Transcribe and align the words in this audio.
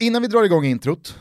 Innan 0.00 0.22
vi 0.22 0.28
drar 0.28 0.44
igång 0.44 0.64
introt 0.64 1.18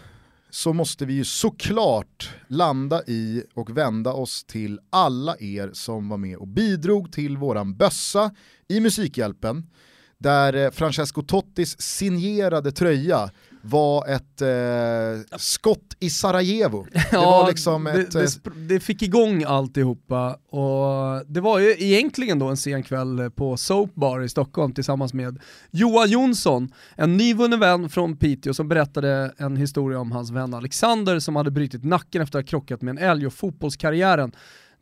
så 0.49 0.73
måste 0.73 1.05
vi 1.05 1.13
ju 1.13 1.25
såklart 1.25 2.35
landa 2.47 3.03
i 3.07 3.43
och 3.53 3.77
vända 3.77 4.13
oss 4.13 4.43
till 4.43 4.79
alla 4.89 5.35
er 5.39 5.69
som 5.73 6.09
var 6.09 6.17
med 6.17 6.37
och 6.37 6.47
bidrog 6.47 7.11
till 7.11 7.37
våran 7.37 7.75
bössa 7.75 8.31
i 8.67 8.79
Musikhjälpen 8.79 9.69
där 10.17 10.53
eh, 10.53 10.71
Francesco 10.71 11.21
Tottis 11.21 11.81
signerade 11.81 12.71
tröja 12.71 13.31
var 13.69 14.07
ett 14.07 14.41
eh, 14.41 15.37
skott 15.37 15.95
i 15.99 16.09
Sarajevo. 16.09 16.87
Det 16.93 17.07
ja, 17.11 17.21
var 17.21 17.47
liksom 17.47 17.83
det, 17.83 17.91
ett... 17.91 18.11
det, 18.11 18.19
eh, 18.19 18.25
sp- 18.25 18.67
det 18.67 18.79
fick 18.79 19.01
igång 19.01 19.43
alltihopa 19.43 20.33
och 20.33 21.25
det 21.27 21.41
var 21.41 21.59
ju 21.59 21.75
egentligen 21.79 22.39
då 22.39 22.47
en 22.47 22.57
sen 22.57 22.83
kväll 22.83 23.31
på 23.35 23.57
Soap 23.57 23.95
Bar 23.95 24.21
i 24.21 24.29
Stockholm 24.29 24.73
tillsammans 24.73 25.13
med 25.13 25.39
Johan 25.71 26.09
Jonsson, 26.09 26.73
en 26.95 27.17
nyvunnen 27.17 27.59
vän 27.59 27.89
från 27.89 28.17
Piteå 28.17 28.53
som 28.53 28.67
berättade 28.67 29.33
en 29.37 29.57
historia 29.57 29.99
om 29.99 30.11
hans 30.11 30.31
vän 30.31 30.53
Alexander 30.53 31.19
som 31.19 31.35
hade 31.35 31.51
brutit 31.51 31.83
nacken 31.83 32.21
efter 32.21 32.39
att 32.39 32.45
ha 32.45 32.49
krockat 32.49 32.81
med 32.81 32.91
en 32.91 32.97
älg 32.97 33.27
och 33.27 33.33
fotbollskarriären 33.33 34.31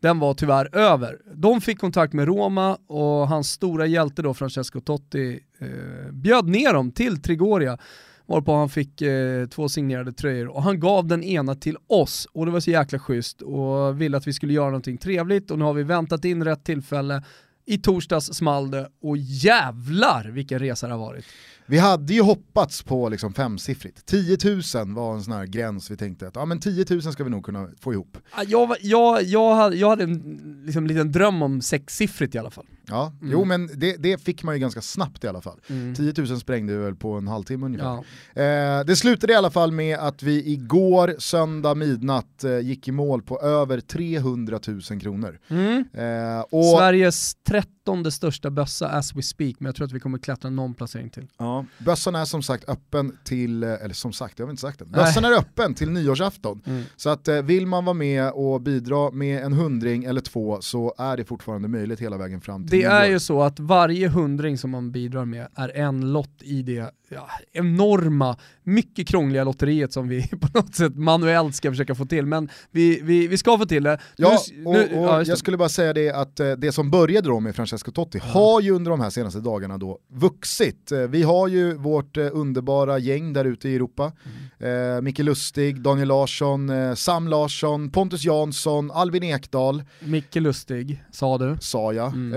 den 0.05 0.20
var 0.20 0.34
tyvärr 0.34 0.76
över. 0.76 1.18
De 1.34 1.62
fick 1.62 1.80
kontakt 1.80 2.13
med 2.13 2.27
Roma 2.27 2.77
och 2.88 3.27
hans 3.27 3.52
stora 3.52 3.86
hjälte 3.86 4.22
då, 4.22 4.34
Francesco 4.34 4.82
Totti, 4.82 5.40
eh, 5.60 6.12
bjöd 6.12 6.48
ner 6.48 6.74
dem 6.74 6.91
till 6.91 7.22
Trigoria 7.22 7.77
varpå 8.26 8.56
han 8.56 8.70
fick 8.70 9.02
eh, 9.02 9.48
två 9.48 9.70
signerade 9.70 10.14
tröjor. 10.14 10.48
Och 10.48 10.64
han 10.64 10.80
gav 10.80 11.08
den 11.08 11.24
ena 11.24 11.56
till 11.56 11.78
oss. 11.88 12.28
Och 12.32 12.46
det 12.46 12.52
var 12.52 12.60
så 12.60 12.72
jäkla 12.72 13.00
schysst. 13.00 13.42
Och 13.42 14.02
ville 14.02 14.18
att 14.18 14.28
vi 14.28 14.34
skulle 14.34 14.54
göra 14.54 14.66
någonting 14.66 14.98
trevligt. 14.98 15.52
Och 15.52 15.60
nu 15.60 15.66
har 15.66 15.74
vi 15.74 15.84
väntat 15.84 16.26
in 16.26 16.44
rätt 16.44 16.64
tillfälle. 16.64 17.24
I 17.66 17.78
torsdags 17.78 18.34
small 18.34 18.72
det. 18.72 18.90
Och 19.02 19.18
jävlar 19.18 20.24
vilken 20.24 20.60
resa 20.60 20.88
det 20.88 20.94
har 20.94 21.00
varit. 21.00 21.26
Vi 21.68 21.78
hade 21.78 22.14
ju 22.14 22.22
hoppats 22.22 22.84
på 22.84 23.10
liksom 23.10 23.34
femsiffrigt. 23.34 24.05
10 24.05 24.38
000 24.46 24.94
var 24.96 25.14
en 25.14 25.24
sån 25.24 25.34
här 25.34 25.46
gräns 25.46 25.91
vi 25.91 25.98
tänkte 25.98 26.28
att 26.28 26.36
ja, 26.36 26.46
men 26.46 26.60
10 26.60 26.86
000 26.90 27.02
ska 27.02 27.24
vi 27.24 27.30
nog 27.30 27.46
kunna 27.46 27.70
få 27.80 27.94
ihop. 27.94 28.18
Jag, 28.48 28.76
jag, 28.82 29.24
jag, 29.24 29.55
hade, 29.55 29.76
jag 29.76 29.90
hade 29.90 30.04
en 30.04 30.63
liksom, 30.66 30.88
liten 30.88 31.12
dröm 31.12 31.41
om 31.41 31.62
sexsiffrigt 31.62 32.36
i 32.36 32.38
alla 32.38 32.52
fall. 32.52 32.66
Ja, 32.88 33.12
Mm. 33.21 33.32
jo 33.32 33.46
men 33.46 33.70
det, 33.76 33.96
det 33.98 34.18
fick 34.24 34.43
man 34.43 34.55
ju 34.55 34.60
ganska 34.62 34.82
snabbt 34.82 35.24
i 35.24 35.27
alla 35.27 35.41
fall. 35.41 35.60
Mm. 35.68 35.96
10 35.96 36.13
000 36.18 36.40
sprängde 36.40 36.74
vi 36.77 36.84
väl 36.84 36.96
på 36.96 37.13
en 37.13 37.27
halvtimme 37.27 37.66
ungefär. 37.66 38.04
Ja. 38.34 38.41
Eh, 38.80 38.86
det 38.86 38.96
slutade 38.96 39.34
i 39.34 39.36
alla 39.36 39.49
fall 39.52 39.71
med 39.71 39.98
att 39.99 40.24
vi 40.24 40.52
igår, 40.52 41.16
söndag 41.20 41.76
midnatt, 41.76 42.43
eh, 42.43 42.60
gick 42.60 42.88
i 42.88 42.91
mål 42.91 43.21
på 43.21 43.40
över 43.41 43.80
300 43.80 44.60
000 44.68 44.82
kronor. 45.02 45.40
Mm. 45.48 45.84
Eh, 45.93 46.40
och, 46.40 46.77
Sveriges 46.77 47.36
trettonde 47.36 48.12
största 48.12 48.49
bössa 48.49 48.88
as 48.90 49.16
we 49.16 49.21
speak, 49.21 49.55
men 49.60 49.66
jag 49.66 49.76
tror 49.76 49.86
att 49.88 49.93
vi 49.93 49.99
kommer 49.99 50.18
klättra 50.18 50.49
någon 50.49 50.74
placering 50.74 51.10
till. 51.10 51.27
ja, 51.38 51.55
bössan 51.78 52.16
är 52.16 52.26
som 52.26 52.44
sagt 52.44 52.70
öppen 52.70 53.18
till, 53.24 53.64
eh, 53.64 53.70
eller 53.70 53.94
som 53.94 54.14
sagt, 54.14 54.40
jag 54.40 54.46
har 54.46 54.52
inte 54.52 54.62
sagt 54.62 54.80
det. 54.80 54.86
Nej. 54.90 54.96
Bössan 55.06 55.26
är 55.26 55.32
öppen 55.32 55.74
till 55.74 55.90
nyårsafton. 55.90 56.62
Mm. 56.66 56.84
Så 56.96 57.10
att 57.10 57.28
eh, 57.28 57.42
vill 57.42 57.68
man 57.68 57.86
vara 57.86 57.94
med 57.94 58.32
och 58.32 58.62
bidra 58.62 59.12
med 59.12 59.44
en 59.44 59.54
hundring 59.54 60.04
eller 60.04 60.22
två 60.22 60.58
så 60.62 60.94
är 60.98 61.18
det 61.18 61.24
fortfarande 61.26 61.68
möjligt 61.68 62.00
hela 62.00 62.18
vägen 62.18 62.42
fram 62.42 62.68
till 62.68 62.80
Det 62.80 62.84
är 62.86 63.00
nyår. 63.02 63.12
ju 63.12 63.20
så 63.20 63.42
att 63.42 63.60
varje 63.60 64.08
hundring 64.08 64.58
som 64.58 64.70
man 64.72 64.92
bidrar 64.92 65.26
med 65.26 65.48
är 65.56 65.78
en 65.78 66.14
lott 66.14 66.42
i 66.42 66.62
det 66.62 66.92
ja, 67.09 67.28
enorma, 67.53 68.38
mycket 68.64 69.08
krångliga 69.08 69.44
lotteriet 69.44 69.94
som 69.94 70.08
vi 70.08 70.28
på 70.42 70.48
något 70.53 70.76
sätt 70.76 70.96
manuellt 70.96 71.56
ska 71.56 71.72
försöka 71.72 71.96
få 71.96 72.06
till. 72.06 72.26
Men 72.26 72.50
vi, 72.72 73.00
vi, 73.03 73.28
vi 73.28 73.38
ska 73.38 73.58
få 73.58 73.66
till 73.66 73.84
det. 73.84 74.00
Ja, 74.16 74.38
Nu- 74.56 74.66
och, 74.66 74.74
nu- 74.74 74.98
och 74.98 75.06
ja, 75.06 75.24
jag 75.24 75.38
skulle 75.38 75.58
bara 75.58 75.70
säga 75.70 75.94
det 75.94 76.09
att 76.12 76.40
eh, 76.40 76.52
det 76.52 76.72
som 76.72 76.92
började 76.92 77.28
då 77.30 77.40
med 77.40 77.56
Francesco 77.56 77.92
Totti 77.92 78.20
har 78.24 78.62
ju 78.62 78.72
under 78.72 78.92
de 78.92 79.02
här 79.02 79.09
senaste 79.09 79.40
dagarna 79.40 79.78
då 79.78 80.00
vuxit. 80.14 80.92
Vi 81.09 81.24
har 81.24 81.44
ju 81.47 81.74
vårt 81.78 82.18
eh, 82.18 82.28
underbara 82.34 82.97
gäng 83.00 83.34
där 83.34 83.46
ute 83.46 83.69
i 83.69 83.75
Europa. 83.75 84.12
Mm. 84.59 84.96
Eh, 84.96 85.01
Micke 85.01 85.19
Lustig, 85.19 85.81
Daniel 85.81 86.07
Larsson, 86.07 86.69
eh, 86.69 86.94
Sam 86.94 87.28
Larsson, 87.28 87.90
Pontus 87.91 88.24
Jansson, 88.24 88.91
Alvin 88.91 89.24
Ekdal, 89.24 89.84
Micke 90.00 90.35
Lustig, 90.35 91.03
sa 91.12 91.38
du. 91.38 91.57
sa 91.62 91.94
jag. 91.94 92.14
Mm. 92.14 92.34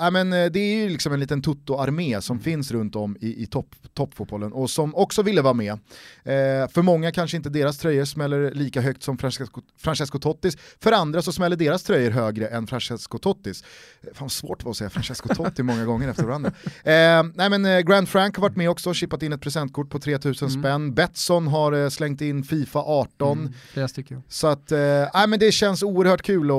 Eh, 0.00 0.10
men, 0.10 0.32
eh, 0.32 0.50
det 0.52 0.58
är 0.58 0.82
ju 0.82 0.88
liksom 0.88 1.12
en 1.12 1.20
liten 1.20 1.42
Toto-armé 1.42 2.20
som 2.20 2.40
finns 2.40 2.70
runt 2.70 2.96
om 2.96 3.16
i, 3.20 3.42
i 3.42 3.46
topp, 3.46 3.74
toppfotbollen 3.94 4.52
och 4.52 4.70
som 4.70 4.94
också 4.94 5.22
ville 5.22 5.42
vara 5.42 5.54
med. 5.54 5.72
Eh, 5.72 6.68
för 6.68 6.82
många 6.82 7.12
kanske 7.12 7.36
inte 7.36 7.48
deras 7.50 7.78
tröjor 7.78 8.04
smäller 8.04 8.50
lika 8.50 8.80
högt 8.80 9.02
som 9.02 9.18
Francesco, 9.18 9.60
Francesco 9.78 10.18
Tottis, 10.18 10.56
för 10.80 10.92
andra 10.92 11.22
så 11.22 11.32
smäller 11.32 11.56
deras 11.56 11.82
tröjor 11.82 12.10
högre 12.10 12.46
än 12.46 12.66
Francesco 12.66 13.18
Tottis. 13.18 13.64
Eh, 14.02 14.08
Fan 14.14 14.30
svårt 14.30 14.64
var 14.64 14.70
att 14.70 14.76
säga 14.76 14.90
Francesco 14.90 15.34
Totti 15.34 15.62
många 15.62 15.84
gånger 15.84 16.08
efter 16.08 16.24
varandra. 16.24 16.52
Nej 17.34 17.50
men 17.50 17.86
Grand 17.86 18.08
Frank 18.08 18.36
har 18.36 18.42
varit 18.42 18.51
med 18.56 18.70
också, 18.70 18.94
chippat 18.94 19.22
in 19.22 19.32
ett 19.32 19.40
presentkort 19.40 19.90
på 19.90 19.98
3000 19.98 20.48
Mm. 20.48 20.62
spänn. 20.62 20.94
Betsson 20.94 21.46
har 21.46 21.72
eh, 21.72 21.88
slängt 21.88 22.20
in 22.20 22.42
Fifa 22.44 22.78
18. 22.78 23.38
Mm, 23.38 23.52
flera 23.72 23.88
stycken. 23.88 24.22
Så 24.28 24.46
att, 24.46 24.72
eh, 24.72 24.78
nej, 25.14 25.28
men 25.28 25.38
det 25.38 25.52
känns 25.52 25.82
oerhört 25.82 26.22
kul 26.22 26.50
att 26.50 26.56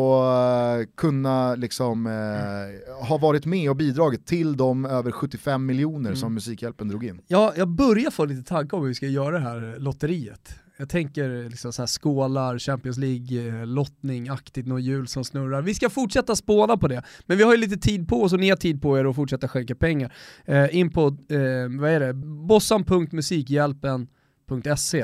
eh, 0.82 0.88
kunna 0.98 1.56
liksom, 1.56 2.08
eh, 2.08 3.06
ha 3.08 3.18
varit 3.18 3.46
med 3.46 3.70
och 3.70 3.76
bidragit 3.76 4.26
till 4.26 4.58
de 4.58 4.86
över 4.86 5.12
75 5.12 5.66
miljoner 5.66 6.10
Mm. 6.10 6.16
som 6.16 6.34
Musikhjälpen 6.34 6.88
drog 6.88 7.06
in. 7.06 7.22
Ja, 7.28 7.54
jag 7.58 7.68
börjar 7.68 8.12
få 8.12 8.26
lite 8.26 8.50
tankar 8.50 8.78
om 8.78 8.84
hur 8.84 8.88
vi 8.90 8.96
ska 8.96 9.08
göra 9.08 9.32
det 9.40 9.44
här 9.44 9.76
lotteriet. 9.80 10.56
Jag 10.78 10.90
tänker 10.90 11.50
liksom 11.50 11.74
så 11.74 11.82
här 11.82 11.88
skålar, 11.88 12.60
Champions 12.60 12.98
League, 12.98 13.66
lottning, 13.66 14.30
aktigt, 14.30 14.68
något 14.68 14.82
hjul 14.82 15.08
som 15.08 15.24
snurrar. 15.26 15.62
Vi 15.62 15.74
ska 15.76 15.90
fortsätta 15.90 16.36
spåna 16.36 16.78
på 16.78 16.88
det, 16.88 17.04
men 17.26 17.38
vi 17.38 17.44
har 17.44 17.52
ju 17.52 17.58
lite 17.58 17.78
tid 17.78 18.08
på 18.08 18.24
oss 18.24 18.34
och 18.34 18.40
ni 18.40 18.50
har 18.50 18.58
tid 18.58 18.82
på 18.82 19.00
er 19.00 19.06
att 19.06 19.16
fortsätta 19.16 19.48
skänka 19.48 19.76
pengar. 19.76 20.14
Eh, 20.46 20.76
in 20.76 20.92
på, 20.92 21.06
eh, 21.08 21.80
vad 21.80 21.90
är 21.90 22.00
det, 22.00 22.14
bossan.musikhjälpen.se 22.14 25.00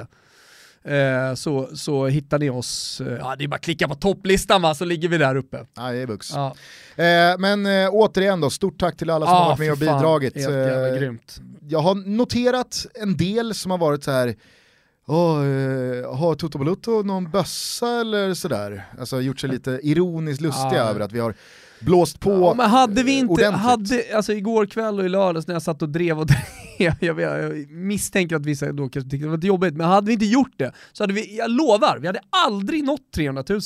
eh, 0.84 1.34
så, 1.36 1.70
så 1.76 2.08
hittar 2.08 2.40
ni 2.40 2.50
oss, 2.50 3.02
eh, 3.02 3.18
ja 3.20 3.36
det 3.36 3.44
är 3.44 3.48
bara 3.48 3.56
att 3.56 3.62
klicka 3.62 3.88
på 3.88 3.96
topplistan 3.96 4.62
va, 4.62 4.76
så 4.76 4.86
ligger 4.86 5.10
vi 5.10 5.18
där 5.18 5.36
uppe. 5.36 5.66
Nej, 5.78 5.96
det 5.96 6.02
är 6.02 6.08
vux. 6.08 6.32
Ja. 6.34 6.56
Eh, 7.04 7.38
men 7.40 7.66
eh, 7.66 7.90
återigen 7.92 8.42
då, 8.42 8.50
stort 8.50 8.80
tack 8.80 8.98
till 8.98 9.10
alla 9.10 9.26
som 9.26 9.36
har 9.36 9.46
varit 9.46 9.60
med 9.60 9.72
och 9.72 9.78
fan, 9.80 9.98
bidragit. 9.98 10.36
Helt 10.36 10.50
jävla 10.50 10.90
Eh, 10.90 10.96
grymt. 11.00 11.42
jag 11.68 11.80
har 11.80 11.96
noterat 11.96 12.86
en 12.94 13.18
del 13.18 13.54
som 13.56 13.72
har 13.72 13.78
varit 13.78 14.04
så 14.04 14.12
här. 14.12 14.36
Åh, 15.10 15.46
eh, 15.46 16.16
har 16.18 16.36
Toto 16.36 16.58
Balutto 16.58 17.04
någon 17.04 17.32
bössa 17.32 18.02
eller 18.02 18.34
sådär? 18.34 18.86
Alltså 19.00 19.22
gjort 19.22 19.40
sig 19.40 19.50
lite 19.50 19.80
ironiskt 19.84 20.42
lustiga 20.42 20.84
över 20.84 21.00
att 21.00 21.12
vi 21.12 21.20
har 21.20 21.36
blåst 21.82 22.20
på 22.20 22.32
Ja, 22.32 22.54
men 22.58 22.70
hade 22.70 23.04
vi 23.04 23.12
inte, 23.20 23.34
ordentligt. 23.34 23.62
hade, 23.62 24.04
alltså 24.16 24.34
igår 24.34 24.66
kväll 24.66 25.00
och 25.00 25.06
i 25.06 25.10
lördags 25.10 25.48
när 25.48 25.56
jag 25.56 25.62
satt 25.62 25.82
och 25.82 25.90
drev 25.90 26.20
och 26.20 26.28
drev, 26.80 26.94
jag, 27.00 27.22
jag 27.22 27.70
misstänker 27.72 28.36
att 28.36 28.46
vissa 28.46 28.72
då 28.72 28.90
kanske 28.90 29.10
tyckte 29.10 29.26
det 29.26 29.30
var 29.30 29.38
lite 29.38 29.48
jobbigt, 29.48 29.74
men 29.74 29.88
hade 29.88 30.08
vi 30.08 30.14
inte 30.14 30.26
gjort 30.26 30.54
det 30.58 30.72
så 30.94 31.04
hade 31.04 31.14
vi, 31.14 31.38
jag 31.38 31.52
lovar, 31.52 31.98
vi 32.02 32.08
hade 32.08 32.20
aldrig 32.46 32.84
nått 32.84 33.12
300 33.16 33.44
000. 33.50 33.60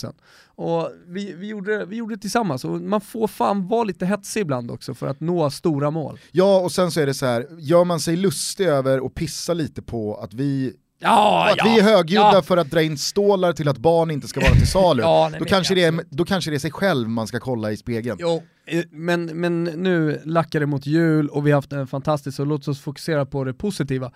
Och 0.55 0.91
vi, 1.07 1.33
vi, 1.33 1.47
gjorde, 1.47 1.77
det- 1.77 1.85
vi 1.85 1.95
gjorde 1.95 2.15
det 2.15 2.21
tillsammans 2.21 2.65
och 2.65 2.81
man 2.81 3.01
får 3.01 3.27
fan 3.27 3.67
vara 3.67 3.83
lite 3.83 4.05
hetsig 4.05 4.41
ibland 4.41 4.71
också 4.71 4.93
för 4.93 5.07
att 5.07 5.19
nå 5.19 5.49
stora 5.49 5.91
mål. 5.91 6.19
Ja, 6.31 6.59
och 6.59 6.71
sen 6.71 6.91
så 6.91 6.99
är 6.99 7.05
det 7.05 7.13
så 7.13 7.25
här, 7.25 7.47
gör 7.59 7.83
man 7.83 7.99
sig 7.99 8.15
lustig 8.15 8.65
över 8.67 8.99
och 8.99 9.15
pissa 9.15 9.53
lite 9.53 9.81
på 9.81 10.15
att 10.15 10.33
vi 10.33 10.73
Ja, 11.03 11.49
att 11.51 11.67
vi 11.67 11.79
är 11.79 11.83
högljudda 11.83 12.41
för 12.41 12.57
att 12.57 12.71
dra 12.71 12.81
in 12.81 12.97
stålar 12.97 13.53
till 13.53 13.67
att 13.67 13.77
barn 13.77 14.11
inte 14.11 14.27
ska 14.27 14.39
vara 14.39 14.53
till 14.53 14.67
salu, 14.67 15.01
Ja, 15.03 15.27
nej, 15.31 15.39
då, 15.39 15.45
kanske 15.45 15.75
det 15.75 15.83
är, 15.83 15.99
då 16.09 16.25
kanske 16.25 16.51
det 16.51 16.57
är 16.57 16.59
sig 16.59 16.71
själv 16.71 17.09
man 17.09 17.27
ska 17.27 17.39
kolla 17.39 17.71
i 17.71 17.77
spegeln. 17.77 18.17
Jo, 18.19 18.43
eh, 18.67 18.83
men, 18.91 19.25
men 19.25 19.63
nu 19.63 20.21
lackar 20.25 20.59
det 20.59 20.65
mot 20.65 20.85
jul 20.85 21.29
och 21.29 21.47
vi 21.47 21.51
har 21.51 21.57
haft 21.57 21.73
en 21.73 21.87
fantastisk, 21.87 22.37
så 22.37 22.45
låt 22.45 22.67
oss 22.67 22.81
fokusera 22.81 23.25
på 23.25 23.43
det 23.43 23.53
positiva. 23.53 24.11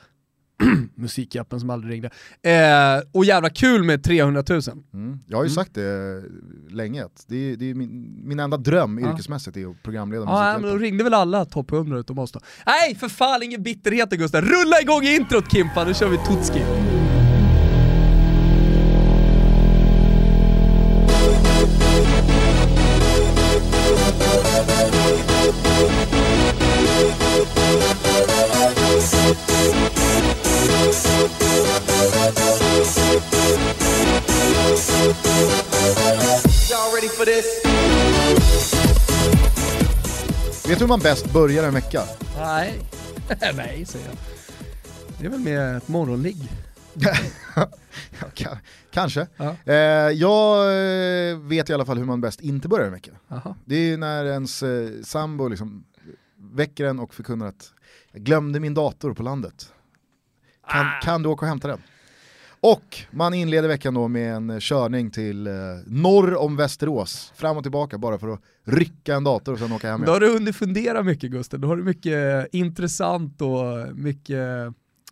Musikhjälpen 0.96 1.60
som 1.60 1.70
aldrig 1.70 1.94
ringde. 1.94 2.10
Eh, 2.42 3.04
och 3.12 3.26
jävla 3.26 3.50
kul 3.50 3.84
med 3.84 4.04
300 4.04 4.44
000. 4.50 4.62
Mm. 4.94 5.20
Jag 5.28 5.38
har 5.38 5.44
ju 5.44 5.48
Mm. 5.48 5.56
sagt 5.56 5.74
det 5.74 6.24
länge, 6.70 7.04
det 7.28 7.36
är, 7.52 7.56
det 7.58 7.70
är 7.70 7.74
min, 7.76 8.22
min 8.28 8.40
enda 8.40 8.58
dröm 8.58 9.00
Ja. 9.00 9.12
yrkesmässigt 9.14 9.58
är 9.58 9.70
att 9.72 9.84
programleda 9.84 10.24
Ja, 10.24 10.58
men 10.60 10.70
då 10.72 10.78
ringde 10.78 11.04
väl 11.04 11.14
alla 11.14 11.46
topp 11.46 11.72
100 11.72 11.98
utom 12.00 12.20
oss 12.20 12.32
då. 12.32 12.40
Nej, 12.66 12.96
för 12.96 13.10
fan 13.10 13.44
ingen 13.44 13.64
bitterhet 13.64 14.10
Gustav. 14.10 14.42
Rulla 14.42 14.82
igång 14.82 15.04
introt 15.04 15.52
Kimpa, 15.52 15.84
nu 15.84 15.94
kör 15.94 16.10
vi 16.10 16.18
Tutski. 16.18 16.60
For 37.18 37.26
this? 37.26 37.64
Vet 40.68 40.78
du 40.80 40.84
hur 40.84 40.88
man 40.88 41.00
bäst 41.00 41.34
börjar 41.34 41.64
en 41.64 41.74
vecka? 41.74 42.02
Nej, 42.38 42.80
nej 43.56 43.86
säger 43.86 44.06
jag. 44.06 44.16
Det 45.20 45.26
är 45.26 45.30
väl 45.30 45.40
med 45.40 45.78
ett 45.78 45.88
morgonligg. 45.88 46.38
Ja, 48.22 48.28
ka- 48.36 48.58
kanske. 48.92 49.28
Ja. 49.38 49.56
Eh, 49.66 49.76
jag 50.12 50.58
eh, 51.32 51.38
vet 51.38 51.70
i 51.70 51.74
alla 51.74 51.86
fall 51.86 51.98
hur 51.98 52.06
man 52.06 52.22
bäst 52.22 52.42
inte 52.42 52.68
börjar 52.68 52.86
en 52.86 52.92
vecka. 52.94 53.12
Jaha. 53.28 53.56
Det 53.66 53.76
är 53.76 53.98
när 53.98 54.26
ens 54.26 54.64
eh, 54.64 54.90
sambo 55.04 55.48
liksom 55.48 55.84
väcker 56.54 56.86
en 56.86 57.00
och 57.00 57.14
förkunnar 57.14 57.46
att 57.48 57.72
jag 58.12 58.22
glömde 58.24 58.60
min 58.60 58.74
dator 58.74 59.14
på 59.14 59.24
landet. 59.24 59.72
Kan, 60.70 60.86
Ah. 60.86 61.00
kan 61.04 61.24
du 61.24 61.30
åka 61.30 61.46
och 61.46 61.50
hämta 61.50 61.68
den? 61.68 61.82
Och 62.62 62.98
man 63.12 63.34
inleder 63.34 63.68
veckan 63.68 63.94
då 63.94 64.08
med 64.08 64.36
en 64.36 64.60
körning 64.60 65.12
till 65.12 65.48
eh, 65.48 65.54
norr 65.86 66.36
om 66.36 66.56
Västerås, 66.56 67.34
fram 67.36 67.58
och 67.58 67.64
tillbaka 67.64 67.98
bara 67.98 68.20
för 68.20 68.28
att 68.30 68.42
rycka 68.66 69.16
en 69.16 69.24
dator 69.24 69.54
och 69.54 69.60
sen 69.60 69.72
åka 69.72 69.90
hem 69.92 70.00
Då 70.02 70.04
igen. 70.06 70.14
har 70.14 70.20
du 70.20 70.34
hunnit 70.34 70.56
fundera 70.56 71.04
mycket 71.04 71.32
Gusten, 71.32 71.62
då 71.62 71.68
har 71.68 71.76
du 71.76 71.84
mycket 71.84 72.48
intressant 72.54 73.42
och 73.42 73.96
mycket 73.98 74.38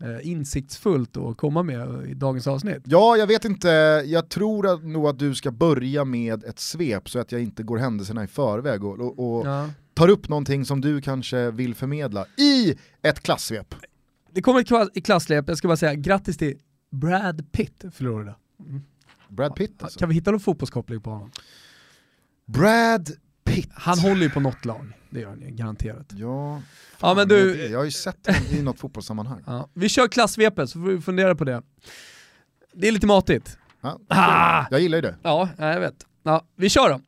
eh, 0.01 0.27
insiktsfullt 0.29 1.17
att 1.17 1.37
komma 1.37 1.63
med 1.63 2.05
i 2.09 2.13
dagens 2.13 2.47
avsnitt. 2.47 2.81
Ja, 2.85 3.17
jag 3.17 3.27
vet 3.27 3.45
inte, 3.45 3.67
jag 4.05 4.29
tror 4.29 4.67
att, 4.67 4.83
nog 4.83 5.07
att 5.07 5.19
du 5.19 5.35
ska 5.35 5.51
börja 5.51 6.05
med 6.05 6.43
ett 6.43 6.59
svep 6.59 7.09
så 7.09 7.19
att 7.19 7.31
jag 7.31 7.41
inte 7.41 7.63
går 7.63 7.77
händelserna 7.77 8.23
i 8.23 8.27
förväg 8.27 8.83
och, 8.83 8.99
och, 8.99 9.37
och 9.37 9.47
Ja. 9.47 9.69
tar 9.93 10.09
upp 10.09 10.29
någonting 10.29 10.65
som 10.65 10.81
du 10.81 11.01
kanske 11.01 11.51
vill 11.51 11.75
förmedla 11.75 12.25
i 12.37 12.75
ett 13.01 13.19
klassvep. 13.19 13.75
Det 14.31 14.41
kommer 14.41 14.59
ett 14.97 15.05
klasslep, 15.05 15.45
jag 15.47 15.57
ska 15.57 15.67
bara 15.67 15.77
säga 15.77 15.93
grattis 15.93 16.37
till 16.37 16.57
Brad 16.95 17.51
Pitt, 17.51 17.83
Florida. 17.93 18.35
Brad 19.29 19.55
Pitt 19.55 19.83
alltså. 19.83 19.99
Kan 19.99 20.09
vi 20.09 20.15
hitta 20.15 20.31
någon 20.31 20.39
fotbollskoppling 20.39 21.01
på 21.01 21.09
honom? 21.09 21.31
Brad 22.45 23.09
Pitt. 23.45 23.69
Han 23.73 23.99
håller 23.99 24.21
ju 24.21 24.29
på 24.29 24.39
något 24.39 24.65
lag, 24.65 24.91
det 25.09 25.19
gör 25.19 25.29
han 25.29 25.41
ju 25.41 25.49
garanterat. 25.49 26.05
Ja, 26.17 26.61
Ja, 27.01 27.13
men 27.13 27.27
du- 27.27 27.67
jag 27.67 27.79
har 27.79 27.85
ju 27.85 27.91
sett 27.91 28.27
honom 28.27 28.41
i 28.59 28.61
något 28.61 28.79
fotbollssammanhang. 28.79 29.43
Ja. 29.45 29.69
Vi 29.73 29.89
kör 29.89 30.07
klassvepet 30.07 30.69
så 30.69 30.79
får 30.79 30.87
vi 30.87 31.01
fundera 31.01 31.35
på 31.35 31.43
det. 31.43 31.61
Det 32.73 32.87
är 32.87 32.91
lite 32.91 33.07
matigt. 33.07 33.57
Ja, 33.81 33.99
Ah! 34.09 34.65
Jag 34.71 34.79
gillar 34.81 34.97
ju 34.97 35.01
det. 35.01 35.15
Ja, 35.23 35.49
ja, 35.57 35.73
jag 35.73 35.79
vet. 35.79 36.05
Ja, 36.23 36.45
vi 36.55 36.69
kör 36.69 36.89
då. 36.89 37.01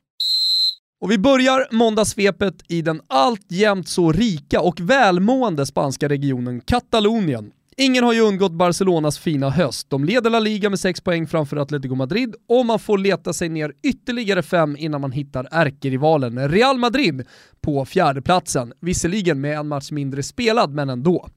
Och 1.00 1.10
vi 1.10 1.18
börjar 1.18 1.68
måndagssvepet 1.70 2.54
i 2.68 2.82
den 2.82 3.00
alltjämt 3.06 3.88
så 3.88 4.12
rika 4.12 4.60
och 4.60 4.80
välmående 4.80 5.66
spanska 5.66 6.08
regionen 6.08 6.60
Katalonien. 6.60 7.52
Ingen 7.80 8.04
har 8.04 8.12
ju 8.12 8.20
undgått 8.20 8.52
Barcelonas 8.52 9.18
fina 9.18 9.50
höst. 9.50 9.90
De 9.90 10.04
leder 10.04 10.30
La 10.30 10.40
Liga 10.40 10.70
med 10.70 10.80
6 10.80 11.00
poäng 11.00 11.26
framför 11.26 11.56
Atletico 11.56 11.94
Madrid 11.94 12.34
och 12.48 12.66
man 12.66 12.78
får 12.78 12.98
leta 12.98 13.32
sig 13.32 13.48
ner 13.48 13.72
ytterligare 13.82 14.42
5 14.42 14.76
innan 14.76 15.00
man 15.00 15.12
hittar 15.12 15.48
ärkerivalen 15.50 16.48
Real 16.48 16.78
Madrid 16.78 17.26
på 17.60 17.84
fjärdeplatsen. 17.84 18.72
Visserligen 18.80 19.40
med 19.40 19.58
en 19.58 19.68
match 19.68 19.90
mindre 19.90 20.22
spelad, 20.22 20.74
men 20.74 20.88
ändå. 20.88 21.28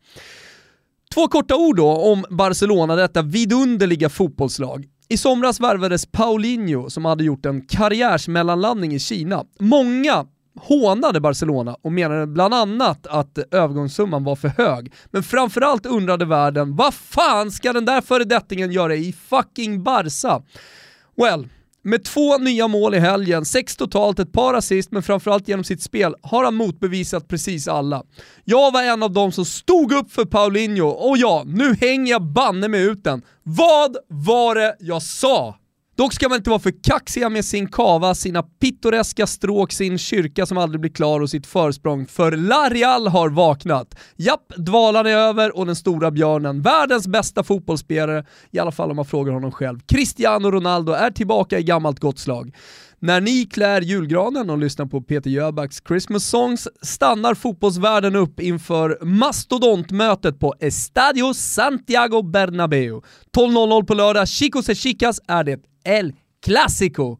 Två 1.13 1.27
korta 1.27 1.55
ord 1.55 1.77
då 1.77 1.87
om 1.87 2.25
Barcelona, 2.29 2.95
detta 2.95 3.21
vidunderliga 3.21 4.09
fotbollslag. 4.09 4.85
I 5.09 5.17
somras 5.17 5.59
värvades 5.59 6.05
Paulinho 6.05 6.89
som 6.89 7.05
hade 7.05 7.23
gjort 7.23 7.45
en 7.45 7.61
karriärsmellanlandning 7.61 8.93
i 8.93 8.99
Kina. 8.99 9.45
Många 9.59 10.25
hånade 10.59 11.19
Barcelona 11.19 11.75
och 11.81 11.91
menade 11.91 12.27
bland 12.27 12.53
annat 12.53 13.07
att 13.07 13.37
övergångssumman 13.51 14.23
var 14.23 14.35
för 14.35 14.47
hög. 14.47 14.93
Men 15.11 15.23
framförallt 15.23 15.85
undrade 15.85 16.25
världen, 16.25 16.75
vad 16.75 16.93
fan 16.93 17.51
ska 17.51 17.73
den 17.73 17.85
där 17.85 18.01
föredettingen 18.01 18.71
göra 18.71 18.95
i 18.95 19.13
fucking 19.13 19.83
Barca? 19.83 20.41
Well, 21.17 21.47
med 21.83 22.03
två 22.03 22.37
nya 22.37 22.67
mål 22.67 22.95
i 22.95 22.99
helgen, 22.99 23.45
sex 23.45 23.77
totalt, 23.77 24.19
ett 24.19 24.31
par 24.31 24.53
assist, 24.53 24.91
men 24.91 25.03
framförallt 25.03 25.47
genom 25.47 25.63
sitt 25.63 25.81
spel 25.81 26.15
har 26.21 26.43
han 26.43 26.55
motbevisat 26.55 27.27
precis 27.27 27.67
alla. 27.67 28.03
Jag 28.43 28.71
var 28.71 28.83
en 28.83 29.03
av 29.03 29.11
dem 29.11 29.31
som 29.31 29.45
stod 29.45 29.93
upp 29.93 30.11
för 30.11 30.25
Paulinho 30.25 30.87
och 30.87 31.17
ja, 31.17 31.43
nu 31.45 31.75
hänger 31.75 32.11
jag 32.11 32.21
banne 32.21 32.67
mig 32.67 32.83
ut 32.83 33.03
den. 33.03 33.21
Vad 33.43 33.97
var 34.07 34.55
det 34.55 34.75
jag 34.79 35.01
sa? 35.01 35.55
Dock 36.01 36.13
ska 36.13 36.29
man 36.29 36.37
inte 36.37 36.49
vara 36.49 36.59
för 36.59 36.83
kaxiga 36.83 37.29
med 37.29 37.45
sin 37.45 37.67
kava, 37.67 38.15
sina 38.15 38.43
pittoreska 38.43 39.27
stråk, 39.27 39.71
sin 39.71 39.97
kyrka 39.97 40.45
som 40.45 40.57
aldrig 40.57 40.81
blir 40.81 40.91
klar 40.91 41.19
och 41.19 41.29
sitt 41.29 41.47
försprång, 41.47 42.07
för 42.07 42.31
Larial 42.31 43.07
har 43.07 43.29
vaknat. 43.29 43.95
Japp, 44.15 44.53
dvalan 44.57 45.05
är 45.05 45.09
över 45.09 45.57
och 45.57 45.65
den 45.65 45.75
stora 45.75 46.11
björnen, 46.11 46.61
världens 46.61 47.07
bästa 47.07 47.43
fotbollsspelare, 47.43 48.25
i 48.51 48.59
alla 48.59 48.71
fall 48.71 48.89
om 48.89 48.95
man 48.95 49.05
frågar 49.05 49.33
honom 49.33 49.51
själv, 49.51 49.79
Cristiano 49.87 50.51
Ronaldo 50.51 50.91
är 50.91 51.11
tillbaka 51.11 51.59
i 51.59 51.63
gammalt 51.63 51.99
gott 51.99 52.19
slag. 52.19 52.55
När 53.03 53.21
ni 53.21 53.45
klär 53.45 53.81
julgranen 53.81 54.49
och 54.49 54.57
lyssnar 54.57 54.85
på 54.85 55.01
Peter 55.01 55.29
Jöbacks 55.29 55.81
Christmas 55.87 56.25
songs 56.25 56.67
stannar 56.81 57.35
fotbollsvärlden 57.35 58.15
upp 58.15 58.39
inför 58.39 58.97
mastodontmötet 59.01 60.39
på 60.39 60.55
Estadio 60.59 61.33
Santiago 61.33 62.21
Bernabéu. 62.21 63.01
12.00 63.37 63.85
på 63.85 63.93
lördag, 63.93 64.27
chicos 64.27 64.69
e 64.69 64.75
chicas 64.75 65.19
är 65.27 65.43
det 65.43 65.59
El 65.83 66.13
Clasico. 66.45 67.17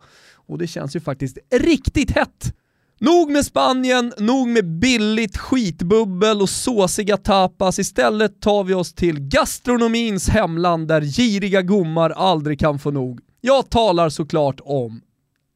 Och 0.47 0.57
det 0.57 0.67
känns 0.67 0.95
ju 0.95 0.99
faktiskt 0.99 1.37
riktigt 1.55 2.11
hett. 2.11 2.55
Nog 2.99 3.31
med 3.31 3.45
Spanien, 3.45 4.13
nog 4.17 4.47
med 4.47 4.79
billigt 4.79 5.37
skitbubbel 5.37 6.41
och 6.41 6.49
såsiga 6.49 7.17
tapas. 7.17 7.79
Istället 7.79 8.41
tar 8.41 8.63
vi 8.63 8.73
oss 8.73 8.93
till 8.93 9.19
gastronomins 9.19 10.29
hemland 10.29 10.87
där 10.87 11.01
giriga 11.01 11.61
gommar 11.61 12.09
aldrig 12.09 12.59
kan 12.59 12.79
få 12.79 12.91
nog. 12.91 13.19
Jag 13.41 13.69
talar 13.69 14.09
såklart 14.09 14.59
om 14.63 15.01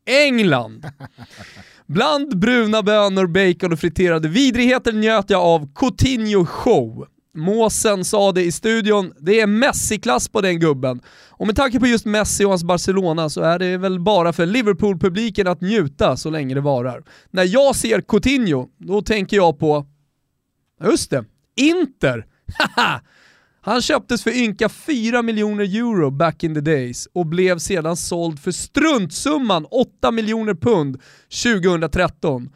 England. 0.06 0.86
Bland 1.88 2.40
bruna 2.40 2.84
bönor, 2.84 3.28
bacon 3.28 3.74
och 3.74 3.80
friterade 3.80 4.28
vidrigheter 4.28 4.94
njöt 4.94 5.30
jag 5.30 5.42
av 5.42 5.74
Coutinho 5.76 6.46
show. 6.46 7.08
Måsen 7.36 8.06
sa 8.06 8.32
det 8.32 8.44
i 8.44 8.52
studion, 8.52 9.14
det 9.20 9.40
är 9.40 9.48
Messi-klass 9.48 10.30
på 10.30 10.42
den 10.42 10.60
gubben. 10.60 11.02
Och 11.30 11.48
med 11.48 11.56
tanke 11.56 11.80
på 11.80 11.88
just 11.88 12.06
Messi 12.06 12.46
och 12.46 12.50
hans 12.50 12.64
Barcelona 12.64 13.30
så 13.30 13.42
är 13.42 13.60
det 13.60 13.78
väl 13.78 14.00
bara 14.00 14.34
för 14.34 14.46
Liverpool-publiken 14.46 15.48
att 15.48 15.62
njuta 15.62 16.18
så 16.18 16.30
länge 16.30 16.56
det 16.56 16.62
varar. 16.62 17.04
När 17.32 17.44
jag 17.44 17.76
ser 17.76 18.02
Coutinho, 18.02 18.68
då 18.78 19.02
tänker 19.02 19.38
jag 19.38 19.60
på, 19.60 19.86
just 20.84 21.10
det, 21.10 21.26
Inter. 21.56 22.26
Haha! 22.76 23.02
Han 23.66 23.82
köptes 23.82 24.24
för 24.24 24.38
ynka 24.38 24.70
4 24.70 25.22
miljoner 25.22 25.64
euro 25.64 26.12
back 26.12 26.44
in 26.44 26.54
the 26.54 26.62
days 26.62 27.08
och 27.14 27.26
blev 27.26 27.58
sedan 27.58 27.98
såld 27.98 28.40
för 28.40 28.52
struntsumman 28.52 29.66
8 29.72 30.12
miljoner 30.12 30.54
pund 30.54 31.02
2013. 31.44 32.50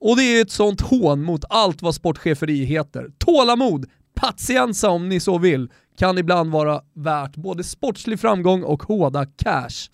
Och 0.00 0.16
det 0.16 0.22
är 0.22 0.42
ett 0.42 0.50
sånt 0.50 0.80
hån 0.80 1.22
mot 1.22 1.44
allt 1.50 1.82
vad 1.82 1.94
sportcheferi 1.94 2.64
heter. 2.64 3.10
Tålamod, 3.18 3.86
patiensa 4.14 4.90
om 4.90 5.08
ni 5.08 5.20
så 5.20 5.38
vill, 5.38 5.70
kan 5.98 6.18
ibland 6.18 6.50
vara 6.50 6.80
värt 6.94 7.36
både 7.36 7.64
sportslig 7.64 8.20
framgång 8.20 8.62
och 8.62 8.82
hårda 8.82 9.26
cash. 9.26 9.90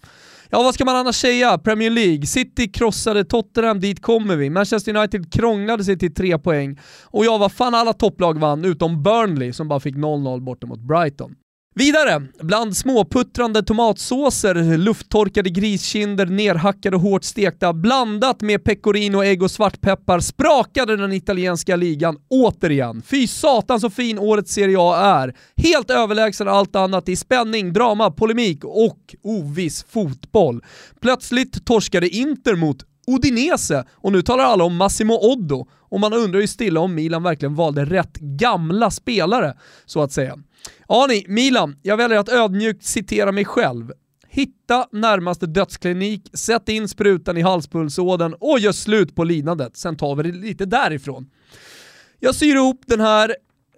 Ja, 0.54 0.62
vad 0.62 0.74
ska 0.74 0.84
man 0.84 0.96
annars 0.96 1.16
säga? 1.16 1.58
Premier 1.58 1.90
League. 1.90 2.26
City 2.26 2.68
krossade 2.68 3.24
Tottenham, 3.24 3.80
dit 3.80 4.02
kommer 4.02 4.36
vi. 4.36 4.50
Manchester 4.50 4.96
United 4.96 5.32
krånglade 5.32 5.84
sig 5.84 5.98
till 5.98 6.14
tre 6.14 6.38
poäng. 6.38 6.78
Och 7.04 7.24
ja, 7.24 7.38
vad 7.38 7.52
fan 7.52 7.74
alla 7.74 7.92
topplag 7.92 8.38
vann, 8.38 8.64
utom 8.64 9.02
Burnley 9.02 9.52
som 9.52 9.68
bara 9.68 9.80
fick 9.80 9.94
0-0 9.94 10.40
borta 10.40 10.66
mot 10.66 10.80
Brighton. 10.80 11.34
Vidare, 11.74 12.22
bland 12.40 12.76
småputtrande 12.76 13.62
tomatsåser, 13.62 14.78
lufttorkade 14.78 15.50
griskinder, 15.50 16.26
nerhackade 16.26 16.96
och 16.96 17.02
hårt 17.02 17.24
stekta, 17.24 17.72
blandat 17.72 18.40
med 18.40 18.64
pecorino, 18.64 19.22
ägg 19.22 19.42
och 19.42 19.50
svartpeppar, 19.50 20.20
sprakade 20.20 20.96
den 20.96 21.12
italienska 21.12 21.76
ligan 21.76 22.16
återigen. 22.28 23.02
Fy 23.02 23.26
satan 23.26 23.80
så 23.80 23.90
fin 23.90 24.18
årets 24.18 24.52
Serie 24.52 24.76
A 24.78 24.96
är. 24.96 25.34
Helt 25.56 25.90
överlägsen 25.90 26.48
allt 26.48 26.76
annat 26.76 27.08
i 27.08 27.16
spänning, 27.16 27.72
drama, 27.72 28.10
polemik 28.10 28.64
och 28.64 28.98
oviss 29.22 29.84
fotboll. 29.88 30.62
Plötsligt 31.00 31.64
torskade 31.64 32.08
Inter 32.08 32.56
mot 32.56 32.84
Udinese 33.06 33.84
och 33.92 34.12
nu 34.12 34.22
talar 34.22 34.44
alla 34.44 34.64
om 34.64 34.76
Massimo 34.76 35.14
Oddo 35.14 35.66
och 35.72 36.00
man 36.00 36.12
undrar 36.12 36.40
ju 36.40 36.46
stilla 36.46 36.80
om 36.80 36.94
Milan 36.94 37.22
verkligen 37.22 37.54
valde 37.54 37.84
rätt 37.84 38.16
gamla 38.16 38.90
spelare, 38.90 39.56
så 39.86 40.02
att 40.02 40.12
säga. 40.12 40.38
Ja 40.88 41.06
ni, 41.08 41.24
Milan, 41.28 41.76
jag 41.82 41.96
väljer 41.96 42.18
att 42.18 42.28
ödmjukt 42.28 42.84
citera 42.84 43.32
mig 43.32 43.44
själv. 43.44 43.92
Hitta 44.28 44.86
närmaste 44.92 45.46
dödsklinik, 45.46 46.30
sätt 46.32 46.68
in 46.68 46.88
sprutan 46.88 47.36
i 47.36 47.42
halspulsådern 47.42 48.34
och 48.40 48.58
gör 48.58 48.72
slut 48.72 49.14
på 49.14 49.24
lidandet. 49.24 49.76
Sen 49.76 49.96
tar 49.96 50.14
vi 50.14 50.22
det 50.22 50.38
lite 50.38 50.64
därifrån. 50.64 51.30
Jag 52.20 52.34
syr 52.34 52.54
ihop 52.54 52.82
den 52.86 53.00
här 53.00 53.34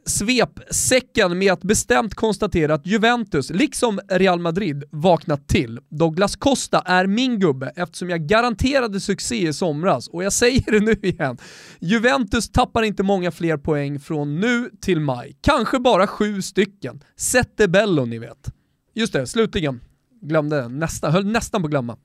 svepsäcken 0.07 1.39
med 1.39 1.53
att 1.53 1.63
bestämt 1.63 2.15
konstatera 2.15 2.75
att 2.75 2.87
Juventus, 2.87 3.51
liksom 3.51 4.01
Real 4.09 4.41
Madrid, 4.41 4.85
vaknat 4.91 5.49
till. 5.49 5.79
Douglas 5.91 6.37
Costa 6.37 6.79
är 6.79 7.07
min 7.07 7.39
gubbe 7.41 7.73
eftersom 7.77 8.11
jag 8.11 8.27
garanterade 8.27 9.01
succé 9.01 9.49
i 9.49 9.53
somras 9.53 10.09
och 10.09 10.25
jag 10.25 10.33
säger 10.33 10.73
det 10.73 10.81
nu 10.81 10.93
igen. 11.03 11.39
Juventus 11.81 12.53
tappar 12.53 12.83
inte 12.83 13.03
många 13.03 13.31
fler 13.31 13.57
poäng 13.57 14.01
från 14.01 14.41
nu 14.41 14.71
till 14.81 15.01
maj. 15.01 15.37
Kanske 15.41 15.79
bara 15.79 16.07
sju 16.07 16.43
stycken. 16.43 17.01
Sette 17.17 17.69
bello 17.69 18.05
ni 18.05 18.19
vet. 18.19 18.53
Just 18.95 19.13
det, 19.13 19.27
slutligen. 19.27 19.81
Glömde 20.23 20.69
nästan, 20.69 21.13
höll 21.13 21.27
nästan 21.27 21.63
på 21.63 21.67
att 21.67 21.71
glömma. 21.71 21.97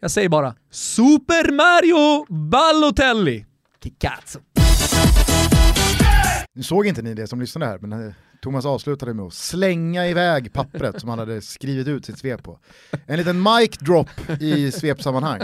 Jag 0.00 0.10
säger 0.10 0.28
bara 0.28 0.54
Super 0.70 1.52
Mario 1.52 2.26
Balotelli. 2.50 3.46
Kikazzo. 3.82 4.40
Nu 6.56 6.62
såg 6.62 6.86
inte 6.86 7.02
ni 7.02 7.14
det 7.14 7.26
som 7.26 7.40
lyssnade 7.40 7.66
här, 7.66 7.78
men 7.78 7.92
eh, 8.06 8.12
Thomas 8.42 8.66
avslutade 8.66 9.14
med 9.14 9.24
att 9.24 9.34
slänga 9.34 10.06
iväg 10.06 10.52
pappret 10.52 11.00
som 11.00 11.08
han 11.08 11.18
hade 11.18 11.40
skrivit 11.40 11.88
ut 11.88 12.04
sitt 12.04 12.18
svep 12.18 12.42
på. 12.42 12.58
En 13.06 13.18
liten 13.18 13.42
mic 13.42 13.78
drop 13.78 14.30
i 14.40 14.72
svepsammanhang. 14.72 15.40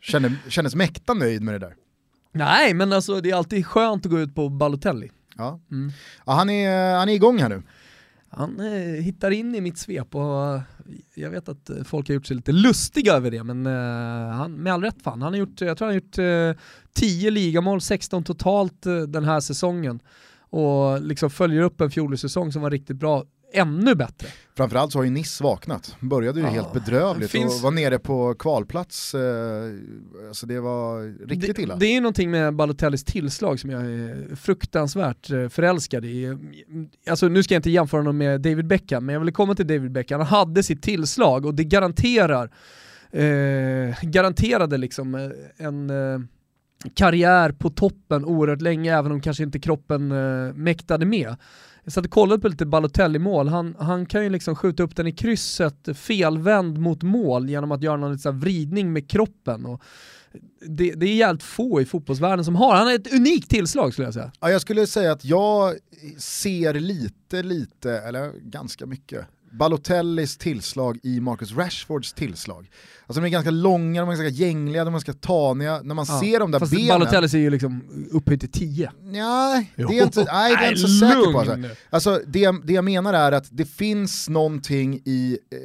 Kände, 0.00 0.32
kändes 0.48 0.74
mäkta 0.74 1.14
nöjd 1.14 1.42
med 1.42 1.54
det 1.54 1.58
där. 1.58 1.74
Nej, 2.32 2.74
men 2.74 2.92
alltså 2.92 3.20
det 3.20 3.30
är 3.30 3.34
alltid 3.34 3.66
skönt 3.66 4.06
att 4.06 4.12
gå 4.12 4.20
ut 4.20 4.34
på 4.34 4.48
Balotelli. 4.48 5.10
Ja. 5.36 5.60
Mm. 5.70 5.92
Ja, 6.26 6.32
han, 6.32 6.50
är, 6.50 6.94
han 6.98 7.08
är 7.08 7.14
igång 7.14 7.38
här 7.38 7.48
nu 7.48 7.62
han 8.36 8.60
eh, 8.60 9.02
hittar 9.02 9.30
in 9.30 9.54
i 9.54 9.60
mitt 9.60 9.78
svep 9.78 10.14
och 10.14 10.54
eh, 10.54 10.60
jag 11.14 11.30
vet 11.30 11.48
att 11.48 11.70
eh, 11.70 11.82
folk 11.84 12.08
har 12.08 12.14
gjort 12.14 12.26
sig 12.26 12.36
lite 12.36 12.52
lustiga 12.52 13.12
över 13.12 13.30
det 13.30 13.44
men 13.44 13.66
eh, 13.66 14.36
han, 14.36 14.52
med 14.52 14.72
all 14.72 14.82
rätt 14.82 15.02
fan, 15.02 15.22
han 15.22 15.32
har 15.32 15.38
gjort, 15.38 15.60
jag 15.60 15.78
tror 15.78 15.88
han 15.88 15.94
har 15.94 16.00
gjort 16.00 16.56
eh, 16.56 16.62
10 16.94 17.30
ligamål, 17.30 17.80
16 17.80 18.24
totalt 18.24 18.86
eh, 18.86 18.98
den 18.98 19.24
här 19.24 19.40
säsongen. 19.40 20.00
Och 20.50 21.02
liksom 21.02 21.30
följer 21.30 21.62
upp 21.62 21.80
en 21.80 21.90
fjolårssäsong 21.90 22.52
som 22.52 22.62
var 22.62 22.70
riktigt 22.70 22.96
bra 22.96 23.24
ännu 23.56 23.94
bättre. 23.94 24.28
Framförallt 24.56 24.92
så 24.92 24.98
har 24.98 25.04
ju 25.04 25.10
Niss 25.10 25.40
vaknat, 25.40 25.96
började 26.00 26.40
ju 26.40 26.46
Ja, 26.46 26.52
helt 26.52 26.72
bedrövligt 26.72 27.30
finns- 27.30 27.56
och 27.56 27.60
var 27.62 27.70
nere 27.70 27.98
på 27.98 28.34
kvalplats, 28.34 29.14
eh, 29.14 29.20
alltså 30.28 30.46
det 30.46 30.60
var 30.60 31.02
riktigt 31.28 31.56
det, 31.56 31.62
illa. 31.62 31.76
Det 31.76 31.86
är 31.86 31.92
ju 31.92 32.00
någonting 32.00 32.30
med 32.30 32.54
Balotellis 32.54 33.04
tillslag 33.04 33.60
som 33.60 33.70
jag 33.70 33.82
är 33.82 34.36
fruktansvärt 34.36 35.30
eh, 35.30 35.48
förälskad 35.48 36.04
i. 36.04 36.36
Alltså 37.10 37.28
nu 37.28 37.42
ska 37.42 37.54
jag 37.54 37.58
inte 37.58 37.70
jämföra 37.70 37.98
honom 38.00 38.18
med 38.18 38.40
David 38.40 38.66
Beckham, 38.66 39.06
men 39.06 39.12
jag 39.12 39.20
vill 39.20 39.32
komma 39.32 39.54
till 39.54 39.66
David 39.66 39.92
Beckham. 39.92 40.20
Han 40.20 40.26
hade 40.28 40.62
sitt 40.62 40.82
tillslag 40.82 41.46
och 41.46 41.54
det 41.54 41.64
garanterar, 41.64 42.50
eh, 43.10 43.94
garanterade 44.02 44.78
liksom 44.78 45.14
eh, 45.14 45.66
en 45.66 45.90
eh, 45.90 46.18
karriär 46.94 47.52
på 47.52 47.70
toppen 47.70 48.24
oerhört 48.24 48.60
länge, 48.60 48.98
även 48.98 49.12
om 49.12 49.20
kanske 49.20 49.42
inte 49.42 49.58
kroppen 49.58 50.12
eh, 50.12 50.54
mäktade 50.54 51.06
med. 51.06 51.36
Jag 51.86 51.92
satt 51.92 52.04
och 52.04 52.10
kollade 52.10 52.42
på 52.42 52.48
lite 52.48 52.66
Balotelli-mål, 52.66 53.48
han, 53.48 53.76
han 53.78 54.06
kan 54.06 54.22
ju 54.24 54.30
liksom 54.30 54.56
skjuta 54.56 54.82
upp 54.82 54.96
den 54.96 55.06
i 55.06 55.12
krysset 55.12 55.88
felvänd 55.98 56.78
mot 56.78 57.02
mål 57.02 57.50
genom 57.50 57.72
att 57.72 57.82
göra 57.82 57.96
någon 57.96 58.10
liten 58.10 58.22
så 58.22 58.30
vridning 58.30 58.92
med 58.92 59.10
kroppen. 59.10 59.66
Och 59.66 59.82
det, 60.68 60.92
det 60.92 61.06
är 61.06 61.14
jävligt 61.14 61.42
få 61.42 61.80
i 61.80 61.84
fotbollsvärlden 61.84 62.44
som 62.44 62.56
har, 62.56 62.74
han 62.74 62.86
har 62.86 62.94
ett 62.94 63.14
unikt 63.14 63.50
tillslag 63.50 63.92
skulle 63.92 64.06
jag 64.06 64.14
säga. 64.14 64.32
Ja, 64.40 64.50
jag 64.50 64.60
skulle 64.60 64.86
säga 64.86 65.12
att 65.12 65.24
jag 65.24 65.74
ser 66.18 66.74
lite, 66.74 67.42
lite, 67.42 67.92
eller 67.92 68.32
ganska 68.40 68.86
mycket, 68.86 69.26
Balotellis 69.58 70.36
tillslag 70.36 70.98
i 71.02 71.20
Marcus 71.20 71.52
Rashfords 71.52 72.12
tillslag. 72.12 72.70
Alltså 73.06 73.20
de 73.20 73.26
är 73.26 73.30
ganska 73.30 73.50
långa, 73.50 74.00
de 74.00 74.08
är 74.10 74.16
ganska 74.16 74.44
gängliga, 74.44 74.84
de 74.84 74.88
är 74.88 74.92
ganska 74.92 75.12
taniga. 75.12 75.80
När 75.82 75.94
man 75.94 76.06
Ja, 76.08 76.20
ser 76.20 76.40
de 76.40 76.50
där 76.50 76.58
Fast 76.58 76.72
benen... 76.72 76.88
Balotelli 76.88 77.26
är 77.26 77.38
ju 77.38 77.50
liksom 77.50 77.84
upphöjt 78.12 78.40
till 78.40 78.50
10. 78.50 78.92
Nej, 79.02 79.72
det 79.76 79.82
är 79.82 80.02
inte, 80.02 80.24
nej, 80.24 80.56
det 80.56 80.64
är 80.64 80.68
inte 80.68 80.80
så 80.80 80.88
säker 80.88 81.32
på. 81.32 81.38
Alltså. 81.38 81.56
Alltså, 81.90 82.20
det, 82.26 82.54
det 82.64 82.72
jag 82.72 82.84
menar 82.84 83.14
är 83.14 83.32
att 83.32 83.48
det 83.50 83.64
finns 83.64 84.28
någonting 84.28 85.00
i 85.04 85.38
eh, 85.50 85.58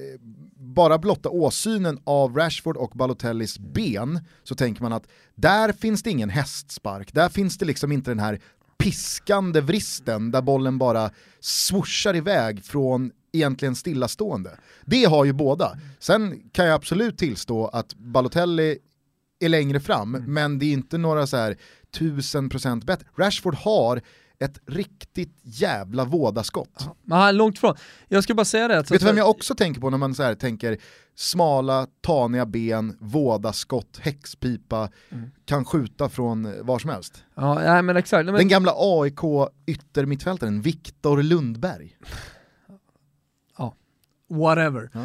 bara 0.57 0.97
blotta 0.97 1.29
åsynen 1.29 1.99
av 2.03 2.35
Rashford 2.37 2.77
och 2.77 2.91
Balotellis 2.93 3.59
ben 3.59 4.19
så 4.43 4.55
tänker 4.55 4.81
man 4.81 4.93
att 4.93 5.07
där 5.35 5.71
finns 5.71 6.03
det 6.03 6.09
ingen 6.09 6.29
hästspark, 6.29 7.13
där 7.13 7.29
finns 7.29 7.57
det 7.57 7.65
liksom 7.65 7.91
inte 7.91 8.11
den 8.11 8.19
här 8.19 8.39
piskande 8.77 9.61
vristen 9.61 10.31
där 10.31 10.41
bollen 10.41 10.77
bara 10.77 11.09
swooshar 11.39 12.15
iväg 12.15 12.63
från 12.65 13.11
egentligen 13.31 13.75
stillastående. 13.75 14.57
Det 14.85 15.03
har 15.05 15.25
ju 15.25 15.33
båda. 15.33 15.77
Sen 15.99 16.49
kan 16.51 16.65
jag 16.65 16.75
absolut 16.75 17.17
tillstå 17.17 17.67
att 17.67 17.93
Balotelli 17.93 18.77
är 19.39 19.49
längre 19.49 19.79
fram, 19.79 20.11
men 20.11 20.59
det 20.59 20.65
är 20.65 20.73
inte 20.73 20.97
några 20.97 21.27
så 21.27 21.37
här 21.37 21.57
tusen 21.91 22.49
procent 22.49 22.83
bättre. 22.83 23.07
Rashford 23.17 23.55
har 23.55 24.01
ett 24.39 24.59
riktigt 24.67 25.39
jävla 25.41 26.05
vådaskott. 26.05 26.87
Är 27.11 27.33
långt 27.33 27.57
ifrån. 27.57 27.75
Jag 28.07 28.23
ska 28.23 28.33
bara 28.33 28.45
säga 28.45 28.67
det. 28.67 28.91
Vet 28.91 28.99
du 28.99 29.05
vem 29.05 29.17
jag 29.17 29.29
också 29.29 29.55
tänker 29.55 29.81
på 29.81 29.89
när 29.89 29.97
man 29.97 30.15
så 30.15 30.23
här 30.23 30.35
tänker 30.35 30.77
smala, 31.15 31.87
taniga 32.01 32.45
ben, 32.45 32.97
vådaskott, 32.99 33.99
häxpipa, 34.01 34.89
kan 35.45 35.65
skjuta 35.65 36.09
från 36.09 36.65
var 36.65 36.79
som 36.79 36.89
helst? 36.89 37.23
Ja, 37.35 37.53
nej, 37.53 37.81
men 37.81 37.97
exakt. 37.97 38.25
Nej, 38.25 38.31
men, 38.31 38.39
Den 38.39 38.47
gamla 38.47 38.73
AIK 38.75 39.49
yttermittfältaren 39.65 40.61
Viktor 40.61 41.23
Lundberg. 41.23 41.97
Whatever. 44.31 44.89
Ja. 44.93 44.99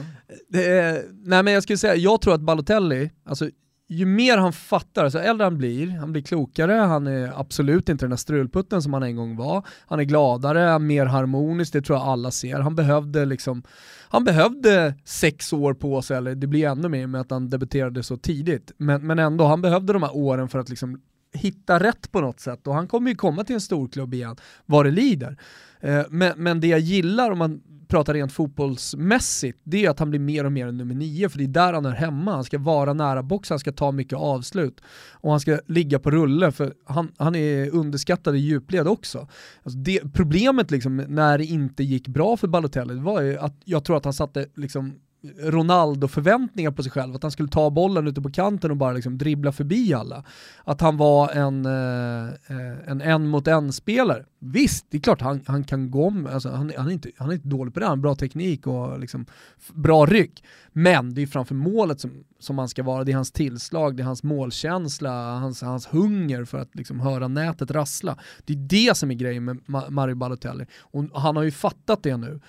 Är, 0.60 1.02
nej 1.24 1.42
men 1.42 1.52
jag 1.52 1.62
skulle 1.62 1.78
säga, 1.78 1.94
jag 1.94 2.20
tror 2.20 2.34
att 2.34 2.40
Balotelli, 2.40 3.10
alltså 3.24 3.50
ju 3.88 4.06
mer 4.06 4.38
han 4.38 4.52
fattar, 4.52 5.08
så 5.08 5.18
äldre 5.18 5.44
han 5.44 5.58
blir, 5.58 5.90
han 5.90 6.12
blir 6.12 6.22
klokare, 6.22 6.72
han 6.72 7.06
är 7.06 7.40
absolut 7.40 7.88
inte 7.88 8.04
den 8.04 8.10
där 8.10 8.16
strulputten 8.16 8.82
som 8.82 8.92
han 8.92 9.02
en 9.02 9.16
gång 9.16 9.36
var. 9.36 9.66
Han 9.86 10.00
är 10.00 10.04
gladare, 10.04 10.78
mer 10.78 11.06
harmonisk, 11.06 11.72
det 11.72 11.82
tror 11.82 11.98
jag 11.98 12.06
alla 12.06 12.30
ser. 12.30 12.60
Han 12.60 12.74
behövde 12.74 13.24
liksom, 13.24 13.62
han 14.08 14.24
behövde 14.24 14.94
sex 15.04 15.52
år 15.52 15.74
på 15.74 16.02
sig, 16.02 16.16
eller 16.16 16.34
det 16.34 16.46
blir 16.46 16.66
ännu 16.66 16.88
mer 16.88 17.06
med 17.06 17.20
att 17.20 17.30
han 17.30 17.50
debuterade 17.50 18.02
så 18.02 18.16
tidigt. 18.16 18.72
Men, 18.76 19.06
men 19.06 19.18
ändå, 19.18 19.44
han 19.44 19.62
behövde 19.62 19.92
de 19.92 20.02
här 20.02 20.16
åren 20.16 20.48
för 20.48 20.58
att 20.58 20.68
liksom 20.68 21.00
hitta 21.32 21.80
rätt 21.80 22.12
på 22.12 22.20
något 22.20 22.40
sätt 22.40 22.66
och 22.66 22.74
han 22.74 22.88
kommer 22.88 23.10
ju 23.10 23.16
komma 23.16 23.44
till 23.44 23.54
en 23.54 23.60
storklubb 23.60 24.14
igen, 24.14 24.36
vad 24.66 24.84
det 24.84 24.90
lider. 24.90 25.36
Eh, 25.80 26.04
men, 26.10 26.32
men 26.36 26.60
det 26.60 26.66
jag 26.66 26.80
gillar 26.80 27.30
om 27.30 27.38
man 27.38 27.62
pratar 27.88 28.14
rent 28.14 28.32
fotbollsmässigt, 28.32 29.58
det 29.64 29.84
är 29.84 29.90
att 29.90 29.98
han 29.98 30.10
blir 30.10 30.20
mer 30.20 30.44
och 30.44 30.52
mer 30.52 30.66
en 30.66 30.76
nummer 30.76 30.94
nio, 30.94 31.28
för 31.28 31.38
det 31.38 31.44
är 31.44 31.48
där 31.48 31.72
han 31.72 31.86
är 31.86 31.90
hemma. 31.90 32.34
Han 32.34 32.44
ska 32.44 32.58
vara 32.58 32.92
nära 32.92 33.22
boxen, 33.22 33.54
han 33.54 33.58
ska 33.58 33.72
ta 33.72 33.92
mycket 33.92 34.18
avslut 34.18 34.80
och 35.10 35.30
han 35.30 35.40
ska 35.40 35.58
ligga 35.66 35.98
på 35.98 36.10
rulle, 36.10 36.52
för 36.52 36.74
han, 36.84 37.12
han 37.16 37.34
är 37.34 37.74
underskattad 37.74 38.36
i 38.36 38.38
djupled 38.38 38.88
också. 38.88 39.28
Alltså 39.62 39.78
det, 39.78 40.00
problemet 40.12 40.70
liksom, 40.70 40.96
när 40.96 41.38
det 41.38 41.44
inte 41.44 41.84
gick 41.84 42.08
bra 42.08 42.36
för 42.36 42.48
Balotelli 42.48 42.94
var 42.94 43.20
ju 43.20 43.38
att 43.38 43.60
jag 43.64 43.84
tror 43.84 43.96
att 43.96 44.04
han 44.04 44.14
satte 44.14 44.46
liksom 44.54 44.94
Ronaldo-förväntningar 45.38 46.70
på 46.70 46.82
sig 46.82 46.92
själv, 46.92 47.14
att 47.14 47.22
han 47.22 47.30
skulle 47.30 47.48
ta 47.48 47.70
bollen 47.70 48.06
ute 48.08 48.20
på 48.20 48.30
kanten 48.30 48.70
och 48.70 48.76
bara 48.76 48.92
liksom 48.92 49.18
dribbla 49.18 49.52
förbi 49.52 49.94
alla. 49.94 50.24
Att 50.64 50.80
han 50.80 50.96
var 50.96 51.30
en 51.30 51.66
eh, 51.66 52.28
eh, 52.46 52.90
en, 52.90 53.00
en 53.00 53.26
mot 53.26 53.48
en-spelare. 53.48 54.24
Visst, 54.38 54.86
det 54.90 54.96
är 54.96 55.00
klart 55.00 55.20
han, 55.20 55.40
han 55.46 55.64
kan 55.64 55.90
gå 55.90 56.06
om, 56.06 56.28
alltså, 56.32 56.50
han, 56.50 56.72
han, 56.76 56.86
är 56.86 56.92
inte, 56.92 57.10
han 57.16 57.30
är 57.30 57.34
inte 57.34 57.48
dålig 57.48 57.74
på 57.74 57.80
det, 57.80 57.86
han 57.86 57.98
har 57.98 58.02
bra 58.02 58.14
teknik 58.14 58.66
och 58.66 59.00
liksom, 59.00 59.26
bra 59.74 60.06
ryck. 60.06 60.44
Men 60.72 61.14
det 61.14 61.22
är 61.22 61.26
framför 61.26 61.54
målet 61.54 62.00
som, 62.00 62.24
som 62.46 62.58
han 62.58 62.68
ska 62.68 62.82
vara, 62.82 63.04
det 63.04 63.12
är 63.12 63.16
hans 63.16 63.32
tillslag, 63.32 63.96
det 63.96 64.02
är 64.02 64.04
hans 64.04 64.22
målkänsla, 64.22 65.38
hans, 65.38 65.62
hans 65.62 65.86
hunger 65.86 66.44
för 66.44 66.58
att 66.58 66.74
liksom 66.74 67.00
höra 67.00 67.28
nätet 67.28 67.70
rassla. 67.70 68.18
Det 68.44 68.52
är 68.52 68.56
det 68.56 68.96
som 68.96 69.10
är 69.10 69.14
grejen 69.14 69.44
med 69.44 69.58
Mario 69.88 70.14
Balotelli. 70.14 70.66
Och 70.80 71.20
han 71.20 71.36
har 71.36 71.42
ju 71.42 71.50
fattat 71.50 72.02
det 72.02 72.16
nu. 72.16 72.40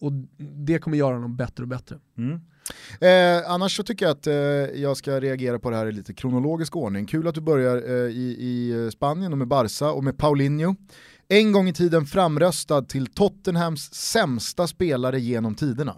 Och- 0.00 0.12
det 0.66 0.78
kommer 0.78 0.96
göra 0.96 1.14
honom 1.14 1.36
bättre 1.36 1.62
och 1.62 1.68
bättre. 1.68 1.98
Mm. 2.18 2.40
Eh, 3.00 3.50
annars 3.50 3.76
så 3.76 3.82
tycker 3.82 4.04
jag 4.06 4.12
att 4.12 4.26
eh, 4.26 4.34
jag 4.82 4.96
ska 4.96 5.20
reagera 5.20 5.58
på 5.58 5.70
det 5.70 5.76
här 5.76 5.86
i 5.86 5.92
lite 5.92 6.14
kronologisk 6.14 6.76
ordning. 6.76 7.06
Kul 7.06 7.28
att 7.28 7.34
du 7.34 7.40
börjar 7.40 7.76
eh, 7.76 7.92
i, 7.92 8.36
i 8.40 8.84
eh, 8.84 8.90
Spanien 8.90 9.32
och 9.32 9.38
med 9.38 9.48
Barca 9.48 9.92
och 9.92 10.04
med 10.04 10.18
Paulinho. 10.18 10.74
En 11.28 11.52
gång 11.52 11.68
i 11.68 11.72
tiden 11.72 12.06
framröstad 12.06 12.82
till 12.82 13.06
Tottenhams 13.06 13.94
sämsta 13.94 14.66
spelare 14.66 15.20
genom 15.20 15.54
tiderna. 15.54 15.96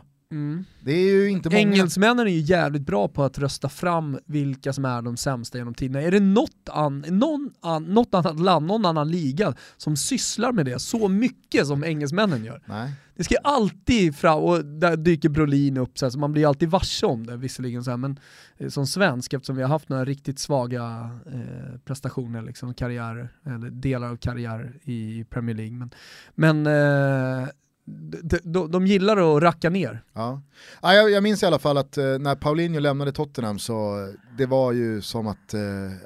Det 0.81 0.93
är 0.93 1.13
ju 1.13 1.31
inte 1.31 1.49
många. 1.49 1.59
Engelsmännen 1.59 2.27
är 2.27 2.31
ju 2.31 2.41
jävligt 2.41 2.83
bra 2.83 3.09
på 3.09 3.23
att 3.23 3.39
rösta 3.39 3.69
fram 3.69 4.19
vilka 4.27 4.73
som 4.73 4.85
är 4.85 5.03
de 5.03 5.17
sämsta 5.17 5.59
genom 5.59 5.75
tiderna. 5.75 6.03
Är 6.03 6.11
det 6.11 6.21
något, 6.21 6.69
an, 6.69 7.05
någon 7.09 7.51
an, 7.61 7.85
något 7.85 8.15
annat 8.15 8.41
land, 8.41 8.67
någon 8.67 8.87
annan 8.87 9.11
liga 9.11 9.55
som 9.77 9.97
sysslar 9.97 10.53
med 10.53 10.67
det 10.67 10.79
så 10.79 11.09
mycket 11.09 11.67
som 11.67 11.85
engelsmännen 11.85 12.45
gör? 12.45 12.63
Nej. 12.67 12.93
Det 13.17 13.25
ska 13.25 13.35
ju 13.35 13.41
alltid 13.45 14.17
fram, 14.17 14.39
och 14.39 14.65
där 14.65 14.97
dyker 14.97 15.29
Brolin 15.29 15.77
upp 15.77 15.99
så, 15.99 16.07
här, 16.07 16.11
så 16.11 16.19
man 16.19 16.33
blir 16.33 16.49
alltid 16.49 16.71
varse 16.71 17.07
om 17.07 17.27
det 17.27 17.37
visserligen 17.37 17.85
så 17.85 17.91
här, 17.91 17.97
men 17.97 18.19
eh, 18.57 18.69
som 18.69 18.87
svensk 18.87 19.33
eftersom 19.33 19.57
vi 19.57 19.63
har 19.63 19.69
haft 19.69 19.89
några 19.89 20.05
riktigt 20.05 20.39
svaga 20.39 21.11
eh, 21.27 21.79
prestationer, 21.85 22.43
liksom 22.43 22.75
karriärer, 22.75 23.29
eller 23.47 23.71
delar 23.71 24.09
av 24.09 24.17
karriär 24.17 24.73
i 24.83 25.25
Premier 25.31 25.57
League. 25.57 25.77
Men, 25.77 25.91
men 26.35 26.67
eh, 26.67 27.49
de, 27.85 28.39
de, 28.43 28.71
de 28.71 28.87
gillar 28.87 29.37
att 29.37 29.43
racka 29.43 29.71
ner. 29.71 30.05
Ja. 30.13 30.43
Ja, 30.83 30.95
jag, 30.95 31.11
jag 31.11 31.23
minns 31.23 31.43
i 31.43 31.47
alla 31.47 31.59
fall 31.59 31.79
att 31.79 31.99
eh, 31.99 32.19
när 32.19 32.35
Paulinho 32.35 32.81
lämnade 32.81 33.13
Tottenham 33.13 33.59
så 33.59 34.03
eh, 34.03 34.15
det 34.39 34.47
var 34.47 34.73
ju 34.73 35.03
som 35.03 35.27
att, 35.27 35.55
eh, 35.55 35.61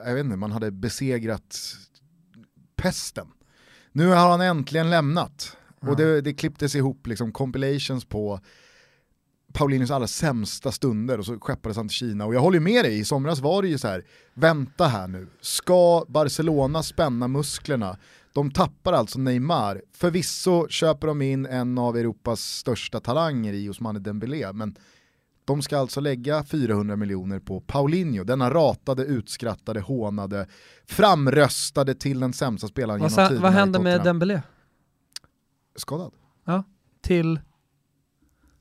jag 0.06 0.14
vet 0.14 0.25
inte, 0.25 0.37
man 0.37 0.52
hade 0.52 0.70
besegrat 0.70 1.58
pesten. 2.76 3.26
Nu 3.92 4.08
har 4.08 4.30
han 4.30 4.40
äntligen 4.40 4.90
lämnat 4.90 5.56
och 5.80 5.97
det, 5.97 6.20
det 6.20 6.35
klipptes 6.35 6.75
ihop 6.75 7.06
liksom 7.06 7.32
compilations 7.32 8.04
på 8.04 8.40
Paulinhos 9.52 9.90
allra 9.90 10.06
sämsta 10.06 10.73
stunder 10.73 11.18
och 11.18 11.26
så 11.26 11.38
skeppades 11.40 11.76
han 11.76 11.88
till 11.88 11.97
Kina. 11.97 12.26
Och 12.26 12.35
jag 12.35 12.40
håller 12.40 12.61
med 12.61 12.85
dig, 12.85 12.99
i 12.99 13.04
somras 13.04 13.40
var 13.40 13.62
det 13.62 13.68
ju 13.68 13.78
så 13.78 13.88
här, 13.88 14.04
vänta 14.35 14.87
här 14.87 15.08
nu, 15.08 15.26
ska 15.40 16.04
Barcelona 16.08 16.82
spänna 16.82 17.28
musklerna? 17.28 17.99
De 18.38 18.50
tappar 18.50 18.92
alltså 18.92 19.18
Neymar, 19.18 19.83
förvisso 19.92 20.68
köper 20.68 21.07
de 21.07 21.23
in 21.23 21.47
en 21.47 21.78
av 21.78 21.97
Europas 21.97 22.40
största 22.40 23.00
talanger 23.00 23.52
i 23.52 23.68
Ousmane 23.68 23.99
Dembélé, 23.99 24.52
men 24.52 24.76
de 25.45 25.62
ska 25.62 25.78
alltså 25.78 26.00
lägga 26.00 26.45
400 26.45 26.97
miljoner 26.97 27.40
på 27.40 27.61
Paulinho, 27.61 28.25
denna 28.25 28.50
ratade, 28.50 29.04
utskrattade, 29.04 29.80
hånade, 29.80 30.47
framröstade 30.87 31.95
till 31.95 32.21
den 32.21 32.33
sämsta 32.33 32.68
spelaren 32.68 33.00
Vad, 33.00 33.11
genom 33.11 33.28
tiderna 33.28 33.42
vad 33.42 33.52
i 33.52 33.54
hände 33.54 33.78
med. 33.78 34.04
Dembélé? 34.04 34.42
Skadad? 35.76 36.12
Ja, 36.45 36.64
till... 37.00 37.40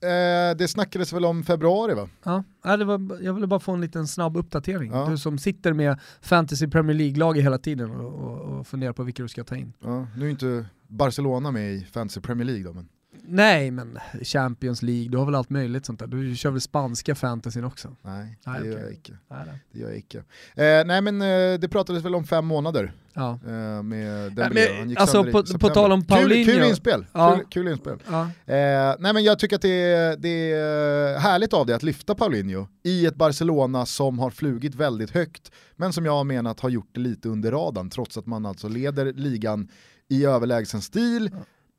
Eh, 0.00 0.56
det 0.56 0.68
snackades 0.68 1.12
väl 1.12 1.24
om 1.24 1.42
februari 1.42 1.94
va? 1.94 2.08
Ja, 2.22 2.44
ja, 2.64 2.76
det 2.76 2.84
var, 2.84 3.22
jag 3.22 3.34
ville 3.34 3.46
bara 3.46 3.60
få 3.60 3.72
en 3.72 3.80
liten 3.80 4.06
snabb 4.06 4.36
uppdatering. 4.36 4.92
Ja. 4.92 5.06
Du 5.10 5.18
som 5.18 5.38
sitter 5.38 5.72
med 5.72 6.00
Fantasy 6.20 6.68
Premier 6.68 6.96
League-lag 6.96 7.38
hela 7.38 7.58
tiden 7.58 7.90
och, 7.90 8.14
och, 8.14 8.58
och 8.58 8.66
funderar 8.66 8.92
på 8.92 9.02
vilka 9.02 9.22
du 9.22 9.28
ska 9.28 9.44
ta 9.44 9.56
in. 9.56 9.72
Ja, 9.80 10.06
nu 10.16 10.26
är 10.26 10.30
inte 10.30 10.66
Barcelona 10.88 11.50
med 11.50 11.74
i 11.74 11.84
Fantasy 11.84 12.20
Premier 12.20 12.46
League 12.46 12.64
då, 12.64 12.72
men 12.72 12.88
Nej, 13.30 13.70
men 13.70 13.98
Champions 14.22 14.82
League, 14.82 15.08
du 15.08 15.18
har 15.18 15.24
väl 15.24 15.34
allt 15.34 15.50
möjligt 15.50 15.86
sånt 15.86 16.00
där. 16.00 16.06
Du 16.06 16.36
kör 16.36 16.50
väl 16.50 16.60
spanska 16.60 17.14
fantasyn 17.14 17.64
också? 17.64 17.96
Nej, 18.02 18.38
det 18.44 18.50
nej, 18.50 18.60
gör 18.66 18.72
okay. 18.72 18.84
jag 18.84 18.92
icke. 18.92 19.12
Nej, 19.28 19.38
det 19.72 19.78
gör 19.78 19.88
jag 19.88 19.98
icke. 19.98 20.18
Eh, 20.54 20.86
nej 20.86 21.02
men 21.02 21.22
eh, 21.22 21.60
det 21.60 21.68
pratades 21.70 22.04
väl 22.04 22.14
om 22.14 22.24
fem 22.24 22.46
månader 22.46 22.92
ja. 23.12 23.38
eh, 23.46 23.82
med 23.82 24.32
Dembélé. 24.32 24.60
Ja, 24.60 24.84
men, 24.84 24.96
alltså 24.98 25.24
på, 25.24 25.58
på, 25.58 25.68
tal 25.68 25.92
om 25.92 26.04
Paulinho. 26.04 26.44
Kul, 26.44 26.54
kul 26.54 26.68
inspel. 26.68 27.06
Ja. 27.12 27.36
Kul, 27.36 27.46
kul 27.50 27.68
inspel. 27.68 27.98
Ja. 28.10 28.22
Eh, 28.22 28.94
nej 28.98 29.12
men 29.12 29.24
jag 29.24 29.38
tycker 29.38 29.56
att 29.56 29.62
det 29.62 29.82
är, 29.82 30.16
det 30.16 30.52
är 30.52 31.18
härligt 31.18 31.52
av 31.52 31.66
det 31.66 31.76
att 31.76 31.82
lyfta 31.82 32.14
Paulinho 32.14 32.66
i 32.82 33.06
ett 33.06 33.16
Barcelona 33.16 33.86
som 33.86 34.18
har 34.18 34.30
flugit 34.30 34.74
väldigt 34.74 35.10
högt, 35.10 35.52
men 35.76 35.92
som 35.92 36.04
jag 36.04 36.12
har 36.12 36.24
menat 36.24 36.60
har 36.60 36.68
gjort 36.68 36.90
det 36.92 37.00
lite 37.00 37.28
under 37.28 37.50
radarn, 37.50 37.90
trots 37.90 38.18
att 38.18 38.26
man 38.26 38.46
alltså 38.46 38.68
leder 38.68 39.12
ligan 39.12 39.68
i 40.08 40.24
överlägsen 40.24 40.82
stil. 40.82 41.30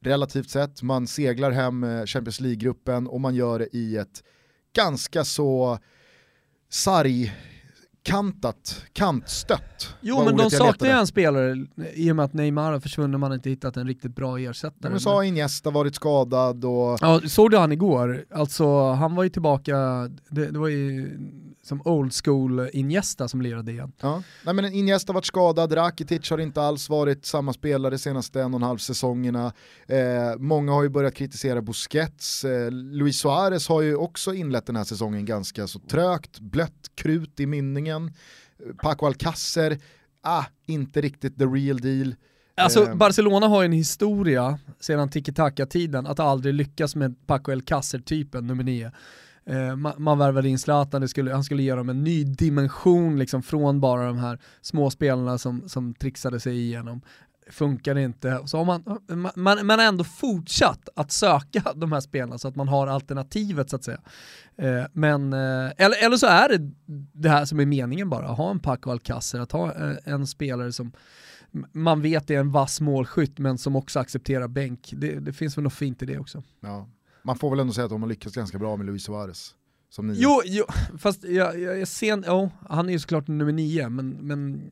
Relativt 0.01 0.49
sett. 0.49 0.81
Man 0.81 1.07
seglar 1.07 1.51
hem 1.51 1.83
eh, 1.83 2.05
Champions 2.05 2.39
League-gruppen 2.39 3.07
och 3.07 3.21
man 3.21 3.35
gör 3.35 3.59
det 3.59 3.75
i 3.75 3.97
ett 3.97 4.23
ganska 4.75 5.23
så 5.23 5.79
sarg 6.69 7.33
kantat, 8.03 8.85
kantstött. 8.93 9.95
Jo 10.01 10.23
men 10.25 10.37
de 10.37 10.49
saknar 10.49 10.87
ju 10.87 10.93
en 10.93 11.07
spelare 11.07 11.65
i 11.93 12.11
och 12.11 12.15
med 12.15 12.25
att 12.25 12.33
Neymar 12.33 12.71
har 12.71 12.79
försvunnit 12.79 13.19
man 13.19 13.33
inte 13.33 13.49
hittat 13.49 13.77
en 13.77 13.87
riktigt 13.87 14.15
bra 14.15 14.39
ersättare. 14.39 14.91
Men 14.91 14.99
sa 14.99 15.23
Iniesta 15.23 15.69
varit 15.69 15.95
skadad 15.95 16.65
och... 16.65 16.97
Ja, 17.01 17.21
såg 17.25 17.51
du 17.51 17.57
han 17.57 17.71
igår? 17.71 18.25
Alltså 18.31 18.91
han 18.91 19.15
var 19.15 19.23
ju 19.23 19.29
tillbaka, 19.29 19.75
det, 20.29 20.51
det 20.51 20.59
var 20.59 20.67
ju 20.67 21.17
som 21.69 21.81
old 21.85 22.13
school 22.23 22.69
Iniesta 22.73 23.27
som 23.27 23.41
lirade 23.41 23.71
igen. 23.71 23.91
Ja. 24.01 24.23
Nej, 24.45 24.53
men 24.53 24.73
Iniesta 24.73 25.11
har 25.11 25.15
varit 25.15 25.25
skadad, 25.25 25.75
Rakitic 25.75 26.29
har 26.29 26.37
inte 26.37 26.61
alls 26.61 26.89
varit 26.89 27.25
samma 27.25 27.53
spelare 27.53 27.91
de 27.91 27.97
senaste 27.97 28.41
en 28.41 28.53
och 28.53 28.59
en 28.59 28.63
halv 28.63 28.77
säsongerna. 28.77 29.53
Eh, 29.87 30.37
många 30.37 30.71
har 30.71 30.83
ju 30.83 30.89
börjat 30.89 31.13
kritisera 31.13 31.61
Busquets, 31.61 32.45
eh, 32.45 32.71
Luis 32.71 33.19
Suarez 33.19 33.67
har 33.67 33.81
ju 33.81 33.95
också 33.95 34.33
inlett 34.33 34.65
den 34.65 34.75
här 34.75 34.83
säsongen 34.83 35.25
ganska 35.25 35.67
så 35.67 35.79
trögt, 35.79 36.39
blött 36.39 36.91
krut 36.95 37.39
i 37.39 37.45
mynningen. 37.45 38.13
Paco 38.81 39.05
Alcacer, 39.05 39.77
ah, 40.23 40.43
inte 40.65 41.01
riktigt 41.01 41.39
the 41.39 41.45
real 41.45 41.79
deal. 41.79 42.15
Alltså 42.55 42.87
eh. 42.87 42.95
Barcelona 42.95 43.47
har 43.47 43.61
ju 43.61 43.65
en 43.65 43.71
historia 43.71 44.59
sedan 44.79 45.09
tiki-taka-tiden 45.09 46.07
att 46.07 46.19
aldrig 46.19 46.53
lyckas 46.53 46.95
med 46.95 47.27
Paco 47.27 47.51
Alcacer-typen, 47.51 48.47
nummer 48.47 48.63
nio. 48.63 48.91
Eh, 49.49 49.75
man, 49.75 49.93
man 49.97 50.17
värvade 50.17 50.49
in 50.49 50.59
Zlatan, 50.59 51.07
skulle, 51.07 51.33
han 51.33 51.43
skulle 51.43 51.63
ge 51.63 51.75
dem 51.75 51.89
en 51.89 52.03
ny 52.03 52.23
dimension 52.23 53.19
liksom, 53.19 53.43
från 53.43 53.79
bara 53.79 54.05
de 54.05 54.17
här 54.17 54.39
små 54.61 54.89
spelarna 54.89 55.37
som, 55.37 55.69
som 55.69 55.93
trixade 55.93 56.39
sig 56.39 56.59
igenom. 56.59 57.01
Funkar 57.51 57.97
inte. 57.97 58.41
Så 58.45 58.57
har 58.57 58.65
man, 58.65 58.83
man, 59.35 59.65
man 59.65 59.79
har 59.79 59.85
ändå 59.85 60.03
fortsatt 60.03 60.89
att 60.95 61.11
söka 61.11 61.63
de 61.75 61.91
här 61.91 61.99
spelarna 61.99 62.37
så 62.37 62.47
att 62.47 62.55
man 62.55 62.67
har 62.67 62.87
alternativet 62.87 63.69
så 63.69 63.75
att 63.75 63.83
säga. 63.83 64.01
Eh, 64.57 64.83
men, 64.93 65.33
eh, 65.33 65.71
eller, 65.77 66.05
eller 66.05 66.17
så 66.17 66.27
är 66.27 66.49
det 66.49 66.71
det 67.13 67.29
här 67.29 67.45
som 67.45 67.59
är 67.59 67.65
meningen 67.65 68.09
bara, 68.09 68.27
att 68.27 68.37
ha 68.37 68.51
en 68.51 68.59
Paco 68.59 68.91
Alcacer, 68.91 69.39
att 69.39 69.51
ha 69.51 69.73
eh, 69.73 69.97
en 70.05 70.27
spelare 70.27 70.71
som 70.71 70.91
man 71.71 72.01
vet 72.01 72.29
är 72.29 72.39
en 72.39 72.51
vass 72.51 72.81
målskytt 72.81 73.39
men 73.39 73.57
som 73.57 73.75
också 73.75 73.99
accepterar 73.99 74.47
bänk. 74.47 74.93
Det, 74.97 75.19
det 75.19 75.33
finns 75.33 75.57
väl 75.57 75.63
något 75.63 75.73
fint 75.73 76.01
i 76.01 76.05
det 76.05 76.19
också. 76.19 76.43
Ja, 76.61 76.87
man 77.23 77.37
får 77.37 77.49
väl 77.49 77.59
ändå 77.59 77.73
säga 77.73 77.85
att 77.85 77.91
de 77.91 78.01
har 78.01 78.09
lyckats 78.09 78.35
ganska 78.35 78.57
bra 78.57 78.77
med 78.77 78.85
Luis 78.85 79.03
Suarez. 79.03 79.55
Som 79.89 80.07
nio. 80.07 80.15
Jo, 80.19 80.41
jo, 80.45 80.65
fast 80.97 81.23
jag, 81.23 81.59
jag, 81.59 81.79
jag 81.79 81.87
ser, 81.87 82.15
oh, 82.15 82.49
han 82.69 82.89
är 82.89 82.93
ju 82.93 82.99
såklart 82.99 83.27
nummer 83.27 83.51
nio, 83.51 83.89
men, 83.89 84.09
men 84.09 84.71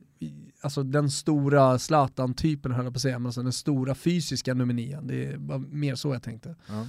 alltså 0.60 0.82
den 0.82 1.10
stora 1.10 1.78
Zlatan-typen 1.78 2.72
höll 2.72 2.84
jag 2.84 2.92
på 2.92 2.98
att 2.98 3.02
säga, 3.02 3.18
men 3.18 3.26
alltså 3.26 3.42
den 3.42 3.52
stora 3.52 3.94
fysiska 3.94 4.54
nummer 4.54 4.74
nio, 4.74 5.00
det 5.02 5.26
är 5.26 5.58
mer 5.58 5.94
så 5.94 6.12
jag 6.12 6.22
tänkte. 6.22 6.56
Ja. 6.66 6.86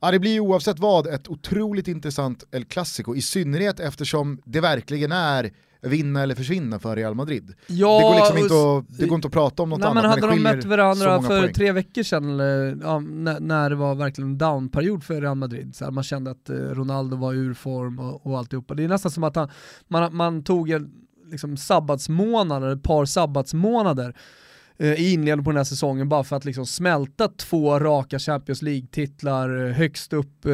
Ja, 0.00 0.10
det 0.10 0.18
blir 0.18 0.32
ju 0.32 0.40
oavsett 0.40 0.78
vad 0.78 1.06
ett 1.06 1.28
otroligt 1.28 1.88
intressant 1.88 2.44
El 2.50 2.64
Clasico, 2.64 3.14
i 3.14 3.22
synnerhet 3.22 3.80
eftersom 3.80 4.40
det 4.44 4.60
verkligen 4.60 5.12
är 5.12 5.52
vinna 5.82 6.22
eller 6.22 6.34
försvinna 6.34 6.78
för 6.78 6.96
Real 6.96 7.14
Madrid. 7.14 7.54
Ja, 7.66 7.98
det, 7.98 8.02
går 8.02 8.14
liksom 8.14 8.38
inte 8.38 8.54
att, 8.54 8.98
det 8.98 9.06
går 9.06 9.16
inte 9.16 9.26
att 9.26 9.32
prata 9.32 9.62
om 9.62 9.68
något 9.68 9.78
nej, 9.78 9.88
annat. 9.88 10.02
Men 10.02 10.10
hade 10.10 10.26
de 10.26 10.42
mött 10.42 10.64
varandra 10.64 11.22
för 11.22 11.40
poäng. 11.40 11.54
tre 11.54 11.72
veckor 11.72 12.02
sedan, 12.02 12.38
ja, 12.82 12.98
när, 12.98 13.40
när, 13.40 13.70
det 13.70 13.76
var 13.76 13.94
verkligen 13.94 14.30
en 14.30 14.38
downperiod 14.38 15.04
för 15.04 15.20
Real 15.20 15.36
Madrid, 15.36 15.76
så 15.76 15.84
här, 15.84 15.92
man 15.92 16.04
kände 16.04 16.30
att 16.30 16.50
eh, 16.50 16.54
Ronaldo 16.54 17.16
var 17.16 17.34
ur 17.34 17.54
form 17.54 17.98
och, 17.98 18.26
och 18.26 18.38
alltihopa. 18.38 18.74
Det 18.74 18.84
är 18.84 18.88
nästan 18.88 19.10
som 19.10 19.24
att 19.24 19.36
han, 19.36 19.48
man, 19.88 20.16
man 20.16 20.44
tog 20.44 20.70
en 20.70 20.90
liksom, 21.30 21.56
sabbatsmånad, 21.56 22.72
ett 22.72 22.82
par 22.82 23.04
sabbatsmånader 23.04 24.16
eh, 24.78 24.92
i 24.92 25.12
inledningen 25.12 25.44
på 25.44 25.50
den 25.50 25.56
här 25.56 25.64
säsongen 25.64 26.08
bara 26.08 26.24
för 26.24 26.36
att 26.36 26.44
liksom 26.44 26.66
smälta 26.66 27.28
två 27.28 27.78
raka 27.78 28.18
Champions 28.18 28.62
League-titlar 28.62 29.66
eh, 29.66 29.72
högst 29.72 30.12
upp 30.12 30.46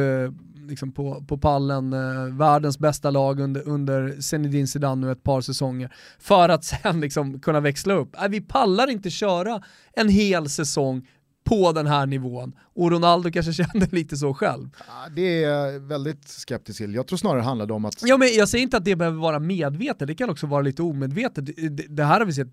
liksom 0.67 0.91
på, 0.91 1.23
på 1.27 1.37
pallen, 1.37 1.93
eh, 1.93 2.37
världens 2.37 2.79
bästa 2.79 3.11
lag 3.11 3.39
under, 3.39 3.67
under 3.67 4.21
Zinedine 4.21 4.67
Zidane 4.67 5.05
nu 5.05 5.11
ett 5.11 5.23
par 5.23 5.41
säsonger, 5.41 5.93
för 6.19 6.49
att 6.49 6.63
sen 6.83 7.01
liksom 7.01 7.39
kunna 7.39 7.59
växla 7.59 7.93
upp. 7.93 8.15
Äh, 8.15 8.27
vi 8.27 8.41
pallar 8.41 8.89
inte 8.89 9.09
köra 9.09 9.63
en 9.93 10.09
hel 10.09 10.49
säsong 10.49 11.07
på 11.43 11.71
den 11.71 11.87
här 11.87 12.05
nivån. 12.05 12.55
Och 12.75 12.91
Ronaldo 12.91 13.31
kanske 13.31 13.53
kände 13.63 13.87
lite 13.91 14.17
så 14.17 14.33
själv. 14.33 14.69
Det 15.15 15.43
är 15.43 15.49
jag 15.49 15.79
väldigt 15.79 16.27
skeptisk 16.27 16.77
till. 16.77 16.95
Jag 16.95 17.07
tror 17.07 17.17
snarare 17.17 17.39
det 17.39 17.45
handlade 17.45 17.73
om 17.73 17.85
att... 17.85 18.03
Ja, 18.03 18.17
men 18.17 18.27
jag 18.33 18.49
säger 18.49 18.63
inte 18.63 18.77
att 18.77 18.85
det 18.85 18.95
behöver 18.95 19.17
vara 19.17 19.39
medvetet, 19.39 20.07
det 20.07 20.15
kan 20.15 20.29
också 20.29 20.47
vara 20.47 20.61
lite 20.61 20.81
omedvetet. 20.81 21.45
Det 21.89 22.03
här 22.03 22.19
har 22.19 22.25
vi 22.25 22.33
sett 22.33 22.51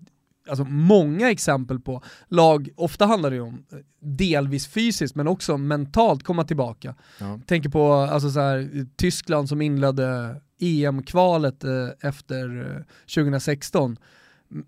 alltså 0.51 0.63
många 0.63 1.31
exempel 1.31 1.79
på 1.79 2.03
lag, 2.27 2.69
ofta 2.75 3.05
handlar 3.05 3.31
det 3.31 3.39
om 3.39 3.65
eh, 3.71 3.77
delvis 3.99 4.67
fysiskt 4.67 5.15
men 5.15 5.27
också 5.27 5.57
mentalt 5.57 6.23
komma 6.23 6.43
tillbaka. 6.43 6.95
Ja. 7.19 7.39
Tänker 7.45 7.69
på 7.69 7.93
alltså 7.93 8.29
så 8.29 8.39
här, 8.39 8.85
Tyskland 8.95 9.49
som 9.49 9.61
inledde 9.61 10.35
EM-kvalet 10.59 11.63
eh, 11.63 11.87
efter 12.09 12.75
eh, 12.77 12.83
2016 13.15 13.97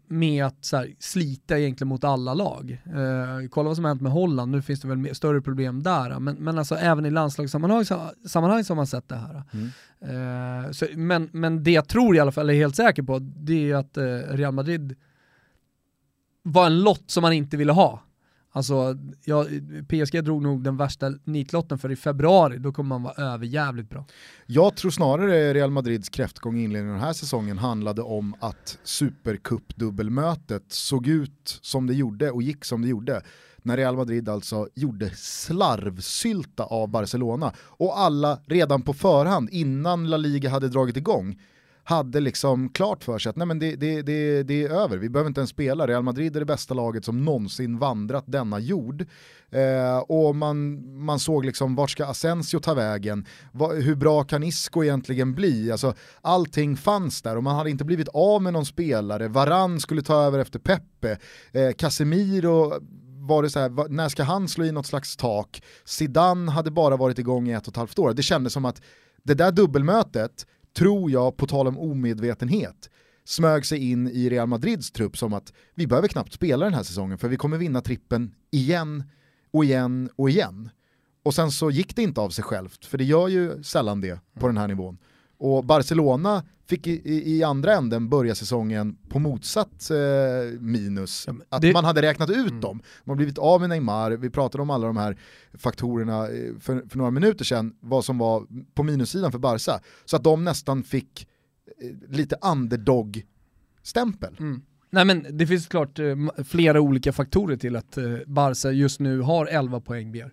med 0.07 0.45
att 0.45 0.65
så 0.65 0.77
här, 0.77 0.93
slita 0.99 1.59
egentligen 1.59 1.89
mot 1.89 2.03
alla 2.03 2.33
lag. 2.33 2.81
Eh, 2.85 3.49
kolla 3.49 3.67
vad 3.67 3.75
som 3.75 3.85
har 3.85 3.89
hänt 3.89 4.01
med 4.01 4.11
Holland, 4.11 4.51
nu 4.51 4.61
finns 4.61 4.81
det 4.81 4.87
väl 4.87 4.97
mer, 4.97 5.13
större 5.13 5.41
problem 5.41 5.83
där, 5.83 6.19
men, 6.19 6.35
men 6.35 6.57
alltså 6.57 6.75
även 6.75 7.05
i 7.05 7.11
landslagssammanhang 7.11 7.85
sammanhang 8.25 8.63
så 8.63 8.73
har 8.73 8.75
man 8.75 8.87
sett 8.87 9.09
det 9.09 9.15
här. 9.15 9.43
Mm. 9.51 10.65
Eh, 10.65 10.71
så, 10.71 10.85
men, 10.95 11.29
men 11.33 11.63
det 11.63 11.71
jag 11.71 11.87
tror 11.87 12.15
i 12.15 12.19
alla 12.19 12.31
fall, 12.31 12.43
eller 12.43 12.53
är 12.53 12.57
helt 12.57 12.75
säker 12.75 13.03
på, 13.03 13.19
det 13.19 13.71
är 13.71 13.75
att 13.75 13.97
eh, 13.97 14.03
Real 14.29 14.53
Madrid 14.53 14.95
var 16.43 16.65
en 16.65 16.81
lott 16.81 17.03
som 17.11 17.21
man 17.21 17.33
inte 17.33 17.57
ville 17.57 17.71
ha. 17.71 18.03
Alltså, 18.55 18.97
ja, 19.25 19.45
PSG 19.87 20.23
drog 20.23 20.41
nog 20.41 20.63
den 20.63 20.77
värsta 20.77 21.13
nitlotten 21.23 21.77
för 21.77 21.91
i 21.91 21.95
februari, 21.95 22.57
då 22.57 22.71
kommer 22.71 22.87
man 22.89 23.03
vara 23.03 23.33
överjävligt 23.33 23.89
bra. 23.89 24.05
Jag 24.45 24.75
tror 24.75 24.91
snarare 24.91 25.53
Real 25.53 25.71
Madrids 25.71 26.09
kräftgång 26.09 26.57
i 26.57 26.63
inledningen 26.63 26.95
av 26.95 26.99
den 26.99 27.07
här 27.07 27.13
säsongen 27.13 27.57
handlade 27.57 28.01
om 28.01 28.35
att 28.39 28.79
Supercup-dubbelmötet 28.83 30.63
såg 30.67 31.07
ut 31.07 31.59
som 31.61 31.87
det 31.87 31.93
gjorde 31.93 32.31
och 32.31 32.43
gick 32.43 32.65
som 32.65 32.81
det 32.81 32.87
gjorde. 32.87 33.21
När 33.57 33.77
Real 33.77 33.95
Madrid 33.95 34.29
alltså 34.29 34.67
gjorde 34.75 35.09
slarvsylta 35.15 36.63
av 36.63 36.87
Barcelona 36.87 37.53
och 37.57 37.99
alla 37.99 38.39
redan 38.45 38.81
på 38.81 38.93
förhand, 38.93 39.49
innan 39.51 40.09
La 40.09 40.17
Liga 40.17 40.49
hade 40.49 40.69
dragit 40.69 40.97
igång, 40.97 41.39
hade 41.83 42.19
liksom 42.19 42.69
klart 42.69 43.03
för 43.03 43.19
sig 43.19 43.29
att 43.29 43.35
nej 43.35 43.47
men 43.47 43.59
det, 43.59 43.75
det, 43.75 44.01
det, 44.01 44.43
det 44.43 44.63
är 44.63 44.69
över, 44.69 44.97
vi 44.97 45.09
behöver 45.09 45.27
inte 45.27 45.39
ens 45.39 45.49
spela, 45.49 45.87
Real 45.87 46.03
Madrid 46.03 46.35
är 46.35 46.39
det 46.39 46.45
bästa 46.45 46.73
laget 46.73 47.05
som 47.05 47.25
någonsin 47.25 47.79
vandrat 47.79 48.23
denna 48.27 48.59
jord. 48.59 49.05
Eh, 49.51 49.97
och 49.97 50.35
man, 50.35 50.81
man 51.03 51.19
såg 51.19 51.45
liksom 51.45 51.75
vart 51.75 51.89
ska 51.89 52.05
Asensio 52.05 52.59
ta 52.59 52.73
vägen, 52.73 53.25
Va, 53.51 53.67
hur 53.67 53.95
bra 53.95 54.23
kan 54.23 54.43
Isco 54.43 54.83
egentligen 54.83 55.35
bli? 55.35 55.71
Alltså, 55.71 55.93
allting 56.21 56.77
fanns 56.77 57.21
där 57.21 57.37
och 57.37 57.43
man 57.43 57.55
hade 57.55 57.69
inte 57.69 57.85
blivit 57.85 58.07
av 58.07 58.41
med 58.41 58.53
någon 58.53 58.65
spelare, 58.65 59.27
Varann 59.27 59.79
skulle 59.79 60.01
ta 60.01 60.23
över 60.23 60.39
efter 60.39 60.59
Pepe 60.59 61.17
eh, 61.51 61.71
Casemiro 61.77 62.73
var 63.27 63.43
det 63.43 63.49
så 63.49 63.59
här, 63.59 63.89
när 63.89 64.09
ska 64.09 64.23
han 64.23 64.47
slå 64.47 64.65
i 64.65 64.71
något 64.71 64.85
slags 64.85 65.17
tak? 65.17 65.61
Zidane 65.85 66.51
hade 66.51 66.71
bara 66.71 66.97
varit 66.97 67.19
igång 67.19 67.49
i 67.49 67.53
ett 67.53 67.67
och 67.67 67.73
ett 67.73 67.77
halvt 67.77 67.99
år. 67.99 68.13
Det 68.13 68.23
kändes 68.23 68.53
som 68.53 68.65
att 68.65 68.81
det 69.23 69.33
där 69.33 69.51
dubbelmötet 69.51 70.45
tror 70.77 71.11
jag, 71.11 71.37
på 71.37 71.47
tal 71.47 71.67
om 71.67 71.77
omedvetenhet, 71.77 72.89
smög 73.25 73.65
sig 73.65 73.91
in 73.91 74.07
i 74.07 74.29
Real 74.29 74.47
Madrids 74.47 74.91
trupp 74.91 75.17
som 75.17 75.33
att 75.33 75.53
vi 75.75 75.87
behöver 75.87 76.07
knappt 76.07 76.33
spela 76.33 76.65
den 76.65 76.73
här 76.73 76.83
säsongen 76.83 77.17
för 77.17 77.27
vi 77.27 77.37
kommer 77.37 77.57
vinna 77.57 77.81
trippen 77.81 78.35
igen 78.51 79.03
och 79.51 79.65
igen 79.65 80.09
och 80.15 80.29
igen. 80.29 80.69
Och 81.23 81.33
sen 81.33 81.51
så 81.51 81.71
gick 81.71 81.95
det 81.95 82.01
inte 82.01 82.21
av 82.21 82.29
sig 82.29 82.43
självt, 82.43 82.85
för 82.85 82.97
det 82.97 83.03
gör 83.03 83.27
ju 83.27 83.63
sällan 83.63 84.01
det 84.01 84.19
på 84.39 84.47
den 84.47 84.57
här 84.57 84.67
nivån. 84.67 84.97
Och 85.37 85.65
Barcelona 85.65 86.43
fick 86.73 86.87
i, 86.87 87.35
i 87.37 87.43
andra 87.43 87.73
änden 87.73 88.09
börja 88.09 88.35
säsongen 88.35 88.97
på 89.09 89.19
motsatt 89.19 89.89
eh, 89.89 89.97
minus. 90.59 91.23
Ja, 91.27 91.33
att 91.49 91.61
det... 91.61 91.73
man 91.73 91.85
hade 91.85 92.01
räknat 92.01 92.29
ut 92.29 92.49
mm. 92.49 92.61
dem. 92.61 92.81
Man 93.03 93.11
har 93.11 93.15
blivit 93.15 93.37
av 93.37 93.59
med 93.59 93.69
Neymar, 93.69 94.11
vi 94.11 94.29
pratade 94.29 94.61
om 94.61 94.69
alla 94.69 94.87
de 94.87 94.97
här 94.97 95.17
faktorerna 95.53 96.27
eh, 96.27 96.53
för, 96.59 96.89
för 96.89 96.97
några 96.97 97.11
minuter 97.11 97.45
sedan, 97.45 97.75
vad 97.79 98.05
som 98.05 98.17
var 98.17 98.47
på 98.73 98.83
minussidan 98.83 99.31
för 99.31 99.39
Barca. 99.39 99.79
Så 100.05 100.15
att 100.15 100.23
de 100.23 100.43
nästan 100.43 100.83
fick 100.83 101.27
eh, 101.81 101.91
lite 102.09 102.35
underdog-stämpel. 102.41 104.35
Mm. 104.39 104.61
Nej 104.93 105.05
men 105.05 105.25
det 105.37 105.47
finns 105.47 105.67
klart 105.67 105.99
eh, 105.99 106.15
flera 106.45 106.81
olika 106.81 107.13
faktorer 107.13 107.57
till 107.57 107.75
att 107.75 107.97
eh, 107.97 108.17
Barca 108.25 108.71
just 108.71 108.99
nu 108.99 109.19
har 109.19 109.45
11 109.45 109.79
poäng 109.79 110.11
mer. 110.11 110.31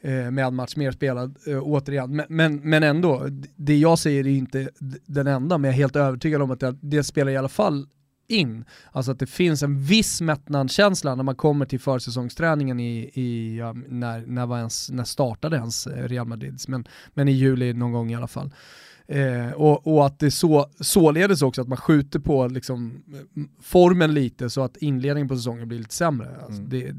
Eh, 0.00 0.30
med 0.30 0.38
en 0.38 0.54
match 0.54 0.76
mer 0.76 0.92
spelad 0.92 1.36
återigen. 1.62 2.16
Men, 2.16 2.26
men, 2.28 2.56
men, 2.56 2.82
ändå, 2.82 3.26
det 3.56 3.76
jag 3.76 3.98
säger 3.98 4.26
är 4.26 4.30
inte 4.30 4.68
den 5.06 5.26
enda, 5.26 5.58
men 5.58 5.68
jag 5.68 5.74
är 5.74 5.78
helt 5.78 5.96
övertygad 5.96 6.42
om 6.42 6.50
att 6.50 6.60
det, 6.60 6.76
det 6.80 7.04
spelar 7.04 7.32
i 7.32 7.36
alla 7.36 7.48
fall 7.48 7.86
in. 8.28 8.64
Alltså 8.92 9.12
att 9.12 9.18
det 9.18 9.26
finns 9.26 9.62
en 9.62 9.82
viss 9.82 10.20
mättnadskänsla 10.20 11.14
när 11.14 11.24
man 11.24 11.36
kommer 11.36 11.66
till 11.66 11.80
försäsongsträningen 11.80 12.80
i, 12.80 13.10
i 13.14 13.60
när, 13.88 14.26
när, 14.26 14.46
var 14.46 14.58
ens, 14.58 14.90
när 14.90 15.04
startade 15.04 15.56
ens 15.56 15.86
Real 15.86 16.26
Madrid, 16.26 16.60
men, 16.68 16.88
men 17.14 17.28
i 17.28 17.32
juli 17.32 17.72
någon 17.72 17.92
gång 17.92 18.12
i 18.12 18.16
alla 18.16 18.28
fall. 18.28 18.50
Eh, 19.12 19.52
och, 19.52 19.86
och, 19.86 20.06
att 20.06 20.18
det 20.18 20.30
så, 20.30 20.66
således 20.80 21.42
också 21.42 21.62
att 21.62 21.68
man 21.68 21.78
skjuter 21.78 22.18
på 22.18 22.46
liksom, 22.46 23.02
formen 23.62 24.14
lite 24.14 24.50
så 24.50 24.62
att 24.62 24.76
inledningen 24.76 25.28
på 25.28 25.36
säsongen 25.36 25.68
blir 25.68 25.78
lite 25.78 25.94
sämre. 25.94 26.36
Alltså 26.42 26.62
mm. 26.62 26.70
det, 26.70 26.92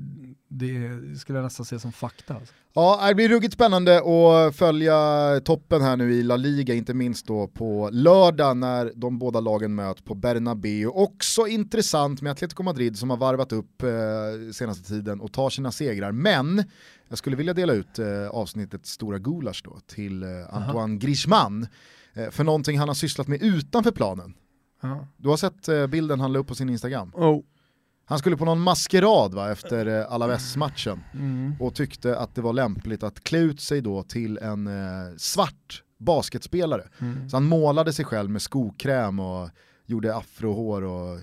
det 0.47 1.19
skulle 1.19 1.37
jag 1.37 1.43
nästan 1.43 1.65
se 1.65 1.79
som 1.79 1.91
fakta. 1.91 2.33
Alltså. 2.33 2.53
Ja, 2.73 3.05
det 3.07 3.15
blir 3.15 3.29
ruggigt 3.29 3.53
spännande 3.53 3.97
att 3.97 4.55
följa 4.55 4.95
toppen 5.45 5.81
här 5.81 5.97
nu 5.97 6.13
i 6.13 6.23
La 6.23 6.35
Liga, 6.35 6.73
inte 6.73 6.93
minst 6.93 7.27
då 7.27 7.47
på 7.47 7.89
lördag 7.91 8.57
när 8.57 8.91
de 8.95 9.19
båda 9.19 9.39
lagen 9.39 9.75
möts 9.75 10.01
på 10.01 10.15
Bernabéu. 10.15 10.87
Också 10.87 11.47
intressant 11.47 12.21
med 12.21 12.31
Atletico 12.31 12.63
Madrid 12.63 12.97
som 12.97 13.09
har 13.09 13.17
varvat 13.17 13.51
upp 13.51 13.83
eh, 13.83 13.89
senaste 14.53 14.87
tiden 14.87 15.21
och 15.21 15.33
tar 15.33 15.49
sina 15.49 15.71
segrar. 15.71 16.11
Men 16.11 16.63
jag 17.07 17.17
skulle 17.17 17.35
vilja 17.35 17.53
dela 17.53 17.73
ut 17.73 17.99
eh, 17.99 18.29
avsnittets 18.31 18.91
stora 18.91 19.17
gulasch 19.17 19.61
då 19.65 19.79
till 19.87 20.23
eh, 20.23 20.29
Antoine 20.55 20.91
Aha. 20.91 20.99
Griezmann 20.99 21.67
för 22.31 22.43
någonting 22.43 22.79
han 22.79 22.87
har 22.87 22.95
sysslat 22.95 23.27
med 23.27 23.41
utanför 23.41 23.91
planen. 23.91 24.33
Aha. 24.83 25.07
Du 25.17 25.29
har 25.29 25.37
sett 25.37 25.67
eh, 25.67 25.87
bilden 25.87 26.19
han 26.19 26.33
la 26.33 26.39
upp 26.39 26.47
på 26.47 26.55
sin 26.55 26.69
Instagram? 26.69 27.11
Oh. 27.15 27.41
Han 28.05 28.19
skulle 28.19 28.37
på 28.37 28.45
någon 28.45 28.59
maskerad 28.59 29.33
va, 29.33 29.51
efter 29.51 29.85
eh, 29.85 30.11
Alaves-matchen 30.11 30.99
mm. 31.13 31.55
och 31.59 31.75
tyckte 31.75 32.17
att 32.17 32.35
det 32.35 32.41
var 32.41 32.53
lämpligt 32.53 33.03
att 33.03 33.23
klä 33.23 33.39
ut 33.39 33.61
sig 33.61 33.81
då 33.81 34.03
till 34.03 34.37
en 34.37 34.67
eh, 34.67 35.15
svart 35.17 35.83
basketspelare. 35.97 36.83
Mm. 36.99 37.29
Så 37.29 37.35
han 37.35 37.45
målade 37.45 37.93
sig 37.93 38.05
själv 38.05 38.29
med 38.29 38.41
skokräm 38.41 39.19
och 39.19 39.49
gjorde 39.85 40.15
afrohår 40.15 40.81
och 40.81 41.19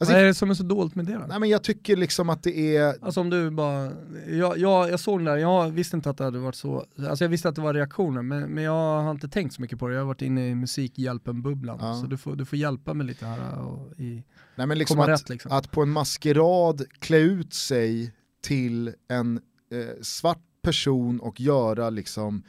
Alltså, 0.00 0.14
Vad 0.14 0.22
är 0.22 0.26
det 0.26 0.34
som 0.34 0.50
är 0.50 0.54
så 0.54 0.62
dåligt 0.62 0.94
med 0.94 1.04
det 1.04 1.12
då? 1.12 1.24
Nej 1.28 1.40
men 1.40 1.48
jag 1.48 1.62
tycker 1.62 1.96
liksom 1.96 2.30
att 2.30 2.42
det 2.42 2.76
är... 2.76 3.04
Alltså 3.04 3.20
om 3.20 3.30
du 3.30 3.50
bara, 3.50 3.92
jag, 4.28 4.58
jag, 4.58 4.90
jag 4.90 5.00
såg 5.00 5.18
den 5.18 5.24
där, 5.24 5.36
jag 5.36 5.70
visste 5.70 5.96
inte 5.96 6.10
att 6.10 6.16
det 6.16 6.24
hade 6.24 6.38
varit 6.38 6.54
så, 6.54 6.86
alltså 7.08 7.24
jag 7.24 7.28
visste 7.28 7.48
att 7.48 7.54
det 7.54 7.60
var 7.60 7.74
reaktioner 7.74 8.22
men, 8.22 8.50
men 8.50 8.64
jag 8.64 9.02
har 9.02 9.10
inte 9.10 9.28
tänkt 9.28 9.54
så 9.54 9.62
mycket 9.62 9.78
på 9.78 9.88
det, 9.88 9.94
jag 9.94 10.00
har 10.00 10.06
varit 10.06 10.22
inne 10.22 10.48
i 10.48 10.54
musikhjälpen-bubblan 10.54 11.78
ja. 11.80 11.94
så 11.94 12.06
du 12.06 12.16
får, 12.16 12.36
du 12.36 12.44
får 12.44 12.58
hjälpa 12.58 12.94
mig 12.94 13.06
lite 13.06 13.26
här 13.26 13.58
och 13.58 14.00
i, 14.00 14.22
Nej 14.54 14.66
men 14.66 14.78
liksom 14.78 15.00
att, 15.00 15.08
rätt, 15.08 15.28
liksom. 15.28 15.52
att 15.52 15.70
på 15.70 15.82
en 15.82 15.90
maskerad 15.90 16.82
klä 16.98 17.18
ut 17.18 17.54
sig 17.54 18.12
till 18.40 18.94
en 19.08 19.40
eh, 19.72 20.02
svart 20.02 20.42
person 20.62 21.20
och 21.20 21.40
göra 21.40 21.90
liksom 21.90 22.42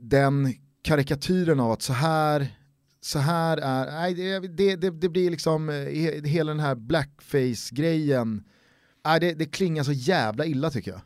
den 0.00 0.54
karikatyren 0.82 1.60
av 1.60 1.72
att 1.72 1.82
så 1.82 1.92
här 1.92 2.48
så 3.04 3.18
här 3.18 3.56
är, 3.56 3.86
nej, 3.86 4.14
det, 4.48 4.76
det, 4.76 4.90
det 4.90 5.08
blir 5.08 5.30
liksom, 5.30 5.68
eh, 5.68 6.24
hela 6.24 6.50
den 6.50 6.60
här 6.60 6.74
blackface-grejen, 6.74 8.44
nej, 9.04 9.20
det, 9.20 9.34
det 9.34 9.44
klingar 9.44 9.82
så 9.82 9.92
jävla 9.92 10.46
illa 10.46 10.70
tycker 10.70 10.90
jag. 10.90 11.00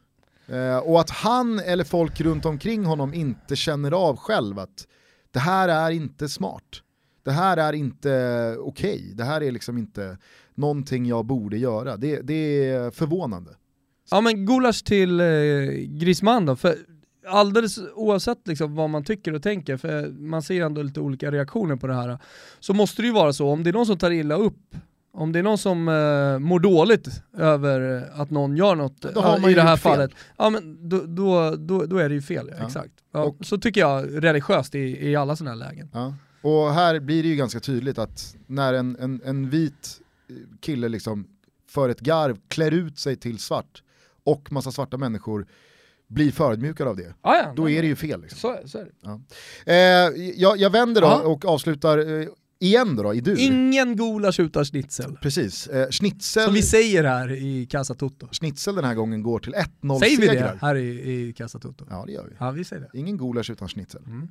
Eh, 0.48 0.78
och 0.78 1.00
att 1.00 1.10
han 1.10 1.58
eller 1.58 1.84
folk 1.84 2.20
runt 2.20 2.44
omkring 2.44 2.84
honom 2.84 3.14
inte 3.14 3.56
känner 3.56 3.92
av 3.92 4.16
själv 4.16 4.58
att 4.58 4.86
det 5.30 5.38
här 5.38 5.68
är 5.68 5.90
inte 5.90 6.28
smart. 6.28 6.82
Det 7.24 7.32
här 7.32 7.56
är 7.56 7.72
inte 7.72 8.10
okej, 8.58 8.94
okay. 8.94 9.12
det 9.14 9.24
här 9.24 9.42
är 9.42 9.50
liksom 9.50 9.78
inte 9.78 10.18
någonting 10.54 11.06
jag 11.06 11.26
borde 11.26 11.58
göra. 11.58 11.96
Det, 11.96 12.20
det 12.20 12.70
är 12.70 12.90
förvånande. 12.90 13.50
Ja 14.10 14.20
men 14.20 14.46
gulasch 14.46 14.84
till 14.84 15.20
eh, 15.20 15.26
Griezmann 15.88 16.46
då, 16.46 16.56
för 16.56 16.76
alldeles 17.26 17.78
oavsett 17.94 18.48
liksom 18.48 18.74
vad 18.74 18.90
man 18.90 19.04
tycker 19.04 19.34
och 19.34 19.42
tänker, 19.42 19.76
för 19.76 20.08
man 20.08 20.42
ser 20.42 20.64
ändå 20.64 20.82
lite 20.82 21.00
olika 21.00 21.30
reaktioner 21.30 21.76
på 21.76 21.86
det 21.86 21.94
här, 21.94 22.18
så 22.60 22.74
måste 22.74 23.02
det 23.02 23.06
ju 23.06 23.12
vara 23.12 23.32
så, 23.32 23.48
om 23.48 23.62
det 23.62 23.70
är 23.70 23.72
någon 23.72 23.86
som 23.86 23.98
tar 23.98 24.10
illa 24.10 24.34
upp, 24.34 24.74
om 25.12 25.32
det 25.32 25.38
är 25.38 25.42
någon 25.42 25.58
som 25.58 25.88
uh, 25.88 26.38
mår 26.38 26.60
dåligt 26.60 27.08
över 27.36 28.08
att 28.14 28.30
någon 28.30 28.56
gör 28.56 28.74
något 28.74 29.04
uh, 29.04 29.50
i 29.50 29.54
det 29.54 29.62
här 29.62 29.76
fallet, 29.76 30.10
ja 30.36 30.50
men 30.50 30.88
då, 30.88 31.02
då, 31.06 31.56
då, 31.56 31.86
då, 31.86 31.98
är 31.98 32.08
det 32.08 32.14
ju 32.14 32.22
fel, 32.22 32.50
ja. 32.58 32.66
exakt. 32.66 32.92
Ja, 33.12 33.22
och, 33.22 33.36
så 33.40 33.58
tycker 33.58 33.80
jag 33.80 34.24
religiöst 34.24 34.74
i, 34.74 35.08
i 35.08 35.16
alla 35.16 35.36
sådana 35.36 35.64
här 35.64 35.70
lägen. 35.70 35.90
Ja. 35.92 36.14
Och 36.42 36.74
här 36.74 37.00
blir 37.00 37.22
det 37.22 37.28
ju 37.28 37.36
ganska 37.36 37.60
tydligt 37.60 37.98
att 37.98 38.36
när 38.46 38.74
en, 38.74 38.96
en, 39.00 39.20
en 39.24 39.50
vit 39.50 40.00
kille 40.60 40.88
liksom 40.88 41.26
för 41.68 41.88
ett 41.88 42.00
garv 42.00 42.38
klär 42.48 42.70
ut 42.70 42.98
sig 42.98 43.16
till 43.16 43.38
svart 43.38 43.82
och 44.24 44.52
massa 44.52 44.72
svarta 44.72 44.96
människor 44.96 45.46
blir 46.08 46.32
förödmjukad 46.32 46.88
av 46.88 46.96
det, 46.96 47.14
ah, 47.20 47.34
ja, 47.34 47.52
då 47.56 47.70
är 47.70 47.82
det 47.82 47.88
ju 47.88 47.96
fel. 47.96 48.20
Liksom. 48.20 48.38
Så, 48.38 48.68
så 48.68 48.84
ja. 49.02 49.20
eh, 49.66 49.76
jag, 50.36 50.58
jag, 50.58 50.70
vänder 50.70 51.00
då 51.00 51.06
ah. 51.06 51.20
och 51.20 51.44
avslutar 51.44 52.20
eh, 52.20 52.28
igen 52.58 52.96
då, 52.96 53.14
i 53.14 53.20
du. 53.20 53.40
Ingen 53.40 53.96
gulasch 53.96 54.40
utan 54.40 54.64
schnitzel. 54.64 55.16
Precis, 55.22 55.66
eh, 55.66 55.90
schnitzel. 55.90 56.44
Som 56.44 56.54
vi 56.54 56.62
säger 56.62 57.04
här 57.04 57.32
i 57.32 57.66
Casa 57.66 57.94
Toto. 57.94 58.28
Schnitzel 58.32 58.74
den 58.74 58.84
här 58.84 58.94
gången 58.94 59.22
går 59.22 59.38
till 59.38 59.54
1-0 59.54 59.60
segrar. 59.60 59.98
Säger 59.98 60.18
vi 60.18 60.26
det 60.26 60.58
här 60.60 60.74
i, 60.74 61.28
i 61.28 61.32
Casa 61.32 61.58
Toto? 61.58 61.86
Ja 61.90 62.04
det 62.06 62.12
gör 62.12 62.24
vi. 62.24 62.36
Ja, 62.38 62.50
vi 62.50 62.64
säger 62.64 62.82
det. 62.82 62.98
Ingen 62.98 63.16
gulasch 63.16 63.50
utan 63.50 63.68
schnitzel. 63.68 64.02
Mm. 64.06 64.28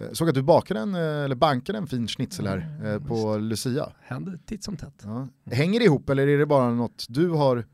Eh, 0.00 0.12
såg 0.12 0.28
att 0.28 0.34
du 0.34 0.42
bakade 0.42 0.80
en, 0.80 0.94
eh, 0.94 1.00
eller 1.00 1.34
bankade 1.34 1.78
en 1.78 1.86
fin 1.86 2.08
schnitzel 2.08 2.46
här 2.46 2.78
mm, 2.80 3.04
på 3.04 3.36
Lucia. 3.36 3.92
Händer 4.00 4.38
titt 4.46 4.64
som 4.64 4.76
tätt. 4.76 5.02
Ja. 5.02 5.28
Hänger 5.50 5.80
det 5.80 5.84
ihop 5.84 6.10
eller 6.10 6.28
är 6.28 6.38
det 6.38 6.46
bara 6.46 6.70
något 6.70 7.06
du 7.08 7.28
har 7.28 7.64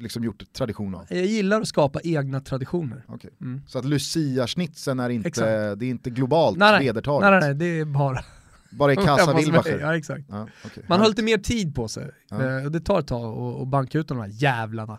liksom 0.00 0.24
gjort 0.24 0.52
tradition 0.52 0.94
av? 0.94 1.06
Jag 1.08 1.26
gillar 1.26 1.60
att 1.60 1.68
skapa 1.68 2.00
egna 2.04 2.40
traditioner. 2.40 3.04
Okay. 3.08 3.30
Mm. 3.40 3.62
Så 3.66 3.78
att 3.78 3.84
Lucia-schnitzeln 3.84 5.00
är 5.00 5.10
inte, 5.10 5.74
det 5.74 5.86
är 5.86 5.90
inte 5.90 6.10
globalt 6.10 6.58
nej, 6.58 6.72
nej. 6.72 6.86
vedertaget? 6.86 7.30
Nej, 7.30 7.40
nej, 7.40 7.48
nej, 7.48 7.54
det 7.54 7.80
är 7.80 7.84
bara 7.84 8.24
bara 8.70 8.92
i 8.92 8.96
Casa 9.06 9.34
Wilbacher? 9.34 9.78
Ja 9.80 9.96
exakt. 9.96 10.24
Ja, 10.28 10.48
okay. 10.64 10.82
Man 10.86 11.00
har 11.00 11.08
lite 11.08 11.22
mer 11.22 11.38
tid 11.38 11.74
på 11.74 11.88
sig. 11.88 12.10
Ja. 12.30 12.58
Eh, 12.58 12.64
det 12.64 12.80
tar 12.80 13.00
ett 13.00 13.06
tag 13.06 13.60
att 13.62 13.68
banka 13.68 13.98
ut 13.98 14.08
de 14.08 14.18
här 14.18 14.30
jävlarna. 14.32 14.98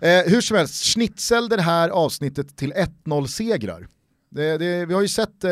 Eh, 0.00 0.22
hur 0.26 0.40
som 0.40 0.56
helst, 0.56 0.84
schnitzel 0.84 1.48
det 1.48 1.62
här 1.62 1.88
avsnittet 1.88 2.56
till 2.56 2.72
1-0 2.72 3.26
segrar. 3.26 3.88
Det, 4.30 4.58
det, 4.58 4.86
vi 4.86 4.94
har 4.94 5.02
ju 5.02 5.08
sett 5.08 5.44
eh, 5.44 5.50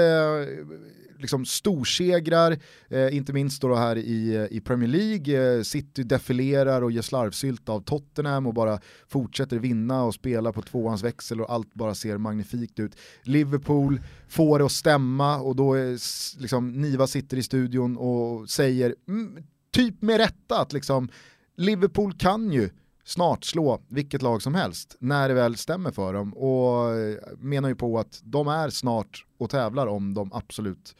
liksom 1.18 1.44
storsegrar, 1.44 2.58
eh, 2.88 3.16
inte 3.16 3.32
minst 3.32 3.62
då 3.62 3.74
här 3.74 3.96
i, 3.96 4.48
i 4.50 4.60
Premier 4.60 4.88
League. 4.88 5.56
Eh, 5.56 5.62
City 5.62 6.02
defilerar 6.02 6.82
och 6.82 6.92
ger 6.92 7.02
slarvsylt 7.02 7.68
av 7.68 7.80
Tottenham 7.80 8.46
och 8.46 8.54
bara 8.54 8.80
fortsätter 9.08 9.58
vinna 9.58 10.04
och 10.04 10.14
spela 10.14 10.52
på 10.52 10.62
tvåans 10.62 11.02
växel 11.02 11.40
och 11.40 11.52
allt 11.52 11.74
bara 11.74 11.94
ser 11.94 12.18
magnifikt 12.18 12.78
ut. 12.78 12.96
Liverpool 13.22 14.00
får 14.28 14.58
det 14.58 14.64
att 14.64 14.72
stämma 14.72 15.40
och 15.40 15.56
då 15.56 15.74
eh, 15.76 15.80
är 15.80 16.40
liksom, 16.40 16.72
Niva 16.72 17.06
sitter 17.06 17.36
i 17.36 17.42
studion 17.42 17.96
och 17.96 18.50
säger, 18.50 18.94
mm, 19.08 19.36
typ 19.72 20.02
med 20.02 20.16
rätta, 20.16 20.60
att 20.60 20.72
liksom, 20.72 21.08
Liverpool 21.56 22.12
kan 22.12 22.52
ju 22.52 22.70
snart 23.06 23.44
slå 23.44 23.80
vilket 23.88 24.22
lag 24.22 24.42
som 24.42 24.54
helst 24.54 24.96
när 24.98 25.28
det 25.28 25.34
väl 25.34 25.56
stämmer 25.56 25.90
för 25.90 26.12
dem 26.12 26.34
och 26.34 26.94
eh, 26.94 27.16
menar 27.38 27.68
ju 27.68 27.74
på 27.74 27.98
att 27.98 28.20
de 28.24 28.48
är 28.48 28.70
snart 28.70 29.24
och 29.38 29.50
tävlar 29.50 29.86
om 29.86 30.14
de 30.14 30.32
absolut 30.32 30.96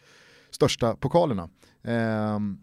största 0.51 0.97
pokalerna. 0.97 1.49
Um, 1.83 2.61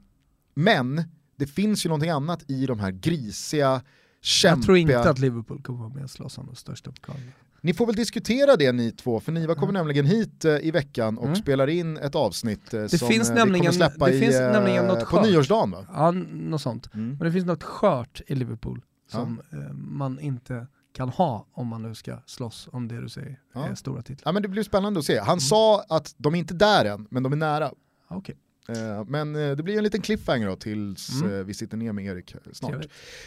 men 0.54 1.04
det 1.36 1.48
finns 1.48 1.86
ju 1.86 1.90
någonting 1.90 2.10
annat 2.10 2.44
i 2.48 2.66
de 2.66 2.80
här 2.80 2.92
grisiga, 2.92 3.82
kämpiga... 4.22 4.58
Jag 4.58 4.66
tror 4.66 4.78
inte 4.78 5.10
att 5.10 5.20
Liverpool 5.20 5.62
kommer 5.62 5.80
vara 5.80 5.90
med 5.90 6.04
och 6.04 6.10
slåss 6.10 6.38
om 6.38 6.46
de 6.46 6.56
största 6.56 6.92
pokalerna. 6.92 7.32
Ni 7.62 7.74
får 7.74 7.86
väl 7.86 7.96
diskutera 7.96 8.56
det 8.56 8.72
ni 8.72 8.92
två, 8.92 9.20
för 9.20 9.32
Niva 9.32 9.56
kommer 9.56 9.70
mm. 9.70 9.74
nämligen 9.74 10.06
hit 10.06 10.46
uh, 10.46 10.66
i 10.66 10.72
veckan 10.72 11.18
och 11.18 11.26
mm. 11.26 11.36
spelar 11.36 11.68
in 11.68 11.98
ett 11.98 12.16
avsnitt 12.16 12.74
uh, 12.74 12.82
det 12.82 12.98
som 12.98 13.08
finns 13.08 13.30
uh, 13.30 13.36
nämligen, 13.36 13.72
vi 13.72 13.78
kommer 13.78 13.90
släppa 13.90 14.06
det 14.06 14.16
i, 14.16 14.20
finns 14.20 14.36
nämligen 14.36 14.86
något 14.86 15.10
på 15.10 15.22
nyårsdagen 15.22 15.72
va? 15.72 15.86
Ja, 15.94 16.12
något 16.12 16.62
sånt. 16.62 16.94
Mm. 16.94 17.08
Men 17.08 17.20
det 17.20 17.32
finns 17.32 17.46
något 17.46 17.64
skört 17.64 18.22
i 18.28 18.36
Liverpool 18.36 18.82
som 19.08 19.42
ja. 19.52 19.58
man 19.74 20.20
inte 20.20 20.68
kan 20.94 21.10
ha 21.10 21.48
om 21.52 21.68
man 21.68 21.82
nu 21.82 21.96
ska 21.96 22.18
slåss 22.26 22.70
om 22.72 22.88
det 22.88 23.02
du 23.02 23.10
säger 23.10 23.40
ja. 23.54 23.68
är 23.68 23.76
stora 23.76 24.02
titlar. 24.02 24.30
Ja 24.30 24.32
men 24.32 24.42
det 24.42 24.48
blir 24.48 24.64
spännande 24.64 25.00
att 25.00 25.06
se. 25.06 25.20
Han 25.20 25.28
mm. 25.28 25.40
sa 25.40 25.84
att 25.90 26.16
de 26.18 26.36
är 26.36 26.40
inte 26.40 26.54
där 26.54 26.86
än, 26.86 27.08
men 27.10 27.24
de 27.24 27.32
är 27.32 27.38
nära. 27.38 27.72
Okay. 28.10 28.36
Eh, 28.70 29.06
men 29.08 29.36
eh, 29.36 29.56
det 29.56 29.64
blir 29.64 29.78
en 29.78 29.84
liten 29.84 30.02
cliffhanger 30.02 30.48
då 30.48 30.56
tills 30.56 31.22
mm. 31.22 31.34
Eh, 31.34 31.46
vi 31.46 31.54
sitter 31.54 31.78
ner 31.78 31.94
med 31.94 32.06
Erik 32.06 32.36
snart. 32.54 32.86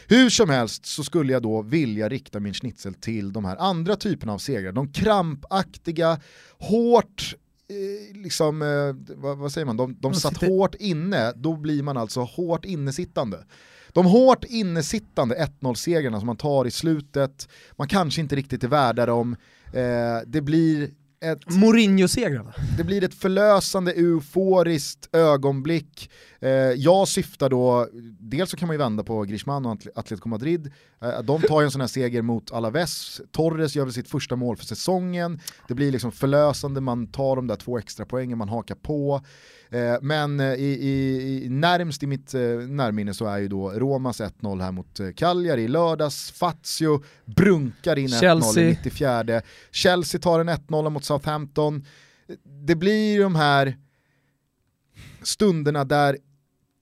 Hur 0.08 0.30
som 0.30 0.50
helst 0.50 0.86
så 0.86 1.04
skulle 1.04 1.32
jag 1.32 1.42
då 1.42 1.62
vilja 1.62 2.08
rikta 2.08 2.40
min 2.40 2.54
schnitzel 2.54 2.94
till 2.94 3.32
de 3.32 3.44
här 3.44 3.56
andra 3.56 3.96
typerna 3.96 4.32
av 4.32 4.38
segrar. 4.38 4.72
De 4.72 4.92
krampaktiga, 4.92 6.20
hårt 6.58 7.34
liksom, 8.12 8.58
vad, 9.16 9.38
vad, 9.38 9.52
säger 9.52 9.64
man, 9.64 9.76
de, 9.76 9.96
de 10.00 10.14
satt 10.14 10.36
hårt 10.36 10.74
inne, 10.74 11.32
då 11.32 11.56
blir 11.56 11.82
man 11.82 11.96
alltså 11.96 12.20
hårt 12.20 12.64
innesittande. 12.64 13.44
De 13.96 14.06
hårt 14.06 14.44
innesittande 14.44 15.34
1-0-segrarna 15.60 16.18
som 16.18 16.26
man 16.26 16.36
tar 16.36 16.66
i 16.66 16.70
slutet, 16.70 17.48
man 17.76 17.88
kanske 17.88 18.20
inte 18.20 18.36
riktigt 18.36 18.64
är 18.64 18.68
värda 18.68 19.06
dem, 19.06 19.36
eh, 19.72 20.18
det 20.26 20.40
blir 20.40 20.90
ett... 21.24 21.50
Mourinho-segrarna. 21.50 22.54
Det 22.78 22.84
blir 22.84 23.04
ett 23.04 23.14
förlösande 23.14 23.92
euforiskt 23.92 25.08
ögonblick. 25.12 26.10
Eh, 26.46 26.72
jag 26.76 27.08
syftar 27.08 27.50
då, 27.50 27.88
dels 28.20 28.50
så 28.50 28.56
kan 28.56 28.66
man 28.66 28.74
ju 28.74 28.78
vända 28.78 29.04
på 29.04 29.22
Griezmann 29.22 29.66
och 29.66 29.86
Atletico 29.94 30.28
Madrid, 30.28 30.72
eh, 31.02 31.22
de 31.22 31.42
tar 31.42 31.60
ju 31.60 31.64
en 31.64 31.70
sån 31.70 31.80
här 31.80 31.88
seger 31.88 32.22
mot 32.22 32.52
Alaves, 32.52 33.20
Torres 33.32 33.76
gör 33.76 33.84
väl 33.84 33.92
sitt 33.92 34.08
första 34.08 34.36
mål 34.36 34.56
för 34.56 34.64
säsongen, 34.64 35.40
det 35.68 35.74
blir 35.74 35.92
liksom 35.92 36.12
förlösande, 36.12 36.80
man 36.80 37.06
tar 37.06 37.36
de 37.36 37.46
där 37.46 37.56
två 37.56 37.78
extra 37.78 38.06
poängen, 38.06 38.38
man 38.38 38.48
hakar 38.48 38.74
på. 38.74 39.20
Eh, 39.70 39.96
men 40.02 40.40
i, 40.40 40.64
i, 40.64 41.46
närmst 41.48 42.02
i 42.02 42.06
mitt 42.06 42.34
eh, 42.34 42.40
närminne 42.68 43.14
så 43.14 43.26
är 43.26 43.38
ju 43.38 43.48
då 43.48 43.70
Romas 43.70 44.20
1-0 44.20 44.62
här 44.62 44.72
mot 44.72 45.00
Cagliari 45.16 45.62
i 45.62 45.68
lördags, 45.68 46.30
Fazio 46.30 47.02
brunkar 47.24 47.98
in 47.98 48.08
1-0 48.08 48.58
i 48.58 48.70
94. 48.70 49.42
Chelsea 49.70 50.20
tar 50.20 50.40
en 50.40 50.48
1-0 50.48 50.90
mot 50.90 51.04
Southampton. 51.04 51.84
Det 52.66 52.74
blir 52.74 53.22
de 53.22 53.34
här 53.34 53.76
stunderna 55.22 55.84
där 55.84 56.18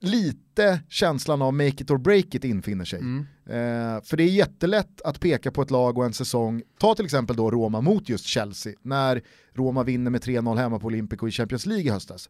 lite 0.05 0.81
känslan 0.88 1.43
av 1.43 1.55
make 1.55 1.69
it 1.69 1.90
or 1.90 1.99
break 1.99 2.35
it 2.35 2.45
infinner 2.45 2.85
sig. 2.85 2.99
Mm. 2.99 3.27
Eh, 3.47 4.03
för 4.03 4.17
det 4.17 4.23
är 4.23 4.29
jättelätt 4.29 5.03
att 5.03 5.21
peka 5.21 5.51
på 5.51 5.62
ett 5.62 5.71
lag 5.71 5.99
och 5.99 6.05
en 6.05 6.12
säsong, 6.12 6.62
ta 6.79 6.95
till 6.95 7.05
exempel 7.05 7.37
då 7.37 7.51
Roma 7.51 7.81
mot 7.81 8.09
just 8.09 8.27
Chelsea, 8.27 8.73
när 8.83 9.23
Roma 9.53 9.83
vinner 9.83 10.11
med 10.11 10.21
3-0 10.21 10.57
hemma 10.57 10.79
på 10.79 10.87
Olympico 10.87 11.29
i 11.29 11.31
Champions 11.31 11.67
League 11.67 11.85
i 11.85 11.90
höstas. 11.90 12.29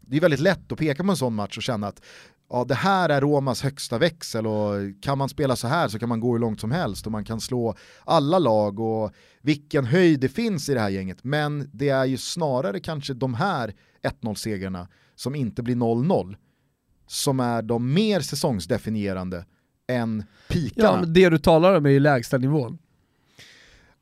Det 0.00 0.16
är 0.16 0.20
väldigt 0.20 0.40
lätt 0.40 0.72
att 0.72 0.78
peka 0.78 1.04
på 1.04 1.10
en 1.10 1.16
sån 1.16 1.34
match 1.34 1.56
och 1.56 1.62
känna 1.62 1.86
att 1.86 2.02
ja, 2.50 2.64
det 2.64 2.74
här 2.74 3.08
är 3.08 3.20
Romas 3.20 3.62
högsta 3.62 3.98
växel 3.98 4.46
och 4.46 4.74
kan 5.02 5.18
man 5.18 5.28
spela 5.28 5.56
så 5.56 5.68
här 5.68 5.88
så 5.88 5.98
kan 5.98 6.08
man 6.08 6.20
gå 6.20 6.32
hur 6.32 6.38
långt 6.38 6.60
som 6.60 6.70
helst 6.70 7.06
och 7.06 7.12
man 7.12 7.24
kan 7.24 7.40
slå 7.40 7.74
alla 8.04 8.38
lag 8.38 8.80
och 8.80 9.12
vilken 9.40 9.84
höjd 9.84 10.20
det 10.20 10.28
finns 10.28 10.68
i 10.68 10.74
det 10.74 10.80
här 10.80 10.90
gänget. 10.90 11.24
Men 11.24 11.70
det 11.72 11.88
är 11.88 12.04
ju 12.04 12.16
snarare 12.16 12.80
kanske 12.80 13.14
de 13.14 13.34
här 13.34 13.74
1-0-segrarna 14.02 14.88
som 15.14 15.34
inte 15.34 15.62
blir 15.62 15.76
0-0 15.76 16.36
som 17.12 17.40
är 17.40 17.62
de 17.62 17.94
mer 17.94 18.20
säsongsdefinierande 18.20 19.44
än 19.86 20.24
pikarna. 20.48 20.98
Ja, 21.00 21.06
det 21.06 21.28
du 21.28 21.38
talar 21.38 21.76
om 21.76 21.86
är 21.86 21.90
ju 21.90 22.00
lägsta 22.00 22.38
nivån. 22.38 22.78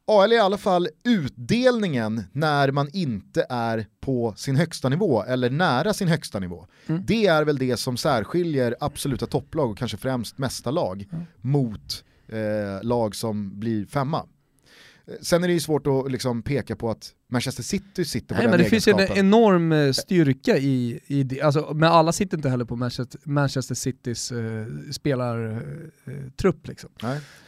Ja, 0.06 0.24
eller 0.24 0.36
i 0.36 0.38
alla 0.38 0.58
fall 0.58 0.88
utdelningen 1.04 2.22
när 2.32 2.70
man 2.70 2.88
inte 2.92 3.46
är 3.48 3.86
på 4.00 4.34
sin 4.36 4.56
högsta 4.56 4.88
nivå 4.88 5.22
eller 5.22 5.50
nära 5.50 5.92
sin 5.92 6.08
högsta 6.08 6.38
nivå. 6.38 6.66
Mm. 6.86 7.02
Det 7.06 7.26
är 7.26 7.44
väl 7.44 7.58
det 7.58 7.76
som 7.76 7.96
särskiljer 7.96 8.76
absoluta 8.80 9.26
topplag 9.26 9.70
och 9.70 9.78
kanske 9.78 9.96
främst 9.96 10.38
mästarlag 10.38 11.08
mm. 11.12 11.24
mot 11.40 12.04
eh, 12.28 12.82
lag 12.82 13.14
som 13.14 13.60
blir 13.60 13.86
femma. 13.86 14.26
Sen 15.20 15.44
är 15.44 15.48
det 15.48 15.54
ju 15.54 15.60
svårt 15.60 15.86
att 15.86 16.12
liksom 16.12 16.42
peka 16.42 16.76
på 16.76 16.90
att 16.90 17.12
Manchester 17.30 17.62
City 17.62 18.04
sitter 18.04 18.34
på 18.34 18.34
Nej, 18.34 18.42
den 18.42 18.50
men 18.50 18.60
Det 18.60 18.70
finns 18.70 18.88
ju 18.88 18.92
en 18.92 19.18
enorm 19.18 19.72
eh, 19.72 19.92
styrka 19.92 20.58
i, 20.58 21.00
i 21.06 21.22
det, 21.22 21.40
alltså, 21.40 21.72
men 21.74 21.92
alla 21.92 22.12
sitter 22.12 22.36
inte 22.36 22.48
heller 22.48 22.64
på 22.64 22.76
Manchester, 22.76 23.20
Manchester 23.24 23.74
Citys 23.74 24.32
uh, 24.32 24.66
spelartrupp. 24.92 26.64
Uh, 26.64 26.68
liksom. 26.68 26.90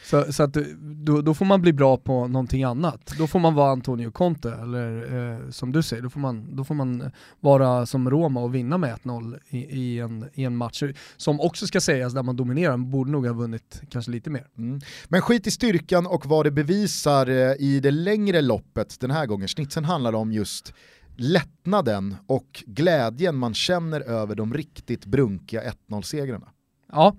Så, 0.03 0.33
så 0.33 0.43
att 0.43 0.57
då, 0.79 1.21
då, 1.21 1.33
får 1.33 1.45
man 1.45 1.61
bli 1.61 1.73
bra 1.73 1.97
på 1.97 2.27
någonting 2.27 2.63
annat. 2.63 3.13
Då 3.17 3.27
får 3.27 3.39
man 3.39 3.55
vara 3.55 3.71
Antonio 3.71 4.11
Conte, 4.11 4.53
eller 4.61 5.15
uh, 5.15 5.49
som 5.49 5.71
du 5.71 5.83
säger, 5.83 6.03
då 6.03 6.09
får, 6.09 6.19
man, 6.19 6.55
då 6.55 6.63
får 6.63 6.75
man 6.75 7.11
vara 7.39 7.85
som 7.85 8.09
Roma 8.09 8.41
och 8.41 8.55
vinna 8.55 8.77
med 8.77 8.95
1-0 9.03 9.39
i, 9.49 9.57
i, 9.57 9.99
en, 9.99 10.29
i 10.33 10.43
en 10.43 10.57
match. 10.57 10.83
Som 11.17 11.39
också 11.39 11.67
ska 11.67 11.81
sägas, 11.81 12.13
där 12.13 12.23
man 12.23 12.35
dominerar, 12.35 12.77
man 12.77 12.91
borde 12.91 13.11
nog 13.11 13.25
ha 13.25 13.33
vunnit 13.33 13.81
kanske 13.89 14.11
lite 14.11 14.29
mer. 14.29 14.47
Mm. 14.57 14.81
Men 15.07 15.21
skit 15.21 15.47
i 15.47 15.51
styrkan 15.51 16.07
och 16.07 16.25
vad 16.25 16.45
det 16.45 16.51
bevisar 16.51 17.29
i 17.61 17.79
det 17.79 17.91
längre 17.91 18.41
loppet 18.41 18.99
den 18.99 19.11
här 19.11 19.25
gången. 19.25 19.47
Snitt 19.47 19.72
Sen 19.73 19.85
handlar 19.85 20.11
det 20.11 20.17
om 20.17 20.31
just 20.31 20.73
lättnaden 21.17 22.15
och 22.27 22.63
glädjen 22.65 23.35
man 23.35 23.53
känner 23.53 24.01
över 24.01 24.35
de 24.35 24.53
riktigt 24.53 25.05
brunkiga 25.05 25.61
1-0-segrarna. 25.89 26.47
Ja, 26.91 27.15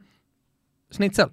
snitsel. 0.91 1.31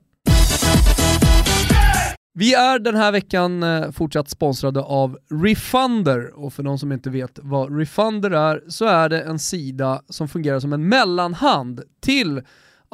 Vi 2.34 2.53
är 2.53 2.79
den 2.79 2.95
här 2.95 3.12
veckan 3.12 3.63
eh, 3.63 3.91
fortsatt 3.91 4.29
sponsrade 4.29 4.81
av 4.81 5.17
Refunder 5.29 6.39
och 6.39 6.53
för 6.53 6.63
de 6.63 6.79
som 6.79 6.91
inte 6.91 7.10
vet 7.10 7.39
vad 7.41 7.77
Refunder 7.77 8.31
är 8.31 8.63
så 8.67 8.86
är 8.86 9.10
det 9.10 9.21
en 9.21 9.39
sida 9.39 10.01
som 10.10 10.27
fungerar 10.27 10.60
som 10.60 10.73
en 10.73 10.89
mellanhand 10.89 11.81
till 11.99 12.41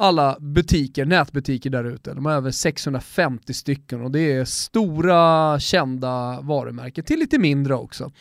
alla 0.00 0.36
butiker, 0.40 1.04
nätbutiker 1.04 1.70
där 1.70 1.84
ute. 1.84 2.14
De 2.14 2.26
har 2.26 2.32
över 2.32 2.50
650 2.50 3.54
stycken 3.54 4.02
och 4.02 4.10
det 4.10 4.32
är 4.32 4.44
stora 4.44 5.60
kända 5.60 6.40
varumärken 6.40 7.04
till 7.04 7.18
lite 7.18 7.38
mindre 7.38 7.74
också. 7.74 8.12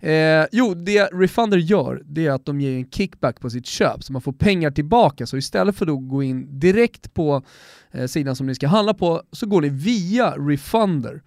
Eh, 0.00 0.44
jo, 0.52 0.74
det 0.74 1.04
Refunder 1.12 1.58
gör 1.58 2.02
det 2.04 2.26
är 2.26 2.30
att 2.30 2.46
de 2.46 2.60
ger 2.60 2.76
en 2.76 2.90
kickback 2.90 3.40
på 3.40 3.50
sitt 3.50 3.66
köp 3.66 4.04
så 4.04 4.12
man 4.12 4.22
får 4.22 4.32
pengar 4.32 4.70
tillbaka. 4.70 5.26
Så 5.26 5.36
istället 5.36 5.76
för 5.76 5.86
att 5.86 6.08
gå 6.08 6.22
in 6.22 6.60
direkt 6.60 7.14
på 7.14 7.42
eh, 7.90 8.06
sidan 8.06 8.36
som 8.36 8.46
ni 8.46 8.54
ska 8.54 8.68
handla 8.68 8.94
på 8.94 9.22
så 9.32 9.46
går 9.46 9.60
ni 9.60 9.68
via 9.68 10.30
Refunder. 10.30 11.22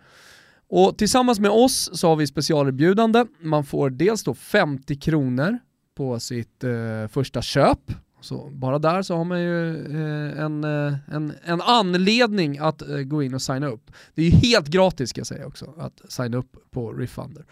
Och 0.69 0.97
tillsammans 0.97 1.39
med 1.39 1.51
oss 1.51 1.89
så 1.93 2.07
har 2.09 2.15
vi 2.15 2.27
specialerbjudande. 2.27 3.25
Man 3.41 3.65
får 3.65 3.89
dels 3.89 4.23
då 4.23 4.33
50 4.33 4.95
kronor 4.95 5.59
på 5.97 6.19
sitt 6.19 6.63
eh, 6.63 7.07
första 7.09 7.41
köp 7.41 7.79
så 8.25 8.49
bara 8.51 8.79
där 8.79 9.01
så 9.01 9.15
har 9.15 9.23
man 9.23 9.41
ju 9.41 9.85
eh, 9.85 10.43
en, 10.43 10.63
eh, 10.63 10.93
en, 11.07 11.33
en 11.43 11.61
anledning 11.61 12.57
att 12.57 12.81
eh, 12.81 12.97
gå 12.97 13.23
in 13.23 13.33
och 13.33 13.41
signa 13.41 13.67
upp. 13.67 13.91
Det 14.15 14.21
är 14.21 14.25
ju 14.25 14.31
helt 14.31 14.67
gratis 14.67 15.09
ska 15.09 15.19
jag 15.19 15.27
säga 15.27 15.47
också 15.47 15.73
att 15.77 16.11
signa 16.11 16.37
upp 16.37 16.55
på 16.71 16.91
Refunder. 16.91 17.45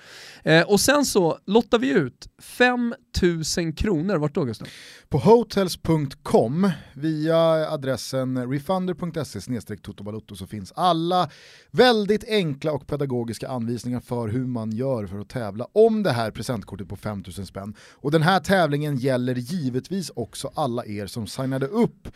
Och 0.67 0.79
sen 0.79 1.05
så 1.05 1.37
lottar 1.45 1.79
vi 1.79 1.89
ut 1.89 2.27
5000 2.41 3.73
kronor, 3.73 4.17
vart 4.17 4.35
då 4.35 4.43
Gustav? 4.43 4.67
På 5.09 5.17
hotels.com 5.17 6.71
via 6.93 7.37
adressen 7.69 8.51
refunder.se 8.51 9.77
totobalutto 9.77 10.35
så 10.35 10.47
finns 10.47 10.71
alla 10.75 11.29
väldigt 11.71 12.23
enkla 12.29 12.71
och 12.71 12.87
pedagogiska 12.87 13.47
anvisningar 13.47 13.99
för 13.99 14.27
hur 14.27 14.45
man 14.45 14.71
gör 14.71 15.07
för 15.07 15.19
att 15.19 15.29
tävla 15.29 15.67
om 15.73 16.03
det 16.03 16.11
här 16.11 16.31
presentkortet 16.31 16.89
på 16.89 16.95
5000 16.95 17.45
spänn. 17.45 17.75
Och 17.91 18.11
den 18.11 18.21
här 18.21 18.39
tävlingen 18.39 18.97
gäller 18.97 19.35
givetvis 19.35 20.11
också 20.15 20.51
alla 20.55 20.62
er 20.85 21.07
som 21.07 21.27
signade 21.27 21.67
upp 21.67 22.07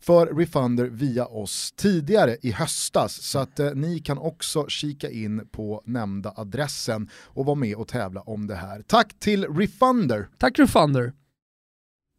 för 0.00 0.26
Refunder 0.26 0.86
via 0.86 1.26
oss 1.26 1.72
tidigare 1.72 2.36
i 2.42 2.52
höstas. 2.52 3.22
Så 3.22 3.38
att 3.38 3.60
eh, 3.60 3.70
ni 3.74 3.98
kan 3.98 4.18
också 4.18 4.68
kika 4.68 5.10
in 5.10 5.48
på 5.52 5.82
nämnda 5.84 6.32
adressen 6.36 7.08
och 7.14 7.46
vara 7.46 7.54
med 7.54 7.76
och 7.76 7.88
tävla 7.88 8.20
om 8.20 8.46
det 8.46 8.54
här. 8.54 8.82
Tack 8.86 9.18
till 9.18 9.44
Refunder! 9.44 10.28
Tack 10.38 10.58
Refunder! 10.58 11.12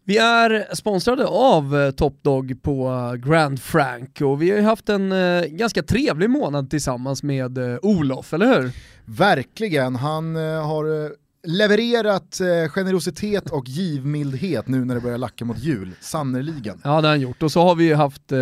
Vi 0.08 0.18
är 0.18 0.76
sponsrade 0.76 1.26
av 1.26 1.78
eh, 1.78 1.92
Top 1.92 2.24
Dog 2.24 2.62
på 2.62 2.88
eh, 2.88 3.30
Grand 3.30 3.62
Frank 3.62 4.22
och 4.22 4.42
vi 4.42 4.52
har 4.52 4.62
haft 4.62 4.90
en 4.90 5.12
eh, 5.12 5.44
ganska 5.44 5.84
trevlig 5.84 6.30
månad 6.30 6.70
tillsammans 6.70 7.24
med 7.24 7.58
eh, 7.58 7.78
Olof, 7.82 8.34
eller 8.34 8.62
hur? 8.62 8.72
Verkligen, 9.06 9.96
han 9.96 10.36
har 10.36 11.12
levererat 11.43 12.39
eh, 12.39 12.69
generositet 12.69 13.50
och 13.50 13.67
givmildhet 13.67 14.67
nu 14.67 14.86
när 14.86 14.95
det 14.95 15.02
börjar 15.02 15.17
lacka 15.17 15.45
mot 15.45 15.60
jul, 15.60 15.91
sannerligen. 16.02 16.82
Ja 16.84 16.89
det 16.89 17.08
har 17.08 17.13
han 17.13 17.21
gjort, 17.21 17.43
och 17.43 17.52
så 17.52 17.62
har 17.62 17.76
vi 17.76 17.93
haft 17.93 18.32
eh, 18.32 18.39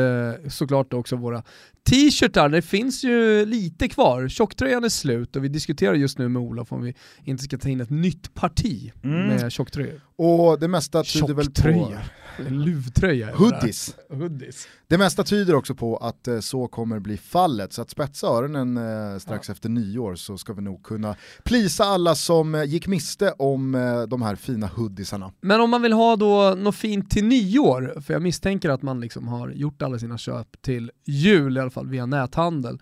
såklart 0.49 0.93
också 0.93 1.15
våra 1.15 1.43
t-shirtar, 1.89 2.49
det 2.49 2.61
finns 2.61 3.03
ju 3.03 3.45
lite 3.45 3.87
kvar. 3.87 4.27
Tjocktröjan 4.27 4.83
är 4.83 4.89
slut 4.89 5.35
och 5.35 5.43
vi 5.43 5.47
diskuterar 5.47 5.93
just 5.93 6.17
nu 6.17 6.29
med 6.29 6.41
Olof 6.41 6.71
om 6.71 6.83
vi 6.83 6.95
inte 7.23 7.43
ska 7.43 7.57
ta 7.57 7.69
in 7.69 7.81
ett 7.81 7.89
nytt 7.89 8.33
parti 8.33 8.91
mm. 9.03 9.27
med 9.27 9.51
tjocktröjor. 9.51 10.01
Och 10.15 10.59
det 10.59 10.67
mesta 10.67 11.03
tyder 11.03 11.33
väl 11.33 11.51
på... 11.51 11.93
Luvtröja. 12.37 13.35
Hoodies. 13.35 13.95
Hoodies. 14.09 14.67
Det 14.87 14.97
mesta 14.97 15.23
tyder 15.23 15.55
också 15.55 15.75
på 15.75 15.97
att 15.97 16.27
eh, 16.27 16.39
så 16.39 16.67
kommer 16.67 16.99
bli 16.99 17.17
fallet, 17.17 17.73
så 17.73 17.81
att 17.81 17.89
spetsa 17.89 18.27
öronen 18.27 18.77
eh, 18.77 19.17
strax 19.19 19.47
ja. 19.47 19.51
efter 19.51 19.69
nyår 19.69 20.15
så 20.15 20.37
ska 20.37 20.53
vi 20.53 20.61
nog 20.61 20.83
kunna 20.83 21.15
plisa 21.43 21.83
alla 21.83 22.15
som 22.15 22.55
eh, 22.55 22.63
gick 22.63 22.87
miste 22.87 23.31
om 23.31 23.71
de 24.09 24.21
här 24.21 24.35
fina 24.35 24.67
hoodiesarna. 24.67 25.31
Men 25.41 25.61
om 25.61 25.69
man 25.69 25.81
vill 25.81 25.93
ha 25.93 26.15
då 26.15 26.55
något 26.57 26.75
fint 26.75 27.11
till 27.11 27.25
nyår, 27.25 28.01
för 28.01 28.13
jag 28.13 28.21
misstänker 28.21 28.69
att 28.69 28.81
man 28.81 28.99
liksom 28.99 29.27
har 29.27 29.49
gjort 29.49 29.81
alla 29.81 29.99
sina 29.99 30.17
köp 30.17 30.61
till 30.61 30.91
jul 31.05 31.57
i 31.57 31.59
alla 31.59 31.69
fall 31.69 31.87
via 31.87 32.05
näthandel, 32.05 32.79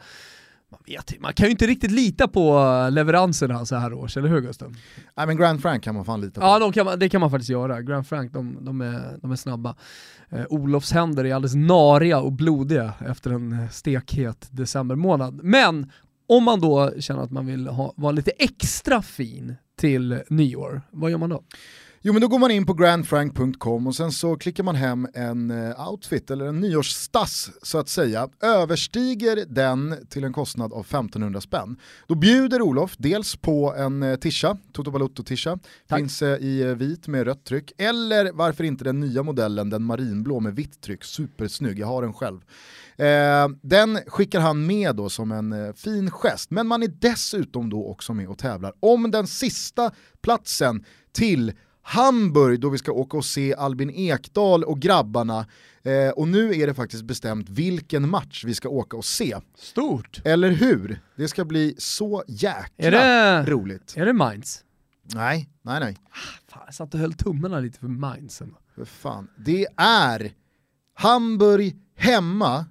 man, 0.74 0.82
vet, 0.86 1.20
man 1.20 1.34
kan 1.34 1.46
ju 1.46 1.52
inte 1.52 1.68
riktigt 1.68 1.92
lita 1.92 2.28
på 2.28 2.60
leveranserna 2.92 3.66
så 3.66 3.76
här 3.76 3.94
års, 3.94 4.18
eller 4.18 4.30
hur 4.30 4.42
Gusten? 4.42 4.76
Nej 5.16 5.28
men 5.28 5.38
Grand 5.38 5.62
Frank 5.62 5.84
kan 5.84 5.96
man 5.96 6.06
fan 6.06 6.22
lita 6.22 6.42
på. 6.42 6.48
Ja 6.48 6.60
de 6.60 6.72
kan 6.72 7.00
det 7.00 7.10
kan 7.10 7.22
man 7.22 7.32
faktiskt 7.32 7.50
göra, 7.50 7.82
Grand 7.82 8.08
Frank 8.08 8.34
de, 8.34 8.58
de, 8.62 8.82
är, 8.82 9.18
de 9.22 9.32
är 9.32 9.36
snabba. 9.36 9.76
Eh, 10.30 10.46
Olofs 10.50 10.92
händer 10.92 11.26
är 11.26 11.36
alldeles 11.36 11.56
nariga 11.56 12.20
och 12.20 12.32
blodiga 12.32 12.94
efter 13.08 13.32
en 13.32 13.70
stekhet 13.72 14.48
decembermånad. 14.52 15.40
Men 15.44 15.92
om 16.28 16.44
man 16.44 16.60
då 16.60 16.92
känner 17.00 17.22
att 17.22 17.32
man 17.32 17.46
vill 17.46 17.68
ha, 17.68 17.94
vara 17.98 18.12
lite 18.12 18.32
extra 18.32 19.02
fin 19.02 19.56
till 19.80 20.22
nyår, 20.30 20.82
vad 20.92 21.12
gör 21.12 21.18
man 21.18 21.30
då? 21.30 21.44
Jo 22.06 22.14
men 22.14 22.22
då 22.22 22.28
går 22.28 22.40
man 22.40 22.52
in 22.52 22.66
på 22.66 22.74
grandfrank.com 22.74 23.88
och 23.88 23.96
sen 23.96 24.12
så 24.12 24.36
klickar 24.36 24.64
man 24.64 24.76
hem 24.76 25.08
en 25.14 25.52
eh, 25.52 25.90
outfit 25.90 26.32
eller 26.32 26.46
en 26.46 26.60
nyårsstass 26.60 27.52
så 27.62 27.78
att 27.78 27.90
säga. 27.90 28.30
Överstiger 28.42 29.46
den 29.48 29.96
till 30.10 30.24
en 30.24 30.34
kostnad 30.34 30.74
av 30.74 30.80
1500 30.80 31.42
spänn. 31.42 31.78
Då 32.08 32.16
bjuder 32.16 32.62
Olof 32.62 32.96
dels 32.98 33.36
på 33.36 33.74
en 33.78 34.04
eh, 34.04 34.16
tisha, 34.16 34.58
Toto 34.74 34.92
Balotto 34.92 35.24
tisha, 35.24 35.60
finns 35.90 36.22
eh, 36.22 36.44
i 36.44 36.76
vit 36.78 37.08
med 37.08 37.24
rött 37.26 37.46
tryck. 37.46 37.72
Eller 37.78 38.32
varför 38.34 38.64
inte 38.64 38.84
den 38.84 39.00
nya 39.00 39.24
modellen, 39.24 39.70
den 39.70 39.84
marinblå 39.84 40.40
med 40.40 40.56
vitt 40.56 40.82
tryck, 40.82 41.04
supersnygg, 41.04 41.80
jag 41.80 41.88
har 41.88 42.02
den 42.02 42.14
själv. 42.14 42.40
Den 43.62 44.00
skickar 44.08 44.40
han 44.40 44.66
med 44.66 44.96
då 44.96 45.10
som 45.10 45.32
en 45.32 45.74
fin 45.74 46.12
gest, 46.12 46.52
men 46.52 46.68
man 46.68 46.84
är 46.84 46.88
dessutom 46.88 47.70
då 47.70 47.88
också 47.88 48.14
med 48.14 48.28
och 48.28 48.38
tävlar 48.38 48.74
om 48.80 49.12
den 49.12 49.28
sista 49.28 49.92
platsen 50.22 50.86
till 51.12 51.54
Hamburg 51.86 52.60
då 52.60 52.70
vi 52.70 52.78
ska 52.78 52.92
åka 52.92 53.18
och 53.18 53.26
se 53.26 53.56
Albin 53.56 53.90
Ekdal 53.90 54.64
och 54.64 54.80
grabbarna. 54.80 55.46
Eh, 55.84 56.10
och 56.10 56.28
nu 56.28 56.56
är 56.56 56.68
det 56.68 56.74
faktiskt 56.74 57.04
bestämt 57.04 57.50
vilken 57.50 58.10
match 58.10 58.44
vi 58.46 58.54
ska 58.54 58.70
åka 58.70 58.98
och 58.98 59.06
se. 59.06 59.36
Stort! 59.58 60.22
Eller 60.26 60.52
hur? 60.52 61.00
Det 61.16 61.28
ska 61.28 61.46
bli 61.46 61.76
så 61.78 62.24
jäkla 62.28 62.64
Är 62.78 62.92
det, 62.92 63.52
roligt. 63.52 63.94
är 63.98 64.06
det 64.06 64.14
Mainz? 64.14 64.64
Nej, 65.14 65.50
nej, 65.62 65.80
nej. 65.80 65.98
Fan, 66.48 66.62
jag 66.66 66.74
satt 66.74 66.94
och 66.94 67.00
höll 67.00 67.14
tummarna 67.14 67.60
lite 67.60 67.80
för 67.80 67.88
Mainz. 67.88 68.42
För 68.76 68.86
fan. 68.86 69.28
Det 69.38 69.68
är 69.78 70.32
Hamburg 70.96 71.76
hemma 71.96 72.66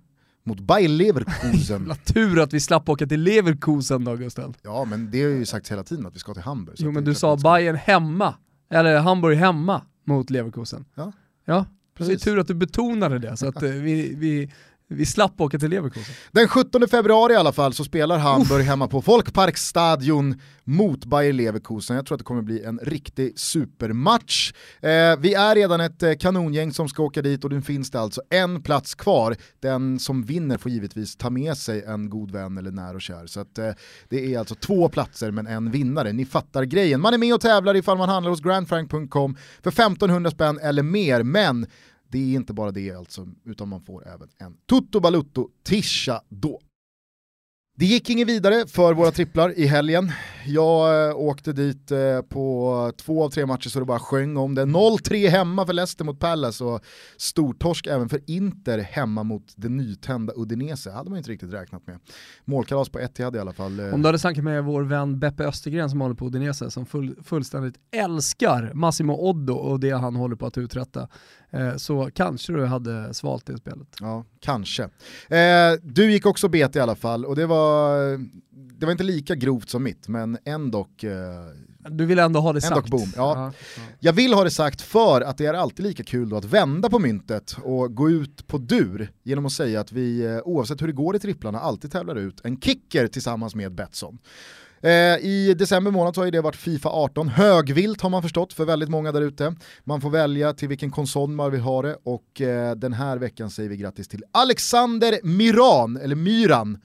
mot 0.45 0.61
Bayer 0.61 0.89
Leverkusen. 0.89 1.79
Jävla 1.81 1.95
tur 1.95 2.41
att 2.41 2.53
vi 2.53 2.61
slapp 2.61 2.89
åka 2.89 3.07
till 3.07 3.21
Leverkusen 3.23 4.05
då 4.05 4.17
Gustav. 4.17 4.57
ja, 4.63 4.85
men 4.85 5.11
det 5.11 5.23
har 5.23 5.31
ju 5.31 5.47
sagts 5.47 5.71
hela 5.73 5.85
tiden 5.85 6.07
att 6.07 6.15
vi 6.15 6.19
ska 6.19 6.35
till 6.35 6.43
Hamburg. 6.43 6.77
Jo 6.79 6.91
men 6.93 7.05
du 7.05 7.15
sa 7.15 7.37
Bayern 7.37 7.77
hemma, 7.77 8.35
eller 8.73 8.99
Hamburg 8.99 9.37
hemma 9.37 9.83
mot 10.05 10.31
Leverkusen. 10.31 10.85
Ja. 10.95 11.13
Ja, 11.45 11.55
det 11.55 12.05
är 12.05 12.07
Precis. 12.09 12.23
tur 12.23 12.39
att 12.39 12.47
du 12.47 12.55
betonade 12.55 13.19
det 13.19 13.37
så 13.37 13.49
att 13.49 13.63
eh, 13.63 13.71
vi, 13.71 14.15
vi, 14.15 14.53
vi 14.93 15.07
slapp 15.07 15.41
åka 15.41 15.59
till 15.59 15.71
Leverkusen. 15.71 16.15
Den 16.33 16.49
17 16.49 16.89
februari 16.89 17.33
i 17.33 17.37
alla 17.37 17.53
fall 17.53 17.73
så 17.73 17.85
spelar 17.85 18.19
Hamburg 18.19 18.65
hemma 18.65 18.89
på 18.89 19.03
Folkparkstadion 19.03 20.41
mot 20.65 21.05
Bayer 21.05 21.33
Leverkusen. 21.33 21.97
Jag 21.97 22.07
tror 22.07 22.15
att 22.15 22.19
det 22.19 22.25
kommer 22.25 22.43
bli 22.43 22.65
en 22.65 22.79
riktig 22.83 23.39
supermatch. 23.39 24.53
Eh, 24.81 25.17
vi 25.19 25.35
är 25.35 25.55
redan 25.55 25.81
ett 25.81 26.03
eh, 26.03 26.13
kanongäng 26.13 26.73
som 26.73 26.89
ska 26.89 27.03
åka 27.03 27.23
dit 27.23 27.45
och 27.45 27.51
nu 27.51 27.63
finns 27.63 27.91
det 27.91 28.01
alltså 28.01 28.23
en 28.31 28.63
plats 28.63 28.95
kvar. 28.95 29.37
Den 29.61 29.99
som 29.99 30.23
vinner 30.23 30.59
får 30.59 30.71
givetvis 30.71 31.17
ta 31.17 31.31
med 31.31 31.57
sig 31.57 31.85
en 31.85 32.11
god 32.11 32.31
vän 32.31 32.59
eller 32.59 32.71
när 32.71 32.95
och 32.95 33.03
kär. 33.03 33.27
Så 33.27 33.41
att, 33.41 33.59
eh, 33.59 33.71
det 34.09 34.35
är 34.35 34.39
alltså 34.39 34.55
två 34.55 34.89
platser 34.89 35.31
men 35.31 35.47
en 35.47 35.71
vinnare. 35.71 36.13
Ni 36.13 36.25
fattar 36.25 36.63
grejen. 36.63 37.01
Man 37.01 37.15
är 37.15 37.19
med 37.19 37.35
och 37.35 37.41
tävlar 37.41 37.77
ifall 37.77 37.99
man 37.99 38.09
handlar 38.09 38.31
hos 38.31 38.41
grandfrank.com 38.41 39.37
för 39.63 39.71
1500 39.71 40.31
spänn 40.31 40.59
eller 40.59 40.83
mer. 40.83 41.23
Men 41.23 41.67
det 42.13 42.19
är 42.19 42.35
inte 42.37 42.53
bara 42.53 42.71
det 42.71 42.91
alltså, 42.93 43.29
utan 43.45 43.69
man 43.69 43.83
får 43.83 44.09
även 44.09 44.29
en 44.39 44.57
Toto 44.67 45.01
Balutto 45.01 45.49
Tisha 45.65 46.23
då. 46.29 46.61
Det 47.77 47.87
gick 47.87 48.11
inget 48.11 48.29
vidare 48.29 48.67
för 48.67 48.95
våra 48.95 49.11
tripplar 49.11 49.59
i 49.59 49.67
helgen. 49.67 50.13
Jag 50.47 51.09
eh, 51.11 51.17
åkte 51.17 51.53
dit 51.53 51.91
eh, 51.91 52.21
på 52.29 52.93
två 52.97 53.25
av 53.25 53.31
tre 53.31 53.47
matcher 53.47 53.69
så 53.69 53.79
det 53.79 53.85
bara 53.85 53.99
sjöng 53.99 54.37
om 54.37 54.55
det. 54.55 54.63
0-3 54.65 55.29
hemma 55.29 55.67
för 55.67 55.73
Leicester 55.73 56.05
mot 56.05 56.19
Palace 56.21 56.65
och 56.65 56.81
stortorsk 57.17 57.87
även 57.87 58.09
för 58.09 58.21
Inter 58.27 58.79
hemma 58.79 59.23
mot 59.23 59.53
det 59.57 59.69
nytända 59.69 60.33
Udinese. 60.37 60.91
hade 60.91 61.11
man 61.11 61.19
inte 61.19 61.31
riktigt 61.31 61.53
räknat 61.53 61.87
med. 61.87 61.99
Målkalas 62.45 62.89
på 62.89 62.99
Etihad 63.01 63.37
i 63.37 63.39
alla 63.39 63.53
fall. 63.53 63.81
eh, 63.81 63.95
Om 63.95 64.03
du 64.03 64.09
hade 64.09 64.19
snackat 64.19 64.45
med 64.45 64.65
vår 64.65 64.83
vän 64.83 65.19
Beppe 65.19 65.45
Östergren 65.45 65.91
som 65.91 66.01
håller 66.01 66.15
på 66.15 66.27
Udinese, 66.27 66.71
som 66.71 66.87
full, 66.87 67.17
fullständigt 67.25 67.75
älskar 67.97 68.71
Massimo 68.75 69.29
Oddo 69.29 69.55
och 69.55 69.81
det 69.81 69.91
han 69.91 70.17
håller 70.17 70.37
på 70.37 70.47
att 70.47 70.59
uträtta, 70.59 71.09
så 71.77 72.11
kanske 72.15 72.53
du 72.53 72.65
hade 72.67 73.15
svalt 73.15 73.47
det 73.47 73.57
spelet. 73.57 73.97
Ja, 74.01 74.25
kanske. 74.41 74.83
Eh, 75.29 75.73
du 75.83 76.13
gick 76.13 76.27
också 76.27 76.49
bet 76.49 76.77
i 76.77 76.81
alla 76.81 76.95
fall 76.95 77.25
och 77.25 77.37
det 77.37 77.47
var, 77.47 77.99
det 78.79 78.87
var 78.87 78.93
inte 78.93 79.05
lika 79.05 79.35
grovt 79.35 79.69
som 79.69 79.83
mitt 79.83 80.09
men 80.09 80.39
ändå 80.45 80.81
eh, 80.81 81.91
Du 81.91 82.07
vill 82.07 82.19
ändå 82.19 82.41
ha 82.41 82.53
det 82.53 82.61
sagt. 82.61 82.91
boom, 82.91 83.13
ja. 83.17 83.53
ja. 83.77 83.85
Jag 84.01 84.13
vill 84.13 84.35
ha 84.35 84.45
det 84.45 84.51
sagt 84.51 84.81
för 84.81 85.21
att 85.21 85.39
det 85.39 85.47
är 85.47 85.55
alltid 85.55 85.87
lika 85.87 86.05
kul 86.05 86.29
då 86.29 86.37
att 86.37 86.45
vända 86.45 86.91
på 86.91 86.99
myntet 86.99 87.57
och 87.63 87.95
gå 87.95 88.11
ut 88.11 88.47
på 88.47 88.59
dur 88.59 89.11
genom 89.23 89.47
att 89.47 89.53
säga 89.53 89.81
att 89.81 89.93
vi 89.93 90.25
eh, 90.25 90.39
oavsett 90.45 90.83
hur 90.83 90.87
det 90.87 90.93
går 90.93 91.17
i 91.17 91.19
tripplarna 91.19 91.61
alltid 91.61 91.93
tävlar 91.93 92.17
ut 92.17 92.41
en 92.45 92.61
kicker 92.61 93.07
tillsammans 93.09 93.55
med 93.55 93.75
Betsson. 93.75 94.19
Eh, 94.83 94.91
I 95.27 95.55
december 95.59 95.91
månad 95.91 96.15
så 96.15 96.21
har 96.21 96.25
ju 96.25 96.31
det 96.31 96.41
varit 96.41 96.57
Fifa 96.57 96.89
18, 96.89 97.29
högvilt 97.29 98.01
har 98.01 98.11
man 98.11 98.23
förstått 98.23 98.53
för 98.53 98.65
väldigt 98.65 98.89
många 98.89 99.13
där 99.13 99.21
ute. 99.21 99.55
Man 99.85 100.01
får 100.01 100.11
välja 100.11 100.53
till 100.53 100.69
vilken 100.69 100.91
konsol 100.91 101.31
man 101.31 101.51
vill 101.51 101.61
ha 101.61 101.83
det 101.83 101.97
och 102.05 102.41
eh, 102.41 102.75
den 102.75 102.93
här 102.93 103.17
veckan 103.17 103.51
säger 103.51 103.69
vi 103.69 103.77
grattis 103.77 104.09
till 104.09 104.25
Alexander 104.33 105.21
Miran, 105.23 105.97
eller 105.97 106.17
Myran. 106.17 106.79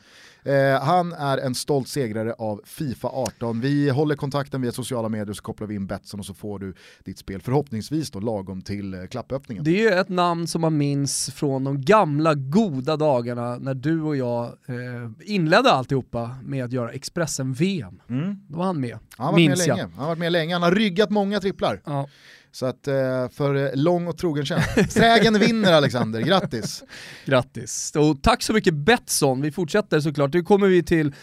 Eh, 0.48 0.82
han 0.82 1.14
är 1.14 1.38
en 1.38 1.56
stolt 1.56 1.88
segrare 1.88 2.34
av 2.34 2.62
Fifa 2.66 3.08
18. 3.08 3.62
Vi 3.62 3.90
håller 3.90 4.16
kontakten 4.16 4.62
via 4.62 4.72
sociala 4.72 5.10
medier 5.10 5.34
så 5.34 5.44
kopplar 5.44 5.68
vi 5.68 5.76
in 5.76 5.88
Betsson 5.88 6.20
och 6.20 6.26
så 6.26 6.34
får 6.34 6.60
du 6.60 6.74
ditt 7.06 7.18
spel 7.18 7.42
förhoppningsvis 7.42 8.12
då 8.12 8.20
lagom 8.20 8.62
till 8.62 8.94
eh, 8.94 9.06
klappöppningen. 9.06 9.64
Det 9.64 9.72
är 9.72 9.92
ju 9.92 10.00
ett 10.00 10.10
namn 10.10 10.48
som 10.48 10.62
man 10.62 10.78
minns 10.78 11.32
från 11.34 11.64
de 11.64 11.82
gamla 11.82 12.34
goda 12.34 12.98
dagarna 12.98 13.58
när 13.58 13.74
du 13.74 14.02
och 14.02 14.18
jag 14.18 14.46
eh, 14.46 15.12
inledde 15.26 15.72
alltihopa 15.72 16.36
med 16.44 16.66
att 16.66 16.72
göra 16.72 16.92
Expressen-VM. 16.92 18.02
Mm. 18.10 18.36
Då 18.48 18.58
var 18.58 18.66
han 18.66 18.80
med, 18.80 18.98
Han 19.18 19.26
har 19.26 19.34
varit 19.34 19.42
med 19.42 19.50
minns 19.50 19.68
jag. 19.68 19.78
länge. 19.78 19.90
Han 19.96 20.00
har 20.00 20.08
varit 20.08 20.20
med 20.20 20.32
länge. 20.32 20.54
Han 20.56 20.64
har 20.64 20.72
ryggat 20.72 21.10
många 21.10 21.40
tripplar. 21.40 21.82
Ja. 21.86 22.08
Så 22.58 22.66
att 22.66 22.88
eh, 22.88 23.30
för 23.30 23.56
eh, 23.56 23.70
lång 23.74 24.08
och 24.08 24.18
trogen 24.18 24.46
tjänst. 24.46 24.96
Trägen 24.96 25.40
vinner 25.40 25.74
Alexander, 25.74 26.22
grattis. 26.22 26.84
Grattis. 27.26 27.92
Och 27.96 28.24
tack 28.24 28.44
så 28.44 28.54
mycket 28.54 28.74
Betsson, 28.74 29.42
vi 29.42 29.52
fortsätter 29.52 30.00
såklart. 30.00 30.34
Nu 30.34 30.44
kommer 30.44 30.68
vi 30.68 30.84
till 30.84 31.14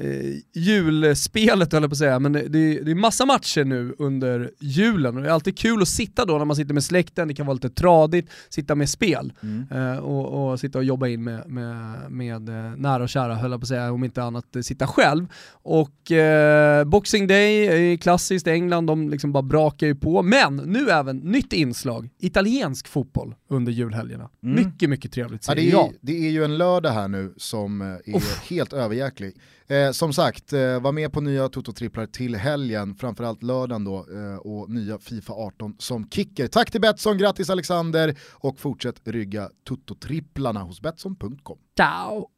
eh, 0.00 0.34
julspelet 0.54 1.72
höll 1.72 1.82
jag 1.82 1.90
på 1.90 1.94
att 1.94 1.98
säga, 1.98 2.18
men 2.18 2.32
det, 2.32 2.48
det, 2.48 2.80
det 2.80 2.90
är 2.90 2.94
massa 2.94 3.26
matcher 3.26 3.64
nu 3.64 3.94
under 3.98 4.50
julen 4.60 5.16
och 5.16 5.22
det 5.22 5.28
är 5.28 5.32
alltid 5.32 5.58
kul 5.58 5.82
att 5.82 5.88
sitta 5.88 6.24
då 6.24 6.38
när 6.38 6.44
man 6.44 6.56
sitter 6.56 6.74
med 6.74 6.84
släkten, 6.84 7.28
det 7.28 7.34
kan 7.34 7.46
vara 7.46 7.54
lite 7.54 7.70
tradigt, 7.70 8.30
sitta 8.48 8.74
med 8.74 8.88
spel 8.88 9.32
Mm. 9.42 9.66
eh, 9.70 9.98
och, 9.98 10.50
och 10.50 10.60
sitta 10.60 10.78
och 10.78 10.84
jobba 10.84 11.06
in 11.08 11.24
med, 11.24 11.48
med, 11.50 12.10
med 12.10 12.48
eh, 12.48 12.76
nära 12.76 13.02
och 13.02 13.08
kära 13.08 13.34
höll 13.34 13.50
jag 13.50 13.60
på 13.60 13.64
att 13.64 13.68
säga, 13.68 13.92
om 13.92 14.04
inte 14.04 14.22
annat 14.22 14.56
eh, 14.56 14.62
sitta 14.62 14.86
själv. 14.86 15.26
Och 15.52 16.12
eh, 16.12 16.84
Boxing 16.84 17.26
Day 17.26 17.66
är 17.92 17.96
klassiskt, 17.96 18.46
England 18.46 18.86
de 18.86 19.10
liksom 19.10 19.32
bara 19.32 19.42
brakar 19.42 19.86
ju 19.86 19.94
på, 19.94 20.22
men 20.22 20.56
nu 20.56 20.90
även 20.90 21.16
nytt 21.16 21.52
inslag, 21.52 22.08
italiensk 22.18 22.88
fotboll 22.88 23.34
under 23.48 23.72
julhelgerna. 23.72 24.30
Mm. 24.42 24.54
Mycket, 24.64 24.90
mycket 24.90 25.12
trevligt 25.12 25.44
Ja, 25.48 25.54
det, 25.54 25.60
är, 25.68 25.72
jag. 25.72 25.92
det 26.00 26.26
är 26.26 26.30
ju 26.30 26.44
en 26.44 26.58
lördag 26.58 26.90
här 26.90 27.08
nu 27.08 27.34
som 27.36 27.80
eh, 27.82 27.86
är 27.88 28.48
helt 28.50 28.72
överjäklig. 28.72 29.36
Eh, 29.68 29.87
som 29.92 30.12
sagt, 30.12 30.52
eh, 30.52 30.80
var 30.80 30.92
med 30.92 31.12
på 31.12 31.20
nya 31.20 31.48
Toto-tripplar 31.48 32.06
till 32.06 32.34
helgen, 32.36 32.94
framförallt 32.94 33.42
lördagen 33.42 33.84
då, 33.84 33.96
eh, 33.96 34.36
och 34.36 34.70
nya 34.70 34.98
Fifa 34.98 35.32
18 35.32 35.74
som 35.78 36.08
kicker. 36.10 36.46
Tack 36.46 36.70
till 36.70 36.80
Betsson, 36.80 37.18
grattis 37.18 37.50
Alexander 37.50 38.18
och 38.32 38.58
fortsätt 38.60 39.00
rygga 39.04 39.50
Toto-tripplarna 39.68 40.60
hos 40.62 40.80
Betsson.com. 40.80 41.58
Ciao! 41.76 42.28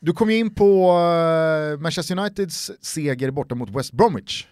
Du 0.00 0.12
kom 0.12 0.30
ju 0.30 0.36
in 0.38 0.54
på 0.54 0.90
eh, 1.74 1.80
Manchester 1.80 2.18
Uniteds 2.18 2.70
seger 2.80 3.30
borta 3.30 3.54
mot 3.54 3.70
West 3.70 3.92
Bromwich. 3.92 4.46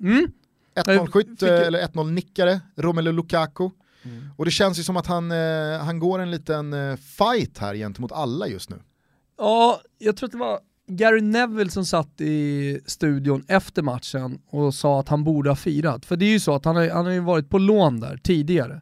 Mm. 0.00 0.26
1-0 0.74 1.06
skytt, 1.10 1.40
fick- 1.40 1.42
eh, 1.48 1.60
eller 1.66 1.78
1-0 1.82 2.10
nickare, 2.10 2.60
Romelu 2.76 3.12
Lukaku. 3.12 3.70
Mm. 4.04 4.28
Och 4.36 4.44
det 4.44 4.50
känns 4.50 4.78
ju 4.78 4.82
som 4.82 4.96
att 4.96 5.06
han, 5.06 5.32
eh, 5.32 5.78
han 5.78 5.98
går 5.98 6.18
en 6.18 6.30
liten 6.30 6.72
eh, 6.72 6.96
fight 6.96 7.58
här 7.58 7.74
gentemot 7.74 8.12
alla 8.12 8.48
just 8.48 8.70
nu. 8.70 8.76
Ja, 9.38 9.80
jag 9.98 10.16
tror 10.16 10.26
att 10.26 10.32
det 10.32 10.38
var 10.38 10.58
Gary 10.86 11.20
Neville 11.20 11.70
som 11.70 11.84
satt 11.84 12.20
i 12.20 12.80
studion 12.86 13.44
efter 13.48 13.82
matchen 13.82 14.40
och 14.50 14.74
sa 14.74 15.00
att 15.00 15.08
han 15.08 15.24
borde 15.24 15.50
ha 15.50 15.56
firat. 15.56 16.06
För 16.06 16.16
det 16.16 16.24
är 16.24 16.30
ju 16.30 16.40
så 16.40 16.54
att 16.54 16.64
han 16.64 16.76
har, 16.76 16.88
han 16.88 17.04
har 17.04 17.12
ju 17.12 17.20
varit 17.20 17.50
på 17.50 17.58
lån 17.58 18.00
där 18.00 18.16
tidigare. 18.16 18.80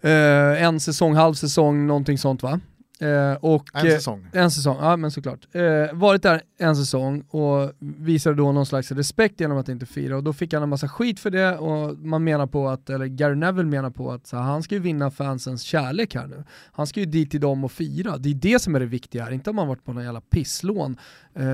Eh, 0.00 0.62
en 0.62 0.80
säsong, 0.80 1.14
halv 1.14 1.34
säsong, 1.34 1.86
någonting 1.86 2.18
sånt 2.18 2.42
va? 2.42 2.60
Eh, 3.00 3.34
och, 3.40 3.70
En 3.74 3.86
eh, 3.86 3.92
säsong. 3.92 4.26
En 4.32 4.50
säsong, 4.50 4.76
ja 4.80 4.96
men 4.96 5.10
såklart. 5.10 5.48
Eh, 5.52 5.62
varit 5.92 6.22
där 6.22 6.42
en 6.58 6.76
säsong 6.76 7.20
och 7.20 7.72
visade 7.78 8.36
då 8.36 8.52
någon 8.52 8.66
slags 8.66 8.92
respekt 8.92 9.40
genom 9.40 9.58
att 9.58 9.68
inte 9.68 9.86
fira 9.86 10.16
och 10.16 10.24
då 10.24 10.32
fick 10.32 10.52
han 10.52 10.62
en 10.62 10.68
massa 10.68 10.88
skit 10.88 11.20
för 11.20 11.30
det 11.30 11.56
och 11.56 11.98
man 11.98 12.24
menar 12.24 12.46
på 12.46 12.68
att, 12.68 12.90
eller 12.90 13.06
Gary 13.06 13.34
Neville 13.34 13.68
menar 13.68 13.90
på 13.90 14.12
att 14.12 14.32
här, 14.32 14.40
han 14.40 14.62
ska 14.62 14.74
ju 14.74 14.80
vinna 14.80 15.10
fansens 15.10 15.62
kärlek 15.62 16.14
här 16.14 16.26
nu. 16.26 16.44
Han 16.72 16.86
ska 16.86 17.00
ju 17.00 17.06
dit 17.06 17.30
till 17.30 17.40
dem 17.40 17.64
och 17.64 17.72
fira. 17.72 18.18
Det 18.18 18.30
är 18.30 18.34
det 18.34 18.58
som 18.58 18.74
är 18.74 18.80
det 18.80 18.86
viktiga 18.86 19.24
här, 19.24 19.32
inte 19.32 19.50
om 19.50 19.56
man 19.56 19.68
varit 19.68 19.84
på 19.84 19.92
någon 19.92 20.04
jävla 20.04 20.20
pisslån 20.20 20.96
eh, 21.34 21.44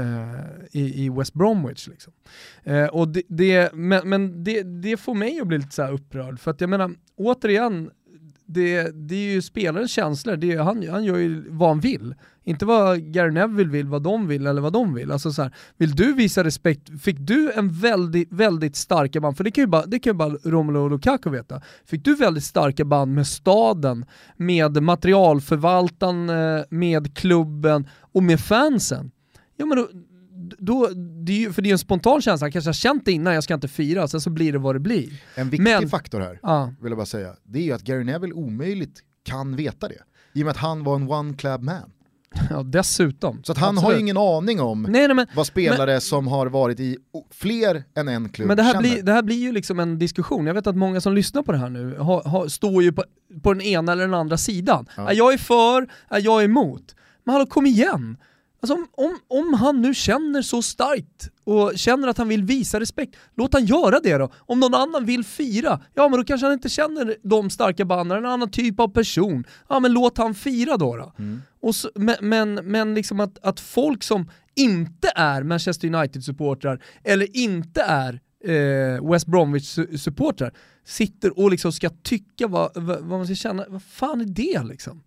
i, 0.71 1.05
i 1.05 1.09
West 1.09 1.35
Bromwich 1.35 1.89
liksom. 1.89 2.13
Eh, 2.63 2.87
och 2.87 3.09
det, 3.09 3.23
det, 3.29 3.75
men 3.75 4.09
men 4.09 4.45
det, 4.45 4.63
det 4.63 4.97
får 4.97 5.15
mig 5.15 5.41
att 5.41 5.47
bli 5.47 5.59
lite 5.59 5.75
så 5.75 5.83
här 5.83 5.93
upprörd 5.93 6.41
för 6.41 6.51
att 6.51 6.61
jag 6.61 6.71
menar, 6.71 6.91
återigen, 7.17 7.91
det, 8.53 8.91
det 9.09 9.15
är 9.15 9.33
ju 9.33 9.43
spelarens 9.43 9.91
känslor, 9.91 10.37
det 10.37 10.53
är, 10.53 10.63
han, 10.63 10.89
han 10.89 11.05
gör 11.05 11.17
ju 11.17 11.45
vad 11.49 11.69
han 11.69 11.81
vill. 11.81 12.15
Inte 12.45 12.65
vad 12.65 13.13
Gary 13.13 13.31
Neville 13.31 13.71
vill, 13.71 13.87
vad 13.87 14.03
de 14.03 14.29
vill 14.29 14.47
eller 14.47 14.61
vad 14.61 14.73
de 14.73 14.95
vill. 14.95 15.13
Alltså 15.13 15.33
så 15.33 15.43
här, 15.43 15.55
vill 15.77 15.97
du 15.97 16.13
visa 16.13 16.45
respekt, 16.45 17.03
fick 17.03 17.17
du 17.19 17.53
en 17.53 17.73
väldigt, 17.73 18.33
väldigt 18.33 18.77
starka 18.77 19.21
band, 19.21 19.37
för 19.37 19.45
det 19.45 19.51
kan 19.51 19.63
ju 19.63 19.69
bara, 19.69 19.87
det 19.87 19.99
kan 19.99 20.11
ju 20.11 20.15
bara 20.15 20.37
Romelu 20.45 20.89
Lukaku 20.89 21.31
veta, 21.31 21.63
fick 21.87 22.05
du 22.05 22.15
väldigt 22.15 22.45
starka 22.45 22.85
band 22.85 23.15
med 23.15 23.27
staden, 23.27 24.05
med 24.37 24.83
materialförvaltaren, 24.83 26.31
eh, 26.31 26.65
med 26.71 27.17
klubben 27.17 27.89
och 28.13 28.23
med 28.23 28.41
fansen, 28.41 29.11
ja 29.57 29.67
men 29.67 29.79
då, 29.79 29.89
då, 30.59 30.89
det 31.25 31.33
är 31.33 31.37
ju, 31.37 31.53
för 31.53 31.63
det 31.63 31.69
är 31.71 31.73
en 31.73 31.79
spontan 31.79 32.23
känsla, 32.23 32.45
han 32.45 32.53
kanske 32.53 32.69
har 32.69 32.73
känt 32.75 33.05
det 33.05 33.13
innan, 33.13 33.35
jag 33.35 33.45
ska 33.45 33.55
inte 33.55 33.69
fira, 33.69 34.09
sen 34.09 34.21
så 34.21 34.31
blir 34.31 34.53
det 34.53 34.59
vad 34.59 34.75
det 34.75 34.81
blir. 34.81 35.23
En 35.35 35.51
viktig 35.51 35.63
Men- 35.65 35.89
faktor 35.89 36.21
här, 36.21 36.39
Ja. 36.43 36.75
vill 36.81 36.91
jag 36.91 36.99
bara 36.99 37.07
säga, 37.07 37.35
det 37.45 37.59
är 37.59 37.63
ju 37.63 37.73
att 37.73 37.83
Gary 37.83 38.05
Neville 38.05 38.35
omöjligt 38.35 39.01
kan 39.25 39.57
veta 39.57 39.89
det. 39.89 39.95
I 40.35 40.43
och 40.43 40.45
med 40.47 40.51
att 40.51 40.57
han 40.57 40.85
var 40.85 40.97
en 40.97 41.11
one 41.11 41.35
club 41.35 41.63
man. 41.63 41.91
Ja, 42.51 42.63
dessutom. 42.63 43.41
Så 43.45 43.53
att 43.53 43.59
han 43.59 43.77
har 43.77 43.83
Absolut. 43.83 43.97
ju 43.99 44.01
ingen 44.03 44.17
aning 44.17 44.61
om 44.61 44.83
Nej, 44.83 45.07
nej, 45.07 45.17
men, 45.17 45.27
vad 45.35 45.47
spelare 45.47 46.01
som 46.01 46.27
har 46.27 46.47
varit 46.47 46.81
i 46.81 46.97
fler 47.31 47.85
än 47.97 48.09
en 48.09 48.29
klubb 48.29 48.49
men 48.49 48.57
det, 48.57 48.63
här 48.63 48.73
känner. 48.73 48.89
blir, 48.91 49.03
det 49.03 49.13
här 49.13 49.23
blir 49.23 49.37
ju 49.37 49.53
liksom 49.53 49.81
en 49.81 49.99
diskussion. 49.99 50.47
Jag 50.47 50.55
vet 50.55 50.67
att 50.67 50.77
många 50.77 51.01
som 51.01 51.15
lyssnar 51.15 51.43
på 51.43 51.53
det 51.53 51.59
här 51.59 51.69
nu 51.71 51.97
har, 51.99 52.23
har, 52.23 52.49
står 52.49 52.83
ju 52.83 52.93
på, 52.93 53.05
på 53.43 53.53
den 53.53 53.63
ena 53.63 53.93
eller 53.93 54.03
den 54.03 54.15
andra 54.15 54.37
sidan. 54.39 54.87
Ja. 54.97 55.03
Ja. 55.03 55.13
Jag 55.13 55.33
är 55.33 55.39
för, 55.39 55.89
ja, 56.11 56.19
jag 56.19 56.41
är 56.41 56.45
emot. 56.45 56.95
Men 57.25 57.33
hallå, 57.33 57.47
kom 57.47 57.67
igen! 57.67 58.17
Alltså, 58.63 58.75
om, 58.75 58.89
om, 58.93 59.19
om 59.29 59.55
han 59.55 59.83
nu 59.83 59.95
känner 59.95 60.43
så 60.43 60.63
starkt 60.63 61.31
och 61.45 61.73
känner 61.77 62.09
att 62.09 62.19
han 62.19 62.29
vill 62.29 62.45
visa 62.45 62.81
respekt, 62.81 63.17
låt 63.37 63.55
han 63.55 63.65
göra 63.65 64.01
det 64.01 64.17
då. 64.17 64.31
Om 64.39 64.61
någon 64.61 64.75
annan 64.75 65.05
vill 65.05 65.25
fira, 65.25 65.81
ja 65.95 66.09
men 66.09 66.19
då 66.19 66.25
kanske 66.25 66.47
han 66.47 66.53
inte 66.53 66.69
känner 66.69 67.17
de 67.23 67.51
starka 67.51 67.85
banden, 67.85 68.19
en 68.19 68.27
annan 68.27 68.51
typ 68.51 68.81
av 68.81 68.89
person. 68.89 69.45
Ja 69.69 69.81
men 69.81 69.93
låt 69.93 70.19
han 70.19 70.35
fira 70.35 70.77
då. 70.77 70.97
då. 70.97 71.13
Mm. 71.19 71.43
Och 71.61 71.75
så, 71.75 71.91
men 71.95 72.17
men, 72.21 72.55
men 72.55 72.95
liksom 72.95 73.21
att, 73.21 73.39
att 73.45 73.61
folk 73.61 74.03
som 74.03 74.31
inte 74.55 75.13
är 75.15 75.43
Manchester 75.43 75.89
United-supportrar 75.89 76.83
eller 77.05 77.37
inte 77.37 77.83
är 77.83 78.21
eh, 78.45 79.11
West 79.11 79.27
Bromwich-supportrar 79.27 80.53
sitter 80.85 81.39
och 81.39 81.51
liksom 81.51 81.73
ska 81.73 81.91
tycka 82.03 82.47
vad, 82.47 82.71
vad, 82.75 83.05
man 83.05 83.27
ska 83.27 83.35
känna, 83.35 83.65
vad 83.69 83.83
fan 83.83 84.21
är 84.21 84.25
det 84.25 84.63
liksom? 84.63 85.03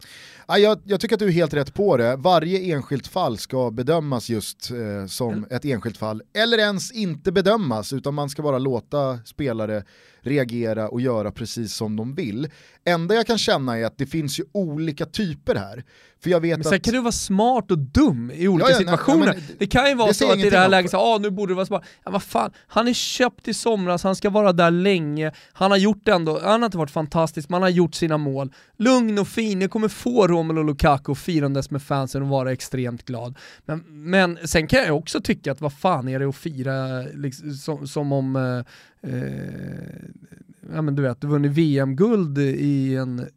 Ja, 0.47 0.57
jag, 0.57 0.79
jag 0.83 0.99
tycker 1.01 1.15
att 1.15 1.19
du 1.19 1.27
är 1.27 1.31
helt 1.31 1.53
rätt 1.53 1.73
på 1.73 1.97
det. 1.97 2.15
Varje 2.15 2.73
enskilt 2.75 3.07
fall 3.07 3.37
ska 3.37 3.71
bedömas 3.71 4.29
just 4.29 4.71
eh, 4.71 5.07
som 5.07 5.45
ett 5.49 5.65
enskilt 5.65 5.97
fall, 5.97 6.21
eller 6.33 6.57
ens 6.57 6.91
inte 6.91 7.31
bedömas, 7.31 7.93
utan 7.93 8.13
man 8.13 8.29
ska 8.29 8.41
bara 8.41 8.59
låta 8.59 9.19
spelare 9.25 9.83
reagera 10.21 10.89
och 10.89 11.01
göra 11.01 11.31
precis 11.31 11.75
som 11.75 11.95
de 11.95 12.15
vill. 12.15 12.47
Enda 12.85 13.15
jag 13.15 13.27
kan 13.27 13.37
känna 13.37 13.77
är 13.77 13.85
att 13.85 13.97
det 13.97 14.05
finns 14.05 14.39
ju 14.39 14.43
olika 14.51 15.05
typer 15.05 15.55
här. 15.55 15.83
För 16.23 16.29
jag 16.29 16.39
vet 16.39 16.57
Men 16.57 16.63
sen 16.63 16.73
att... 16.73 16.83
kan 16.83 16.93
du 16.93 17.01
vara 17.01 17.11
smart 17.11 17.71
och 17.71 17.77
dum 17.77 18.31
i 18.35 18.47
olika 18.47 18.69
Ja, 18.69 18.71
ja, 18.71 18.77
nej, 18.77 18.85
situationer. 18.85 19.27
ja, 19.27 19.33
men 19.33 19.43
det 19.59 19.67
kan 19.67 19.89
ju 19.89 19.95
vara 19.95 20.07
det 20.07 20.13
så 20.13 20.31
att 20.31 20.37
i 20.37 20.49
det 20.49 20.57
här 20.57 20.69
läget, 20.69 20.91
så, 20.91 20.97
ah, 20.97 21.17
nu 21.17 21.29
borde 21.29 21.51
du 21.51 21.55
vara 21.55 21.65
smart. 21.65 21.83
Ja, 22.05 22.11
vad 22.11 22.23
fan, 22.23 22.51
han 22.67 22.87
är 22.87 22.93
köpt 22.93 23.47
i 23.47 23.53
somras, 23.53 24.03
han 24.03 24.15
ska 24.15 24.29
vara 24.29 24.53
där 24.53 24.71
länge, 24.71 25.31
han 25.53 25.64
har 25.71 25.77
gjort 25.77 26.07
ändå, 26.07 26.39
han 26.43 26.61
har 26.61 26.65
inte 26.65 26.77
varit 26.77 26.91
fantastisk, 26.91 27.49
men 27.49 27.53
han 27.53 27.61
har 27.61 27.69
gjort 27.69 27.95
sina 27.95 28.17
mål. 28.17 28.53
Lugn 28.77 29.19
och 29.19 29.27
fin, 29.27 29.59
ni 29.59 29.67
kommer 29.67 29.87
få 29.87 30.27
Romelu 30.27 30.63
Lukaku 30.63 31.15
firandes 31.15 31.71
med 31.71 31.81
fansen 31.81 32.21
och 32.21 32.27
vara 32.27 32.51
extremt 32.51 33.05
glad. 33.05 33.37
Men, 33.65 33.83
men 33.87 34.37
sen 34.43 34.67
kan 34.67 34.79
jag 34.79 34.97
också 34.97 35.21
tycka 35.21 35.51
att 35.51 35.61
vad 35.61 35.73
fan 35.73 36.07
är 36.07 36.19
det 36.19 36.25
att 36.25 36.35
fira 36.35 37.01
liksom, 37.01 37.53
som, 37.53 37.87
som 37.87 38.11
om 38.11 38.35
eh, 38.35 39.11
eh, 39.11 40.15
ja 40.73 40.81
men 40.81 40.95
du 40.95 41.01
vet, 41.01 41.21
du 41.21 41.27
vunnit 41.27 41.51
VM-guld 41.51 42.37
i 42.37 42.95
en 42.95 43.27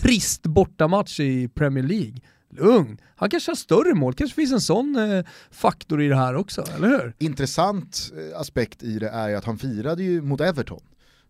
trist 0.00 0.42
bortamatch 0.42 1.20
i 1.20 1.48
Premier 1.48 1.84
League. 1.84 2.16
Lugn, 2.50 2.98
han 3.16 3.30
kanske 3.30 3.50
har 3.50 3.56
större 3.56 3.94
mål, 3.94 4.14
kanske 4.14 4.34
finns 4.34 4.52
en 4.52 4.60
sån 4.60 4.96
eh, 4.96 5.24
faktor 5.50 6.02
i 6.02 6.08
det 6.08 6.16
här 6.16 6.34
också, 6.34 6.64
eller 6.76 6.88
hur? 6.88 7.14
Intressant 7.18 8.12
eh, 8.16 8.40
aspekt 8.40 8.82
i 8.82 8.98
det 8.98 9.08
är 9.08 9.28
ju 9.28 9.34
att 9.34 9.44
han 9.44 9.58
firade 9.58 10.02
ju 10.02 10.22
mot 10.22 10.40
Everton, 10.40 10.80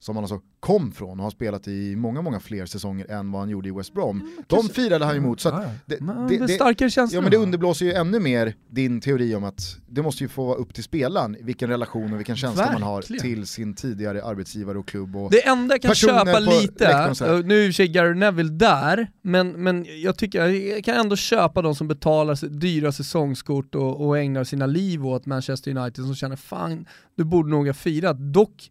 som 0.03 0.17
han 0.17 0.25
alltså 0.25 0.41
kom 0.61 0.93
från 0.93 1.19
och 1.19 1.25
har 1.25 1.31
spelat 1.31 1.69
i 1.69 1.97
många, 1.97 2.23
många 2.23 2.41
fler 2.41 2.67
säsonger 2.67 3.11
än 3.11 3.33
vad 3.33 3.41
han 3.41 3.49
gjorde 3.49 3.69
i 3.69 3.73
West 3.73 3.95
Brom. 3.95 4.31
De 4.47 4.69
firade 4.69 5.05
han 5.05 5.15
ju 5.15 5.21
mot, 5.21 5.41
så 5.41 5.49
att 5.49 5.65
det, 5.87 6.01
Men 6.01 6.27
det, 6.27 6.39
det, 6.39 6.47
det, 6.47 6.53
starkare 6.53 6.91
känslor. 6.91 7.19
Ja 7.19 7.23
men 7.23 7.31
det 7.31 7.37
underblåser 7.37 7.87
ju 7.87 7.93
ännu 7.93 8.21
mer 8.21 8.55
din 8.71 9.01
teori 9.01 9.35
om 9.35 9.45
att 9.45 9.77
det 9.89 10.03
måste 10.03 10.25
ju 10.25 10.29
få 10.29 10.45
vara 10.45 10.57
upp 10.57 10.75
till 10.75 10.85
spelaren 10.85 11.37
vilken 11.41 11.69
relation 11.69 12.13
och 12.13 12.19
vilken 12.19 12.37
känsla 12.37 12.73
man 12.73 12.83
har 12.83 12.95
Verkligen. 12.95 13.23
till 13.23 13.47
sin 13.47 13.75
tidigare 13.75 14.25
arbetsgivare 14.25 14.79
och 14.79 14.89
klubb. 14.89 15.17
Och 15.17 15.31
Det 15.31 15.47
enda 15.47 15.75
jag 15.75 15.83
kan 15.83 15.95
köpa 15.95 16.39
lite, 16.39 17.15
nu 17.45 17.65
är 17.65 17.81
i 17.81 17.89
och 17.89 17.93
Gary 17.93 18.15
Neville 18.15 18.53
där, 18.53 19.11
men, 19.23 19.63
men 19.63 19.87
jag 20.03 20.19
tycker 20.19 20.47
jag 20.47 20.85
kan 20.85 20.95
ändå 20.95 21.17
köpa 21.17 21.63
de 21.63 21.75
som 21.75 21.89
betalar 21.89 22.49
dyra 22.49 22.93
säsongskort 22.93 23.75
och, 23.75 24.07
och 24.07 24.19
ägnar 24.19 24.45
sina 24.45 24.67
liv 24.67 25.07
åt 25.07 25.27
Manchester 25.27 25.77
United 25.77 26.05
som 26.05 26.15
känner 26.15 26.37
fan, 26.37 26.87
du 27.17 27.25
borde 27.25 27.51
nog 27.51 27.67
ha 27.67 27.75
firat. 27.75 28.33
Dock 28.33 28.71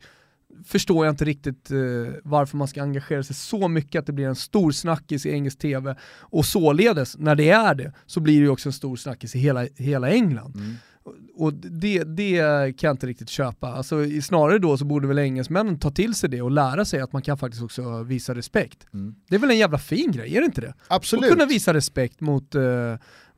förstår 0.66 1.06
jag 1.06 1.14
inte 1.14 1.26
riktigt 1.26 1.72
eh, 1.72 1.78
varför 2.24 2.58
man 2.58 2.68
ska 2.68 2.82
engagera 2.84 3.24
sig 3.24 3.36
så 3.36 3.68
mycket 3.68 4.00
att 4.00 4.06
det 4.06 4.14
blir 4.14 4.28
en 4.28 4.36
stor 4.36 4.72
snackis 4.72 5.26
i 5.26 5.30
engelsk 5.30 5.60
tv 5.60 5.96
och 6.20 6.46
således, 6.46 7.18
när 7.18 7.36
det 7.36 7.50
är 7.50 7.76
det, 7.76 7.94
så 8.06 8.20
blir 8.20 8.34
det 8.34 8.44
ju 8.44 8.50
också 8.50 8.70
en 8.70 8.74
stor 8.74 8.96
snackis 8.96 9.36
i 9.36 9.40
hela, 9.40 9.68
hela 9.78 10.10
England. 10.10 10.56
Mm. 10.56 10.76
Och 11.36 11.54
det, 11.54 12.04
det 12.04 12.38
kan 12.78 12.88
jag 12.88 12.94
inte 12.94 13.08
riktigt 13.08 13.30
köpa. 13.30 13.68
Alltså, 13.68 13.96
snarare 14.24 14.60
då 14.60 14.78
så 14.78 14.86
borde 14.86 15.08
väl 15.08 15.20
engelsmännen 15.20 15.80
ta 15.80 15.92
till 15.92 16.14
sig 16.16 16.30
det 16.30 16.42
och 16.42 16.52
lära 16.52 16.86
sig 16.86 17.02
att 17.02 17.14
man 17.14 17.22
kan 17.22 17.38
faktiskt 17.38 17.64
också 17.64 18.04
visa 18.04 18.36
respekt. 18.36 18.88
Mm. 18.94 19.16
Det 19.30 19.36
är 19.36 19.40
väl 19.40 19.52
en 19.52 19.58
jävla 19.58 19.78
fin 19.78 20.12
grej, 20.12 20.36
är 20.36 20.40
det 20.40 20.46
inte 20.46 20.62
det? 20.62 20.74
Absolut. 20.88 21.26
Att 21.26 21.32
kunna 21.32 21.46
visa 21.46 21.74
respekt 21.74 22.22
mot, 22.22 22.56
eh, 22.56 22.62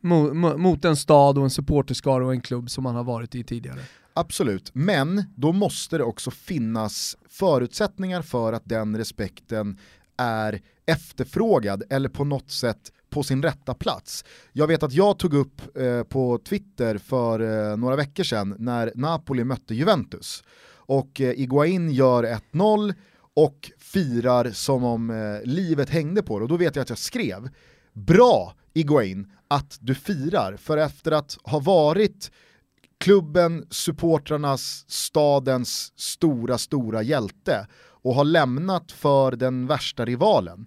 mot- 0.01 0.59
mot 0.59 0.86
en 0.86 0.95
stad 0.95 1.38
och 1.38 1.43
en 1.43 1.49
supporterskara 1.49 2.26
och 2.26 2.34
en 2.34 2.41
klubb 2.41 2.70
som 2.70 2.84
man 2.84 2.95
har 2.95 3.03
varit 3.03 3.36
i 3.36 3.43
tidigare. 3.43 3.80
Absolut, 4.16 4.70
men 4.74 5.24
då 5.36 5.51
måste 5.51 5.97
det 5.97 6.03
också 6.03 6.32
finnas 6.32 7.18
förutsättningar 7.30 8.22
för 8.22 8.53
att 8.53 8.66
den 8.66 8.97
respekten 8.97 9.78
är 10.18 10.61
efterfrågad 10.86 11.84
eller 11.89 12.09
på 12.09 12.24
något 12.24 12.51
sätt 12.51 12.91
på 13.09 13.24
sin 13.24 13.43
rätta 13.43 13.74
plats. 13.74 14.26
Jag 14.51 14.68
vet 14.68 14.84
att 14.84 14.93
jag 14.93 15.20
tog 15.20 15.34
upp 15.34 15.78
eh, 15.78 16.03
på 16.03 16.38
Twitter 16.38 16.97
för 16.97 17.39
eh, 17.72 17.78
några 17.78 17.95
veckor 17.95 18.24
sedan 18.24 18.55
när 18.59 18.91
Napoli 18.95 19.43
mötte 19.43 19.76
Juventus. 19.76 20.43
Och 20.86 21.22
eh, 21.22 21.39
Iguain 21.39 21.91
gör 21.91 22.24
1-0 22.51 22.93
och 23.34 23.72
firar 23.80 24.51
som 24.51 24.84
om 24.84 25.09
eh, 25.09 25.49
livet 25.49 25.89
hängde 25.89 26.24
på 26.24 26.39
det. 26.39 26.43
Och 26.43 26.49
då 26.49 26.57
vet 26.57 26.76
jag 26.76 26.84
att 26.84 26.89
jag 26.89 26.97
skrev 26.97 27.49
bra 27.93 28.53
Iguain 28.74 29.32
att 29.47 29.78
du 29.80 29.95
firar. 29.95 30.57
För 30.57 30.78
efter 30.78 31.11
att 31.11 31.38
ha 31.43 31.59
varit 31.59 32.32
klubben, 33.00 33.66
supportrarnas, 33.70 34.86
stadens 34.88 35.91
stora, 35.96 36.58
stora 36.58 37.02
hjälte 37.02 37.68
och 38.04 38.16
har 38.16 38.24
lämnat 38.26 38.91
för 38.91 39.32
den 39.32 39.68
värsta 39.68 40.06
rivalen, 40.06 40.66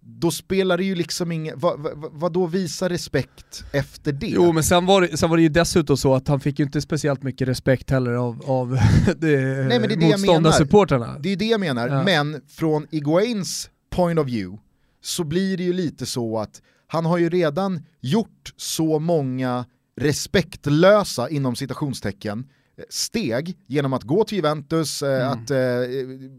då 0.00 0.30
spelar 0.30 0.78
det 0.78 0.84
ju 0.84 0.94
liksom 0.94 1.32
ingen, 1.32 1.58
vad, 1.58 1.80
vad, 1.80 2.10
vad 2.12 2.32
då 2.32 2.46
visa 2.46 2.88
respekt 2.88 3.64
efter 3.72 4.12
det? 4.12 4.26
Jo 4.26 4.52
men 4.52 4.64
sen 4.64 4.86
var, 4.86 5.00
det, 5.00 5.16
sen 5.16 5.30
var 5.30 5.36
det 5.36 5.42
ju 5.42 5.48
dessutom 5.48 5.96
så 5.96 6.14
att 6.14 6.28
han 6.28 6.40
fick 6.40 6.58
ju 6.58 6.64
inte 6.64 6.80
speciellt 6.80 7.22
mycket 7.22 7.48
respekt 7.48 7.90
heller 7.90 8.12
av, 8.12 8.42
av 8.46 8.68
det, 9.18 9.36
men 9.68 9.68
det 9.68 9.74
är 9.74 9.80
det 9.80 9.88
jag 9.88 10.00
menar. 10.00 10.08
motståndarsupportrarna. 10.16 11.18
Det 11.18 11.28
är 11.28 11.30
ju 11.30 11.36
det 11.36 11.44
jag 11.44 11.60
menar, 11.60 11.88
Ja. 11.88 12.02
men 12.02 12.40
från 12.48 12.86
Iguains 12.90 13.70
point 13.90 14.20
of 14.20 14.26
view 14.26 14.58
så 15.02 15.24
blir 15.24 15.56
det 15.56 15.62
ju 15.62 15.72
lite 15.72 16.06
så 16.06 16.38
att 16.38 16.62
han 16.86 17.06
har 17.06 17.18
ju 17.18 17.30
redan 17.30 17.82
gjort 18.00 18.52
så 18.56 18.98
många 18.98 19.64
respektlösa, 19.98 21.28
inom 21.28 21.56
citationstecken, 21.56 22.38
eh, 22.78 22.84
steg 22.90 23.56
genom 23.66 23.92
att 23.92 24.02
gå 24.02 24.24
till 24.24 24.36
Juventus, 24.36 25.02
eh, 25.02 25.26
Mm. 25.26 25.32
att 25.32 25.50
eh, 25.50 25.58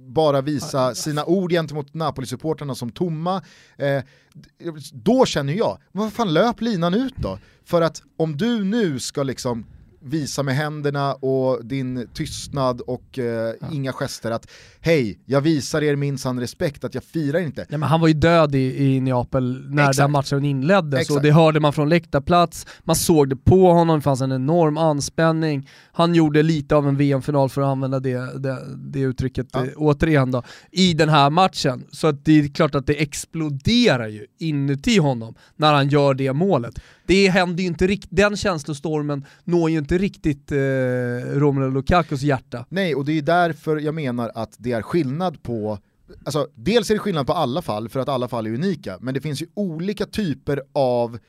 bara 0.07 0.41
visa 0.41 0.95
sina 0.95 1.25
ord 1.25 1.51
gentemot 1.51 1.93
Napoli-supportrarna 1.93 2.75
som 2.75 2.91
tomma. 2.91 3.41
Eh, 3.77 4.03
då 4.93 5.25
känner 5.25 5.53
jag, 5.53 5.77
vad 5.91 6.13
fan 6.13 6.33
löp 6.33 6.61
linan 6.61 6.93
ut 6.93 7.13
då? 7.17 7.39
För 7.65 7.81
att 7.81 8.01
om 8.17 8.37
du 8.37 8.63
nu 8.63 8.99
ska 8.99 9.23
liksom 9.23 9.65
visa 10.01 10.43
med 10.43 10.55
händerna 10.55 11.13
och 11.13 11.65
din 11.65 12.07
tystnad 12.13 12.81
och 12.81 13.19
eh, 13.19 13.53
inga 13.71 13.93
gester 13.93 14.31
att 14.31 14.47
hej, 14.81 15.19
jag 15.25 15.41
visar 15.41 15.81
er 15.83 15.95
minsann 15.95 16.39
respekt 16.39 16.83
att 16.83 16.93
jag 16.95 17.03
firar 17.03 17.39
inte. 17.39 17.65
Ja, 17.69 17.77
men 17.77 17.89
han 17.89 18.01
var 18.01 18.07
ju 18.07 18.13
död 18.13 18.55
i, 18.55 18.83
i 18.85 18.99
Neapel 18.99 19.69
när 19.69 19.83
Exakt. 19.83 19.97
den 19.97 20.11
matchen 20.11 20.45
inleddes 20.45 20.99
Exakt. 21.01 21.15
och 21.17 21.21
det 21.23 21.31
hörde 21.31 21.59
man 21.59 21.73
från 21.73 21.89
läktarplats, 21.89 22.65
man 22.83 22.95
såg 22.95 23.29
det 23.29 23.35
på 23.35 23.71
honom, 23.71 23.95
det 23.99 24.03
fanns 24.03 24.21
en 24.21 24.31
enorm 24.31 24.77
anspänning. 24.77 25.69
Han 25.91 26.15
gjorde 26.15 26.43
lite 26.43 26.75
av 26.75 26.87
en 26.87 26.97
VM-final 26.97 27.49
för 27.49 27.61
att 27.61 27.67
använda 27.67 27.99
det, 27.99 28.39
det, 28.39 28.57
det 28.77 28.99
uttrycket 28.99 29.47
Ja. 29.53 29.65
eh, 29.65 29.71
återigen 29.75 30.31
då, 30.31 30.43
i 30.71 30.93
den 30.93 31.09
här 31.09 31.29
matchen. 31.29 31.85
Så 31.91 32.07
att 32.07 32.25
det 32.25 32.39
är 32.39 32.47
klart 32.47 32.75
att 32.75 32.87
det 32.87 33.01
exploderar 33.01 34.07
ju 34.07 34.25
inuti 34.39 34.97
honom 34.97 35.35
när 35.55 35.73
han 35.73 35.89
gör 35.89 36.13
det 36.13 36.33
målet. 36.33 36.79
Det 37.05 37.29
händer 37.29 37.61
ju 37.63 37.67
inte 37.67 37.87
riktigt, 37.87 38.09
den 38.13 38.37
känslostormen 38.37 39.25
når 39.43 39.69
ju 39.69 39.77
inte 39.77 39.88
riktigt 39.97 40.51
eh, 40.51 40.57
Romelu 41.25 41.71
Lukakus 41.71 42.21
hjärta. 42.21 42.65
Nej, 42.69 42.95
och 42.95 43.05
det 43.05 43.17
är 43.17 43.21
därför 43.21 43.77
jag 43.77 43.95
menar 43.95 44.31
att 44.35 44.55
det 44.57 44.71
är 44.71 44.81
skillnad 44.81 45.43
på 45.43 45.79
alltså, 46.23 46.47
dels 46.55 46.89
är 46.89 46.93
det 46.93 46.99
skillnad 46.99 47.27
på 47.27 47.33
alla 47.33 47.61
fall 47.61 47.89
för 47.89 47.99
att 47.99 48.09
alla 48.09 48.27
fall 48.27 48.47
är 48.47 48.53
unika, 48.53 48.97
men 49.01 49.13
det 49.13 49.21
finns 49.21 49.41
ju 49.41 49.47
olika 49.53 50.05
typer 50.05 50.61
av 50.73 51.19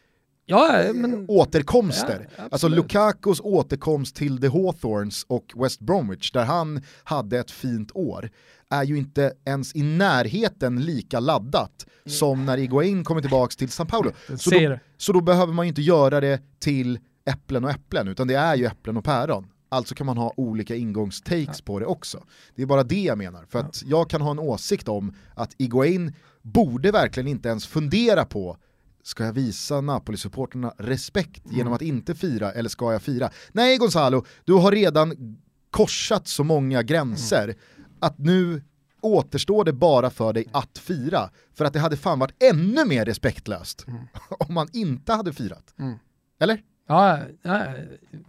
Ja, 0.51 0.93
men... 0.95 1.25
återkomster. 1.29 2.29
Ja, 2.37 2.43
alltså. 2.51 2.69
Lukakos 2.69 3.41
återkomst 3.41 4.17
till 4.17 4.41
The 4.41 4.49
Hawthorns 4.49 5.25
och 5.29 5.53
West 5.57 5.81
Bromwich, 5.81 6.33
där 6.33 6.45
han 6.45 6.83
hade 7.05 7.39
ett 7.39 7.51
fint 7.51 7.91
år, 7.95 8.31
är 8.71 8.85
ju 8.85 8.99
inte 8.99 9.33
ens 9.45 9.77
i 9.77 9.83
närheten 9.83 10.85
lika 10.85 11.21
laddat 11.21 11.87
som 12.07 12.47
när 12.47 12.59
Iguain 12.59 13.05
kommer 13.05 13.21
tillbaka 13.21 13.55
till 13.59 13.69
San 13.69 13.87
Paulo. 13.87 14.13
Så 14.39 14.51
då, 14.51 14.79
så 14.97 15.13
då 15.13 15.21
behöver 15.21 15.53
man 15.53 15.67
ju 15.67 15.69
inte 15.69 15.83
göra 15.83 16.21
det 16.21 16.41
till 16.59 16.99
äpplen 17.31 17.65
och 17.65 17.71
äpplen, 17.71 18.09
utan 18.09 18.27
det 18.29 18.35
är 18.35 18.55
ju 18.57 18.67
äpplen 18.67 18.97
och 18.97 19.05
päron. 19.05 19.47
Alltså 19.69 19.95
kan 19.95 20.07
man 20.07 20.17
ha 20.19 20.33
olika 20.37 20.77
ingångstakes 20.77 21.61
på 21.61 21.79
det 21.79 21.87
också. 21.87 22.25
Det 22.55 22.63
är 22.63 22.67
bara 22.67 22.83
det 22.85 23.03
jag 23.03 23.19
menar, 23.19 23.45
för 23.49 23.59
att 23.59 23.83
jag 23.87 24.11
kan 24.11 24.21
ha 24.21 24.31
en 24.31 24.39
åsikt 24.39 24.89
om 24.89 25.15
att 25.35 25.55
Iguain 25.59 26.13
borde 26.43 26.91
verkligen 26.93 27.29
inte 27.29 27.49
ens 27.49 27.67
fundera 27.67 28.25
på 28.25 28.57
Ska 29.03 29.25
jag 29.25 29.33
visa 29.33 29.81
Napoli-supporterna 29.81 30.73
respekt 30.79 31.45
Mm. 31.45 31.57
genom 31.57 31.73
att 31.73 31.83
inte 31.83 32.15
fira 32.15 32.53
eller 32.53 32.69
ska 32.69 32.93
jag 32.93 33.03
fira? 33.03 33.31
Nej 33.53 33.77
Gonzalo, 33.79 34.25
du 34.45 34.53
har 34.53 34.73
redan 34.73 35.39
korsat 35.71 36.29
så 36.29 36.45
många 36.45 36.83
gränser 36.83 37.45
Mm. 37.45 37.57
att 38.01 38.19
nu 38.19 38.63
återstår 39.01 39.65
det 39.65 39.73
bara 39.73 40.11
för 40.11 40.33
dig 40.33 40.47
att 40.53 40.79
fira. 40.79 41.31
För 41.55 41.65
att 41.65 41.73
det 41.73 41.81
hade 41.81 41.97
fan 41.97 42.19
varit 42.19 42.43
ännu 42.43 42.85
mer 42.85 43.05
respektlöst 43.05 43.87
om 44.49 44.55
man 44.55 44.69
inte 44.73 45.13
hade 45.13 45.33
firat. 45.33 45.75
Mm. 45.79 45.99
Eller? 46.41 46.61
Ja, 46.91 47.19
ja, 47.43 47.63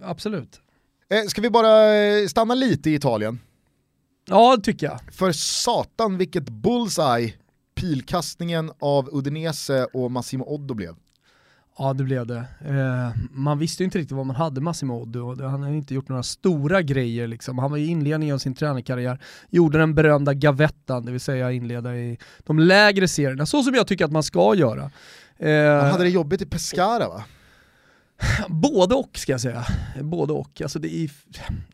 absolut. 0.02 0.62
Eh, 1.10 1.28
ska 1.28 1.42
vi 1.42 1.50
bara 1.50 1.96
eh, 1.96 2.28
stanna 2.28 2.54
lite 2.56 2.90
i 2.90 2.94
Italien? 2.94 3.40
Ja, 4.26 4.58
tycker 4.64 4.88
jag. 4.88 5.00
För 5.14 5.32
satan 5.32 6.18
vilket 6.18 6.50
bullseye 6.50 7.34
pilkastningen 7.76 8.72
av 8.80 9.10
Udinese 9.12 9.86
och 9.94 10.12
Massimo 10.12 10.46
Oddo 10.48 10.74
blev. 10.74 10.96
Ja, 11.78 11.94
det 11.94 12.04
blev 12.04 12.28
det. 12.28 12.44
Eh, 12.66 13.10
man 13.32 13.60
visste 13.60 13.84
ju 13.84 13.86
inte 13.86 13.98
riktigt 13.98 14.18
vad 14.18 14.26
man 14.26 14.36
hade 14.36 14.62
Massimo 14.62 15.02
Oddo. 15.02 15.48
Han 15.48 15.64
har 15.64 15.70
inte 15.70 15.94
gjort 15.94 16.10
några 16.10 16.24
stora 16.24 16.82
grejer 16.82 17.28
liksom. 17.28 17.58
Han 17.60 17.72
var 17.72 17.78
i 17.78 17.86
inledningen 17.88 18.34
av 18.36 18.40
sin 18.40 18.56
tränarkarriär, 18.56 19.20
gjorde 19.50 19.78
den 19.78 19.96
berömda 19.96 20.34
gavettan, 20.34 21.06
det 21.06 21.12
vill 21.12 21.22
säga 21.22 21.52
inleda 21.52 21.96
i 21.96 22.18
de 22.40 22.60
lägre 22.60 23.08
serierna, 23.08 23.46
så 23.46 23.64
som 23.64 23.74
jag 23.76 23.88
tycker 23.88 24.06
att 24.06 24.12
man 24.12 24.24
ska 24.24 24.56
göra. 24.56 24.92
Eh, 25.38 25.82
Han 25.82 25.92
hade 25.92 26.04
det 26.04 26.10
jobbigt 26.10 26.42
i 26.42 26.46
Pescara 26.46 27.08
va? 27.08 27.24
Både 28.50 28.96
och 28.96 29.18
ska 29.18 29.32
jag 29.32 29.42
säga. 29.42 29.66
Både 30.02 30.34
och. 30.34 30.62
Alltså 30.62 30.80
det, 30.80 30.96
är, 31.04 31.12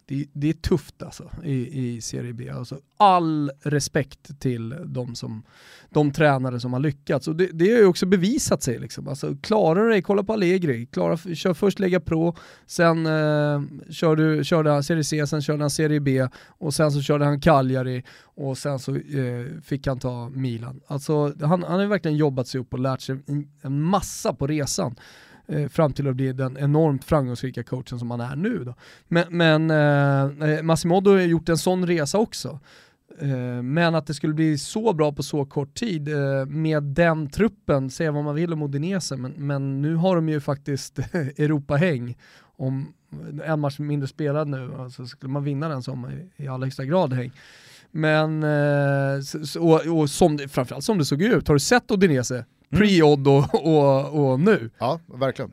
det, 0.06 0.16
är- 0.22 0.28
det 0.34 0.50
är 0.50 0.54
tufft 0.54 1.04
alltså 1.04 1.32
i, 1.43 1.80
i 1.95 2.02
Serie 2.02 2.34
B. 2.34 2.50
Alltså 2.50 2.78
all 2.98 3.52
respekt 3.64 4.39
till 4.39 4.76
de, 4.86 5.16
som, 5.16 5.43
de 5.89 6.12
tränare 6.12 6.60
som 6.60 6.74
har 6.74 6.80
lyckats. 6.80 7.28
Och 7.28 7.36
det, 7.36 7.50
det 7.54 7.72
har 7.72 7.78
ju 7.80 7.86
också 7.86 8.06
bevisat 8.06 8.64
sig. 8.64 8.80
Liksom. 8.80 9.08
Alltså, 9.08 9.36
klarar 9.41 9.84
du 9.84 9.89
dig, 9.89 10.02
kolla 10.02 10.24
på 10.24 10.34
Allegri, 10.34 10.86
klara, 10.86 11.18
kör 11.18 11.54
först 11.54 11.80
Lega 11.80 12.00
Pro, 12.00 12.36
sen 12.66 13.06
eh, 13.06 13.62
kör 13.89 14.16
du, 14.16 14.43
körde 14.43 14.70
han 14.72 14.84
Serie 14.84 15.04
C, 15.04 15.28
sen 15.28 15.41
körde 15.41 15.64
han 15.64 15.70
Serie 15.70 16.00
B 16.00 16.28
och 16.48 16.74
sen 16.74 16.91
så 16.91 17.02
körde 17.02 17.26
han 17.26 17.41
Cagliari 17.41 18.04
och 18.24 18.58
sen 18.58 18.80
så 18.80 18.95
eh, 18.95 19.45
fick 19.64 19.88
han 19.88 20.00
ta 20.00 20.30
Milan. 20.30 20.82
Alltså, 20.88 21.34
han, 21.41 21.50
han 21.64 21.64
har 21.64 21.82
ju 21.82 21.88
verkligen 21.88 22.18
jobbat 22.18 22.48
sig 22.48 22.62
upp 22.62 22.74
och 22.74 22.80
lärt 22.80 23.02
sig 23.02 23.18
en, 23.28 23.48
en 23.62 23.82
massa 23.82 24.34
på 24.34 24.48
resan 24.48 24.95
eh, 25.48 25.68
fram 25.68 25.93
till 25.93 26.08
att 26.08 26.16
bli 26.16 26.34
den 26.34 26.58
enormt 26.58 27.04
framgångsrika 27.04 27.64
coachen 27.64 28.00
som 28.00 28.12
han 28.12 28.22
är 28.22 28.36
nu. 28.36 28.64
Då. 28.64 28.76
Men, 29.08 29.26
men 29.30 29.72
eh, 29.72 30.50
eh 30.50 30.64
Massimo 30.64 31.02
har 31.02 31.20
gjort 31.20 31.50
en 31.50 31.58
sån 31.58 31.88
resa 31.88 32.18
också. 32.18 32.60
Eh, 33.20 33.62
men 33.64 33.95
att 33.95 34.08
det 34.08 34.14
skulle 34.14 34.34
bli 34.34 34.58
så 34.58 34.93
bra 34.93 35.12
på 35.12 35.24
så 35.24 35.45
kort 35.45 35.74
tid 35.74 36.08
eh, 36.08 36.45
med 36.45 36.84
den 36.84 37.30
truppen, 37.30 37.89
säga 37.89 38.12
vad 38.12 38.24
man 38.24 38.36
vill 38.36 38.54
om 38.54 38.62
Odinese, 38.62 39.18
men, 39.18 39.32
men 39.32 39.82
nu 39.82 39.95
har 39.95 40.16
de 40.16 40.30
ju 40.30 40.39
faktiskt 40.39 41.00
Europahäng. 41.14 42.18
Om 42.60 42.93
en 43.45 43.60
match 43.60 43.80
mindre 43.80 44.08
spelad 44.08 44.48
nu, 44.48 44.74
alltså 44.80 45.06
skulle 45.06 45.32
man 45.32 45.43
vinna 45.43 45.70
den 45.70 45.84
som 45.84 46.10
i, 46.10 46.43
i 46.43 46.48
allra 46.48 46.66
högsta 46.66 46.86
grad 46.86 47.14
häng. 47.14 47.32
Men, 47.91 48.43
eh, 48.43 49.22
och, 49.60 50.00
och 50.00 50.10
som 50.10 50.38
framförallt 50.38 50.84
som 50.84 50.98
det 50.98 51.06
såg 51.06 51.22
ut, 51.22 51.48
har 51.48 51.56
du 51.56 51.60
sett 51.60 51.91
Odinese? 51.91 52.45
Pre-odd 52.70 53.28
och, 53.28 53.65
och, 53.65 54.32
och 54.32 54.39
nu? 54.39 54.70
Ja, 54.78 54.99
verkligen. 55.05 55.51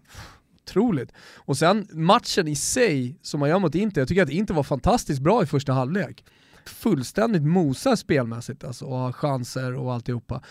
Otroligt. 0.62 1.12
Och 1.37 1.57
sen 1.57 1.89
matchen 1.93 2.49
i 2.49 2.57
sig 2.57 3.19
som 3.23 3.41
man 3.41 3.49
gör 3.49 3.59
mot 3.59 3.75
Inter, 3.75 4.01
jag 4.01 4.09
tycker 4.09 4.23
att 4.23 4.31
Inter 4.31 4.55
var 4.55 4.62
fantastiskt 4.62 5.21
bra 5.21 5.43
i 5.43 5.47
första 5.47 5.73
halvlek. 5.73 6.25
Fullständigt 6.67 7.43
mosar 7.43 7.97
spelmässigt 7.97 8.65
alltså, 8.65 8.85
och 8.85 8.97
har 8.97 9.12
chanser 9.12 9.75
och 9.75 9.95
alltihopa. 9.95 10.43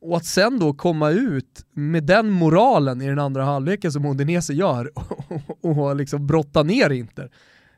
Och 0.00 0.16
att 0.16 0.24
sen 0.24 0.58
då 0.58 0.74
komma 0.74 1.10
ut 1.10 1.66
med 1.72 2.04
den 2.04 2.30
moralen 2.30 3.02
i 3.02 3.06
den 3.06 3.18
andra 3.18 3.44
halvleken 3.44 3.92
som 3.92 4.04
Udinese 4.04 4.52
gör 4.52 4.90
och, 4.94 5.78
och 5.78 5.96
liksom 5.96 6.26
brotta 6.26 6.62
ner 6.62 6.90
Inter. 6.90 7.30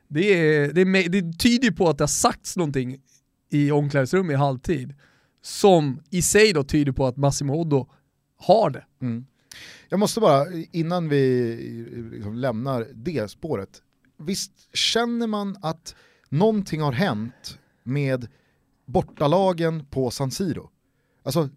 Det, 0.08 0.20
är, 0.20 0.72
det, 0.72 0.80
är, 0.80 1.08
det 1.08 1.38
tyder 1.38 1.64
ju 1.64 1.72
på 1.72 1.88
att 1.88 1.98
det 1.98 2.02
har 2.02 2.08
sagts 2.08 2.56
någonting 2.56 2.98
i 3.50 3.70
omklädningsrummet 3.70 4.34
i 4.34 4.36
halvtid 4.36 4.94
som 5.42 6.00
i 6.10 6.22
sig 6.22 6.52
då 6.52 6.64
tyder 6.64 6.92
på 6.92 7.06
att 7.06 7.16
Massimo 7.16 7.54
Oddo 7.54 7.86
har 8.40 8.70
det. 8.70 8.84
Mm. 9.02 9.26
Jag 9.88 10.00
måste 10.00 10.20
bara, 10.20 10.44
innan 10.72 11.08
vi 11.08 11.56
liksom 12.12 12.34
lämnar 12.34 12.86
det 12.94 13.30
spåret, 13.30 13.82
visst 14.18 14.52
känner 14.76 15.26
man 15.26 15.56
att 15.62 15.94
någonting 16.28 16.80
har 16.80 16.92
hänt 16.92 17.58
med 17.82 18.28
bortalagen 18.86 19.86
på 19.86 20.10
San 20.10 20.30
Siro? 20.30 20.70
Alltså, 21.22 21.48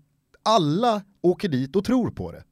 alla 0.44 1.02
åker 1.22 1.50
dit 1.50 1.76
och 1.76 1.86
tror 1.86 2.12
på 2.12 2.32
det. 2.32 2.44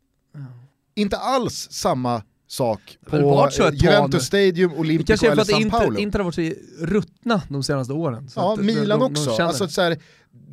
Inte 0.96 1.18
alls 1.18 1.68
samma 1.72 2.24
sak 2.48 2.98
på 3.06 3.18
varit 3.30 3.54
så 3.54 3.64
ett 3.64 3.74
eh, 3.74 3.80
tag 3.80 3.94
Juventus 3.94 4.14
nu. 4.22 4.26
Stadium, 4.26 4.72
Det 4.72 4.78
Olympico 4.78 5.08
kanske 5.08 5.26
är 5.28 5.30
för 5.30 5.32
eller 5.34 5.42
att 5.42 5.48
San 5.48 5.62
Inter, 5.62 5.80
Paolo. 5.80 6.00
Inter 6.00 6.20
har 6.20 6.24
varit 6.24 6.36
så 6.36 6.86
ruttna 6.86 7.42
de 7.50 7.64
senaste 7.64 7.94
åren. 7.94 8.30
Så 8.30 8.40
Ja, 8.40 8.54
att 8.54 8.60
de- 8.60 8.66
Milan 8.66 9.00
de- 9.00 9.14
de 9.14 9.20
också. 9.30 9.44
alltså, 9.44 9.68
så 9.68 9.82
här, 9.82 9.98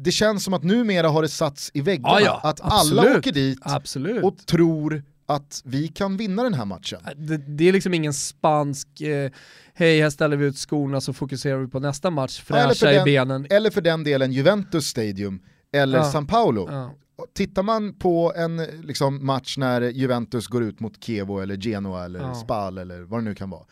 det 0.00 0.12
känns 0.12 0.44
som 0.44 0.54
att 0.54 0.62
numera 0.62 1.08
har 1.08 1.22
det 1.22 1.28
satts 1.28 1.70
i 1.74 1.80
väggarna, 1.80 2.20
Ja, 2.20 2.40
ja, 2.42 2.48
att 2.50 2.60
alla 2.60 2.74
absolut. 2.80 3.16
åker 3.18 3.32
dit 3.32 3.58
Absolut. 3.62 4.24
och 4.24 4.46
tror 4.46 5.02
att 5.26 5.62
vi 5.64 5.88
kan 5.88 6.16
vinna 6.16 6.42
den 6.42 6.54
här 6.54 6.64
matchen. 6.64 7.00
det, 7.16 7.36
det 7.36 7.68
är 7.68 7.72
liksom 7.72 7.94
ingen 7.94 8.12
spansk, 8.14 9.00
eh, 9.00 9.30
hej 9.74 10.00
här 10.02 10.10
ställer 10.10 10.36
vi 10.36 10.46
ut 10.46 10.56
skorna 10.58 11.00
så 11.00 11.12
fokuserar 11.12 11.58
vi 11.58 11.68
på 11.68 11.80
nästa 11.80 12.10
match, 12.10 12.40
fräscha 12.40 12.92
i 12.92 12.94
den- 12.94 13.04
benen. 13.04 13.46
Eller 13.50 13.70
för 13.70 13.80
den 13.80 14.04
delen 14.04 14.32
Juventus 14.32 14.86
Stadium 14.86 15.40
eller 15.72 15.98
Ja. 15.98 16.04
San 16.04 16.26
Paolo. 16.26 16.68
Ja. 16.70 16.94
Tittar 17.34 17.62
man 17.62 17.94
på 17.94 18.32
en 18.36 18.56
liksom, 18.82 19.26
match 19.26 19.56
när 19.58 19.80
Juventus 19.80 20.46
går 20.46 20.62
ut 20.62 20.80
mot 20.80 21.04
Chievo 21.04 21.38
eller 21.40 21.56
Genoa 21.56 22.04
eller 22.04 22.20
Ja. 22.20 22.34
Spal 22.34 22.78
eller 22.78 23.00
vad 23.00 23.20
det 23.20 23.24
nu 23.24 23.34
kan 23.34 23.50
vara. 23.50 23.64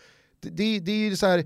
Det, 0.43 0.51
det, 0.51 0.81
det 0.81 0.93
är 0.93 1.09
ju 1.11 1.17
så 1.17 1.27
här, 1.27 1.45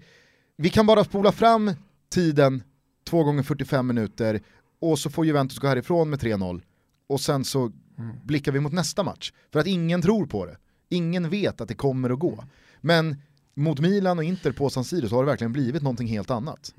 vi 0.57 0.69
kan 0.71 0.87
bara 0.87 1.05
spola 1.05 1.33
fram 1.33 1.71
tiden 2.13 2.63
två 3.09 3.25
gånger 3.25 3.43
45 3.43 3.87
minuter 3.87 4.41
och 4.81 4.99
så 4.99 5.11
får 5.11 5.27
Juventus 5.27 5.59
gå 5.59 5.69
härifrån 5.69 6.11
med 6.11 6.19
3-0 6.19 6.63
och 7.09 7.21
sen 7.21 7.45
så 7.45 7.73
Mm. 7.99 8.17
blickar 8.25 8.53
vi 8.53 8.61
mot 8.61 8.73
nästa 8.73 9.03
match. 9.03 9.33
För 9.53 9.61
att 9.61 9.67
ingen 9.67 10.03
tror 10.03 10.27
på 10.27 10.47
det. 10.47 10.57
Ingen 10.89 11.31
vet 11.31 11.61
att 11.61 11.69
det 11.69 11.75
kommer 11.75 12.11
att 12.11 12.19
gå. 12.19 12.45
Men 12.81 13.17
mot 13.55 13.81
Milan 13.81 14.19
och 14.19 14.25
Inter 14.25 14.53
på 14.53 14.71
San 14.71 14.85
Siro 14.85 15.09
så 15.09 15.15
har 15.17 15.23
det 15.23 15.31
verkligen 15.31 15.53
blivit 15.53 15.83
någonting 15.83 16.07
helt 16.09 16.31
annat. 16.31 16.75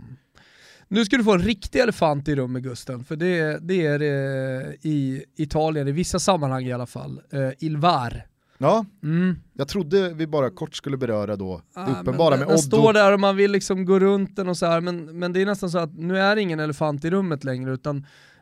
Nu 0.87 1.05
ska 1.05 1.17
du 1.17 1.23
få 1.23 1.33
en 1.33 1.41
riktig 1.41 1.79
elefant 1.79 2.27
i 2.27 2.35
rummet 2.35 2.63
Gusten, 2.63 3.03
för 3.03 3.15
det, 3.15 3.59
det 3.61 3.85
är 3.85 3.99
det 3.99 4.75
i 4.81 5.23
Italien, 5.35 5.87
i 5.87 5.91
vissa 5.91 6.19
sammanhang 6.19 6.65
i 6.65 6.73
alla 6.73 6.85
fall. 6.85 7.21
Eh, 7.31 7.49
Ilvar. 7.59 8.25
Ja, 8.61 8.85
Mm. 9.03 9.35
jag 9.53 9.67
trodde 9.67 10.13
vi 10.13 10.27
bara 10.27 10.49
kort 10.49 10.75
skulle 10.75 10.97
beröra 10.97 11.35
då 11.35 11.61
det 11.75 11.79
Ah, 11.81 12.01
uppenbara 12.01 12.29
men 12.29 12.39
med 12.39 12.39
den, 12.39 12.47
den 12.47 12.57
Oddo. 12.57 12.61
står 12.61 12.93
där 12.93 13.13
och 13.13 13.19
man 13.19 13.35
vill 13.35 13.51
liksom 13.51 13.85
gå 13.85 13.99
runt 13.99 14.35
den 14.35 14.49
och 14.49 14.57
så 14.57 14.65
här, 14.65 14.81
men, 14.81 15.19
men 15.19 15.33
det 15.33 15.41
är 15.41 15.45
nästan 15.45 15.69
så 15.69 15.77
att 15.77 15.97
nu 15.97 16.17
är 16.19 16.35
det 16.35 16.41
ingen 16.41 16.59
elefant 16.59 17.05
i 17.05 17.09
rummet 17.09 17.43
längre 17.43 17.73
utan 17.73 17.97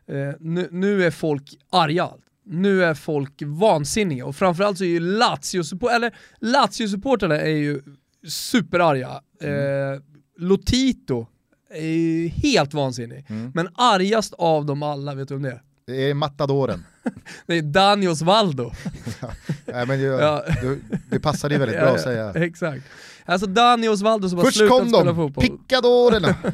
eh, 0.07 0.33
nu, 0.39 0.67
nu 0.71 1.03
är 1.05 1.11
folk 1.11 1.55
arga. 1.71 2.09
Nu 2.45 2.83
är 2.83 2.93
folk 2.93 3.41
vansinniga 3.45 4.25
och 4.25 4.35
framförallt 4.35 4.77
så 4.77 4.83
är 4.83 4.87
ju 4.87 4.99
Lazio-supportrarna, 4.99 5.95
eller 5.95 6.15
Lazio-supportrarna 6.39 7.35
är 7.41 7.47
ju 7.57 7.81
superarga. 8.27 9.21
Mm. 9.41 9.93
Eh, 9.93 9.99
Lotito 10.37 11.25
är 11.69 11.85
ju 11.87 12.27
helt 12.27 12.73
vansinnig. 12.73 13.25
Mm. 13.29 13.51
Men 13.55 13.67
argast 13.75 14.33
av 14.37 14.65
dem 14.65 14.83
alla, 14.83 15.15
vet 15.15 15.27
du 15.27 15.35
om 15.35 15.41
det 15.41 15.49
är? 15.51 15.61
Det 15.89 16.09
är 16.09 16.13
matadoren. 16.13 16.85
Det 17.45 17.53
är 17.57 17.61
Dani 17.61 18.07
Osvaldo. 18.07 18.71
Nej, 19.65 19.85
men 19.87 19.99
det, 19.99 20.05
Ja. 20.05 20.43
det, 20.61 20.79
det 21.09 21.19
passade 21.19 21.53
ju 21.55 21.59
väldigt 21.59 21.79
bra 21.79 21.89
att 21.89 22.01
säga. 22.01 22.31
Exakt. 22.33 22.83
Alltså 23.25 23.47
Dani 23.47 23.87
Osvaldo 23.89 24.29
som 24.29 24.37
har 24.37 24.45
Först 24.45 24.57
slutat 24.57 24.79
kom 24.79 24.89
spela 24.89 25.03
de, 25.03 25.15
fotboll. 25.15 25.43
pickadorerna. 25.43 26.35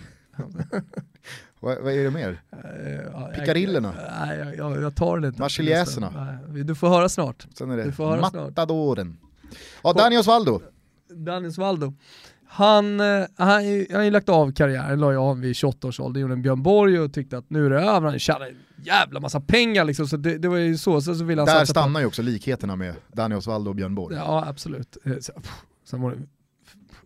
vad, 1.59 1.77
vad 1.81 1.93
är 1.93 2.03
det 2.03 2.11
mer? 2.11 2.41
Eh, 2.51 2.91
ja, 3.13 3.31
Picarillerna. 3.35 3.93
Nej, 4.25 4.37
jag, 4.39 4.55
jag, 4.57 4.81
jag 4.83 4.95
tar 4.95 5.19
det 5.19 5.27
inte. 5.27 5.41
Marseljäserna. 5.41 6.37
Nej, 6.49 6.63
Du 6.63 6.75
får 6.75 6.89
höra 6.89 7.09
snart. 7.09 7.47
Sen 7.57 7.71
är 7.71 7.77
Du 7.77 7.83
det 7.83 7.91
får 7.91 8.05
höra 8.09 8.29
snart. 8.29 8.33
matadoren. 8.49 9.17
Ja, 9.83 9.93
Dani 9.93 10.17
Osvaldo. 10.17 10.61
Dani 11.09 11.47
Osvaldo. 11.47 11.93
Han, 12.55 12.99
eh, 12.99 13.05
han, 13.37 13.47
han 13.47 13.95
har 13.95 14.03
ju 14.03 14.11
lagt 14.11 14.29
av 14.29 14.51
karriären, 14.51 14.99
la 14.99 15.11
ju 15.11 15.17
av 15.17 15.39
vid 15.39 15.55
28 15.55 15.87
års 15.87 15.99
ålder, 15.99 16.21
gjorde 16.21 16.33
en 16.33 16.41
Björn 16.41 16.63
Borg 16.63 16.99
och 16.99 17.13
tyckte 17.13 17.37
att 17.37 17.49
nu 17.49 17.65
är 17.65 17.69
det 17.69 17.81
över, 17.81 18.09
han 18.09 18.19
tjänade 18.19 18.47
en 18.49 18.55
jävla 18.85 19.19
massa 19.19 19.39
pengar 19.41 19.85
liksom, 19.85 20.07
så 20.07 20.17
det, 20.17 20.37
det 20.37 20.47
var 20.47 20.57
ju 20.57 20.77
så. 20.77 21.01
så, 21.01 21.15
så 21.15 21.23
ville 21.23 21.41
han 21.41 21.45
Där 21.47 21.59
på- 21.59 21.65
stannar 21.65 21.99
ju 21.99 22.05
också 22.05 22.21
likheterna 22.21 22.75
med 22.75 22.95
Danny 23.13 23.35
Osvaldo 23.35 23.69
och 23.69 23.75
Björn 23.75 23.95
Borg. 23.95 24.15
Ja, 24.15 24.45
absolut. 24.47 24.97
Eh, 25.05 25.13
Sen 25.89 26.01
var 26.01 26.11
det 26.11 26.17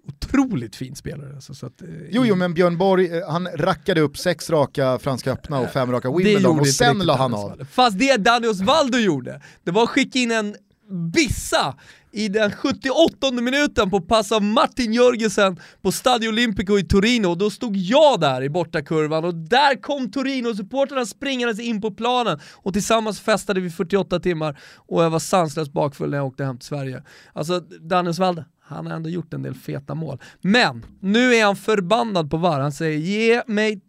otroligt 0.08 0.76
fin 0.76 0.96
spelare. 0.96 1.34
Alltså, 1.36 1.54
så 1.54 1.66
att, 1.66 1.82
eh, 1.82 1.88
Jo, 2.10 2.26
jo, 2.26 2.36
men 2.36 2.54
Björn 2.54 2.78
Borg, 2.78 3.22
han 3.28 3.48
rackade 3.56 4.02
upp 4.02 4.18
sex 4.18 4.50
raka 4.50 5.00
Franska 5.00 5.32
öppna 5.32 5.60
och 5.60 5.70
fem 5.70 5.92
raka 5.92 6.12
Wimbledon 6.12 6.60
och 6.60 6.68
sen 6.68 7.00
la 7.00 7.18
han 7.18 7.34
av. 7.34 7.66
Fast 7.72 8.00
det 8.00 8.18
Dani 8.18 8.48
Osvaldo 8.48 8.98
gjorde, 8.98 9.42
det 9.64 9.72
var 9.72 9.84
att 9.84 9.90
skicka 9.90 10.20
in 10.20 10.32
en 10.32 10.56
bissa 10.90 11.76
i 12.12 12.28
den 12.28 12.52
78 12.52 13.32
minuten 13.32 13.90
på 13.90 14.02
pass 14.02 14.32
av 14.32 14.44
Martin 14.44 14.94
Jörgensen 14.94 15.60
på 15.82 15.92
Stadio 15.92 16.30
Olimpico 16.30 16.80
i 16.80 16.84
Torino. 16.84 17.36
Då 17.36 17.50
stod 17.50 17.78
jag 17.78 18.20
där 18.20 18.44
i 18.44 18.50
bortakurvan 18.50 19.26
och 19.26 19.36
där 19.36 19.82
kom 19.82 20.12
Torino-supporterna 20.12 21.06
springandes 21.06 21.60
in 21.60 21.82
på 21.82 21.92
planen 21.92 22.40
och 22.56 22.74
tillsammans 22.74 23.20
festade 23.20 23.62
vi 23.62 23.70
48 23.70 24.20
timmar 24.20 24.60
och 24.76 25.04
jag 25.04 25.10
var 25.10 25.20
sanslöst 25.20 25.74
bakfull 25.74 26.10
när 26.10 26.18
jag 26.18 26.28
åkte 26.28 26.44
hem 26.44 26.58
till 26.58 26.68
Sverige. 26.68 27.04
Alltså, 27.34 27.60
Dani 27.60 28.10
Osvaldo, 28.10 28.44
han 28.70 28.86
har 28.86 28.94
ändå 28.94 29.10
gjort 29.10 29.34
en 29.34 29.42
del 29.42 29.56
feta 29.56 29.96
mål. 29.96 30.22
Men 30.42 30.86
nu 31.00 31.36
är 31.36 31.46
han 31.46 31.56
förbannad 31.56 32.32
på 32.32 32.38
VAR. 32.38 32.60
Han 32.60 32.72
säger 32.72 32.98
ge, 32.98 33.42
mig 33.48 33.82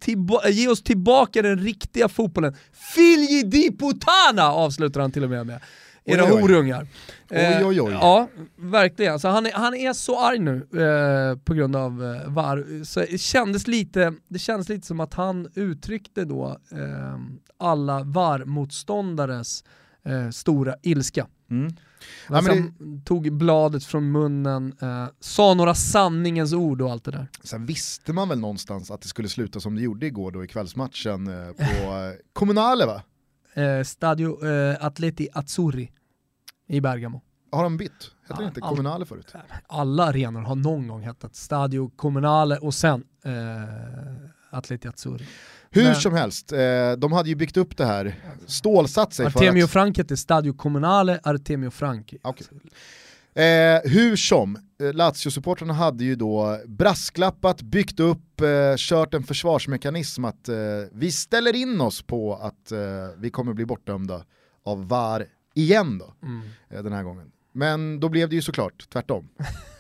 ge 0.50 0.68
oss 0.68 0.82
tillbaka 0.82 1.42
den 1.42 1.58
riktiga 1.58 2.08
fotbollen. 2.08 2.54
Filji 2.94 3.42
di 3.42 3.76
Putana 3.76 4.52
avslutar 4.52 5.00
han 5.00 5.12
till 5.12 5.24
och 5.24 5.30
med 5.30 5.46
med. 5.46 5.60
Era 6.14 6.24
Oj, 6.24 6.32
oj. 6.32 6.40
horungar. 6.40 6.86
Eh, 7.30 7.58
Oj, 7.58 7.64
oj, 7.66 7.80
oj. 7.80 7.92
Ja, 7.92 8.28
verkligen. 8.56 9.20
Så 9.20 9.28
han, 9.28 9.46
är, 9.46 9.52
han 9.52 9.74
är 9.74 9.92
så 9.92 10.20
arg 10.20 10.38
nu 10.38 10.56
eh, 10.56 11.38
på 11.38 11.54
grund 11.54 11.76
av 11.76 12.04
eh, 12.04 12.32
VAR. 12.32 12.84
Så 12.84 13.00
det, 13.00 13.20
kändes 13.20 13.66
lite, 13.66 14.14
det 14.28 14.38
kändes 14.38 14.68
lite 14.68 14.86
som 14.86 15.00
att 15.00 15.14
han 15.14 15.48
uttryckte 15.54 16.24
då 16.24 16.56
eh, 16.72 17.18
alla 17.58 18.02
VAR-motståndares 18.02 19.64
eh, 20.04 20.30
stora 20.30 20.74
ilska. 20.82 21.26
Mm. 21.50 21.72
Ja, 22.28 22.40
men 22.40 22.46
han 22.46 23.02
tog 23.04 23.32
bladet 23.32 23.84
från 23.84 24.12
munnen, 24.12 24.72
eh, 24.82 25.06
sa 25.20 25.54
några 25.54 25.74
sanningens 25.74 26.52
ord 26.52 26.82
och 26.82 26.90
allt 26.90 27.04
det 27.04 27.10
där. 27.10 27.26
Sen 27.42 27.66
visste 27.66 28.12
man 28.12 28.28
väl 28.28 28.38
någonstans 28.40 28.90
att 28.90 29.02
det 29.02 29.08
skulle 29.08 29.28
sluta 29.28 29.60
som 29.60 29.74
det 29.76 29.82
gjorde 29.82 30.06
igår 30.06 30.30
då 30.32 30.44
i 30.44 30.48
kvällsmatchen 30.48 31.26
eh, 31.26 31.52
på 31.52 31.62
eh, 31.62 32.12
Kommunale 32.32 32.86
va? 32.86 33.02
Eh, 33.54 33.82
Stadio 33.84 34.46
eh, 34.46 34.76
Atleti 34.84 35.28
Azzurri 35.32 35.90
i 36.70 36.80
Bergamo. 36.80 37.20
Har 37.52 37.62
de 37.62 37.76
bytt? 37.76 37.90
Hette 37.92 38.12
Ja, 38.28 38.36
det 38.38 38.44
inte 38.44 38.60
allt. 38.60 38.68
Kommunale 38.76 39.06
förut? 39.06 39.34
Alla 39.66 40.04
arenor 40.04 40.40
har 40.40 40.54
någon 40.54 40.88
gång 40.88 41.02
hetat 41.02 41.34
Stadio 41.36 41.90
Comunale 41.96 42.56
och 42.58 42.74
sen 42.74 43.04
eh, 43.24 43.32
Atleti 44.50 44.88
Azzurri. 44.88 45.26
Hur 45.70 45.84
Men- 45.84 45.94
som 45.94 46.14
helst, 46.14 46.52
eh, 46.52 46.58
de 46.98 47.12
hade 47.12 47.28
ju 47.28 47.34
byggt 47.34 47.56
upp 47.56 47.76
det 47.76 47.84
här, 47.84 48.14
stålsatt 48.46 49.12
sig 49.14 49.26
Artemio 49.26 49.60
för 49.60 49.64
att... 49.64 49.70
Frank 49.70 49.98
heter 49.98 50.16
Stadio 50.16 50.52
Comunale 50.52 51.20
Artemio 51.22 51.70
Franchi. 51.70 52.18
Okej. 52.22 52.46
Eh, 53.34 53.80
hur 53.90 54.16
som, 54.16 54.56
eh, 54.80 54.92
Lazio-supportrarna 54.92 55.72
hade 55.72 56.04
ju 56.04 56.14
då 56.14 56.58
brasklappat, 56.66 57.62
byggt 57.62 58.00
upp, 58.00 58.40
eh, 58.40 58.46
kört 58.76 59.14
en 59.14 59.22
försvarsmekanism 59.22 60.24
att 60.24 60.48
eh, 60.48 60.56
vi 60.92 61.12
ställer 61.12 61.56
in 61.56 61.80
oss 61.80 62.02
på 62.02 62.34
att 62.34 62.72
eh, 62.72 62.78
vi 63.16 63.30
kommer 63.30 63.52
bli 63.52 63.66
bortdömda 63.66 64.24
av 64.64 64.88
VAR 64.88 65.26
igen 65.54 65.98
då, 65.98 66.14
Mm. 66.22 66.40
eh, 66.70 66.82
den 66.82 66.92
här 66.92 67.02
gången. 67.02 67.32
Men 67.52 68.00
då 68.00 68.08
blev 68.08 68.28
det 68.28 68.34
ju 68.34 68.42
såklart 68.42 68.88
tvärtom. 68.92 69.28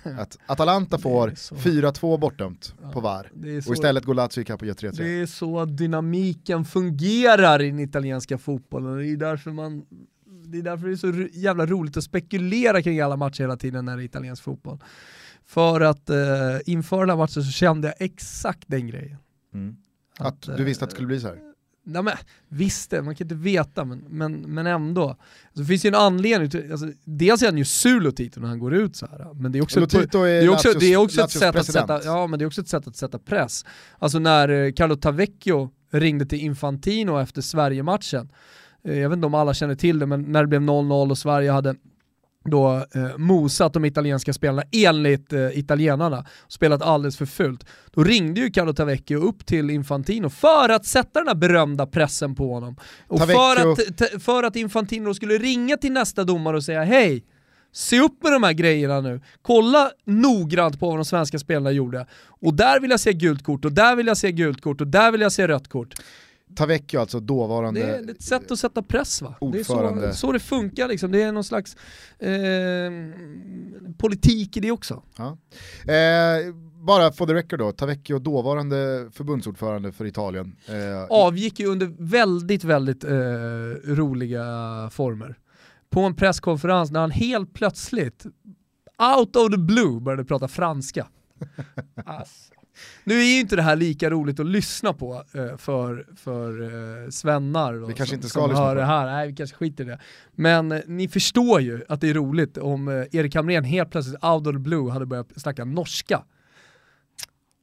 Att 0.18 0.38
Atalanta 0.46 0.98
får 0.98 1.26
Det 1.26 1.32
är 1.32 1.36
så. 1.36 1.54
4-2 1.54 2.18
bortdömt 2.18 2.74
på 2.92 3.00
VAR. 3.00 3.30
Och 3.66 3.74
istället 3.74 4.04
går 4.04 4.14
Lazio 4.14 4.40
ikapp 4.40 4.60
och 4.60 4.66
gör 4.66 4.74
3-3. 4.74 4.96
det 4.96 5.08
är 5.22 5.26
så 5.26 5.64
dynamiken 5.64 6.64
fungerar 6.64 7.62
i 7.62 7.70
den 7.70 7.78
italienska 7.80 8.38
fotbollen. 8.38 8.96
Det 8.98 9.06
är 9.08 9.16
därför 9.16 9.50
man 9.50 9.86
det 10.44 10.58
är 10.58 10.62
därför 10.62 10.86
det 10.86 10.92
är 10.92 10.96
så 10.96 11.28
jävla 11.32 11.66
roligt 11.66 11.96
att 11.96 12.04
spekulera 12.04 12.82
kring 12.82 13.00
alla 13.00 13.16
matcher 13.16 13.40
hela 13.42 13.56
tiden 13.56 13.84
när 13.84 13.96
det 13.96 14.02
är 14.02 14.04
italiensk 14.04 14.42
fotboll. 14.42 14.78
För 15.46 15.80
att 15.80 16.10
eh, 16.10 16.16
inför 16.66 17.00
den 17.00 17.10
här 17.10 17.16
matchen 17.16 17.42
så 17.42 17.50
kände 17.50 17.88
jag 17.88 17.94
exakt 18.06 18.64
den 18.66 18.86
grejen. 18.86 19.16
Mm. 19.54 19.76
Att 20.18 20.42
du 20.56 20.64
visste 20.64 20.84
att 20.84 20.90
det 20.90 20.94
skulle 20.94 21.06
bli 21.06 21.20
så 21.20 21.26
här. 21.26 21.49
Nej 21.92 22.02
men 22.02 22.14
visst, 22.48 22.90
det, 22.90 23.02
man 23.02 23.14
kan 23.14 23.24
inte 23.24 23.34
veta 23.34 23.84
men, 23.84 24.04
men, 24.08 24.32
men 24.40 24.66
ändå. 24.66 25.08
Alltså, 25.08 25.18
det 25.52 25.64
finns 25.64 25.84
ju 25.84 25.88
en 25.88 25.94
anledning, 25.94 26.50
till, 26.50 26.70
alltså, 26.72 26.86
dels 27.04 27.42
är 27.42 27.46
han 27.46 27.58
ju 27.58 27.64
sur 27.64 28.00
Lotito 28.00 28.40
när 28.40 28.48
han 28.48 28.58
går 28.58 28.74
ut 28.74 28.96
så 28.96 29.06
här. 29.06 29.34
men 29.34 29.52
det 29.52 29.58
är 29.58 29.62
också, 29.62 29.80
ett, 29.82 29.92
Lotito 29.94 30.18
är, 30.18 30.24
det 30.24 30.44
är 30.44 30.48
också, 30.48 30.68
Lazios- 30.68 30.80
det 30.80 30.92
är 30.92 30.96
också 30.96 31.20
ett 31.20 31.34
Lazios 31.34 31.40
sätt 31.42 31.56
att 31.56 31.66
sätta, 31.66 32.04
ja 32.04 32.26
men 32.26 32.38
det 32.38 32.44
är 32.44 32.46
också 32.46 32.60
ett 32.60 32.68
sätt 32.68 32.86
att 32.86 32.96
sätta 32.96 33.18
press. 33.18 33.64
Alltså 33.98 34.18
när 34.18 34.48
eh, 34.48 34.72
Carlo 34.72 34.96
Tavecchio 34.96 35.70
ringde 35.92 36.26
till 36.26 36.40
Infantino 36.40 37.18
efter 37.18 37.42
Sverige-matchen, 37.42 38.28
eh, 38.84 38.98
jag 38.98 39.08
vet 39.08 39.16
inte 39.16 39.26
om 39.26 39.34
alla 39.34 39.54
känner 39.54 39.74
till 39.74 39.98
det, 39.98 40.06
men 40.06 40.22
när 40.22 40.40
det 40.42 40.46
blev 40.46 40.60
0-0 40.60 41.10
och 41.10 41.18
Sverige 41.18 41.50
hade 41.50 41.74
då 42.44 42.86
eh, 42.94 43.16
mosat 43.16 43.72
de 43.72 43.84
italienska 43.84 44.32
spelarna 44.32 44.62
enligt 44.72 45.32
eh, 45.32 45.58
italienarna, 45.58 46.24
spelat 46.48 46.82
alldeles 46.82 47.16
för 47.16 47.26
fult. 47.26 47.66
Då 47.90 48.04
ringde 48.04 48.40
ju 48.40 48.50
Carlo 48.50 48.72
Tavecchio 48.72 49.16
upp 49.16 49.46
till 49.46 49.70
Infantino 49.70 50.30
för 50.30 50.68
att 50.68 50.86
sätta 50.86 51.18
den 51.18 51.28
här 51.28 51.34
berömda 51.34 51.86
pressen 51.86 52.34
på 52.34 52.54
honom. 52.54 52.76
Och 53.08 53.20
för 53.20 53.72
att, 53.72 54.22
för 54.22 54.42
att 54.42 54.56
Infantino 54.56 55.14
skulle 55.14 55.38
ringa 55.38 55.76
till 55.76 55.92
nästa 55.92 56.24
domare 56.24 56.56
och 56.56 56.64
säga 56.64 56.84
hej, 56.84 57.24
se 57.72 58.00
upp 58.00 58.22
med 58.22 58.32
de 58.32 58.42
här 58.42 58.52
grejerna 58.52 59.00
nu. 59.00 59.20
Kolla 59.42 59.90
noggrant 60.04 60.80
på 60.80 60.88
vad 60.88 60.98
de 60.98 61.04
svenska 61.04 61.38
spelarna 61.38 61.70
gjorde. 61.70 62.06
Och 62.26 62.54
där 62.54 62.80
vill 62.80 62.90
jag 62.90 63.00
se 63.00 63.12
gult 63.12 63.44
kort, 63.44 63.64
och 63.64 63.72
där 63.72 63.96
vill 63.96 64.06
jag 64.06 64.16
se 64.16 64.32
gult 64.32 64.60
kort, 64.60 64.80
och 64.80 64.86
där 64.86 65.12
vill 65.12 65.20
jag 65.20 65.32
se 65.32 65.48
rött 65.48 65.68
kort. 65.68 65.94
Tavecchio 66.56 66.98
alltså 66.98 67.20
dåvarande... 67.20 67.80
Det 67.80 67.96
är 67.96 68.10
ett 68.10 68.22
sätt 68.22 68.50
att 68.50 68.58
sätta 68.58 68.82
press 68.82 69.22
va? 69.22 69.34
Det 69.40 69.58
är 69.58 69.64
så, 69.64 69.74
Ordförande. 69.74 70.12
så 70.14 70.32
det 70.32 70.40
funkar 70.40 70.88
liksom, 70.88 71.12
det 71.12 71.22
är 71.22 71.32
någon 71.32 71.44
slags 71.44 71.76
eh, 72.18 72.90
politik 73.98 74.56
i 74.56 74.60
det 74.60 74.70
också. 74.70 75.02
Ja. 75.16 75.38
Eh, 75.92 76.54
bara 76.86 77.12
for 77.12 77.26
the 77.26 77.34
record 77.34 77.58
då, 77.58 77.72
Tavecchio 77.72 78.18
dåvarande 78.18 79.08
förbundsordförande 79.12 79.92
för 79.92 80.04
Italien. 80.04 80.56
Eh, 80.68 81.04
Avgick 81.10 81.60
ju 81.60 81.66
under 81.66 81.92
väldigt, 81.98 82.64
väldigt 82.64 83.04
eh, 83.04 83.10
roliga 83.84 84.44
former. 84.92 85.38
På 85.90 86.00
en 86.00 86.16
presskonferens 86.16 86.90
när 86.90 87.00
han 87.00 87.10
helt 87.10 87.54
plötsligt, 87.54 88.26
out 89.16 89.36
of 89.36 89.50
the 89.50 89.58
blue, 89.58 90.00
började 90.00 90.24
prata 90.24 90.48
franska. 90.48 91.06
Alltså. 92.04 92.54
Nu 93.04 93.20
är 93.20 93.24
ju 93.24 93.40
inte 93.40 93.56
det 93.56 93.62
här 93.62 93.76
lika 93.76 94.10
roligt 94.10 94.40
att 94.40 94.46
lyssna 94.46 94.92
på 94.92 95.24
eh, 95.34 95.56
för, 95.56 96.06
för 96.16 96.62
eh, 97.04 97.10
svennar 97.10 97.72
Vi 97.72 97.86
kanske 97.94 98.06
som, 98.06 98.14
inte 98.14 98.28
ska 98.28 98.40
som 98.40 98.50
lyssna 98.50 98.64
hör 98.64 98.74
på 98.74 98.80
det 98.80 98.86
här. 98.86 99.06
Nej, 99.06 99.28
vi 99.28 99.34
kanske 99.34 99.56
skiter 99.56 99.84
i 99.84 99.86
det. 99.86 99.98
Men 100.32 100.72
eh, 100.72 100.80
ni 100.86 101.08
förstår 101.08 101.60
ju 101.60 101.84
att 101.88 102.00
det 102.00 102.08
är 102.10 102.14
roligt 102.14 102.58
om 102.58 102.88
Erik 103.12 103.34
Hamrén 103.34 103.64
helt 103.64 103.90
plötsligt 103.90 104.24
out 104.24 104.46
of 104.46 104.52
the 104.54 104.58
blue 104.58 104.90
hade 104.90 105.06
börjat 105.06 105.28
snacka 105.36 105.64
norska. 105.64 106.22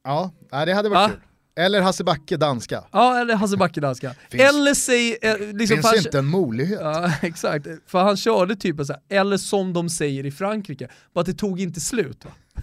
ja, 0.04 0.30
det 0.50 0.72
hade 0.72 0.88
varit 0.88 1.10
Va? 1.10 1.14
kul. 1.14 1.20
Eller 1.64 1.80
Hasse 1.80 2.04
Backe, 2.04 2.36
danska. 2.36 2.84
Ja, 2.92 3.20
eller 3.20 3.34
Hasse 3.34 3.56
Backe 3.56 3.80
danska. 3.80 4.14
Finns- 4.30 4.42
eller 4.42 4.74
säg... 4.74 5.16
Eh, 5.22 5.38
liksom, 5.38 5.76
Finns 5.76 5.86
han- 5.86 5.96
inte 5.96 6.18
en 6.18 6.26
molighet. 6.26 6.80
Ja, 6.82 7.12
exakt. 7.22 7.66
För 7.86 8.02
han 8.02 8.16
körde 8.16 8.56
typ 8.56 8.76
så 8.86 8.92
här, 8.92 9.02
eller 9.08 9.36
som 9.36 9.72
de 9.72 9.88
säger 9.88 10.26
i 10.26 10.30
Frankrike, 10.30 10.88
bara 11.14 11.20
att 11.20 11.26
det 11.26 11.34
tog 11.34 11.60
inte 11.60 11.80
slut. 11.80 12.24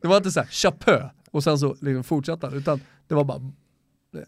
Det 0.00 0.08
var 0.08 0.16
inte 0.16 0.30
så 0.30 0.40
här, 0.40 0.46
chapeau, 0.46 1.10
och 1.34 1.44
sen 1.44 1.58
så 1.58 1.76
liksom 1.80 2.04
fortsatte 2.04 2.46
han, 2.46 2.56
utan 2.56 2.80
det 3.08 3.14
var 3.14 3.24
bara 3.24 3.40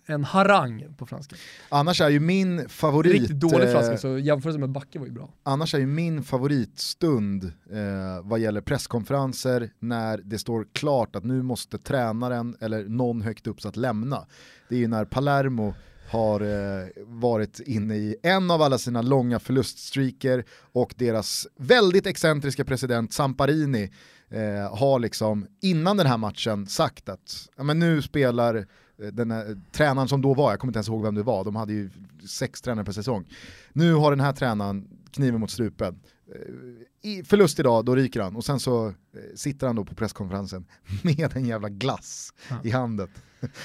en 0.07 0.25
harang 0.25 0.95
på 0.97 1.07
franska. 1.07 1.37
Annars 1.69 2.01
är 2.01 2.09
ju 2.09 2.21
min 2.21 2.69
favorit... 2.69 3.13
Riktigt 3.13 3.41
dålig 3.41 3.67
eh, 3.67 3.73
franska, 3.73 3.99
så 3.99 4.19
jämförelsen 4.19 4.61
med 4.61 4.71
Backe 4.71 4.99
var 4.99 5.07
ju 5.07 5.13
bra. 5.13 5.31
Annars 5.43 5.75
är 5.75 5.79
ju 5.79 5.87
min 5.87 6.23
favoritstund 6.23 7.45
eh, 7.45 8.23
vad 8.23 8.41
gäller 8.41 8.61
presskonferenser 8.61 9.71
när 9.79 10.19
det 10.19 10.39
står 10.39 10.67
klart 10.73 11.17
att 11.17 11.25
nu 11.25 11.43
måste 11.43 11.79
tränaren 11.79 12.57
eller 12.61 12.85
någon 12.85 13.23
högt 13.23 13.47
uppsatt 13.47 13.77
lämna. 13.77 14.27
Det 14.69 14.75
är 14.75 14.79
ju 14.79 14.89
när 14.89 15.05
Palermo 15.05 15.75
har 16.11 16.41
eh, 16.41 16.87
varit 17.07 17.61
inne 17.61 17.97
i 17.97 18.17
en 18.23 18.51
av 18.51 18.63
alla 18.63 18.79
sina 18.79 19.03
långa 19.03 19.39
förluststreaker 19.39 20.45
och 20.73 20.95
deras 20.97 21.47
väldigt 21.57 22.07
excentriska 22.07 22.65
president 22.65 23.13
Samparini 23.13 23.91
eh, 24.31 24.77
har 24.77 24.99
liksom 24.99 25.47
innan 25.61 25.97
den 25.97 26.07
här 26.07 26.19
matchen 26.19 26.67
sagt 26.67 27.09
att 27.09 27.49
ja, 27.57 27.63
men 27.63 27.79
nu 27.79 28.03
spelar 28.03 28.55
eh, 28.55 29.07
den 29.13 29.31
här, 29.31 29.61
tränaren 29.73 30.09
som 30.09 30.23
då 30.23 30.35
var, 30.35 30.51
jag 30.51 30.61
kommer 30.61 30.71
inte 30.71 30.79
ens 30.79 30.89
ihåg 30.89 31.03
vem 31.03 31.15
det 31.15 31.23
var, 31.23 31.45
de 31.45 31.57
hade 31.57 31.73
ju 31.73 31.91
sex 32.29 32.61
tränare 32.63 32.85
per 32.85 32.93
säsong. 32.93 33.29
Nu 33.73 33.95
har 33.95 34.11
den 34.11 34.21
här 34.21 34.33
tränaren 34.33 34.89
kniven 35.11 35.41
mot 35.41 35.51
strupen. 35.51 36.01
Eh, 36.35 37.11
I 37.11 37.25
förlust 37.25 37.59
idag, 37.61 37.85
då 37.85 37.97
ryker 37.97 38.21
han 38.21 38.37
och 38.37 38.45
sen 38.45 38.61
så 38.61 38.87
eh, 38.89 38.93
sitter 39.35 39.67
han 39.67 39.77
då 39.77 39.85
på 39.85 39.95
presskonferensen 39.95 40.67
med 41.03 41.37
en 41.37 41.47
jävla 41.47 41.69
glass 41.69 42.33
Ja. 42.51 42.57
i 42.65 42.71
handen. 42.71 43.09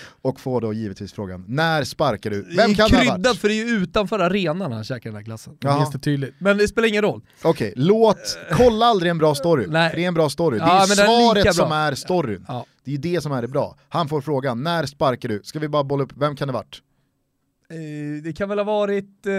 och 0.22 0.40
får 0.40 0.62
då 0.62 0.74
givetvis 0.74 1.14
frågan, 1.14 1.46
när 1.48 1.84
sparkar 1.84 2.30
du? 2.30 2.38
Är 2.40 2.56
Vem 2.56 2.76
kan 2.76 2.90
det 2.90 2.98
ha 3.10 3.18
varit? 3.18 3.38
för 3.38 3.48
det 3.48 3.54
är 3.54 3.66
ju 3.66 3.72
utanför 3.84 4.20
arenan 4.20 4.72
han 4.72 4.84
käkar 4.84 5.10
den 5.10 5.16
här 5.16 5.24
glassen. 5.24 5.58
Det 5.60 5.68
Jaha. 5.68 5.78
minns 5.80 5.92
det 5.92 6.00
tydligt. 6.00 6.34
Men 6.40 6.58
det 6.58 6.68
spelar 6.68 6.88
ingen 6.88 7.02
roll. 7.02 7.22
Okej, 7.42 7.74
låt, 7.76 8.38
kolla 8.52 8.86
aldrig 8.86 9.10
en 9.12 9.18
bra 9.18 9.36
story. 9.36 9.66
Nej. 9.68 9.90
För 9.90 9.98
det 9.98 10.04
är 10.04 10.08
en 10.08 10.14
bra 10.14 10.30
story. 10.30 10.58
Det 10.58 10.64
Ja, 10.66 10.78
är 10.80 10.92
är 10.92 11.06
svaret 11.06 11.44
bra. 11.44 11.54
som 11.54 11.72
är 11.72 11.96
storyn. 11.96 12.46
Ja. 12.48 12.66
Det 12.84 12.92
är 12.92 12.96
ju 12.96 13.02
det 13.02 13.22
som 13.22 13.32
är 13.32 13.42
det 13.42 13.48
bra. 13.48 13.78
Han 13.90 14.08
får 14.10 14.22
frågan, 14.22 14.64
när 14.64 14.86
sparkar 14.86 15.30
du? 15.30 15.42
Ska 15.44 15.60
vi 15.60 15.68
bara 15.68 15.84
bolla 15.84 16.04
upp, 16.04 16.14
vem 16.16 16.36
kan 16.36 16.48
det 16.48 16.54
varit? 16.54 16.82
Eh, 17.70 18.24
Det 18.24 18.34
kan 18.34 18.50
väl 18.50 18.58
ha 18.60 18.64
varit 18.66 19.26
eh, 19.26 19.34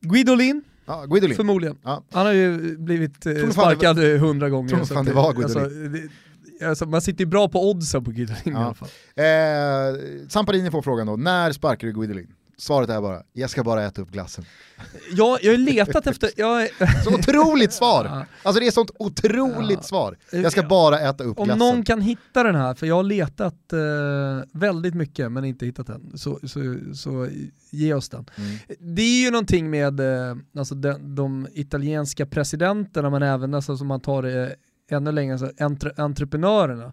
Guidolin, 0.00 0.62
Ja, 0.86 1.04
Guidolin. 1.06 1.36
förmodligen. 1.36 1.76
Ja. 1.82 2.04
Han 2.12 2.26
har 2.26 2.32
ju 2.32 2.76
blivit 2.78 3.26
eh, 3.26 3.50
sparkad 3.50 3.98
eh, 4.14 4.20
hundra 4.20 4.48
gånger. 4.50 4.68
tror 4.68 4.84
fan 4.84 5.04
det 5.04 5.12
var 5.12 5.28
alltså, 5.28 5.58
Guidolin. 5.58 5.92
det, 5.92 6.08
alltså, 6.68 6.86
man 6.86 7.00
sitter 7.02 7.20
ju 7.24 7.26
bra 7.30 7.48
på 7.48 7.70
oddsen 7.70 8.04
på 8.04 8.10
Guidolin 8.10 8.40
i 8.44 8.50
Ja. 8.50 8.64
alla 8.64 8.74
fall. 8.74 8.88
Eh, 9.16 10.28
Samparini 10.28 10.70
får 10.70 10.82
frågan 10.82 11.06
då, 11.06 11.16
när 11.16 11.52
sparkar 11.52 11.86
du 11.86 11.92
Guidolin? 11.92 12.34
Svaret 12.58 12.90
är 12.90 13.00
bara, 13.00 13.22
jag 13.32 13.50
ska 13.50 13.64
bara 13.64 13.84
äta 13.84 14.02
upp 14.02 14.10
glassen. 14.10 14.44
Jag, 15.12 15.38
jag 15.42 15.52
har 15.52 15.58
letat 15.58 16.06
efter, 16.06 16.30
jag, 16.36 16.68
Så 17.04 17.14
otroligt 17.14 17.72
svar! 17.72 18.04
Ja. 18.04 18.24
Alltså 18.42 18.60
det 18.60 18.66
är 18.66 18.70
sånt 18.70 18.90
otroligt 18.98 19.78
Ja. 19.78 19.82
svar. 19.82 20.16
Jag 20.32 20.52
ska 20.52 20.62
bara 20.62 21.00
äta 21.00 21.24
upp 21.24 21.38
om 21.38 21.44
glassen. 21.44 21.58
någon 21.58 21.84
kan 21.84 22.00
hitta 22.00 22.42
den 22.42 22.54
här, 22.54 22.74
för 22.74 22.86
jag 22.86 22.94
har 22.94 23.02
letat 23.02 23.72
eh, 23.72 23.78
väldigt 24.52 24.94
mycket 24.94 25.32
men 25.32 25.44
inte 25.44 25.66
hittat 25.66 25.86
den, 25.86 26.18
så, 26.18 26.38
så, 26.46 26.76
så 26.94 27.28
ge 27.70 27.94
oss 27.94 28.08
den. 28.08 28.26
Mm. 28.36 28.58
Det 28.96 29.02
är 29.02 29.24
ju 29.24 29.30
någonting 29.30 29.70
med 29.70 30.00
eh, 30.00 30.36
alltså 30.58 30.74
de, 30.74 31.14
de 31.14 31.48
italienska 31.54 32.26
presidenterna 32.26 33.10
men 33.10 33.22
även 33.22 33.54
alltså, 33.54 33.76
som 33.76 33.86
man 33.86 34.00
tar 34.00 34.22
det 34.22 34.54
ännu 34.92 35.12
längre, 35.12 35.32
alltså, 35.32 35.52
entre, 35.56 35.92
entreprenörerna 35.96 36.92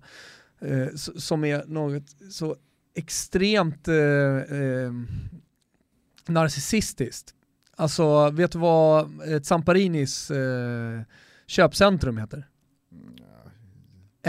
eh, 0.62 0.88
som 0.95 1.43
är 1.43 1.64
något 1.68 2.04
så 2.32 2.56
extremt 2.95 3.88
eh, 3.88 3.95
eh, 3.95 4.91
narcissistiskt. 6.28 7.34
Alltså 7.76 8.30
vet 8.30 8.52
du 8.52 8.60
vad 8.60 9.22
ett 9.22 9.45
Samparinis 9.45 10.32
eh, 10.32 11.02
köpcentrum 11.47 12.18
heter? 12.18 12.47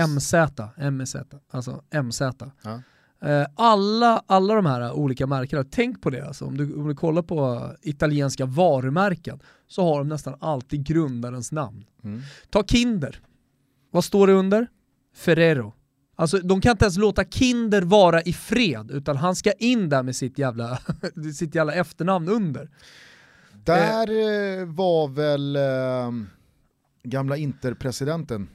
MZ, 0.09 0.35
MZ, 0.91 1.17
alltså 1.51 1.83
MZ. 2.03 2.21
Ja. 2.63 2.83
Eh, 3.23 3.47
Alla, 3.55 4.23
alla 4.27 4.55
de 4.55 4.67
här 4.67 4.93
olika 4.93 5.27
märkena, 5.27 5.65
tänk 5.71 6.03
på 6.03 6.11
det 6.11 6.27
alltså. 6.27 6.45
om, 6.45 6.57
du, 6.57 6.75
om 6.75 6.89
du 6.89 6.95
kollar 6.95 7.23
på 7.23 7.71
italienska 7.83 8.47
varumärken 8.47 9.41
så 9.67 9.85
har 9.85 9.99
de 9.99 10.09
nästan 10.09 10.35
alltid 10.41 10.85
grundarens 10.87 11.53
namn. 11.53 11.85
Mm. 12.05 12.21
Ta 12.51 12.65
Kinder, 12.65 13.21
vad 13.91 14.05
står 14.05 14.27
det 14.27 14.33
under? 14.33 14.67
Ferrero. 15.15 15.75
Alltså 16.17 16.39
de 16.39 16.61
kan 16.61 16.71
inte 16.71 16.85
ens 16.85 16.99
låta 16.99 17.25
Kinder 17.25 17.83
vara 17.83 18.23
i 18.23 18.33
fred 18.33 18.91
utan 18.91 19.17
han 19.17 19.37
ska 19.37 19.53
in 19.53 19.89
där 19.89 20.03
med 20.03 20.17
sitt 20.17 20.39
jävla, 20.39 20.79
sitt 21.35 21.55
jävla 21.55 21.73
efternamn 21.73 22.29
under. 22.29 22.71
Där 23.65 24.11
eh, 24.11 24.67
var 24.67 25.09
väl 25.09 25.57
eh, 25.57 26.27
gamla 27.03 27.37
interpresidenten 27.37 28.49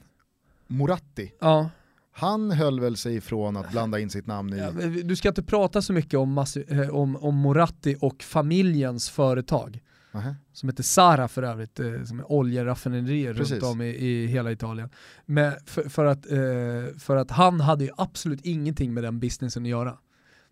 Moratti. 0.66 1.32
Ja. 1.40 1.70
Han 2.12 2.50
höll 2.50 2.80
väl 2.80 2.96
sig 2.96 3.16
ifrån 3.16 3.56
att 3.56 3.70
blanda 3.70 3.98
in 4.00 4.10
sitt 4.10 4.26
namn 4.26 4.54
i... 4.54 4.58
Ja, 4.58 4.70
Du 5.04 5.16
ska 5.16 5.28
inte 5.28 5.42
prata 5.42 5.82
så 5.82 5.92
mycket 5.92 6.14
om, 6.14 6.44
eh, 6.68 6.88
om, 6.88 7.16
om 7.16 7.36
Moratti 7.36 7.96
och 8.00 8.22
familjens 8.22 9.10
företag. 9.10 9.80
Nähä. 10.16 10.36
som 10.52 10.68
heter 10.68 10.82
Sara 10.82 11.28
för 11.28 11.42
övrigt, 11.42 11.80
eh, 11.80 12.02
som 12.04 12.20
är 12.20 12.32
oljeraffinaderier 12.32 13.34
Precis. 13.34 13.52
runt 13.52 13.62
om 13.64 13.82
i, 13.82 13.88
i 13.88 14.26
hela 14.26 14.52
Italien. 14.52 14.90
Men 15.26 15.52
för, 15.66 15.88
för, 15.88 16.04
att, 16.04 16.30
eh, 16.30 16.98
för 16.98 17.16
att 17.16 17.30
han 17.30 17.60
hade 17.60 17.84
ju 17.84 17.90
absolut 17.96 18.40
ingenting 18.40 18.94
med 18.94 19.04
den 19.04 19.20
businessen 19.20 19.62
att 19.62 19.68
göra. 19.68 19.98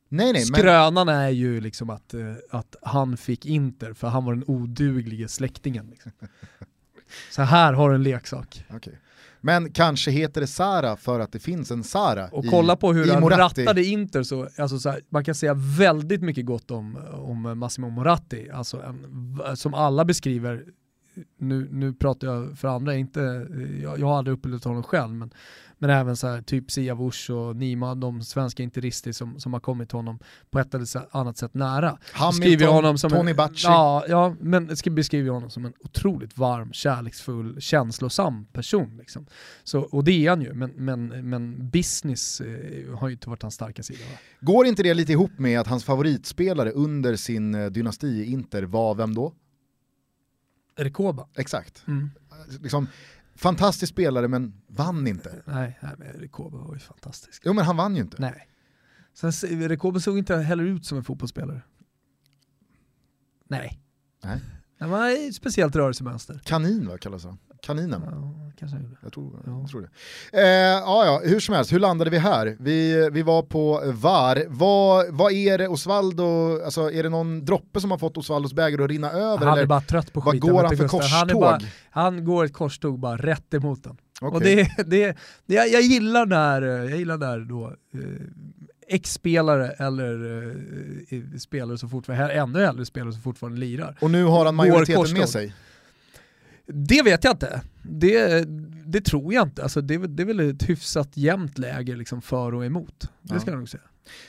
Nej 0.08 0.32
nej, 0.32 0.44
men, 0.50 0.60
Skrönan 0.60 1.08
är 1.08 1.28
ju 1.28 1.60
liksom 1.60 1.90
att, 1.90 2.14
eh, 2.14 2.34
att 2.50 2.76
han 2.82 3.16
fick 3.16 3.46
Inter 3.46 3.92
för 3.92 4.08
han 4.08 4.24
var 4.24 4.34
den 4.34 4.44
oduglige 4.46 5.28
släktingen. 5.28 5.86
Liksom. 5.90 6.12
Så 7.30 7.42
här 7.42 7.72
har 7.72 7.88
du 7.88 7.94
en 7.94 8.02
leksak. 8.02 8.64
okej. 8.70 8.98
Men 9.44 9.72
kanske 9.72 10.10
heter 10.10 10.40
det 10.40 10.46
Sara 10.46 10.96
för 10.96 11.20
att 11.20 11.32
det 11.32 11.38
finns 11.38 11.70
en 11.70 11.84
Sara 11.84 12.28
Och 12.32 12.44
i, 12.44 12.48
kolla 12.48 12.76
på 12.76 12.92
hur 12.92 13.12
han 13.12 13.20
Moratti. 13.20 13.60
rattade 13.64 13.84
Inter, 13.84 14.22
så, 14.22 14.48
alltså 14.58 14.78
så 14.78 14.90
här, 14.90 15.00
man 15.08 15.24
kan 15.24 15.34
säga 15.34 15.54
väldigt 15.78 16.22
mycket 16.22 16.46
gott 16.46 16.70
om, 16.70 16.98
om 17.12 17.58
Massimo 17.58 17.90
Moratti, 17.90 18.50
alltså 18.50 18.82
en, 18.82 19.56
som 19.56 19.74
alla 19.74 20.04
beskriver, 20.04 20.64
nu, 21.38 21.68
nu 21.70 21.92
pratar 21.92 22.26
jag 22.26 22.58
för 22.58 22.68
andra, 22.68 22.94
inte, 22.94 23.46
jag, 23.82 23.98
jag 23.98 24.06
har 24.06 24.18
aldrig 24.18 24.36
upplevt 24.36 24.64
honom 24.64 24.82
själv, 24.82 25.12
men, 25.14 25.30
men 25.84 25.96
även 25.96 26.16
så 26.16 26.28
här, 26.28 26.42
typ 26.42 26.70
Siavush 26.70 27.30
och 27.30 27.56
Nima, 27.56 27.94
de 27.94 28.22
svenska 28.22 28.62
interister 28.62 29.12
som, 29.12 29.40
som 29.40 29.52
har 29.52 29.60
kommit 29.60 29.92
honom 29.92 30.18
på 30.50 30.58
ett 30.58 30.74
eller 30.74 31.16
annat 31.16 31.38
sätt 31.38 31.54
nära. 31.54 31.98
Beskriver 32.00 32.22
Hamilton, 32.22 32.74
honom 32.74 32.98
som 32.98 33.10
Tony 33.10 33.34
Bacci. 33.34 33.66
Ja, 33.66 34.04
ja, 34.08 34.36
men 34.40 34.76
ska 34.76 34.90
beskriva 34.90 35.32
honom 35.32 35.50
som 35.50 35.64
en 35.64 35.72
otroligt 35.80 36.38
varm, 36.38 36.72
kärleksfull, 36.72 37.60
känslosam 37.60 38.46
person. 38.52 38.96
Liksom. 38.96 39.26
Så, 39.64 39.80
och 39.80 40.04
det 40.04 40.26
är 40.26 40.30
han 40.30 40.42
ju, 40.42 40.54
men, 40.54 40.70
men, 40.70 41.30
men 41.30 41.70
business 41.70 42.40
eh, 42.40 42.96
har 42.98 43.08
ju 43.08 43.12
inte 43.12 43.28
varit 43.28 43.42
hans 43.42 43.54
starka 43.54 43.82
sida. 43.82 44.04
Va? 44.12 44.18
Går 44.40 44.66
inte 44.66 44.82
det 44.82 44.94
lite 44.94 45.12
ihop 45.12 45.38
med 45.38 45.60
att 45.60 45.66
hans 45.66 45.84
favoritspelare 45.84 46.70
under 46.70 47.16
sin 47.16 47.54
eh, 47.54 47.66
dynasti 47.66 48.06
i 48.06 48.24
Inter 48.32 48.62
var 48.62 48.94
vem 48.94 49.14
då? 49.14 49.34
Rekoba? 50.76 51.28
Exakt. 51.36 51.84
Mm. 51.86 52.10
Liksom, 52.60 52.88
fantastisk 53.34 53.92
spelare 53.92 54.28
men 54.28 54.62
vann 54.66 55.06
inte. 55.06 55.42
Nej, 55.46 55.78
nej, 55.82 55.94
men 55.98 56.08
Rekoba 56.08 56.58
var 56.58 56.74
ju 56.74 56.80
fantastisk. 56.80 57.42
Jo 57.44 57.52
men 57.52 57.64
han 57.64 57.76
vann 57.76 57.96
ju 57.96 58.02
inte. 58.02 58.16
Nej. 58.20 58.48
Sen, 59.14 59.32
Rekoba 59.68 60.00
såg 60.00 60.18
inte 60.18 60.36
heller 60.36 60.64
ut 60.64 60.86
som 60.86 60.98
en 60.98 61.04
fotbollsspelare. 61.04 61.62
Nej. 63.48 63.80
Nej. 64.24 64.40
Han 64.90 65.00
var 65.00 65.28
ett 65.28 65.34
speciellt 65.34 65.76
rörelsemönster. 65.76 66.40
Kanin 66.44 66.88
va 66.88 66.98
kallas 66.98 67.24
han? 67.24 67.38
Kaninen? 67.62 68.02
Ja, 68.04 68.50
kanske. 68.58 68.78
Jag 69.02 69.12
tror, 69.12 69.42
Ja. 69.46 69.58
jag 69.60 69.70
tror 69.70 69.80
det. 69.80 69.88
Eh, 70.42 70.46
ja, 70.80 71.04
ja, 71.04 71.20
hur 71.24 71.40
som 71.40 71.54
helst, 71.54 71.72
hur 71.72 71.78
landade 71.78 72.10
vi 72.10 72.18
här? 72.18 72.56
Vi, 72.60 73.08
vi 73.12 73.22
var 73.22 73.42
på 73.42 73.82
VAR. 73.94 74.44
Vad, 74.48 75.06
vad 75.14 75.32
är 75.32 75.58
det 75.58 75.68
Osvaldo, 75.68 76.60
alltså 76.64 76.90
är 76.90 77.02
det 77.02 77.08
någon 77.08 77.44
droppe 77.44 77.80
som 77.80 77.90
har 77.90 77.98
fått 77.98 78.16
Osvaldos 78.16 78.52
bägare 78.52 78.84
att 78.84 78.90
rinna 78.90 79.10
över? 79.10 79.46
Han 79.46 79.58
är 79.58 79.66
bara 79.66 79.80
trött 79.80 80.12
på 80.12 80.20
vad 80.20 80.34
skiten. 80.34 80.50
går 80.50 80.62
vet 80.62 80.70
han 80.70 80.76
för 80.76 80.84
Gustav. 80.84 81.00
korståg? 81.00 81.18
Han, 81.32 81.40
bara, 81.40 81.60
han 81.90 82.24
går 82.24 82.44
ett 82.44 82.52
korståg 82.52 82.98
bara 82.98 83.16
rätt 83.16 83.54
emot 83.54 83.84
den. 83.84 83.96
Okej. 84.20 84.34
Och 84.36 84.40
det, 84.40 84.84
det, 84.86 85.16
det, 85.46 85.54
jag, 85.54 85.68
jag 85.68 85.82
gillar 85.82 86.26
när, 86.26 86.62
jag 86.62 86.98
gillar 86.98 87.18
när 87.18 87.38
då 87.38 87.64
eh, 87.94 88.00
ex-spelare 88.88 89.70
eller 89.70 90.46
eh, 91.10 91.38
spelare 91.38 91.78
som 91.78 91.90
fortfarande, 91.90 92.32
ännu 92.34 92.62
äldre 92.64 92.84
spelare 92.84 93.12
som 93.12 93.22
fortfarande 93.22 93.58
lirar. 93.60 93.98
Och 94.00 94.10
nu 94.10 94.24
har 94.24 94.44
han 94.46 94.54
majoriteten 94.54 95.12
med 95.18 95.28
sig. 95.28 95.54
Det 96.66 97.02
vet 97.02 97.24
jag 97.24 97.32
inte. 97.32 97.60
Det, 97.82 98.44
det 98.86 99.00
tror 99.00 99.34
jag 99.34 99.46
inte. 99.48 99.62
Alltså 99.62 99.80
det, 99.80 99.94
är 99.94 99.98
väl- 99.98 100.16
det 100.16 100.22
är 100.22 100.26
väl 100.26 100.40
ett 100.40 100.68
hyfsat 100.68 101.10
jämnt 101.16 101.58
läge 101.58 101.96
liksom 101.96 102.22
för 102.22 102.54
och 102.54 102.64
emot. 102.64 103.00
Det 103.22 103.34
Ja. 103.34 103.40
ska 103.40 103.50
jag 103.50 103.58
nog 103.58 103.68
säga. 103.68 103.82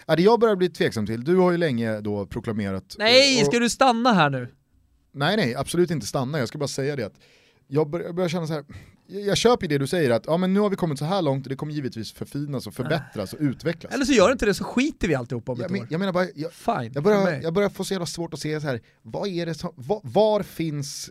Ja, 0.06 0.16
det 0.16 0.22
jag 0.24 0.40
börjar 0.40 0.56
bli 0.56 0.70
tveksam 0.70 1.06
till, 1.06 1.24
du 1.24 1.36
har 1.36 1.52
ju 1.52 1.58
länge 1.58 2.02
då 2.02 2.26
proklamerat... 2.26 2.96
Nej, 3.00 3.42
och, 3.42 3.46
ska 3.48 3.60
du 3.60 3.70
stanna 3.70 4.14
här 4.14 4.30
nu? 4.30 4.48
Nej 5.12 5.38
nej, 5.38 5.56
absolut 5.56 5.92
inte 5.92 6.08
stanna, 6.08 6.40
jag 6.40 6.48
ska 6.48 6.58
bara 6.58 6.68
säga 6.68 6.96
det 6.96 7.04
att 7.04 7.20
jag 7.68 7.90
börjar, 7.90 8.06
jag 8.06 8.16
börjar 8.16 8.30
känna 8.30 8.48
så 8.48 8.54
här. 8.54 8.64
Jag, 9.08 9.22
jag 9.22 9.38
köper 9.38 9.68
det 9.68 9.78
du 9.78 9.88
säger 9.88 10.10
att 10.10 10.26
ja, 10.26 10.38
men 10.38 10.54
nu 10.54 10.60
har 10.60 10.70
vi 10.70 10.76
kommit 10.76 11.00
så 11.00 11.06
här 11.06 11.22
långt 11.22 11.46
och 11.46 11.50
det 11.50 11.56
kommer 11.56 11.74
givetvis 11.74 12.12
förfinas 12.12 12.68
och 12.68 12.74
förbättras 12.74 13.34
och 13.34 13.40
utvecklas. 13.42 13.94
Eller 13.94 14.06
så 14.06 14.14
gör 14.14 14.32
inte 14.32 14.46
det 14.46 14.54
så 14.54 14.64
skiter 14.64 15.08
vi 15.08 15.16
alltihop 15.16 15.50
om 15.50 15.58
jag, 15.58 15.66
ett 15.66 15.72
men, 15.72 15.82
år. 15.82 15.88
jag 15.90 16.00
menar 16.00 16.14
bara, 16.14 16.28
jag, 16.36 16.54
Fine, 16.54 16.92
Jag 16.94 17.04
börjar, 17.04 17.42
jag 17.42 17.54
börjar 17.54 17.70
få 17.70 17.84
så 17.84 17.94
jävla 17.94 18.06
svårt 18.06 18.34
att 18.34 18.40
se 18.40 18.62
så 18.62 18.68
här, 18.68 18.82
vad 19.02 19.28
är 19.28 19.46
det 19.46 19.54
som, 19.54 19.72
var, 19.76 20.02
var 20.04 20.44
finns 20.44 21.10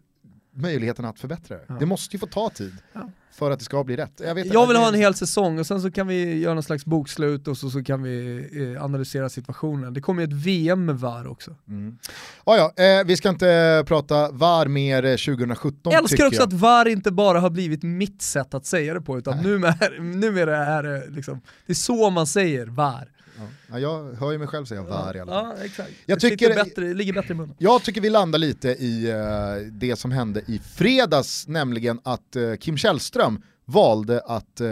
möjligheten 0.55 1.05
att 1.05 1.19
förbättra 1.21 1.57
det? 1.57 1.65
Ja. 1.69 1.77
Det 1.81 1.87
måste 1.87 2.17
ju 2.17 2.21
få 2.21 2.27
ta 2.27 2.51
tid 2.51 2.73
Ja. 2.93 3.11
för 3.33 3.51
att 3.51 3.59
det 3.59 3.65
ska 3.65 3.85
bli 3.85 3.97
rätt. 3.97 4.21
Jag, 4.25 4.47
Jag 4.47 4.67
vill 4.67 4.77
ha 4.77 4.89
en 4.89 4.95
hel 4.95 5.15
säsong 5.15 5.59
och 5.59 5.67
sen 5.67 5.83
så 5.83 5.91
kan 5.91 6.07
vi 6.07 6.39
göra 6.39 6.55
någon 6.55 6.63
slags 6.63 6.85
bokslut 6.85 7.49
och 7.49 7.57
så, 7.59 7.71
så 7.71 7.85
kan 7.85 8.03
vi 8.03 8.47
eh, 8.77 8.85
analysera 8.85 9.29
situationen. 9.29 9.95
Det 9.95 10.01
kommer 10.01 10.23
ju 10.23 10.25
ett 10.29 10.45
VM 10.47 10.85
med 10.85 10.99
VAR 11.01 11.27
också. 11.27 11.55
Mm. 11.69 11.99
Ja, 12.47 12.73
ja, 12.77 12.85
eh, 12.85 13.05
vi 13.07 13.17
ska 13.17 13.29
inte 13.29 13.85
prata 13.87 14.31
VAR 14.31 14.67
mer 14.67 15.05
eh, 15.05 15.11
2017 15.17 15.93
Jag 15.93 15.95
älskar 15.95 16.27
också 16.27 16.41
jag. 16.41 16.47
att 16.47 16.53
VAR 16.53 16.89
inte 16.89 17.11
bara 17.11 17.41
har 17.41 17.51
blivit 17.51 17.83
mitt 17.83 18.23
sätt 18.23 18.55
att 18.55 18.67
säga 18.67 18.95
det 18.95 19.01
på, 19.01 19.19
utan 19.19 19.39
numera, 19.43 19.75
numera 20.01 20.67
är 20.67 20.83
det 20.83 21.07
liksom, 21.11 21.41
det 21.67 21.73
är 21.73 21.75
så 21.75 22.11
man 22.11 22.27
säger 22.27 22.67
VAR. 22.67 23.09
Ja. 23.39 23.43
Ja, 23.71 23.79
jag 23.79 24.13
hör 24.15 24.33
ju 24.33 24.39
mig 24.39 24.47
själv 24.49 24.65
säga 24.65 24.83
VAR 24.83 25.17
i 25.17 25.21
alla 25.21 25.33
fall. 25.33 25.57
Ja, 25.59 25.65
exakt. 25.65 25.91
Jag 26.07 26.21
det 26.21 26.29
tycker- 26.31 26.55
bättre, 26.55 26.95
ligger 26.95 27.13
bättre 27.13 27.35
i 27.35 27.37
munnen. 27.37 27.57
Jag 27.59 27.83
tycker 27.83 28.01
vi 28.01 28.11
landar 28.11 28.39
lite 28.39 28.69
i 28.69 29.11
eh, 29.11 29.73
det 29.73 29.97
som 29.97 30.11
hände 30.13 30.43
i 30.47 30.59
fredags, 30.59 31.49
nämligen 31.49 32.01
att 32.05 32.37
eh, 32.37 32.55
Kim 32.61 32.77
Källström 32.77 33.43
valde 33.65 34.21
att 34.27 34.61
eh, 34.61 34.69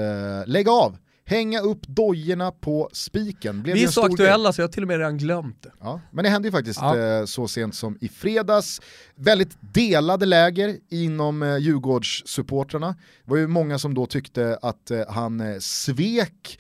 lägga 0.47 0.71
av, 0.73 0.97
hänga 1.25 1.61
upp 1.61 1.87
dojorna 1.87 2.51
på 2.51 2.89
spiken. 2.93 3.63
Blev 3.63 3.75
Vi 3.75 3.83
är 3.83 3.87
så 3.87 3.93
stor 3.93 4.03
grej. 4.03 4.13
aktuella 4.13 4.53
så 4.53 4.61
jag 4.61 4.69
har 4.69 4.73
till 4.73 4.83
och 4.83 4.89
med 4.89 4.97
redan 4.99 5.19
glömt 5.19 5.63
det. 5.63 5.73
Ja, 5.81 6.01
men 6.11 6.23
det 6.25 6.31
hände 6.31 6.49
ju 6.49 6.53
faktiskt 6.53 6.81
Ja. 6.83 7.27
så 7.27 7.49
sent 7.49 7.75
som 7.75 7.99
i 8.01 8.09
fredags. 8.09 8.81
Väldigt 9.15 9.57
delade 9.61 10.27
läger 10.27 10.77
inom 10.91 11.43
eh, 11.43 11.57
Djurgårdssupportrarna. 11.57 12.89
Det 13.25 13.31
var 13.31 13.37
ju 13.37 13.47
många 13.47 13.79
som 13.79 13.95
då 13.95 14.07
tyckte 14.07 14.59
att 14.63 14.91
han 15.09 15.61
svek 15.61 16.59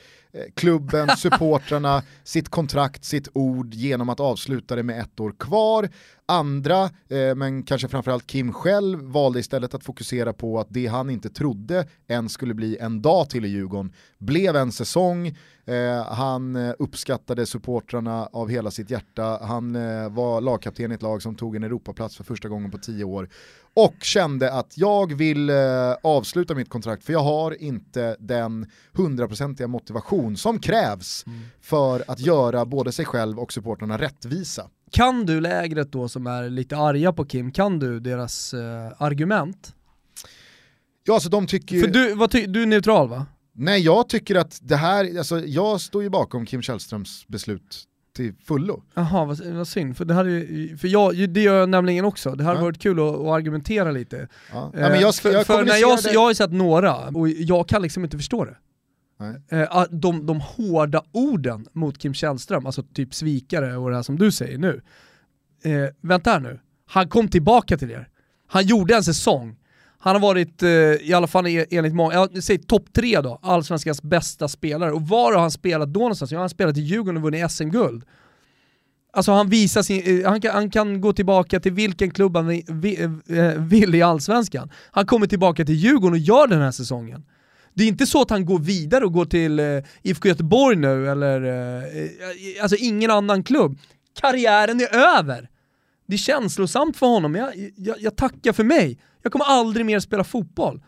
klubben, 0.54 1.08
supportrarna, 1.16 2.02
sitt 2.24 2.48
kontrakt, 2.48 3.04
sitt 3.04 3.28
ord 3.32 3.74
genom 3.74 4.08
att 4.08 4.20
avsluta 4.20 4.76
det 4.76 4.82
med 4.82 5.00
ett 5.00 5.20
år 5.20 5.34
kvar. 5.38 5.88
Andra, 6.26 6.84
eh, 6.84 7.34
men 7.36 7.62
kanske 7.62 7.88
framförallt 7.88 8.26
Kim 8.26 8.52
själv, 8.52 9.00
valde 9.00 9.40
istället 9.40 9.74
att 9.74 9.84
fokusera 9.84 10.32
på 10.32 10.60
att 10.60 10.66
det 10.70 10.86
han 10.86 11.10
inte 11.10 11.30
trodde 11.30 11.86
ens 12.08 12.32
skulle 12.32 12.54
bli 12.54 12.76
en 12.78 13.02
dag 13.02 13.30
till 13.30 13.44
i 13.44 13.48
Djurgården 13.48 13.92
blev 14.18 14.56
en 14.56 14.72
säsong. 14.72 15.36
Eh, 15.72 16.04
han 16.04 16.56
eh, 16.56 16.74
uppskattade 16.78 17.46
supportrarna 17.46 18.28
av 18.32 18.48
hela 18.48 18.70
sitt 18.70 18.90
hjärta, 18.90 19.38
han 19.42 19.76
eh, 19.76 20.08
var 20.08 20.40
lagkapten 20.40 20.92
i 20.92 20.94
ett 20.94 21.02
lag 21.02 21.22
som 21.22 21.34
tog 21.34 21.56
en 21.56 21.64
Europaplats 21.64 22.16
för 22.16 22.24
första 22.24 22.48
gången 22.48 22.70
på 22.70 22.78
tio 22.78 23.04
år 23.04 23.28
och 23.74 23.94
kände 24.02 24.52
att 24.52 24.78
jag 24.78 25.14
vill 25.14 25.50
eh, 25.50 25.56
avsluta 26.02 26.54
mitt 26.54 26.68
kontrakt 26.68 27.04
för 27.04 27.12
jag 27.12 27.22
har 27.22 27.62
inte 27.62 28.16
den 28.18 28.70
hundraprocentiga 28.92 29.68
motivation 29.68 30.36
som 30.36 30.58
krävs 30.58 31.24
mm. 31.26 31.40
för 31.60 32.04
att 32.06 32.20
göra 32.20 32.64
både 32.64 32.92
sig 32.92 33.04
själv 33.04 33.38
och 33.38 33.52
supportrarna 33.52 33.98
rättvisa. 33.98 34.70
Kan 34.90 35.26
du 35.26 35.40
lägret 35.40 35.92
då 35.92 36.08
som 36.08 36.26
är 36.26 36.50
lite 36.50 36.76
arga 36.76 37.12
på 37.12 37.24
Kim, 37.24 37.52
kan 37.52 37.78
du 37.78 38.00
deras 38.00 38.54
eh, 38.54 38.92
argument? 38.98 39.74
Ja, 41.04 41.14
alltså 41.14 41.28
de 41.28 41.46
tycker 41.46 41.80
För 41.80 41.88
du, 41.88 42.14
vad 42.14 42.30
ty 42.30 42.46
du 42.46 42.62
är 42.62 42.66
neutral 42.66 43.08
va? 43.08 43.26
Nej, 43.54 43.80
jag 43.80 44.08
tycker 44.08 44.34
att 44.34 44.58
det 44.62 44.76
här, 44.76 45.18
alltså 45.18 45.40
jag 45.40 45.80
står 45.80 46.02
ju 46.02 46.08
bakom 46.08 46.46
Kim 46.46 46.62
Källströms 46.62 47.28
beslut 47.28 47.84
till 48.16 48.34
fullo. 48.44 48.82
Jaha, 48.94 49.24
vad, 49.24 49.40
vad 49.40 49.68
synd, 49.68 49.96
för, 49.96 50.04
det, 50.04 50.14
hade, 50.14 50.46
för 50.78 50.88
jag, 50.88 51.30
det 51.30 51.40
gör 51.40 51.60
jag 51.60 51.68
nämligen 51.68 52.04
också. 52.04 52.34
Det 52.34 52.44
hade 52.44 52.58
ja. 52.58 52.64
varit 52.64 52.82
kul 52.82 52.98
att, 52.98 53.14
att 53.14 53.26
argumentera 53.26 53.90
lite. 53.90 54.28
Ja. 54.52 54.70
Ja, 54.74 54.88
men 54.88 55.00
jag, 55.00 55.14
för, 55.14 55.32
jag, 55.32 55.46
för 55.46 55.64
när 55.64 55.76
jag, 55.76 55.98
jag 56.12 56.20
har 56.20 56.30
ju 56.30 56.34
sett 56.34 56.52
några, 56.52 57.08
och 57.08 57.28
jag 57.28 57.68
kan 57.68 57.82
liksom 57.82 58.04
inte 58.04 58.16
förstå 58.16 58.44
det. 58.44 58.56
Eh, 59.48 59.84
de, 59.90 60.26
de 60.26 60.40
hårda 60.40 61.02
orden 61.12 61.66
mot 61.72 61.98
Kim 61.98 62.14
Källström, 62.14 62.66
alltså 62.66 62.82
typ 62.82 63.14
svikare 63.14 63.76
och 63.76 63.90
det 63.90 63.96
här 63.96 64.02
som 64.02 64.18
du 64.18 64.32
säger 64.32 64.58
nu. 64.58 64.82
Eh, 65.64 65.88
vänta 66.00 66.30
här 66.30 66.40
nu, 66.40 66.60
han 66.86 67.08
kom 67.08 67.28
tillbaka 67.28 67.78
till 67.78 67.90
er. 67.90 68.08
Han 68.46 68.66
gjorde 68.66 68.94
en 68.94 69.04
säsong. 69.04 69.56
Han 70.04 70.14
har 70.14 70.20
varit, 70.20 70.62
eh, 70.62 70.68
i 70.70 71.12
alla 71.14 71.26
fall 71.26 71.46
e-, 71.46 71.66
enligt 71.70 71.94
många, 71.94 72.14
jag 72.14 72.42
säger 72.42 72.60
topp 72.60 72.92
tre 72.92 73.20
då, 73.20 73.38
allsvenskans 73.42 74.02
bästa 74.02 74.48
spelare. 74.48 74.92
Och 74.92 75.02
var 75.02 75.32
har 75.32 75.40
han 75.40 75.50
spelat 75.50 75.88
då 75.88 76.00
någonstans? 76.00 76.30
Ja, 76.30 76.38
han 76.38 76.42
har 76.42 76.48
spelat 76.48 76.76
i 76.76 76.80
Djurgården 76.80 77.16
och 77.16 77.22
vunnit 77.22 77.50
SM-guld. 77.50 78.04
Alltså 79.12 79.32
han 79.32 79.48
visar 79.48 79.82
sin, 79.82 80.20
eh, 80.20 80.30
han 80.30 80.40
kan, 80.40 80.54
han 80.54 80.70
kan 80.70 81.00
gå 81.00 81.12
tillbaka 81.12 81.60
till 81.60 81.72
vilken 81.72 82.10
klubb 82.10 82.36
han 82.36 82.50
eh, 82.50 82.58
eh, 83.38 83.50
vill, 83.58 83.94
i 83.94 84.02
allsvenskan. 84.02 84.70
Han 84.90 85.06
kommer 85.06 85.26
tillbaka 85.26 85.64
till 85.64 85.74
Djurgården 85.74 86.12
och 86.12 86.18
gör 86.18 86.46
den 86.46 86.60
här 86.60 86.70
säsongen. 86.70 87.24
Det 87.74 87.84
är 87.84 87.88
inte 87.88 88.06
så 88.06 88.22
att 88.22 88.30
han 88.30 88.46
går 88.46 88.58
vidare 88.58 89.04
och 89.04 89.12
går 89.12 89.24
till 89.24 89.58
eh, 89.58 89.66
IFK 90.02 90.28
Göteborg 90.28 90.76
nu 90.76 91.10
eller 91.10 91.42
eh, 91.44 92.62
alltså 92.62 92.76
ingen 92.76 93.10
annan 93.10 93.42
klubb. 93.42 93.78
Karriären 94.20 94.80
är 94.80 95.18
över. 95.18 95.48
Det 96.06 96.14
är 96.14 96.18
känslosamt 96.18 96.96
för 96.96 97.06
honom, 97.06 97.34
jag, 97.34 97.70
jag, 97.76 97.96
jag 98.00 98.16
tackar 98.16 98.52
för 98.52 98.64
mig. 98.64 98.98
Jag 99.22 99.32
kommer 99.32 99.44
aldrig 99.44 99.86
mer 99.86 100.00
spela 100.00 100.24
fotboll. 100.24 100.82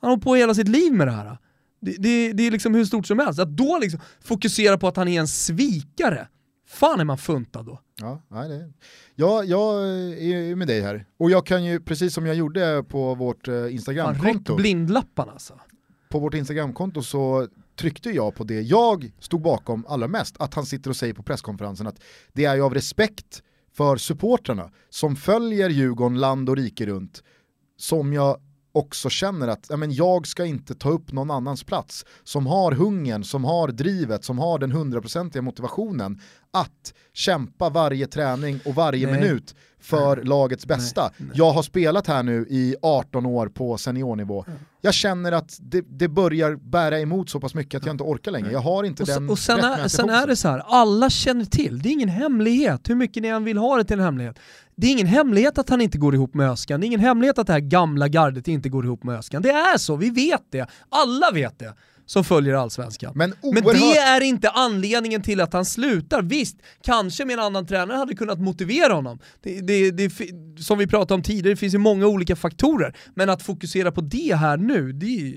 Han 0.00 0.10
har 0.10 0.16
på 0.16 0.34
hela 0.34 0.54
sitt 0.54 0.68
liv 0.68 0.92
med 0.92 1.06
det 1.06 1.12
här. 1.12 1.38
Det, 1.80 1.96
det, 1.98 2.32
det, 2.32 2.42
är 2.46 2.50
liksom 2.50 2.74
hur 2.74 2.84
stort 2.84 3.06
som 3.06 3.18
helst. 3.18 3.40
Att 3.40 3.56
då 3.56 3.78
liksom 3.78 4.00
fokusera 4.20 4.78
på 4.78 4.88
att 4.88 4.96
han 4.96 5.08
är 5.08 5.20
en 5.20 5.28
svikare, 5.28 6.28
fan 6.68 7.00
är 7.00 7.04
man 7.04 7.18
funtad 7.18 7.66
då. 7.66 7.80
Ja, 8.00 8.22
nej, 8.28 8.48
det. 8.48 8.72
Ja, 9.14 9.44
jag 9.44 9.74
är 10.18 10.54
med 10.56 10.68
dig 10.68 10.80
här. 10.80 11.06
Och 11.18 11.30
jag 11.30 11.46
kan 11.46 11.64
ju, 11.64 11.80
precis 11.80 12.14
som 12.14 12.26
jag 12.26 12.36
gjorde 12.36 12.84
på 12.88 13.14
vårt 13.14 13.48
Instagramkonto. 13.48 14.52
Ryck 14.52 14.62
blindlapparna 14.62 15.32
alltså 15.32 15.60
på 16.10 16.18
vårt 16.18 16.34
Instagramkonto 16.34 17.02
så 17.02 17.48
tryckte 17.76 18.10
jag 18.10 18.34
på 18.34 18.44
det 18.44 18.60
jag 18.60 19.12
stod 19.18 19.42
bakom 19.42 19.86
allra 19.88 20.08
mest, 20.08 20.36
att 20.38 20.54
han 20.54 20.66
sitter 20.66 20.90
och 20.90 20.96
säger 20.96 21.14
på 21.14 21.22
presskonferensen 21.22 21.86
att 21.86 22.00
det 22.32 22.44
är 22.44 22.54
ju 22.54 22.62
av 22.62 22.74
respekt 22.74 23.42
för 23.72 23.96
supportrarna 23.96 24.70
som 24.88 25.16
följer 25.16 25.70
Djurgården 25.70 26.20
land 26.20 26.48
och 26.48 26.56
rike 26.56 26.86
runt 26.86 27.22
som 27.80 28.12
jag 28.12 28.40
också 28.72 29.08
känner 29.08 29.48
att 29.48 29.66
ja, 29.70 29.76
men 29.76 29.92
jag 29.92 30.26
ska 30.26 30.44
inte 30.44 30.74
ta 30.74 30.90
upp 30.90 31.12
någon 31.12 31.30
annans 31.30 31.64
plats 31.64 32.04
som 32.24 32.46
har 32.46 32.72
hungern, 32.72 33.24
som 33.24 33.44
har 33.44 33.68
drivet, 33.68 34.24
som 34.24 34.38
har 34.38 34.58
den 34.58 34.72
hundraprocentiga 34.72 35.42
motivationen 35.42 36.20
att 36.52 36.94
kämpa 37.12 37.70
varje 37.70 38.06
träning 38.06 38.60
och 38.64 38.74
varje 38.74 39.06
Nej. 39.06 39.20
minut 39.20 39.54
för 39.80 40.16
Nej. 40.16 40.24
lagets 40.24 40.66
bästa. 40.66 41.10
Nej. 41.16 41.30
Jag 41.34 41.52
har 41.52 41.62
spelat 41.62 42.06
här 42.06 42.22
nu 42.22 42.46
i 42.50 42.76
18 42.82 43.26
år 43.26 43.48
på 43.48 43.78
seniornivå. 43.78 44.44
Jag 44.80 44.94
känner 44.94 45.32
att 45.32 45.58
det, 45.60 45.84
det, 45.88 46.08
börjar 46.08 46.56
bära 46.56 47.00
emot 47.00 47.30
så 47.30 47.40
pass 47.40 47.54
mycket 47.54 47.78
att 47.78 47.86
jag 47.86 47.94
inte 47.94 48.04
orkar 48.04 48.30
längre. 48.30 48.52
Jag 48.52 48.60
har 48.60 48.84
inte 48.84 49.02
och 49.02 49.08
den 49.08 49.30
Och 49.30 49.38
sen, 49.38 49.60
är, 49.60 49.88
sen 49.88 50.10
är 50.10 50.26
det 50.26 50.36
så 50.36 50.48
här, 50.48 50.62
alla 50.66 51.10
känner 51.10 51.44
till, 51.44 51.82
det 51.82 51.88
är 51.88 51.92
ingen 51.92 52.08
hemlighet, 52.08 52.90
hur 52.90 52.94
mycket 52.94 53.22
ni 53.22 53.28
än 53.28 53.44
vill 53.44 53.58
ha 53.58 53.76
det 53.76 53.84
till 53.84 53.98
en 53.98 54.04
hemlighet. 54.04 54.38
Det 54.76 54.86
är 54.86 54.90
ingen 54.90 55.06
hemlighet 55.06 55.58
att 55.58 55.68
han 55.68 55.80
inte 55.80 55.98
går 55.98 56.14
ihop 56.14 56.34
med 56.34 56.50
Öskan, 56.50 56.80
det 56.80 56.84
är 56.84 56.86
ingen 56.86 57.00
hemlighet 57.00 57.38
att 57.38 57.46
det 57.46 57.52
här 57.52 57.60
gamla 57.60 58.08
gardet 58.08 58.48
inte 58.48 58.68
går 58.68 58.84
ihop 58.84 59.04
med 59.04 59.18
Öskan. 59.18 59.42
Det 59.42 59.50
är 59.50 59.78
så, 59.78 59.96
vi 59.96 60.10
vet 60.10 60.42
det. 60.50 60.66
Alla 60.88 61.30
vet 61.30 61.58
det 61.58 61.74
som 62.10 62.24
följer 62.24 62.54
allsvenskan. 62.54 63.12
Men, 63.14 63.34
oerhört... 63.40 63.64
Men 63.64 63.80
det 63.80 63.98
är 63.98 64.20
inte 64.20 64.50
anledningen 64.50 65.22
till 65.22 65.40
att 65.40 65.52
han 65.52 65.64
slutar. 65.64 66.22
Visst, 66.22 66.56
kanske 66.82 67.24
med 67.24 67.34
en 67.34 67.40
annan 67.40 67.66
tränare 67.66 67.96
hade 67.96 68.14
kunnat 68.14 68.40
motivera 68.40 68.92
honom. 68.92 69.18
Det, 69.40 69.60
det, 69.60 69.90
det, 69.90 70.12
som 70.58 70.78
vi 70.78 70.86
pratade 70.86 71.14
om 71.14 71.22
tidigare, 71.22 71.52
det 71.52 71.56
finns 71.56 71.74
ju 71.74 71.78
många 71.78 72.06
olika 72.06 72.36
faktorer. 72.36 72.96
Men 73.14 73.30
att 73.30 73.42
fokusera 73.42 73.92
på 73.92 74.00
det 74.00 74.34
här 74.34 74.56
nu, 74.56 74.92
det, 74.92 75.36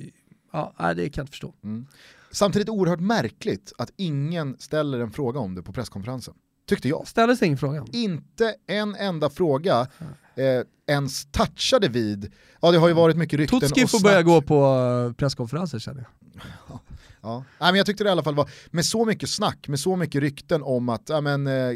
ja, 0.51 0.73
det 0.77 1.09
kan 1.09 1.21
jag 1.21 1.23
inte 1.23 1.31
förstå. 1.31 1.53
Mm. 1.63 1.85
Samtidigt 2.31 2.69
oerhört 2.69 2.99
märkligt 2.99 3.73
att 3.77 3.91
ingen 3.97 4.55
ställer 4.59 4.99
en 4.99 5.11
fråga 5.11 5.39
om 5.39 5.55
det 5.55 5.63
på 5.63 5.73
presskonferensen. 5.73 6.33
Tyckte 6.65 6.89
jag. 6.89 7.07
Ställdes 7.07 7.41
ingen 7.41 7.57
fråga? 7.57 7.85
Inte 7.91 8.55
en 8.67 8.95
enda 8.95 9.29
fråga 9.29 9.87
eh, 10.35 10.93
ens 10.95 11.25
touchade 11.25 11.87
vid, 11.87 12.33
ja 12.61 12.71
det 12.71 12.77
har 12.77 12.87
ju 12.87 12.93
varit 12.93 13.17
mycket 13.17 13.39
rykten 13.39 13.59
Tutski 13.59 13.87
får 13.87 14.03
börja 14.03 14.23
gå 14.23 14.41
på 14.41 14.65
eh, 15.09 15.13
presskonferenser 15.13 15.79
känner 15.79 16.01
jag. 16.01 16.79
Ja. 17.21 17.43
Nej, 17.59 17.71
men 17.71 17.75
jag 17.75 17.85
tyckte 17.85 18.03
det 18.03 18.07
i 18.07 18.11
alla 18.11 18.23
fall 18.23 18.35
var, 18.35 18.49
med 18.71 18.85
så 18.85 19.05
mycket 19.05 19.29
snack, 19.29 19.67
med 19.67 19.79
så 19.79 19.95
mycket 19.95 20.21
rykten 20.21 20.63
om 20.63 20.89
att 20.89 21.09
ja, 21.09 21.21
men, 21.21 21.47
eh, 21.47 21.71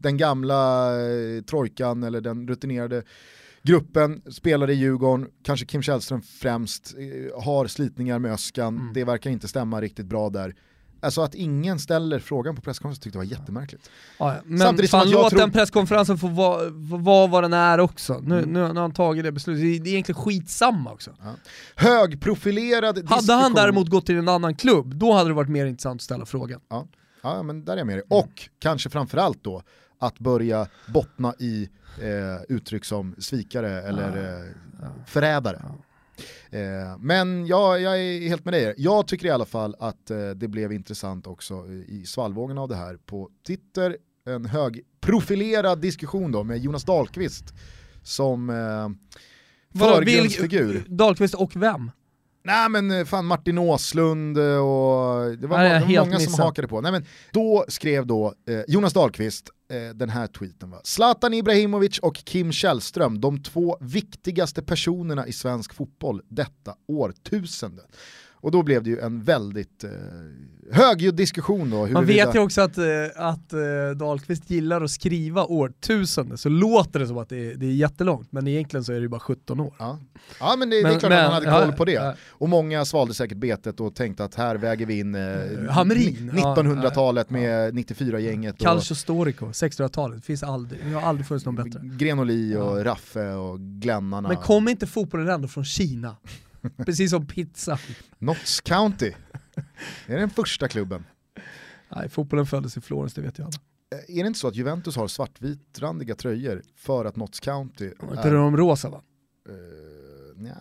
den 0.00 0.16
gamla 0.16 0.90
eh, 1.00 1.42
trojkan 1.42 2.02
eller 2.02 2.20
den 2.20 2.48
rutinerade 2.48 3.02
gruppen 3.62 4.22
spelare 4.32 4.72
i 4.72 4.76
Djurgården, 4.76 5.28
kanske 5.42 5.66
Kim 5.66 5.82
Källström 5.82 6.22
främst, 6.22 6.94
eh, 6.98 7.42
har 7.42 7.66
slitningar 7.66 8.18
med 8.18 8.32
Öskan, 8.32 8.78
mm. 8.78 8.92
det 8.92 9.04
verkar 9.04 9.30
inte 9.30 9.48
stämma 9.48 9.80
riktigt 9.80 10.06
bra 10.06 10.30
där. 10.30 10.54
Alltså 11.00 11.22
att 11.22 11.34
ingen 11.34 11.78
ställer 11.78 12.18
frågan 12.18 12.56
på 12.56 12.62
presskonferensen 12.62 13.02
tyckte 13.02 13.18
jag 13.18 13.24
var 13.24 13.30
jättemärkligt. 13.30 13.90
Ja, 14.18 14.36
men 14.44 14.58
Samtidigt 14.58 14.90
fan, 14.90 15.10
låt 15.10 15.30
tror... 15.30 15.40
den 15.40 15.50
presskonferensen 15.50 16.18
få 16.18 16.26
vara 16.26 16.70
vad, 16.72 17.30
vad 17.30 17.44
den 17.44 17.52
är 17.52 17.80
också. 17.80 18.20
Nu, 18.22 18.38
mm. 18.38 18.52
nu, 18.52 18.60
har 18.60 18.74
han 18.74 18.92
tagit 18.92 19.24
det 19.24 19.32
beslutet, 19.32 19.62
det 19.84 19.90
är 19.90 19.92
egentligen 19.92 20.20
skitsamma 20.20 20.92
också. 20.92 21.10
Ja. 21.22 21.34
Högprofilerad 21.74 22.94
diskussion. 22.94 23.16
Hade 23.16 23.42
han 23.42 23.54
däremot 23.54 23.88
gått 23.88 24.06
till 24.06 24.18
en 24.18 24.28
annan 24.28 24.54
klubb, 24.54 24.94
då 24.94 25.12
hade 25.12 25.30
det 25.30 25.34
varit 25.34 25.50
mer 25.50 25.66
intressant 25.66 25.98
att 25.98 26.04
ställa 26.04 26.26
frågan. 26.26 26.60
Ja, 26.68 26.86
ja 27.22 27.42
men 27.42 27.64
där 27.64 27.72
är 27.72 27.78
jag 27.78 27.86
med 27.86 27.96
dig. 27.96 28.04
Mm. 28.10 28.24
Och 28.24 28.48
kanske 28.58 28.90
framförallt 28.90 29.44
då, 29.44 29.62
att 29.98 30.18
börja 30.18 30.66
bottna 30.86 31.34
i 31.38 31.68
eh, 32.02 32.42
uttryck 32.56 32.84
som 32.84 33.14
svikare 33.18 33.82
eller 33.82 34.40
eh, 34.82 34.88
förrädare. 35.06 35.62
Eh, 36.52 36.98
men 36.98 37.46
ja, 37.46 37.78
jag 37.78 38.00
är 38.00 38.28
helt 38.28 38.44
med 38.44 38.54
dig. 38.54 38.74
Jag 38.76 39.08
tycker 39.08 39.26
i 39.26 39.30
alla 39.30 39.44
fall 39.44 39.76
att 39.78 40.10
eh, 40.10 40.30
det 40.30 40.48
blev 40.48 40.72
intressant 40.72 41.26
också 41.26 41.66
i 41.88 42.04
svallvågen 42.06 42.58
av 42.58 42.68
det 42.68 42.76
här 42.76 42.96
på 42.96 43.30
Twitter. 43.46 43.96
En 44.26 44.46
högprofilerad 44.46 45.80
diskussion 45.80 46.32
då 46.32 46.44
med 46.44 46.58
Jonas 46.58 46.84
Dahlqvist 46.84 47.44
som 48.02 48.50
eh, 48.50 48.88
förgrundsfigur. 49.78 50.84
Dahlqvist 50.88 51.34
och 51.34 51.56
vem? 51.56 51.90
Nej 52.44 52.68
men 52.68 52.90
eh, 52.90 53.04
fan 53.04 53.26
Martin 53.26 53.58
Åslund 53.58 54.38
och 54.38 54.44
det 55.38 55.46
var, 55.46 55.58
Nej, 55.58 55.80
många, 55.80 56.04
många 56.04 56.18
som 56.18 56.44
hakade 56.44 56.68
på. 56.68 56.80
Nej, 56.80 56.92
men 56.92 57.04
då 57.32 57.64
skrev 57.68 58.06
då 58.06 58.34
eh, 58.48 58.60
Jonas 58.68 58.92
Dahlqvist 58.92 59.50
eh, 59.70 59.88
den 59.94 60.10
här 60.10 60.26
tweeten. 60.26 60.70
Va? 60.70 60.80
Zlatan 60.84 61.34
Ibrahimovic 61.34 61.98
och 61.98 62.14
Kim 62.16 62.52
Källström, 62.52 63.20
de 63.20 63.42
två 63.42 63.78
viktigaste 63.80 64.62
personerna 64.62 65.26
i 65.26 65.32
svensk 65.32 65.74
fotboll 65.74 66.22
detta 66.28 66.74
årtusende. 66.88 67.82
Och 68.40 68.50
då 68.50 68.62
blev 68.62 68.82
det 68.82 68.90
ju 68.90 69.00
en 69.00 69.22
väldigt 69.22 69.84
eh, 69.84 69.90
högljudd 70.72 71.14
diskussion 71.14 71.70
då. 71.70 71.86
Man 71.86 72.06
vet 72.06 72.34
ju 72.34 72.38
också 72.38 72.60
att, 72.60 72.78
eh, 72.78 72.84
att 73.16 73.52
eh, 73.52 73.60
Dahlqvist 73.96 74.50
gillar 74.50 74.80
att 74.80 74.90
skriva 74.90 75.44
årtusende, 75.44 76.36
så 76.36 76.48
låter 76.48 77.00
det 77.00 77.06
som 77.06 77.18
att 77.18 77.28
det 77.28 77.52
är, 77.52 77.54
det 77.54 77.66
är 77.66 77.70
jättelångt, 77.70 78.32
men 78.32 78.46
egentligen 78.46 78.84
så 78.84 78.92
är 78.92 78.96
det 78.96 79.02
ju 79.02 79.08
bara 79.08 79.20
17 79.20 79.60
år. 79.60 79.74
Ja, 79.78 79.98
ja 80.40 80.54
men 80.58 80.70
det, 80.70 80.82
men, 80.82 80.90
det 80.90 80.96
är 80.96 81.00
klart 81.00 81.10
men, 81.10 81.24
att 81.24 81.24
man 81.24 81.34
hade 81.34 81.60
koll 81.60 81.70
ja, 81.70 81.76
på 81.76 81.84
det. 81.84 81.92
Ja. 81.92 82.14
Och 82.28 82.48
många 82.48 82.84
svalde 82.84 83.14
säkert 83.14 83.38
betet 83.38 83.80
och 83.80 83.94
tänkte 83.94 84.24
att 84.24 84.34
här 84.34 84.56
väger 84.56 84.86
vi 84.86 84.98
in 84.98 85.14
eh, 85.14 85.20
1900-talet 85.20 87.26
ja, 87.30 87.36
med 87.36 87.74
94-gänget. 87.74 88.58
Calcio 88.58 88.94
Storico, 88.94 89.46
1600-talet, 89.46 90.24
finns 90.24 90.42
aldrig, 90.42 90.80
det 90.84 90.92
har 90.92 91.02
aldrig 91.02 91.26
funnits 91.26 91.46
någon 91.46 91.56
bättre. 91.56 91.80
Grenoli 91.82 92.56
och 92.56 92.84
Raffe 92.84 93.32
och 93.32 93.60
Glennarna. 93.60 94.28
Men 94.28 94.36
kom 94.36 94.68
inte 94.68 94.86
fotbollen 94.86 95.28
ändå 95.28 95.48
från 95.48 95.64
Kina? 95.64 96.16
Precis 96.86 97.10
som 97.10 97.26
pizza. 97.26 97.78
Notts 98.18 98.60
County. 98.60 99.12
Det 100.06 100.12
är 100.14 100.18
den 100.18 100.30
första 100.30 100.68
klubben. 100.68 101.04
Nej, 101.96 102.08
fotbollen 102.08 102.46
föddes 102.46 102.76
i 102.76 102.80
Florens, 102.80 103.14
det 103.14 103.20
vet 103.22 103.38
jag 103.38 103.44
alla. 103.44 103.56
Eh, 104.08 104.18
Är 104.18 104.22
det 104.22 104.26
inte 104.26 104.38
så 104.38 104.48
att 104.48 104.56
Juventus 104.56 104.96
har 104.96 105.08
svartvitrandiga 105.08 106.14
tröjor 106.14 106.62
för 106.76 107.04
att 107.04 107.16
Notts 107.16 107.40
County 107.40 107.90
Var 108.00 108.16
inte 108.16 108.30
de 108.30 108.56
rosa 108.56 108.90
va? 108.90 109.02
Eh, 109.48 109.54
nja, 110.42 110.56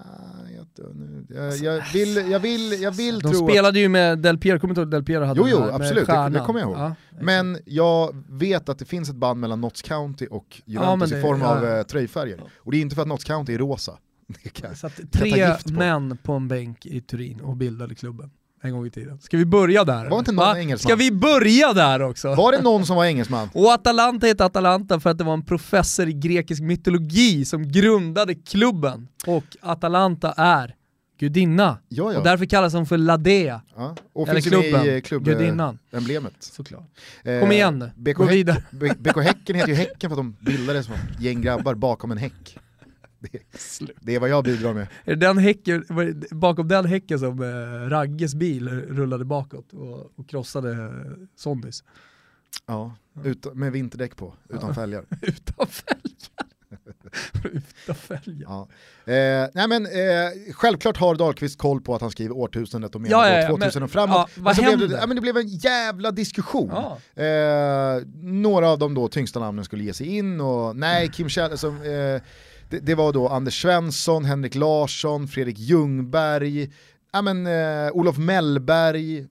jag, 0.55 0.95
nu, 0.95 1.25
jag, 1.29 1.57
jag 1.57 1.83
vill, 1.93 2.31
jag 2.31 2.39
vill, 2.39 2.81
jag 2.81 2.91
vill 2.91 3.19
De 3.19 3.31
tro 3.31 3.47
spelade 3.47 3.79
ju 3.79 3.89
med 3.89 4.19
Del 4.19 4.37
Piero, 4.37 4.59
kommer 4.59 4.75
du 4.75 4.81
ihåg 4.81 4.91
Del 4.91 5.03
Piero 5.03 5.23
hade 5.25 5.39
Jo, 5.39 5.47
jo, 5.51 5.59
med 5.59 5.69
absolut, 5.75 6.07
det- 6.07 6.29
det 6.29 6.39
kommer 6.39 6.59
jag 6.59 6.69
ihåg. 6.69 6.77
Ja, 6.77 6.85
att, 7.11 7.21
men 7.23 7.57
jag 7.65 8.23
vet 8.29 8.69
att 8.69 8.79
det 8.79 8.85
finns 8.85 9.09
ett 9.09 9.15
band 9.15 9.39
mellan 9.39 9.61
Notts 9.61 9.81
County 9.81 10.25
och 10.27 10.61
Juventus 10.65 10.99
men 10.99 11.09
det- 11.09 11.19
i 11.19 11.21
form 11.21 11.41
av 11.41 11.63
ja. 11.65 11.77
eh, 11.77 11.83
tröjfärger. 11.83 12.43
Och 12.57 12.71
det 12.71 12.77
är 12.77 12.81
inte 12.81 12.95
för 12.95 13.01
att 13.01 13.07
Notts 13.07 13.23
County 13.23 13.53
är 13.53 13.57
rosa. 13.57 13.97
Kan, 14.53 14.75
Så 14.75 14.87
att 14.87 14.93
jag 14.99 15.11
ta 15.11 15.19
tre 15.19 15.73
män 15.73 16.17
på 16.23 16.33
en 16.33 16.47
bänk 16.47 16.85
i 16.85 17.01
Turin 17.01 17.41
och 17.41 17.57
bildade 17.57 17.95
klubben 17.95 18.29
en 18.61 18.71
gång 18.71 18.85
i 18.85 18.89
tiden. 18.89 19.19
Ska 19.19 19.37
vi 19.37 19.45
börja 19.45 19.83
där? 19.83 20.09
Var 20.09 20.19
inte 20.19 20.31
någon 20.31 20.45
Va? 20.45 20.59
engelsman? 20.59 20.89
Ska 20.89 20.95
vi 20.95 21.11
börja 21.11 21.73
där 21.73 22.01
också? 22.01 22.35
var 22.35 22.51
det 22.51 22.61
någon 22.61 22.85
som 22.85 22.95
var 22.95 23.05
engelsman? 23.05 23.49
Och 23.53 23.73
Atalanta 23.73 24.27
heter 24.27 24.45
Atalanta 24.45 24.99
för 24.99 25.09
att 25.09 25.17
det 25.17 25.23
var 25.23 25.33
en 25.33 25.45
professor 25.45 26.07
i 26.09 26.13
grekisk 26.13 26.61
mytologi 26.61 27.45
som 27.45 27.71
grundade 27.71 28.35
klubben. 28.35 29.07
Och 29.27 29.43
Atalanta 29.61 30.31
är 30.37 30.75
gudinna. 31.19 31.77
Ja, 31.89 32.11
ja. 32.11 32.17
Och 32.17 32.23
därför 32.23 32.45
kallas 32.45 32.73
de 32.73 32.85
för 32.85 32.97
Ladea, 32.97 33.61
ja. 33.75 33.95
Och 34.13 34.27
eller 34.29 34.41
finns 34.41 34.53
klubben, 34.53 34.85
i 34.85 34.89
eh, 34.89 35.19
gudinnan. 35.19 35.79
klubbemblemet. 35.89 36.33
Såklart. 36.39 36.83
Eh, 37.23 37.39
Kom 37.39 37.51
igen 37.51 37.79
nu, 37.79 37.91
BK 37.95 38.17
gå 38.17 38.25
vidare. 38.25 38.63
BK 38.99 39.17
Häcken 39.23 39.55
heter 39.55 39.69
ju 39.69 39.75
Häcken 39.75 40.09
för 40.09 40.17
att 40.17 40.17
de 40.17 40.35
bildades 40.39 40.85
som 40.85 40.95
gäng 41.19 41.41
grabbar 41.41 41.75
bakom 41.75 42.11
en 42.11 42.17
häck. 42.17 42.57
Det, 43.19 43.39
det 44.01 44.15
är 44.15 44.19
vad 44.19 44.29
jag 44.29 44.43
bidrar 44.43 44.73
med. 44.73 44.87
Är 45.05 45.15
den 45.15 45.37
häcken, 45.37 45.85
bakom 46.31 46.67
den 46.67 46.85
häcken 46.85 47.19
som 47.19 47.41
eh, 47.41 47.89
Ragges 47.89 48.35
bil 48.35 48.69
rullade 48.69 49.25
bakåt 49.25 49.73
och, 49.73 50.11
och 50.19 50.29
krossade 50.29 50.71
eh, 50.71 50.91
Sondis? 51.35 51.83
Ja, 52.65 52.95
utan, 53.23 53.59
med 53.59 53.71
vinterdäck 53.71 54.15
på, 54.15 54.33
utan 54.49 54.75
fälgar. 54.75 55.05
Utan 55.21 55.67
fälgar. 55.67 56.49
Utan 57.43 57.95
fälgar. 57.95 58.47
Ja. 58.49 58.67
Eh, 59.13 59.47
nej 59.53 59.67
men, 59.67 59.85
eh, 59.85 60.53
självklart 60.53 60.97
har 60.97 61.15
Dahlqvist 61.15 61.57
koll 61.59 61.81
på 61.81 61.95
att 61.95 62.01
han 62.01 62.11
skriver 62.11 62.35
årtusendet 62.37 62.95
och 62.95 63.01
menar 63.01 63.17
Ja, 63.25 63.29
ja, 63.29 63.41
ja, 63.41 63.47
2000 63.47 63.71
men- 63.79 63.83
och 63.83 63.91
framåt. 63.91 64.29
ja, 64.35 64.41
vad 64.43 64.55
blev 64.55 64.69
händer? 64.69 64.87
det, 64.87 64.93
ja, 64.95 65.07
men 65.07 65.15
det 65.15 65.21
blev 65.21 65.37
en 65.37 65.47
jävla 65.47 66.11
diskussion. 66.11 66.69
Ja. 67.15 67.23
Eh, 67.23 68.01
några 68.21 68.69
av 68.69 68.79
de 68.79 68.93
då 68.93 69.07
tyngsta 69.07 69.39
namnen 69.39 69.65
skulle 69.65 69.83
ge 69.83 69.93
sig 69.93 70.07
in 70.17 70.41
och 70.41 70.75
nej, 70.75 71.07
Kim 71.09 71.29
Kjell, 71.29 71.51
alltså, 71.51 71.67
eh, 71.67 72.21
det, 72.69 72.79
det 72.79 72.95
var 72.95 73.13
då 73.13 73.27
Anders 73.27 73.61
Svensson, 73.61 74.25
Henrik 74.25 74.55
Larsson, 74.55 75.27
Fredrik 75.27 75.59
Ljungberg, 75.59 76.71
ja, 77.11 77.21
men, 77.21 77.47
eh, 77.47 77.91
Olof 77.93 78.17
Mellberg. 78.17 79.27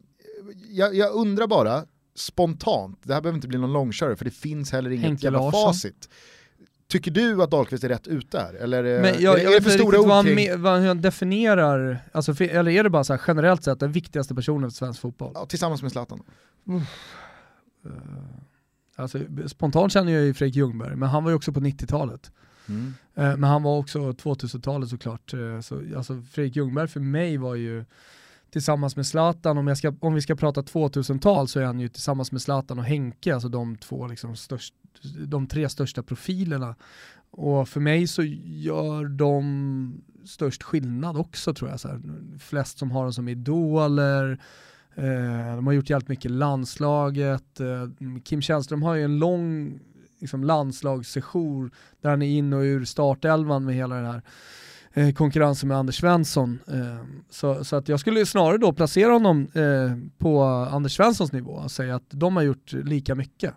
Jag, 0.70 0.94
jag 0.94 1.12
undrar 1.14 1.46
bara, 1.46 1.84
spontant, 2.14 2.98
det 3.02 3.14
här 3.14 3.20
behöver 3.20 3.36
inte 3.36 3.48
bli 3.48 3.58
någon 3.58 3.72
långkörare 3.72 4.16
för 4.16 4.24
det 4.24 4.30
finns 4.30 4.72
heller 4.72 4.90
inget 4.90 5.04
Henke 5.04 5.26
jävla 5.26 5.38
Larsson. 5.38 5.72
facit. 5.72 6.08
Tycker 6.88 7.10
du 7.10 7.42
att 7.42 7.50
Dahlqvist 7.50 7.84
är 7.84 7.88
rätt 7.88 8.06
ute 8.06 8.38
här? 8.38 8.54
Eller 8.54 8.84
eh, 8.84 9.02
Men 9.02 9.22
jag, 9.22 9.40
är, 9.40 9.44
jag 9.44 9.52
är 9.54 9.60
det 9.60 9.64
för 9.64 9.70
stora 9.70 10.00
ord 10.00 10.24
kring, 10.26 10.62
vad 10.62 10.80
han 10.82 11.00
definierar, 11.02 11.98
alltså, 12.12 12.34
för- 12.34 12.44
eller 12.48 12.70
är 12.70 12.82
det 12.84 12.90
bara 12.90 13.04
så 13.04 13.12
här 13.12 13.20
generellt 13.26 13.64
sett 13.64 13.80
den 13.80 13.92
viktigaste 13.92 14.34
personen 14.34 14.70
för 14.70 14.74
svensk 14.76 15.00
fotboll? 15.00 15.32
ja, 15.34 15.46
tillsammans 15.46 15.82
med 15.82 15.92
Zlatan? 15.92 16.22
Alltså, 18.96 19.18
spontant 19.46 19.92
känner 19.92 20.12
jag 20.12 20.22
ju 20.24 20.34
Fredrik 20.34 20.56
Ljungberg, 20.56 20.96
men 20.96 21.08
han 21.08 21.24
var 21.24 21.30
ju 21.30 21.36
också 21.36 21.52
på 21.52 21.60
90-talet. 21.60 22.30
Mm. 22.68 22.94
Eh, 23.14 23.36
men 23.36 23.44
han 23.44 23.62
var 23.62 23.78
också 23.78 23.98
2000-talet 23.98 24.88
såklart. 24.88 25.34
Eh, 25.34 25.60
så, 25.60 25.82
alltså 25.96 26.22
Fredrik 26.30 26.56
Ljungberg 26.56 26.88
för 26.88 27.00
mig 27.00 27.36
var 27.36 27.54
ju 27.54 27.84
tillsammans 28.50 28.96
med 28.96 29.06
Zlatan, 29.06 29.58
om, 29.58 29.66
jag 29.66 29.78
ska, 29.78 29.94
om 30.00 30.14
vi 30.14 30.22
ska 30.22 30.36
prata 30.36 30.62
2000-tal 30.62 31.48
så 31.48 31.60
är 31.60 31.64
han 31.64 31.80
ju 31.80 31.88
tillsammans 31.88 32.32
med 32.32 32.42
Zlatan 32.42 32.78
och 32.78 32.84
Henke, 32.84 33.34
alltså 33.34 33.48
de 33.48 33.76
två 33.76 34.06
liksom 34.06 34.36
störst, 34.36 34.74
de 35.26 35.46
tre 35.46 35.68
största 35.68 36.02
profilerna. 36.02 36.74
Och 37.30 37.68
för 37.68 37.80
mig 37.80 38.06
så 38.06 38.22
gör 38.44 39.04
de 39.04 40.02
störst 40.24 40.62
skillnad 40.62 41.16
också 41.16 41.54
tror 41.54 41.70
jag. 41.70 41.80
Så 41.80 41.88
här. 41.88 42.00
Flest 42.38 42.78
som 42.78 42.90
har 42.90 43.02
dem 43.02 43.12
som 43.12 43.28
idoler, 43.28 44.40
eh, 44.94 45.56
de 45.56 45.66
har 45.66 45.72
gjort 45.72 45.90
jävligt 45.90 46.08
mycket 46.08 46.30
landslaget. 46.30 47.60
Eh, 47.60 47.88
Kim 48.24 48.42
Källström 48.42 48.82
har 48.82 48.94
ju 48.94 49.04
en 49.04 49.18
lång 49.18 49.78
liksom, 50.18 50.44
landslagssession 50.44 51.70
där 52.00 52.10
han 52.10 52.22
är 52.22 52.26
in 52.26 52.52
och 52.52 52.60
ur 52.60 52.84
startelvan 52.84 53.64
med 53.64 53.74
hela 53.74 53.94
den 53.94 54.06
här 54.06 54.22
eh, 54.92 55.12
konkurrensen 55.12 55.68
med 55.68 55.78
Anders 55.78 56.00
Svensson. 56.00 56.58
Eh, 56.68 57.04
så, 57.30 57.64
så 57.64 57.76
att 57.76 57.88
jag 57.88 58.00
skulle 58.00 58.26
snarare 58.26 58.58
då 58.58 58.72
placera 58.72 59.12
honom 59.12 59.48
eh, 59.54 60.18
på 60.18 60.42
Anders 60.44 60.96
Svenssons 60.96 61.32
nivå 61.32 61.52
och 61.52 61.70
säga 61.70 61.94
att 61.94 62.10
de 62.10 62.36
har 62.36 62.42
gjort 62.42 62.72
lika 62.72 63.14
mycket 63.14 63.54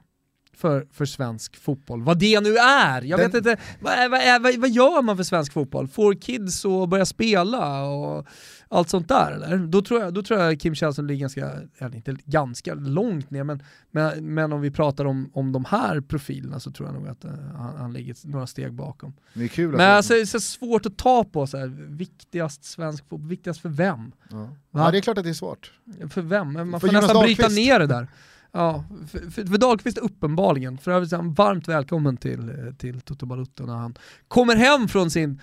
för, 0.62 0.88
för 0.92 1.06
svensk 1.06 1.56
fotboll. 1.58 2.02
Vad 2.04 2.20
det 2.20 2.40
nu 2.42 2.56
är! 2.58 3.02
Jag 3.02 3.20
Den- 3.20 3.32
vet 3.32 3.38
inte, 3.38 3.58
vad, 3.80 4.12
vad, 4.12 4.42
vad, 4.42 4.56
vad 4.58 4.70
gör 4.70 5.02
man 5.02 5.18
för 5.18 5.24
svensk 5.24 5.54
fotboll? 5.54 5.88
Får 5.88 6.14
kids 6.14 6.66
att 6.66 6.90
börja 6.90 7.06
spela 7.06 7.84
och 7.84 8.26
allt 8.68 8.90
sånt 8.90 9.08
där 9.08 9.32
eller? 9.32 9.58
Då 9.58 9.82
tror 9.82 10.02
jag, 10.02 10.14
då 10.14 10.24
tror 10.24 10.40
jag 10.40 10.60
Kim 10.60 10.76
Källström 10.76 11.08
ligger 11.08 11.20
ganska, 11.22 11.52
eller 11.78 11.96
inte 11.96 12.18
ganska 12.26 12.74
långt 12.74 13.32
ner, 13.32 13.44
men, 13.44 13.64
men, 13.92 14.34
men 14.34 14.54
om 14.54 14.62
vi 14.62 14.72
pratar 14.72 15.06
om, 15.06 15.30
om 15.34 15.52
de 15.52 15.66
här 15.66 16.02
profilerna 16.02 16.60
så 16.60 16.72
tror 16.72 16.88
jag 16.90 16.96
nog 16.96 17.08
att 17.08 17.24
eh, 17.26 17.32
han, 17.58 17.76
han 17.78 17.94
ligger 17.94 18.16
några 18.28 18.48
steg 18.48 18.74
bakom. 18.74 19.14
Det 19.34 19.44
är 19.44 19.48
kul 19.48 19.72
Men 19.72 19.92
alltså, 19.92 20.14
det 20.14 20.22
är 20.22 20.26
så 20.26 20.40
svårt 20.40 20.86
att 20.86 20.98
ta 20.98 21.24
på 21.24 21.48
så 21.48 21.58
här, 21.58 21.68
viktigast 21.90 22.64
svensk 22.64 23.10
fotboll, 23.10 23.30
viktigast 23.30 23.62
för 23.62 23.70
vem? 23.70 24.12
ja. 24.30 24.50
Ja, 24.72 24.92
det 24.92 24.98
är 24.98 25.02
klart 25.02 25.18
att 25.18 25.24
det 25.24 25.30
är 25.30 25.34
svårt. 25.34 25.72
För 26.10 26.22
vem? 26.22 26.54
Man 26.54 26.72
För 26.72 26.80
får 26.80 26.90
Jonas 26.90 27.04
nästan 27.04 27.24
bryta 27.24 27.42
Dahlqvist. 27.42 27.68
ner 27.68 27.80
det 27.80 27.88
där. 27.88 28.08
Ja, 28.54 28.84
för, 29.08 29.20
för, 29.32 29.46
för 29.46 29.58
Dahlqvist 29.58 29.98
är 29.98 30.02
uppenbarligen, 30.02 30.78
för 30.78 30.92
övrigt 30.92 31.14
är 31.14 31.18
han 31.18 31.34
varmt 31.34 31.68
välkommen 31.68 32.18
till, 32.18 32.50
eh, 32.50 32.74
till 32.78 33.02
Toto 33.02 33.26
Balutto 33.26 33.66
när 33.66 33.74
han 33.76 33.96
kommer 34.28 34.56
hem 34.56 34.88
från 34.88 35.12
sin, 35.12 35.42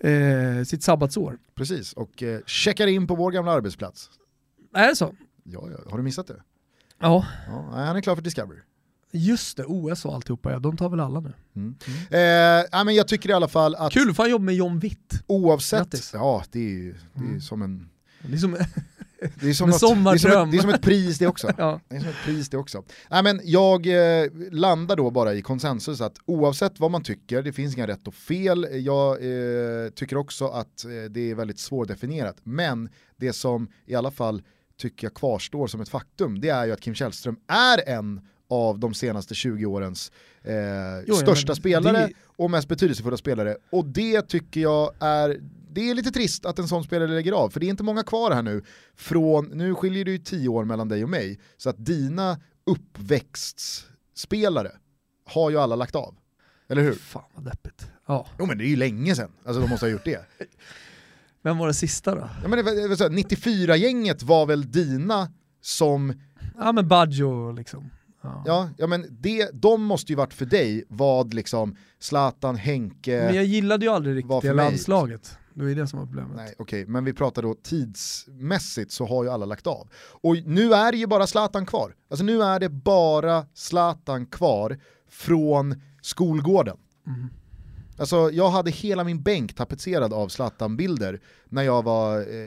eh, 0.00 0.64
sitt 0.66 0.82
sabbatsår. 0.82 1.38
Precis, 1.54 1.92
och 1.92 2.22
eh, 2.22 2.40
checkar 2.46 2.86
in 2.86 3.06
på 3.06 3.14
vår 3.14 3.30
gamla 3.32 3.52
arbetsplats. 3.52 4.10
Är 4.74 4.88
det 4.88 4.96
så? 4.96 5.14
Ja, 5.44 5.68
ja. 5.70 5.90
Har 5.90 5.96
du 5.98 6.04
missat 6.04 6.26
det? 6.26 6.42
Ja, 6.98 7.26
Ja, 7.46 7.70
han 7.74 7.96
är 7.96 8.00
klar 8.00 8.14
för 8.14 8.22
Discovery. 8.22 8.58
just 9.12 9.56
det, 9.56 9.64
OS 9.64 10.04
och 10.04 10.14
alltihopa, 10.14 10.52
ja, 10.52 10.58
de 10.58 10.76
tar 10.76 10.88
väl 10.88 11.00
alla 11.00 11.20
nu. 11.20 11.32
Mm. 11.56 11.74
Eh, 12.10 12.66
ja, 12.72 12.84
men 12.84 12.94
jag 12.94 13.08
tycker 13.08 13.28
i 13.28 13.32
alla 13.32 13.48
fall 13.48 13.74
att 13.74 13.92
Kul, 13.92 14.14
fan 14.14 14.30
jobba 14.30 14.44
med 14.44 14.54
John 14.54 14.78
Witt. 14.78 15.22
oavsett, 15.26 15.78
Grattis. 15.80 16.10
ja 16.14 16.44
det 16.50 16.58
är 16.58 16.62
ju 16.70 16.92
det 17.14 17.20
är 17.20 17.24
Mm. 17.24 17.40
som 17.40 17.62
en 17.62 17.88
Liksom, 18.26 18.56
det 19.40 19.48
är 19.48 19.52
som, 19.52 19.68
något, 19.70 19.80
det, 19.80 20.10
är 20.10 20.18
som 20.18 20.30
ett, 20.42 20.50
det 20.50 20.56
är 20.56 20.60
som 20.60 20.70
ett 20.70 20.82
pris 20.82 21.18
det 21.18 21.26
också. 21.26 21.50
ja. 21.58 21.80
Det 21.88 21.96
är 21.96 22.00
som 22.00 22.08
ett 22.08 22.24
pris 22.24 22.48
det 22.48 22.56
också. 22.56 22.84
Nej, 23.10 23.22
men 23.22 23.40
jag 23.44 23.86
eh, 23.86 24.30
landar 24.50 24.96
då 24.96 25.10
bara 25.10 25.34
i 25.34 25.42
konsensus 25.42 26.00
att 26.00 26.16
oavsett 26.24 26.80
vad 26.80 26.90
man 26.90 27.02
tycker, 27.02 27.42
det 27.42 27.52
finns 27.52 27.76
inga 27.76 27.86
rätt 27.86 28.08
och 28.08 28.14
fel. 28.14 28.66
Jag 28.72 29.10
eh, 29.12 29.88
tycker 29.90 30.16
också 30.16 30.46
att 30.48 30.84
eh, 30.84 30.90
det 31.10 31.30
är 31.30 31.34
väldigt 31.34 31.58
svårdefinierat. 31.58 32.36
Men 32.42 32.88
det 33.16 33.32
som 33.32 33.68
i 33.86 33.94
alla 33.94 34.10
fall 34.10 34.42
tycker 34.80 35.06
jag 35.06 35.14
kvarstår 35.14 35.66
som 35.66 35.80
ett 35.80 35.88
faktum, 35.88 36.40
det 36.40 36.48
är 36.48 36.66
ju 36.66 36.72
att 36.72 36.80
Kim 36.80 36.94
Källström 36.94 37.36
är 37.48 37.88
en 37.88 38.20
av 38.50 38.78
de 38.78 38.94
senaste 38.94 39.34
20 39.34 39.66
årens 39.66 40.12
eh, 40.42 40.52
Jo, 40.54 41.04
ja, 41.06 41.14
största 41.14 41.50
men 41.50 41.56
spelare 41.56 42.06
det- 42.06 42.12
och 42.36 42.50
mest 42.50 42.68
betydelsefulla 42.68 43.16
spelare. 43.16 43.56
Och 43.70 43.84
det 43.84 44.22
tycker 44.22 44.60
jag 44.60 44.90
är, 45.00 45.40
det 45.72 45.90
är 45.90 45.94
lite 45.94 46.10
trist 46.10 46.46
att 46.46 46.58
en 46.58 46.68
sån 46.68 46.84
spelare 46.84 47.10
lägger 47.10 47.32
av, 47.32 47.50
för 47.50 47.60
det 47.60 47.66
är 47.66 47.70
inte 47.70 47.82
många 47.82 48.02
kvar 48.02 48.30
här 48.30 48.42
nu. 48.42 48.62
Från, 48.96 49.44
nu 49.46 49.74
skiljer 49.74 50.04
det 50.04 50.10
ju 50.10 50.18
10 50.18 50.48
år 50.48 50.64
mellan 50.64 50.88
dig 50.88 51.02
och 51.04 51.10
mig, 51.10 51.40
så 51.56 51.70
att 51.70 51.86
dina 51.86 52.40
uppväxtspelare 52.66 54.70
har 55.26 55.50
ju 55.50 55.58
alla 55.58 55.76
lagt 55.76 55.94
av. 55.96 56.14
Eller 56.68 56.82
hur? 56.82 56.92
Fan 56.92 57.22
vad 57.34 57.44
deppigt. 57.44 57.86
Ja. 58.06 58.26
Jo 58.38 58.46
men 58.46 58.58
det 58.58 58.64
är 58.64 58.68
ju 58.68 58.76
länge 58.76 59.14
sedan, 59.16 59.30
alltså 59.44 59.60
de 59.62 59.70
måste 59.70 59.86
ha 59.86 59.90
gjort 59.90 60.04
det. 60.04 60.26
Vem 61.42 61.58
var 61.58 61.66
det 61.66 61.74
sista 61.74 62.14
då? 62.14 62.28
Ja, 62.42 62.48
men 62.48 62.56
det, 62.58 62.62
var- 62.62 62.82
det 62.82 62.88
var 62.88 62.96
så 62.96 63.04
här, 63.04 63.10
94-gänget 63.10 64.22
var 64.22 64.46
väl 64.46 64.70
dina 64.70 65.32
som, 65.60 66.20
Ja 66.58 66.72
men 66.72 66.88
Baggio 66.88 67.52
liksom. 67.52 67.90
Ja. 68.22 68.42
ja, 68.46 68.70
ja 68.78 68.86
men 68.86 69.06
det, 69.20 69.50
de 69.52 69.82
måste 69.82 70.12
ju 70.12 70.16
varit 70.16 70.34
för 70.34 70.46
dig 70.46 70.84
vad 70.88 71.34
liksom 71.34 71.76
Zlatan, 71.98 72.56
Henke, 72.56 73.22
Men 73.26 73.34
jag 73.34 73.44
gillade 73.44 73.86
ju 73.86 73.92
aldrig 73.92 74.16
riktigt 74.16 74.42
det 74.42 74.52
landslaget. 74.52 75.38
Det 75.54 75.62
var 75.62 75.68
ju 75.68 75.74
det 75.74 75.86
som 75.86 75.98
var 75.98 76.06
problemet. 76.06 76.36
Nej, 76.36 76.54
okej, 76.58 76.86
men 76.86 77.04
vi 77.04 77.12
pratar 77.12 77.42
då 77.42 77.54
tidsmässigt 77.54 78.92
så 78.92 79.06
har 79.06 79.24
ju 79.24 79.30
alla 79.30 79.46
lagt 79.46 79.66
av. 79.66 79.88
Och 79.94 80.36
nu 80.46 80.74
är 80.74 80.92
det 80.92 80.98
ju 80.98 81.06
bara 81.06 81.26
Zlatan 81.26 81.66
kvar. 81.66 81.94
Alltså 82.10 82.24
nu 82.24 82.42
är 82.42 82.60
det 82.60 82.68
bara 82.68 83.46
Zlatan 83.54 84.26
kvar 84.26 84.80
från 85.08 85.80
skolgården. 86.02 86.76
Mm. 87.06 87.28
Alltså 87.98 88.30
jag 88.30 88.50
hade 88.50 88.70
hela 88.70 89.04
min 89.04 89.22
bänk 89.22 89.54
tapetserad 89.54 90.12
av 90.12 90.28
Zlatan-bilder 90.28 91.20
när 91.44 91.62
jag 91.62 91.82
var 91.82 92.18
eh, 92.18 92.46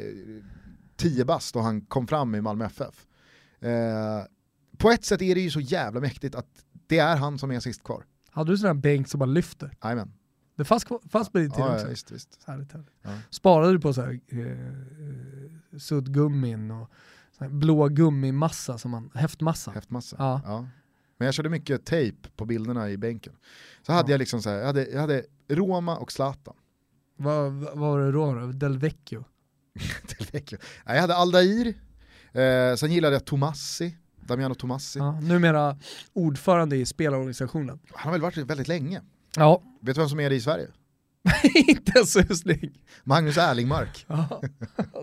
10 0.97 1.26
bast 1.26 1.56
och 1.56 1.64
han 1.64 1.82
kom 1.82 2.08
fram 2.08 2.36
i 2.36 2.41
Malmö 2.41 2.66
FF. 2.66 3.06
Eh, 3.60 4.24
på 4.78 4.89
ett 4.89 5.06
sätt 5.06 5.22
är 5.22 5.36
det 5.36 5.41
ju 5.41 5.51
så 5.51 5.60
jävla 5.60 5.99
mäktigt 5.99 6.36
att 6.36 6.47
det 6.88 6.97
är 6.97 7.16
han 7.16 7.38
som 7.38 7.51
är 7.51 7.60
sist 7.60 7.84
kvar. 7.84 8.06
Hade 8.32 8.51
du 8.51 8.58
sån 8.58 8.68
här 8.68 8.74
bänk 8.74 9.08
som 9.08 9.20
bara 9.20 9.26
lyfter? 9.26 9.78
Jajamän. 9.84 10.14
Det 10.56 10.66
fanns, 10.66 10.86
fanns 11.10 11.30
på 11.30 11.38
din 11.38 11.51
tid 11.51 11.60
Ja, 11.60 11.68
ja, 11.70 11.76
också? 11.76 11.88
visst, 11.88 12.12
visst. 12.12 12.39
Härligt, 12.47 12.72
härligt. 12.72 12.89
Ja. 13.01 13.10
Sparade 13.30 13.72
du 13.74 13.80
på 13.80 13.93
så 13.93 14.01
här, 14.01 14.20
eh, 14.28 15.78
suddgummin 15.80 16.72
och 16.72 16.89
blå 17.49 17.88
gummimassa, 17.88 18.78
som 18.78 18.91
man, 18.91 19.12
häftmassa. 19.14 19.72
Häftmassa. 19.72 20.16
Ja. 20.20 20.41
Ja. 20.45 20.68
Men 21.18 21.26
jag 21.26 21.34
körde 21.36 21.49
mycket 21.49 21.86
tejp 21.86 22.30
på 22.36 22.45
bilderna 22.45 22.89
i 22.89 22.97
bänken. 22.97 23.34
Så 23.82 23.91
hade 23.93 24.12
Ja. 24.12 24.14
jag 24.14 24.20
liksom 24.20 24.41
så 24.41 24.49
här, 24.49 24.58
jag 24.58 24.66
hade, 24.66 24.86
jag 24.88 25.01
hade 25.01 25.26
Roma 25.47 25.97
och 25.97 26.12
Zlatan. 26.12 26.56
Vad, 27.18 27.51
vad 27.53 27.78
var 27.78 27.99
det 27.99 28.12
då? 28.12 28.34
då? 28.34 28.47
Del 28.47 28.78
Vecchio? 28.78 29.26
Del 30.18 30.28
Vecchio. 30.32 30.58
Nej, 30.86 30.95
Jag 30.95 31.01
hade 31.01 31.16
Aldair, 31.16 31.68
eh, 32.32 32.76
sen 32.76 32.91
gillade 32.91 33.16
jag 33.16 33.26
Tomassi, 33.26 33.97
Damiano 34.26 34.56
Tomassi. 34.56 34.99
Ja, 34.99 35.20
numera 35.22 35.78
ordförande 36.14 36.76
i 36.78 36.86
spelarorganisationen. 36.86 37.80
Han 37.93 38.03
har 38.03 38.12
väl 38.12 38.22
varit 38.22 38.38
väldigt 38.38 38.68
länge. 38.68 39.01
Ja, 39.38 39.61
Vet 39.81 39.95
du 39.95 40.01
vem 40.01 40.09
som 40.09 40.19
är 40.19 40.29
det 40.29 40.36
i 40.36 40.41
Sverige? 40.41 40.67
inte 41.67 41.91
en 41.99 42.05
susning. 42.05 42.71
Magnus 43.03 43.38
Erlingmark. 43.38 44.05
Ja, 44.07 44.41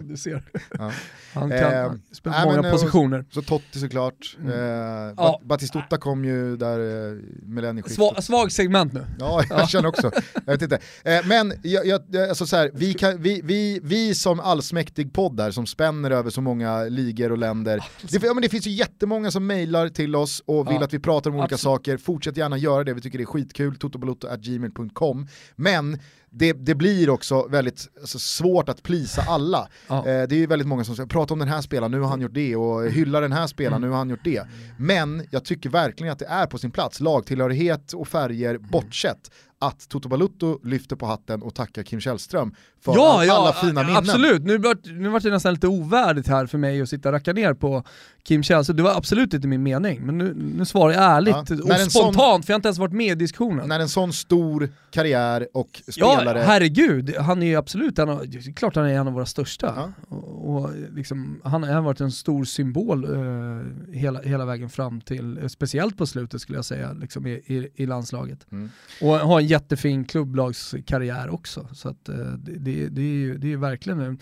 du 0.00 0.16
ser. 0.16 0.42
Ja. 0.78 0.92
Han 1.34 1.50
kan 1.50 1.58
Eh, 1.58 1.92
nej, 2.24 2.44
många 2.44 2.56
men, 2.56 2.64
eh, 2.64 2.70
positioner. 2.72 3.24
Så 3.30 3.42
Totti 3.42 3.78
såklart. 3.80 4.36
Mm. 4.40 4.50
Eh, 4.52 4.58
Ja. 4.58 5.14
Bat- 5.16 5.46
Batistuta 5.48 5.98
kom 5.98 6.24
ju 6.24 6.56
där 6.56 6.78
eh, 7.12 7.18
millennieskiftet. 7.42 7.96
Sva, 8.14 8.22
svag 8.22 8.52
segment 8.52 8.92
nu. 8.92 9.06
Ja, 9.18 9.44
jag 9.50 9.68
känner 9.68 9.88
också. 9.88 10.10
Jag 10.46 10.52
vet 10.52 10.62
inte. 10.62 10.78
Eh, 11.04 11.26
men 11.26 11.52
jag, 11.62 11.86
jag, 11.86 12.02
jag- 12.10 12.28
alltså 12.28 12.46
så 12.46 12.56
här, 12.56 12.70
vi, 12.74 12.94
kan, 12.94 13.22
vi, 13.22 13.40
vi, 13.44 13.80
vi 13.82 14.14
som 14.14 14.40
allsmäktig 14.40 15.12
podd 15.12 15.36
där 15.36 15.50
som 15.50 15.66
spänner 15.66 16.10
över 16.10 16.30
så 16.30 16.40
många 16.40 16.82
ligor 16.84 17.32
och 17.32 17.38
länder. 17.38 17.84
Det, 18.02 18.22
ja, 18.22 18.34
men 18.34 18.42
det 18.42 18.48
finns 18.48 18.66
ju 18.66 18.70
jättemånga 18.70 19.30
som 19.30 19.46
mejlar 19.46 19.88
till 19.88 20.16
oss 20.16 20.42
och 20.46 20.66
vill 20.68 20.76
Ja, 20.80 20.84
att 20.84 20.94
vi 20.94 20.98
pratar 20.98 21.30
om 21.30 21.36
olika 21.36 21.54
absolut. 21.54 21.60
saker. 21.60 21.96
Fortsätt 21.96 22.36
gärna 22.36 22.56
göra 22.56 22.84
det, 22.84 22.94
vi 22.94 23.00
tycker 23.00 23.18
det 23.18 23.24
är 23.24 23.26
skitkul. 23.26 23.76
totobalotto.gmail.com 23.76 25.26
Men 25.56 25.98
det, 26.34 26.52
det 26.52 26.74
blir 26.74 27.10
också 27.10 27.48
väldigt 27.48 27.88
alltså, 28.00 28.18
svårt 28.18 28.68
att 28.68 28.82
plisa 28.82 29.22
alla. 29.28 29.68
Ja. 29.88 29.96
Eh, 29.98 30.02
det 30.04 30.34
är 30.34 30.38
ju 30.38 30.46
väldigt 30.46 30.68
många 30.68 30.84
som 30.84 30.96
säger, 30.96 31.06
prata 31.06 31.34
om 31.34 31.38
den 31.40 31.48
här 31.48 31.60
spelaren, 31.60 31.90
nu 31.90 32.00
har 32.00 32.08
han 32.08 32.20
gjort 32.20 32.34
det 32.34 32.56
och 32.56 32.84
hylla 32.90 33.20
den 33.20 33.32
här 33.32 33.46
spelaren, 33.46 33.76
Mm. 33.76 33.88
nu 33.88 33.90
har 33.90 33.98
han 33.98 34.10
gjort 34.10 34.24
det. 34.24 34.46
Men 34.78 35.26
jag 35.30 35.44
tycker 35.44 35.70
verkligen 35.70 36.12
att 36.12 36.18
det 36.18 36.26
är 36.26 36.46
på 36.46 36.58
sin 36.58 36.70
plats, 36.70 37.00
lagtillhörighet 37.00 37.92
och 37.92 38.08
färger 38.08 38.54
Mm. 38.54 38.68
bortsett, 38.70 39.30
att 39.60 39.88
Toto 39.88 40.08
Balutto 40.08 40.60
lyfter 40.64 40.96
på 40.96 41.06
hatten 41.06 41.42
och 41.42 41.54
tackar 41.54 41.82
Kim 41.82 42.00
Källström 42.00 42.54
för 42.80 42.94
Ja, 42.94 43.18
all- 43.20 43.26
ja, 43.26 43.34
alla 43.34 43.52
fina 43.52 43.82
minnen. 43.82 43.96
absolut. 43.96 44.42
Nu 44.44 44.58
vart 44.58 44.84
nu 44.84 45.08
vart 45.08 45.22
det 45.22 45.30
nästan 45.30 45.54
lite 45.54 45.68
ovärdigt 45.68 46.28
här 46.28 46.46
för 46.46 46.58
mig 46.58 46.82
att 46.82 46.88
sitta 46.88 47.08
och 47.08 47.12
racka 47.12 47.32
ner 47.32 47.54
på 47.54 47.84
Kim 48.24 48.42
Källström. 48.42 48.76
Det 48.76 48.82
var 48.82 48.96
absolut 48.96 49.34
inte 49.34 49.48
min 49.48 49.62
mening, 49.62 50.06
men 50.06 50.18
nu, 50.18 50.34
nu 50.34 50.64
svarar 50.64 50.92
jag 50.92 51.02
ärligt 51.02 51.34
Ja, 51.34 51.40
och 51.62 51.68
när 51.68 51.76
spontant, 51.78 52.14
sån- 52.16 52.42
för 52.42 52.50
jag 52.50 52.54
har 52.54 52.58
inte 52.58 52.68
ens 52.68 52.78
varit 52.78 52.92
med 52.92 53.12
i 53.12 53.14
diskussionen. 53.14 53.68
När 53.68 53.80
en 53.80 53.88
sån 53.88 54.12
stor 54.12 54.68
karriär 54.90 55.48
och 55.54 55.82
Ja, 55.86 55.92
spelare... 55.92 56.38
herregud. 56.38 57.16
Han 57.16 57.42
är 57.42 57.46
ju 57.46 57.56
absolut 57.56 57.98
en 57.98 58.08
av, 58.08 58.26
klart 58.56 58.76
han 58.76 58.86
är 58.86 58.94
en 58.94 59.06
av 59.06 59.12
våra 59.12 59.26
största. 59.26 59.72
Ja. 59.76 60.16
Och, 60.16 60.54
och 60.54 60.70
liksom, 60.94 61.40
han 61.44 61.62
har 61.62 61.82
varit 61.82 62.00
en 62.00 62.12
stor 62.12 62.44
symbol 62.44 63.04
eh, 63.04 63.94
hela, 63.94 64.20
hela 64.22 64.44
vägen 64.44 64.70
fram 64.70 65.00
till, 65.00 65.38
eh, 65.38 65.48
speciellt 65.48 65.96
på 65.96 66.06
slutet 66.06 66.40
skulle 66.40 66.58
jag 66.58 66.64
säga, 66.64 66.92
liksom 66.92 67.26
i, 67.26 67.30
i, 67.30 67.68
i 67.74 67.86
landslaget. 67.86 68.46
Mm. 68.52 68.70
Och 69.00 69.08
har 69.18 69.40
en 69.40 69.46
jättefin 69.46 70.04
klubblagskarriär 70.04 71.30
också. 71.30 71.68
Så 71.72 71.88
att, 71.88 72.08
eh, 72.08 72.16
det, 72.16 72.52
det, 72.58 72.88
det, 72.88 73.00
är 73.02 73.04
ju, 73.04 73.38
det 73.38 73.46
är 73.46 73.50
ju 73.50 73.56
verkligen 73.56 74.00
en, 74.00 74.18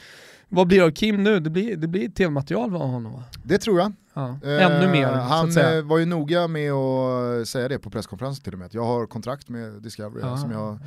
Vad 0.52 0.66
blir 0.66 0.78
det 0.78 0.84
av 0.84 0.90
Kim 0.90 1.22
nu? 1.22 1.40
Det 1.40 1.50
blir, 1.50 1.76
det 1.76 1.88
blir 1.88 2.08
tv-material 2.08 2.74
av 2.76 2.80
honom 2.90 3.12
va? 3.12 3.24
Det 3.42 3.58
tror 3.58 3.78
jag. 3.80 3.92
Ja. 4.14 4.28
Eh, 4.44 4.66
Ännu 4.66 4.92
mer 4.92 5.08
så 5.08 5.14
Han 5.18 5.56
eh, 5.76 5.82
var 5.82 5.98
ju 5.98 6.04
noga 6.06 6.48
med 6.48 6.72
att 6.72 7.48
säga 7.48 7.68
det 7.68 7.78
på 7.78 7.90
presskonferensen 7.90 8.44
till 8.44 8.52
och 8.52 8.58
med, 8.58 8.66
att 8.66 8.74
jag 8.74 8.84
har 8.84 9.06
kontrakt 9.06 9.48
med 9.48 9.72
Discovery 9.82 10.22
Ja, 10.22 10.36
som 10.36 10.50
jag 10.50 10.78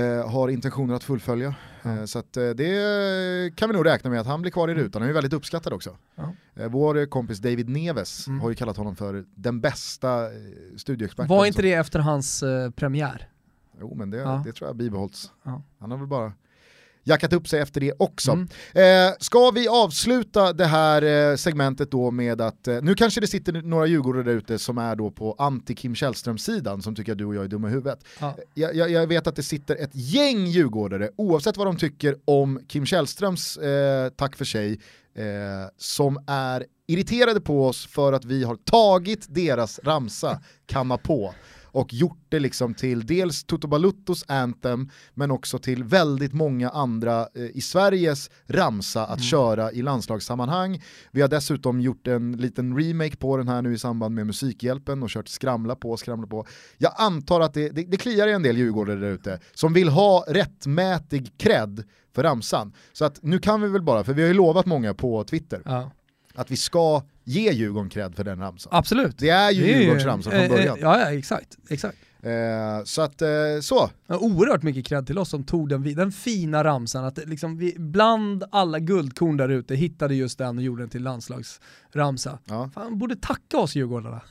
eh, 0.00 0.30
har 0.30 0.48
intentioner 0.48 0.94
att 0.94 1.04
fullfölja. 1.04 1.54
Ja. 1.82 1.90
Eh, 1.98 2.04
så 2.04 2.18
att, 2.18 2.36
eh, 2.36 2.50
det 2.50 3.56
kan 3.56 3.68
vi 3.68 3.74
nog 3.76 3.86
räkna 3.86 4.10
med 4.10 4.20
att 4.20 4.26
han 4.26 4.42
blir 4.42 4.52
kvar 4.52 4.68
i 4.68 4.74
rutan, 4.74 5.02
han 5.02 5.02
är 5.02 5.06
ju 5.06 5.14
väldigt 5.14 5.32
uppskattad 5.32 5.72
också. 5.72 5.96
Ja. 6.14 6.32
Eh, 6.56 6.68
vår 6.68 7.06
kompis 7.06 7.38
David 7.38 7.68
Neves 7.68 8.26
Mm. 8.26 8.40
har 8.40 8.48
ju 8.48 8.54
kallat 8.54 8.76
honom 8.76 8.96
för 8.96 9.24
den 9.34 9.60
bästa 9.60 10.24
eh, 10.24 10.30
studioexperten. 10.76 11.28
Var 11.28 11.46
inte 11.46 11.62
det 11.62 11.72
efter 11.72 11.98
hans 11.98 12.42
eh, 12.42 12.70
premiär? 12.70 13.28
Jo 13.80 13.94
men 13.94 14.10
det, 14.10 14.16
Ja. 14.16 14.42
det 14.46 14.52
tror 14.52 14.68
jag 14.68 14.76
bibehålls. 14.76 15.30
Han 15.78 15.90
har 15.90 15.98
väl 15.98 16.06
bara 16.06 16.32
jackat 17.04 17.32
upp 17.32 17.48
sig 17.48 17.60
efter 17.60 17.80
det 17.80 17.92
också. 17.98 18.32
Mm. 18.32 19.08
Eh, 19.08 19.14
ska 19.20 19.50
vi 19.50 19.68
avsluta 19.68 20.52
det 20.52 20.66
här 20.66 21.02
eh, 21.02 21.36
segmentet 21.36 21.90
då 21.90 22.10
med 22.10 22.40
att, 22.40 22.68
eh, 22.68 22.82
nu 22.82 22.94
kanske 22.94 23.20
det 23.20 23.26
sitter 23.26 23.52
några 23.52 23.86
djurgårdare 23.86 24.22
där 24.22 24.32
ute 24.32 24.58
som 24.58 24.78
är 24.78 24.96
då 24.96 25.10
på 25.10 25.36
anti-Kim 25.38 25.94
Källström-sidan 25.94 26.82
som 26.82 26.94
tycker 26.94 27.12
att 27.12 27.18
du 27.18 27.24
och 27.24 27.34
jag 27.34 27.44
är 27.44 27.48
dumma 27.48 27.68
i 27.68 27.70
huvudet. 27.70 28.04
Ja. 28.20 28.36
Jag, 28.54 28.74
jag, 28.74 28.90
jag 28.90 29.06
vet 29.06 29.26
att 29.26 29.36
det 29.36 29.42
sitter 29.42 29.76
ett 29.76 29.94
gäng 29.94 30.46
djurgårdare, 30.46 31.10
oavsett 31.16 31.56
vad 31.56 31.66
de 31.66 31.76
tycker 31.76 32.16
om 32.24 32.60
Kim 32.68 32.86
Källströms 32.86 33.56
eh, 33.56 34.08
tack 34.08 34.36
för 34.36 34.44
sig, 34.44 34.80
eh, 35.14 35.24
som 35.76 36.24
är 36.26 36.66
irriterade 36.86 37.40
på 37.40 37.66
oss 37.66 37.86
för 37.86 38.12
att 38.12 38.24
vi 38.24 38.44
har 38.44 38.56
tagit 38.56 39.26
deras 39.28 39.80
ramsa, 39.84 40.40
kamma 40.66 40.98
på 40.98 41.34
och 41.72 41.94
gjort 41.94 42.18
det 42.28 42.38
liksom 42.40 42.74
till 42.74 43.06
dels 43.06 43.44
Toto 43.44 43.68
Baluttos 43.68 44.24
anthem 44.28 44.88
men 45.14 45.30
också 45.30 45.58
till 45.58 45.84
väldigt 45.84 46.32
många 46.32 46.68
andra 46.70 47.20
eh, 47.34 47.42
i 47.54 47.60
Sveriges 47.60 48.30
ramsa 48.46 49.06
att 49.06 49.22
köra 49.22 49.72
i 49.72 49.82
landslagssammanhang. 49.82 50.82
Vi 51.10 51.20
har 51.20 51.28
dessutom 51.28 51.80
gjort 51.80 52.06
en 52.06 52.32
liten 52.32 52.78
remake 52.78 53.16
på 53.16 53.36
den 53.36 53.48
här 53.48 53.62
nu 53.62 53.74
i 53.74 53.78
samband 53.78 54.14
med 54.14 54.26
Musikhjälpen 54.26 55.02
och 55.02 55.08
kört 55.10 55.28
skramla 55.28 55.74
på, 55.76 55.96
skramla 55.96 56.26
på. 56.26 56.46
Jag 56.78 56.92
antar 56.96 57.40
att 57.40 57.54
det, 57.54 57.68
det, 57.68 57.82
det 57.82 57.96
kliar 57.96 58.28
i 58.28 58.32
en 58.32 58.42
del 58.42 58.56
djurgårdare 58.58 58.96
där 59.00 59.10
ute 59.10 59.40
som 59.54 59.72
vill 59.72 59.88
ha 59.88 60.24
rättmätig 60.28 61.32
cred 61.38 61.84
för 62.14 62.22
ramsan. 62.22 62.72
Så 62.92 63.04
att 63.04 63.22
nu 63.22 63.38
kan 63.38 63.60
vi 63.62 63.68
väl 63.68 63.82
bara, 63.82 64.04
för 64.04 64.12
vi 64.12 64.22
har 64.22 64.28
ju 64.28 64.34
lovat 64.34 64.66
många 64.66 64.94
på 64.94 65.24
Twitter, 65.24 65.62
Ja. 65.64 65.90
att 66.34 66.50
vi 66.50 66.56
ska 66.56 67.02
ge 67.24 67.52
Djurgården 67.52 67.90
cred 67.90 68.14
för 68.14 68.24
den 68.24 68.38
ramsan. 68.38 68.70
Absolut. 68.76 69.18
Det 69.18 69.28
är 69.28 69.50
ju 69.50 69.62
Det 69.62 69.72
är 69.72 69.78
Djurgårdens 69.78 70.04
ramsa 70.04 70.30
från 70.30 70.40
eh, 70.40 70.48
början. 70.48 70.76
eh, 70.76 70.82
Ja, 70.82 71.00
ja 71.00 71.12
exakt. 71.12 71.58
exakt. 71.68 71.98
Eh, 72.22 72.84
så 72.84 73.02
att, 73.02 73.22
eh, 73.22 73.28
så. 73.62 73.90
Ja, 74.06 74.18
Oerhört 74.18 74.62
mycket 74.62 74.86
cred 74.86 75.06
till 75.06 75.18
oss 75.18 75.28
som 75.28 75.44
tog 75.44 75.68
den, 75.68 75.94
den 75.94 76.12
fina 76.12 76.64
ramsan, 76.64 77.04
att 77.04 77.18
liksom 77.28 77.56
vi 77.58 77.74
bland 77.78 78.44
alla 78.50 78.78
guldkorn 78.78 79.36
där 79.36 79.48
ute 79.48 79.74
hittade 79.74 80.14
just 80.14 80.38
den 80.38 80.58
och 80.58 80.64
gjorde 80.64 80.82
den 80.82 80.90
till 80.90 81.02
landslagsramsa. 81.02 82.38
Ja. 82.44 82.70
Fan, 82.74 82.98
borde 82.98 83.16
tacka 83.16 83.58
oss 83.58 83.74
djurgårdarna. 83.76 84.20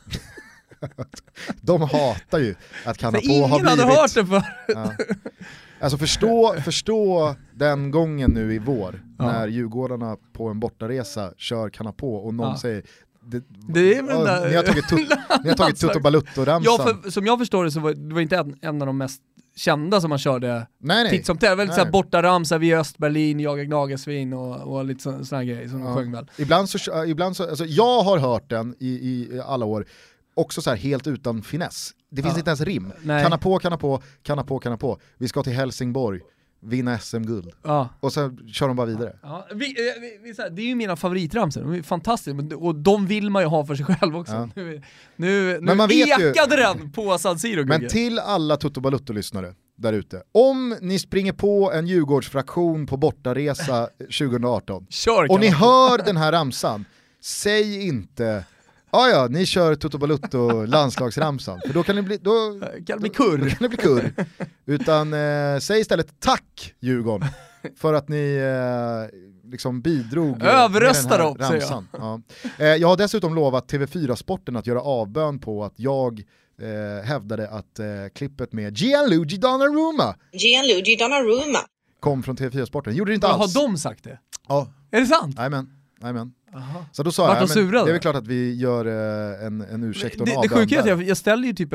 De 1.61 1.81
hatar 1.81 2.39
ju 2.39 2.55
att 2.85 2.99
på 2.99 3.05
har 3.07 3.21
ingen 3.23 3.51
hade 3.51 3.75
blivit... 3.75 3.85
hört 3.95 4.13
det 4.13 4.25
för. 4.25 4.43
Ja. 4.67 4.93
Alltså 5.79 5.97
förstå, 5.97 6.55
förstå 6.65 7.35
den 7.55 7.91
gången 7.91 8.31
nu 8.31 8.53
i 8.53 8.59
vår 8.59 9.01
Ja. 9.19 9.25
när 9.31 9.47
Djurgårdarna 9.47 10.17
på 10.33 10.47
en 10.47 10.59
bortaresa 10.59 11.33
kör 11.37 11.69
Kanna 11.69 11.91
på 11.93 12.15
och 12.15 12.33
någon 12.33 12.47
Ja. 12.49 12.57
säger 12.57 12.83
det, 13.25 13.43
Det 13.73 13.93
är 13.97 14.03
ja, 14.09 14.23
där- 14.23 14.49
ni 14.49 14.55
har 14.55 14.63
tagit, 14.63 14.89
tut, 14.89 15.09
ni 15.43 15.49
har 15.49 15.55
tagit 15.55 15.79
Toto 15.79 15.99
Balutto-ramsan. 15.99 16.63
Ja, 16.77 16.97
för, 17.03 17.09
som 17.11 17.25
jag 17.25 17.39
förstår 17.39 17.63
det 17.63 17.71
så 17.71 17.79
var 17.79 17.93
det 17.93 18.13
var 18.13 18.21
inte 18.21 18.37
en, 18.37 18.57
en 18.61 18.81
av 18.81 18.85
de 18.85 18.97
mest 18.97 19.21
kända 19.55 20.01
som 20.01 20.09
man 20.09 20.19
körde 20.19 20.53
nej, 20.53 21.03
nej. 21.03 21.09
titt 21.09 21.25
som 21.25 21.37
tätt. 21.37 21.57
Väldigt 21.57 21.75
såhär 21.75 21.91
borta 21.91 22.23
ramsa, 22.23 22.57
vi 22.57 22.71
är 22.71 22.77
Östberlin, 22.79 23.39
jagar 23.39 23.63
gnagasvin 23.63 24.33
och, 24.33 24.73
och 24.75 24.85
lite 24.85 25.03
sådana 25.03 25.23
så, 25.23 25.35
grejer 25.35 25.67
som 25.67 25.79
de 25.79 25.87
Ja. 25.87 25.95
sjöng 25.95 26.11
väl. 26.11 26.31
Ibland 26.37 26.69
så, 26.69 27.05
ibland 27.05 27.35
så 27.37 27.49
alltså 27.49 27.65
jag 27.65 28.03
har 28.03 28.17
hört 28.17 28.49
den 28.49 28.75
i, 28.79 28.87
i 28.89 29.41
alla 29.45 29.65
år, 29.65 29.85
också 30.33 30.61
så 30.61 30.69
här 30.69 30.77
helt 30.77 31.07
utan 31.07 31.41
finess. 31.41 31.91
Det 32.09 32.21
finns 32.21 32.33
Ja. 32.33 32.39
inte 32.39 32.49
ens 32.49 32.61
rim. 32.61 32.93
Nej. 33.03 33.23
Kanna 33.23 33.37
på, 33.37 33.59
kanna 33.59 33.77
på, 33.77 34.01
kanna 34.23 34.43
på, 34.43 34.59
kanna 34.59 34.77
på. 34.77 34.99
Vi 35.17 35.27
ska 35.27 35.43
till 35.43 35.53
Helsingborg, 35.53 36.19
vinna 36.63 36.99
SM-guld. 36.99 37.49
Ja. 37.63 37.89
Och 37.99 38.13
sen 38.13 38.49
kör 38.53 38.67
de 38.67 38.77
bara 38.77 38.87
vidare. 38.87 39.15
Ja, 39.23 39.47
vi, 39.53 39.65
eh, 39.65 40.01
vi, 40.01 40.19
vi, 40.23 40.33
här, 40.41 40.49
det 40.49 40.61
är 40.61 40.65
ju 40.65 40.75
mina 40.75 40.95
favoritramsor, 40.95 41.61
de 41.61 41.73
är 41.73 41.81
fantastiska, 41.81 42.55
och 42.57 42.75
de 42.75 43.07
vill 43.07 43.29
man 43.29 43.41
ju 43.43 43.47
ha 43.47 43.65
för 43.65 43.75
sig 43.75 43.85
själv 43.85 44.17
också. 44.17 44.49
Nu, 44.55 44.81
nu, 45.15 45.53
nu 45.53 45.59
Men 45.61 45.77
man 45.77 45.89
vet 45.89 46.19
ju- 46.19 46.29
ekade 46.29 46.55
den 46.55 46.91
på 46.91 47.17
San 47.17 47.39
Siro 47.39 47.65
Men 47.65 47.87
till 47.87 48.19
alla 48.19 48.57
Toto 48.57 48.81
Balutto-lyssnare 48.81 49.53
där 49.77 49.93
ute, 49.93 50.23
om 50.31 50.75
ni 50.81 50.99
springer 50.99 51.33
på 51.33 51.71
en 51.71 51.87
Djurgårdsfraktion 51.87 52.87
på 52.87 52.97
bortaresa 52.97 53.89
2018 53.99 54.87
Kör 54.89 55.31
och 55.31 55.39
ni 55.39 55.47
hör 55.47 55.97
den 56.05 56.17
här 56.17 56.31
ramsan, 56.31 56.85
säg 57.21 57.87
inte 57.87 58.45
Ja 58.91 59.09
ja, 59.09 59.27
ni 59.29 59.45
kör 59.45 59.75
Toto 59.75 59.97
Balutto 59.97 60.65
landslagsramsan, 60.65 61.59
för 61.67 61.73
då 61.73 61.83
kan 61.83 61.95
det 61.95 62.01
bli, 62.01 62.17
då, 62.17 62.59
Kan 62.59 62.85
det 62.85 62.97
bli 62.99 63.09
då 63.09 63.15
kurr? 63.15 63.49
kan 63.49 63.57
det 63.59 63.69
bli 63.69 63.77
kurr. 63.77 64.13
Utan 64.65 65.13
eh, 65.13 65.59
säg 65.59 65.79
istället 65.81 66.19
tack 66.19 66.73
Djurgården 66.79 67.27
för 67.77 67.93
att 67.93 68.09
ni 68.09 68.35
eh, 68.35 69.19
liksom 69.51 69.81
bidrog 69.81 70.43
Överrösta 70.43 71.09
med 71.09 71.19
den 71.19 71.25
dem, 71.27 71.37
här 71.39 71.47
säger 71.47 71.61
ramsan. 71.61 71.87
Ja. 71.91 72.21
Eh, 72.59 72.65
jag 72.67 72.87
har 72.87 72.97
dessutom 72.97 73.35
lovat 73.35 73.71
TV4-sporten 73.71 74.57
att 74.57 74.67
göra 74.67 74.81
avbön 74.81 75.39
på 75.39 75.63
att 75.63 75.73
jag 75.75 76.23
eh, 76.61 77.05
hävdade 77.05 77.49
att 77.49 77.79
eh, 77.79 77.85
klippet 78.15 78.53
med 78.53 78.77
Gianluigi 78.77 79.37
Donnarumma 79.37 80.15
Gianluigi 80.31 80.95
Donnarumma. 80.95 81.59
kom 81.99 82.23
från 82.23 82.37
TV4-sporten. 82.37 82.93
Gjorde 82.93 83.11
det 83.11 83.15
inte 83.15 83.27
Ja, 83.27 83.33
alls. 83.33 83.55
Har 83.55 83.61
de 83.67 83.77
sagt 83.77 84.03
det? 84.03 84.19
Ja, 84.47 84.67
Är 84.91 84.99
det 84.99 85.05
sant? 85.07 85.35
jajamän. 85.37 86.33
Aha. 86.55 86.85
Så 86.91 87.03
då 87.03 87.11
sa 87.11 87.27
Vart 87.27 87.39
jag, 87.39 87.47
de 87.47 87.51
"Ja, 87.51 87.55
men 87.55 87.71
surade 87.71 87.77
det 87.77 87.81
är 87.81 87.85
då?" 87.85 87.91
väl 87.91 87.99
klart 88.01 88.15
att 88.15 88.27
vi 88.27 88.55
gör 88.55 88.85
eh, 88.85 89.45
en, 89.45 89.61
en 89.61 89.83
ursäkt 89.83 90.21
och 90.21 90.27
en 90.27 90.35
Det, 90.35 90.47
det 90.47 90.49
sjuka 90.55 90.75
är 90.75 90.79
att 90.79 90.87
jag, 90.87 91.03
jag 91.03 91.17
ställer 91.17 91.47
ju 91.47 91.53
typ, 91.53 91.73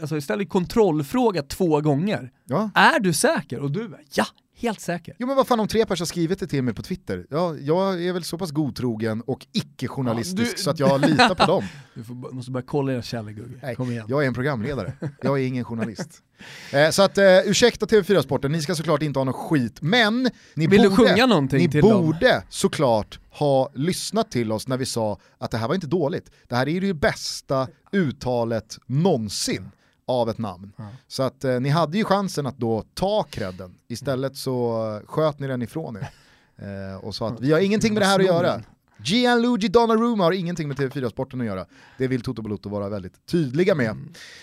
alltså 0.00 0.16
jag 0.16 0.22
ställer 0.22 0.44
kontrollfråga 0.44 1.42
två 1.42 1.80
gånger. 1.80 2.30
Ja, 2.44 2.70
Är 2.74 3.00
du 3.00 3.12
säker? 3.12 3.58
Och 3.58 3.70
du 3.70 3.88
bara, 3.88 4.00
ja, 4.14 4.26
Helt 4.64 4.80
säker. 4.80 5.16
Jo 5.18 5.26
men 5.26 5.36
vad 5.36 5.46
fan 5.46 5.60
om 5.60 5.68
tre 5.68 5.86
personer 5.86 6.00
har 6.04 6.06
skrivit 6.06 6.38
det 6.38 6.46
till 6.46 6.62
mig 6.62 6.74
på 6.74 6.82
Twitter, 6.82 7.26
ja, 7.30 7.56
jag 7.56 8.04
är 8.04 8.12
väl 8.12 8.24
så 8.24 8.38
pass 8.38 8.50
godtrogen 8.50 9.20
och 9.20 9.46
icke-journalistisk 9.52 10.50
Ja, 10.52 10.56
du- 10.56 10.62
så 10.62 10.70
att 10.70 10.78
jag 10.78 11.00
litar 11.00 11.34
på 11.34 11.46
dem. 11.46 11.64
Du 11.94 12.04
får, 12.04 12.14
måste 12.14 12.50
bara 12.50 12.62
kolla 12.62 12.90
dina 12.92 13.02
källor 13.02 13.30
Gugge. 13.30 13.58
Nej, 13.62 13.74
Kom 13.76 13.90
igen. 13.90 14.06
Jag 14.08 14.22
är 14.22 14.26
en 14.26 14.34
programledare, 14.34 14.92
jag 15.22 15.40
är 15.40 15.46
ingen 15.46 15.64
journalist. 15.64 16.08
Eh, 16.72 16.90
så 16.90 17.02
att, 17.02 17.18
eh, 17.18 17.24
ursäkta 17.44 17.86
TV4-sporten, 17.86 18.52
ni 18.52 18.62
ska 18.62 18.74
såklart 18.74 19.02
inte 19.02 19.18
ha 19.18 19.24
något 19.24 19.36
skit, 19.36 19.78
men 19.82 20.30
ni 20.54 20.66
Vill 20.66 20.82
borde, 20.90 20.96
sjunga 20.96 21.26
någonting 21.26 21.58
ni 21.58 21.68
till 21.70 21.80
dem? 21.82 22.06
borde 22.06 22.42
såklart 22.48 23.18
ha 23.30 23.70
lyssnat 23.74 24.30
till 24.30 24.52
oss 24.52 24.68
när 24.68 24.76
vi 24.76 24.86
sa 24.86 25.18
att 25.38 25.50
det 25.50 25.58
här 25.58 25.68
var 25.68 25.74
inte 25.74 25.86
dåligt. 25.86 26.30
Det 26.48 26.54
här 26.56 26.68
är 26.68 26.72
ju 26.72 26.80
det 26.80 26.94
bästa 26.94 27.68
uttalet 27.92 28.78
någonsin 28.86 29.70
av 30.06 30.30
ett 30.30 30.38
namn. 30.38 30.72
Ja. 30.76 30.84
Så 31.08 31.22
att 31.22 31.44
eh, 31.44 31.60
ni 31.60 31.68
hade 31.68 31.98
ju 31.98 32.04
chansen 32.04 32.46
att 32.46 32.58
då 32.58 32.84
ta 32.94 33.22
credden, 33.22 33.74
istället 33.88 34.36
så 34.36 35.00
sköt 35.06 35.38
ni 35.38 35.46
den 35.46 35.62
ifrån 35.62 35.96
er. 35.96 36.08
Eh, 36.56 37.04
och 37.04 37.14
sa 37.14 37.28
att 37.28 37.40
vi 37.40 37.52
har 37.52 37.60
ingenting 37.60 37.94
med 37.94 38.02
det 38.02 38.06
här 38.06 38.18
att 38.18 38.26
göra. 38.26 38.62
Gianluigi 39.04 39.68
Donnarumma 39.68 40.24
har 40.24 40.32
ingenting 40.32 40.68
med 40.68 40.76
TV4-sporten 40.76 41.40
att 41.40 41.46
göra. 41.46 41.66
Det 41.98 42.06
vill 42.06 42.20
Toto 42.20 42.42
Balotto 42.42 42.68
vara 42.68 42.88
väldigt 42.88 43.26
tydliga 43.26 43.74
med. 43.74 43.90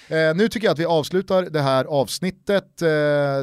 Eh, 0.08 0.36
nu 0.36 0.48
tycker 0.48 0.68
jag 0.68 0.74
att 0.74 0.80
vi 0.80 0.86
avslutar 0.86 1.44
det 1.44 1.62
här 1.62 1.86
avsnittet. 1.86 2.82
Eh, 2.82 2.90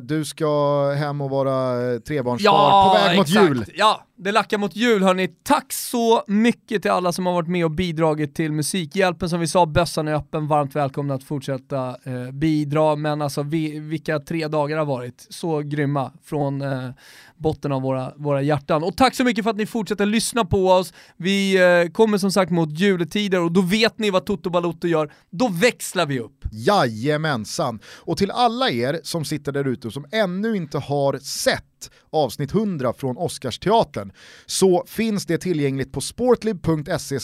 du 0.03 0.24
ska 0.24 0.93
hem 0.93 1.20
och 1.20 1.31
vara 1.31 1.90
eh, 1.93 1.99
trebarnsfar 1.99 2.89
på 2.89 3.05
väg 3.05 3.19
mot 3.19 3.28
exakt. 3.28 3.49
jul. 3.49 3.65
Ja, 3.74 4.05
det 4.19 4.32
lackar 4.32 4.59
mot 4.59 4.77
jul 4.77 5.03
hörni. 5.03 5.28
Tack 5.28 5.73
så 5.73 6.24
mycket 6.27 6.82
till 6.82 6.90
alla 6.90 7.12
som 7.12 7.27
har 7.27 7.32
varit 7.32 7.49
med 7.49 7.65
och 7.65 7.70
bidragit 7.70 8.35
till 8.35 8.53
Musikhjälpen. 8.53 9.28
Som 9.28 9.40
vi 9.40 9.47
sa, 9.47 9.66
bössan 9.66 10.09
är 10.09 10.15
öppen, 10.15 10.47
varmt 10.47 10.77
välkomna 10.77 11.15
att 11.15 11.24
fortsätta 11.24 11.89
eh, 11.89 12.31
bidra. 12.32 12.97
Men 12.97 13.23
alltså 13.23 13.43
vi, 13.43 13.78
vilka 13.78 14.19
tre 14.19 14.49
dagar 14.49 14.78
har 14.78 14.85
varit. 14.85 15.27
Så 15.31 15.61
grymma 15.61 16.12
från 16.24 16.62
eh, 16.62 16.90
botten 17.36 17.73
av 17.73 17.82
våra, 17.82 18.12
våra 18.16 18.43
hjärtan. 18.43 18.85
Och 18.85 18.97
tack 18.97 19.15
så 19.15 19.24
mycket 19.24 19.45
för 19.45 19.51
att 19.51 19.57
ni 19.57 19.66
fortsätter 19.66 20.07
lyssna 20.07 20.45
på 20.45 20.69
oss. 20.69 20.93
Vi 21.16 21.57
eh, 21.57 21.93
kommer 21.93 22.19
som 22.19 22.32
sagt 22.32 22.51
mot 22.51 22.78
juletider 22.78 23.40
och 23.40 23.53
då 23.53 23.61
vet 23.61 23.99
ni 23.99 24.11
vad 24.11 24.27
Toto 24.27 24.51
Balotto 24.51 24.86
gör. 24.86 25.12
Då 25.31 25.49
växlar 25.49 26.07
vi 26.07 26.20
upp. 26.20 26.45
Jajamensan. 26.53 27.81
Och 27.86 28.16
till 28.16 28.31
alla 28.31 28.70
er 28.70 29.01
som 29.03 29.24
sitter 29.24 29.53
där 29.53 29.69
ute 29.69 29.86
och 29.86 29.93
som 29.93 30.07
ännu 30.12 30.57
inte 30.57 30.78
har 30.78 31.19
sett 31.19 31.65
avsnitt 32.11 32.55
100 32.55 32.93
från 32.93 33.17
Oscarsteatern 33.17 34.13
så 34.47 34.85
finns 34.87 35.27
det 35.27 35.39
tillgängligt 35.39 35.93
på 35.93 36.01
sportlib.se 36.01 37.19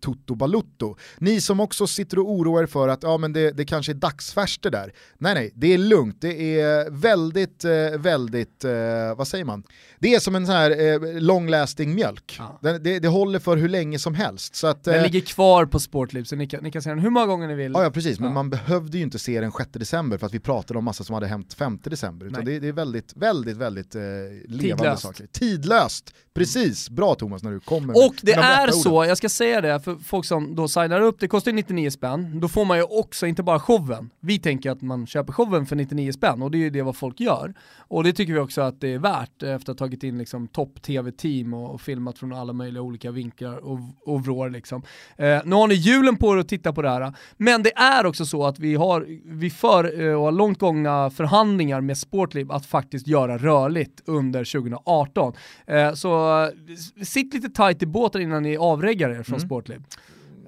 totobalutto. 0.00 0.96
Ni 1.18 1.40
som 1.40 1.60
också 1.60 1.86
sitter 1.86 2.18
och 2.18 2.30
oroar 2.30 2.62
er 2.62 2.66
för 2.66 2.88
att 2.88 3.02
ja, 3.02 3.18
men 3.18 3.32
det, 3.32 3.50
det 3.50 3.64
kanske 3.64 3.92
är 3.92 3.94
dagsfärskt 3.94 4.62
det 4.62 4.70
där. 4.70 4.92
Nej 5.18 5.34
nej, 5.34 5.52
det 5.54 5.74
är 5.74 5.78
lugnt. 5.78 6.16
Det 6.20 6.60
är 6.60 6.90
väldigt, 6.90 7.64
eh, 7.64 7.70
väldigt, 7.98 8.64
eh, 8.64 9.16
vad 9.16 9.28
säger 9.28 9.44
man? 9.44 9.62
Det 9.98 10.14
är 10.14 10.20
som 10.20 10.34
en 10.34 10.46
sån 10.46 10.54
här 10.54 10.70
eh, 10.70 11.20
long-lasting 11.20 11.94
mjölk. 11.94 12.36
Ja. 12.38 12.58
Det, 12.62 12.78
det, 12.78 12.98
det 12.98 13.08
håller 13.08 13.38
för 13.38 13.56
hur 13.56 13.68
länge 13.68 13.98
som 13.98 14.14
helst. 14.14 14.54
Så 14.54 14.66
att, 14.66 14.84
Den 14.84 15.02
ligger 15.02 15.20
kvar 15.20 15.66
på 15.66 15.80
Sportlib 15.80 16.26
så 16.26 16.36
ni 16.36 16.46
kan, 16.48 16.64
ni 16.64 16.70
kan 16.70 16.82
se 16.82 16.90
den 16.90 16.98
hur 16.98 17.10
många 17.10 17.26
gånger 17.26 17.48
ni 17.48 17.54
vill. 17.54 17.72
Ja, 17.72 17.82
ja 17.82 17.90
precis, 17.90 18.20
men 18.20 18.28
Ja. 18.28 18.34
man 18.34 18.50
behövde 18.50 18.98
ju 18.98 19.04
inte 19.04 19.18
se 19.18 19.40
den 19.40 19.52
6 19.52 19.70
december 19.72 20.18
för 20.18 20.26
att 20.26 20.34
vi 20.34 20.40
pratade 20.40 20.78
om 20.78 20.84
massa 20.84 21.04
som 21.04 21.14
hade 21.14 21.26
hänt 21.26 21.54
5 21.54 21.78
december. 21.82 22.26
Utan 22.26 22.44
det, 22.44 22.58
det 22.58 22.68
är 22.68 22.72
väldigt, 22.72 23.16
väldigt, 23.16 23.56
väldigt 23.56 23.89
eh, 23.94 24.02
levande 24.48 24.76
Tidlöst. 24.76 25.02
saker. 25.02 25.26
Tidlöst! 25.26 26.14
Precis, 26.34 26.90
bra 26.90 27.14
Thomas 27.14 27.42
när 27.42 27.50
du 27.50 27.60
kommer 27.60 28.06
Och 28.06 28.14
det 28.22 28.32
är 28.32 28.70
så, 28.70 28.96
orden. 28.96 29.08
jag 29.08 29.18
ska 29.18 29.28
säga 29.28 29.60
det 29.60 29.80
för 29.80 29.96
folk 29.96 30.24
som 30.26 30.54
då 30.54 30.68
signar 30.68 31.00
upp, 31.00 31.20
det 31.20 31.28
kostar 31.28 31.52
99 31.52 31.90
spänn, 31.90 32.40
då 32.40 32.48
får 32.48 32.64
man 32.64 32.78
ju 32.78 32.84
också 32.84 33.26
inte 33.26 33.42
bara 33.42 33.60
showen. 33.60 34.10
Vi 34.20 34.38
tänker 34.38 34.70
att 34.70 34.82
man 34.82 35.06
köper 35.06 35.32
showen 35.32 35.66
för 35.66 35.76
99 35.76 36.12
spänn 36.12 36.42
och 36.42 36.50
det 36.50 36.58
är 36.58 36.60
ju 36.60 36.70
det 36.70 36.82
vad 36.82 36.96
folk 36.96 37.20
gör. 37.20 37.54
Och 37.78 38.04
det 38.04 38.12
tycker 38.12 38.32
vi 38.32 38.38
också 38.38 38.60
att 38.60 38.80
det 38.80 38.94
är 38.94 38.98
värt 38.98 39.42
efter 39.42 39.72
att 39.72 39.80
ha 39.80 39.86
tagit 39.86 40.02
in 40.02 40.18
liksom 40.18 40.48
topp-tv-team 40.48 41.54
och, 41.54 41.74
och 41.74 41.80
filmat 41.80 42.18
från 42.18 42.32
alla 42.32 42.52
möjliga 42.52 42.82
olika 42.82 43.10
vinklar 43.10 43.56
och, 43.56 43.78
och 44.06 44.24
vrår 44.24 44.50
liksom. 44.50 44.82
Eh, 45.16 45.38
nu 45.44 45.56
har 45.56 45.68
ni 45.68 45.74
julen 45.74 46.16
på 46.16 46.34
er 46.34 46.38
att 46.38 46.48
titta 46.48 46.72
på 46.72 46.82
det 46.82 46.90
här, 46.90 47.12
men 47.36 47.62
det 47.62 47.72
är 47.76 48.06
också 48.06 48.26
så 48.26 48.46
att 48.46 48.58
vi 48.58 48.74
har, 48.74 49.06
vi 49.24 49.50
för 49.50 50.00
eh, 50.00 50.14
och 50.14 50.24
har 50.24 50.32
långt 50.32 50.58
gångna 50.58 51.10
förhandlingar 51.10 51.80
med 51.80 51.98
Sportlib 51.98 52.52
att 52.52 52.66
faktiskt 52.66 53.06
göra 53.06 53.38
rörligt 53.38 53.79
under 54.04 54.44
2018. 54.44 55.32
Eh, 55.66 55.92
så 55.94 56.42
eh, 56.44 57.04
sitt 57.04 57.34
lite 57.34 57.48
tight 57.48 57.82
i 57.82 57.86
båten 57.86 58.22
innan 58.22 58.42
ni 58.42 58.56
avreggar 58.56 59.10
er 59.10 59.22
från 59.22 59.36
Mm. 59.36 59.48
Sportlib. 59.48 59.84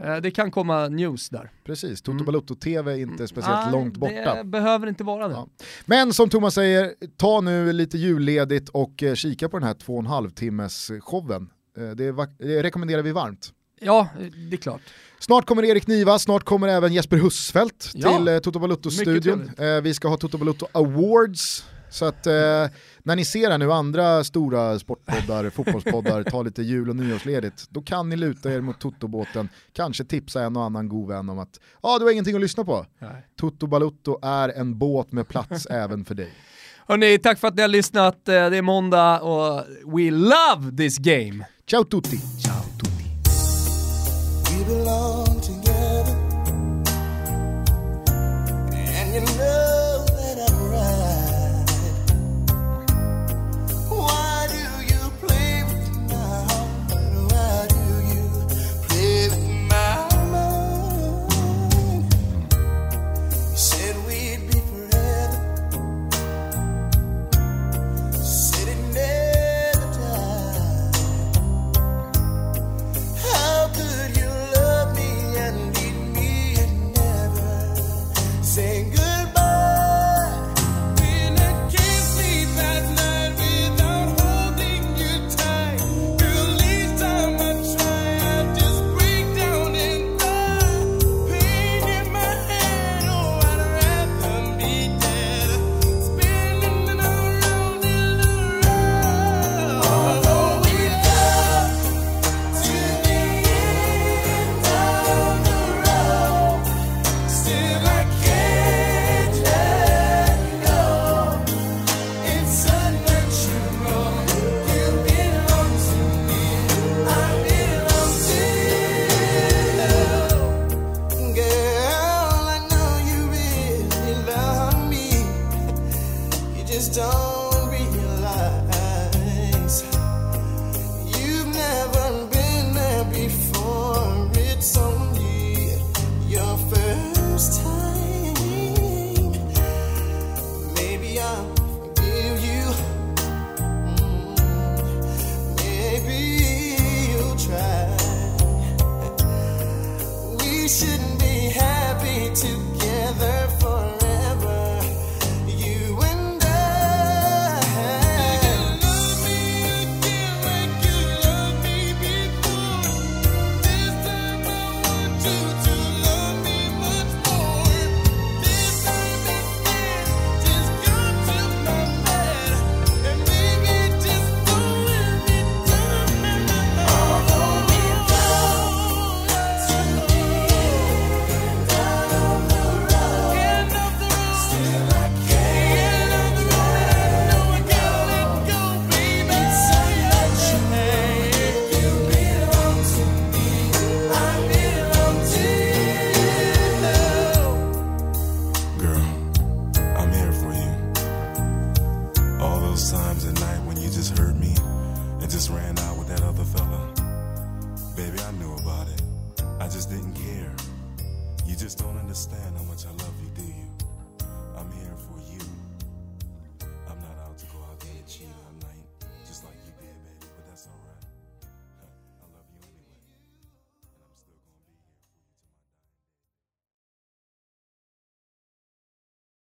Eh, 0.04 0.16
det 0.16 0.30
kan 0.30 0.50
komma 0.50 0.88
news 0.88 1.28
där. 1.28 1.50
Precis, 1.64 2.02
Toto 2.02 2.12
Mm. 2.12 2.24
Balotto-TV 2.26 2.92
är 2.92 2.96
inte 2.96 3.28
speciellt 3.28 3.60
Nej, 3.64 3.72
långt 3.72 3.96
borta. 3.96 4.34
Det 4.34 4.44
behöver 4.44 4.86
inte 4.86 5.04
vara 5.04 5.28
det. 5.28 5.34
Ja. 5.34 5.48
Men 5.86 6.12
som 6.12 6.28
Thomas 6.28 6.54
säger, 6.54 6.92
ta 7.16 7.40
nu 7.40 7.72
lite 7.72 7.98
julledigt 7.98 8.68
och 8.68 9.04
kika 9.14 9.48
på 9.48 9.58
den 9.58 9.68
här 9.68 9.74
två 9.74 9.92
och 9.92 10.00
en 10.00 10.06
halv 10.06 10.30
timmes 10.30 10.90
showen. 11.00 11.48
Det, 11.74 11.94
det 11.94 12.62
rekommenderar 12.62 13.02
vi 13.02 13.12
varmt. 13.12 13.52
Ja, 13.80 14.08
det 14.50 14.56
är 14.56 14.60
klart. 14.60 14.80
Snart 15.18 15.46
kommer 15.46 15.64
Erik 15.64 15.86
Niva, 15.86 16.18
snart 16.18 16.44
kommer 16.44 16.68
även 16.68 16.92
Jesper 16.92 17.16
Husfeldt 17.16 17.90
Ja. 17.94 18.16
till 18.16 18.40
Toto 18.52 18.58
Eh, 19.58 19.80
vi 19.82 19.94
ska 19.94 20.08
ha 20.08 20.16
Toto 20.16 20.38
Balutto 20.38 20.66
Awards. 20.72 21.64
Så 21.92 22.04
att 22.04 22.26
eh, 22.26 22.32
när 23.02 23.16
ni 23.16 23.24
ser 23.24 23.50
här 23.50 23.58
nu 23.58 23.72
andra 23.72 24.24
stora 24.24 24.78
sportpoddar, 24.78 25.50
fotbollspoddar, 25.54 26.22
ta 26.22 26.42
lite 26.42 26.62
jul 26.62 26.88
och 26.90 26.96
nyårsledigt, 26.96 27.64
då 27.70 27.82
kan 27.82 28.08
ni 28.08 28.16
luta 28.16 28.52
er 28.52 28.60
mot 28.60 28.80
Toto-båten, 28.80 29.48
kanske 29.72 30.04
tipsa 30.04 30.42
en 30.42 30.56
och 30.56 30.62
annan 30.64 30.88
god 30.88 31.08
vän 31.08 31.28
om 31.28 31.38
att 31.38 31.60
ja, 31.82 31.88
ah, 31.94 31.98
du 31.98 32.04
har 32.04 32.12
ingenting 32.12 32.34
att 32.34 32.40
lyssna 32.40 32.64
på. 32.64 32.86
Nej. 32.98 33.26
Toto 33.40 33.66
Balutto 33.66 34.18
är 34.22 34.48
en 34.48 34.78
båt 34.78 35.12
med 35.12 35.28
plats 35.28 35.66
även 35.70 36.04
för 36.04 36.14
dig. 36.14 36.32
Hörni, 36.88 37.18
tack 37.18 37.38
för 37.38 37.48
att 37.48 37.54
ni 37.54 37.62
har 37.62 37.68
lyssnat. 37.68 38.28
Eh, 38.28 38.32
Det 38.50 38.56
är 38.56 38.62
måndag 38.62 39.20
och 39.20 39.64
we 39.98 40.10
love 40.10 40.76
this 40.76 40.98
game. 40.98 41.46
Ciao 41.70 41.84
tutti! 41.84 42.18
Ciao 42.18 42.62
tutti. 42.80 43.04
We 44.50 44.64
belong 44.74 45.40
together, 45.40 46.16
and 49.00 49.14
you 49.14 49.20
know 49.26 49.71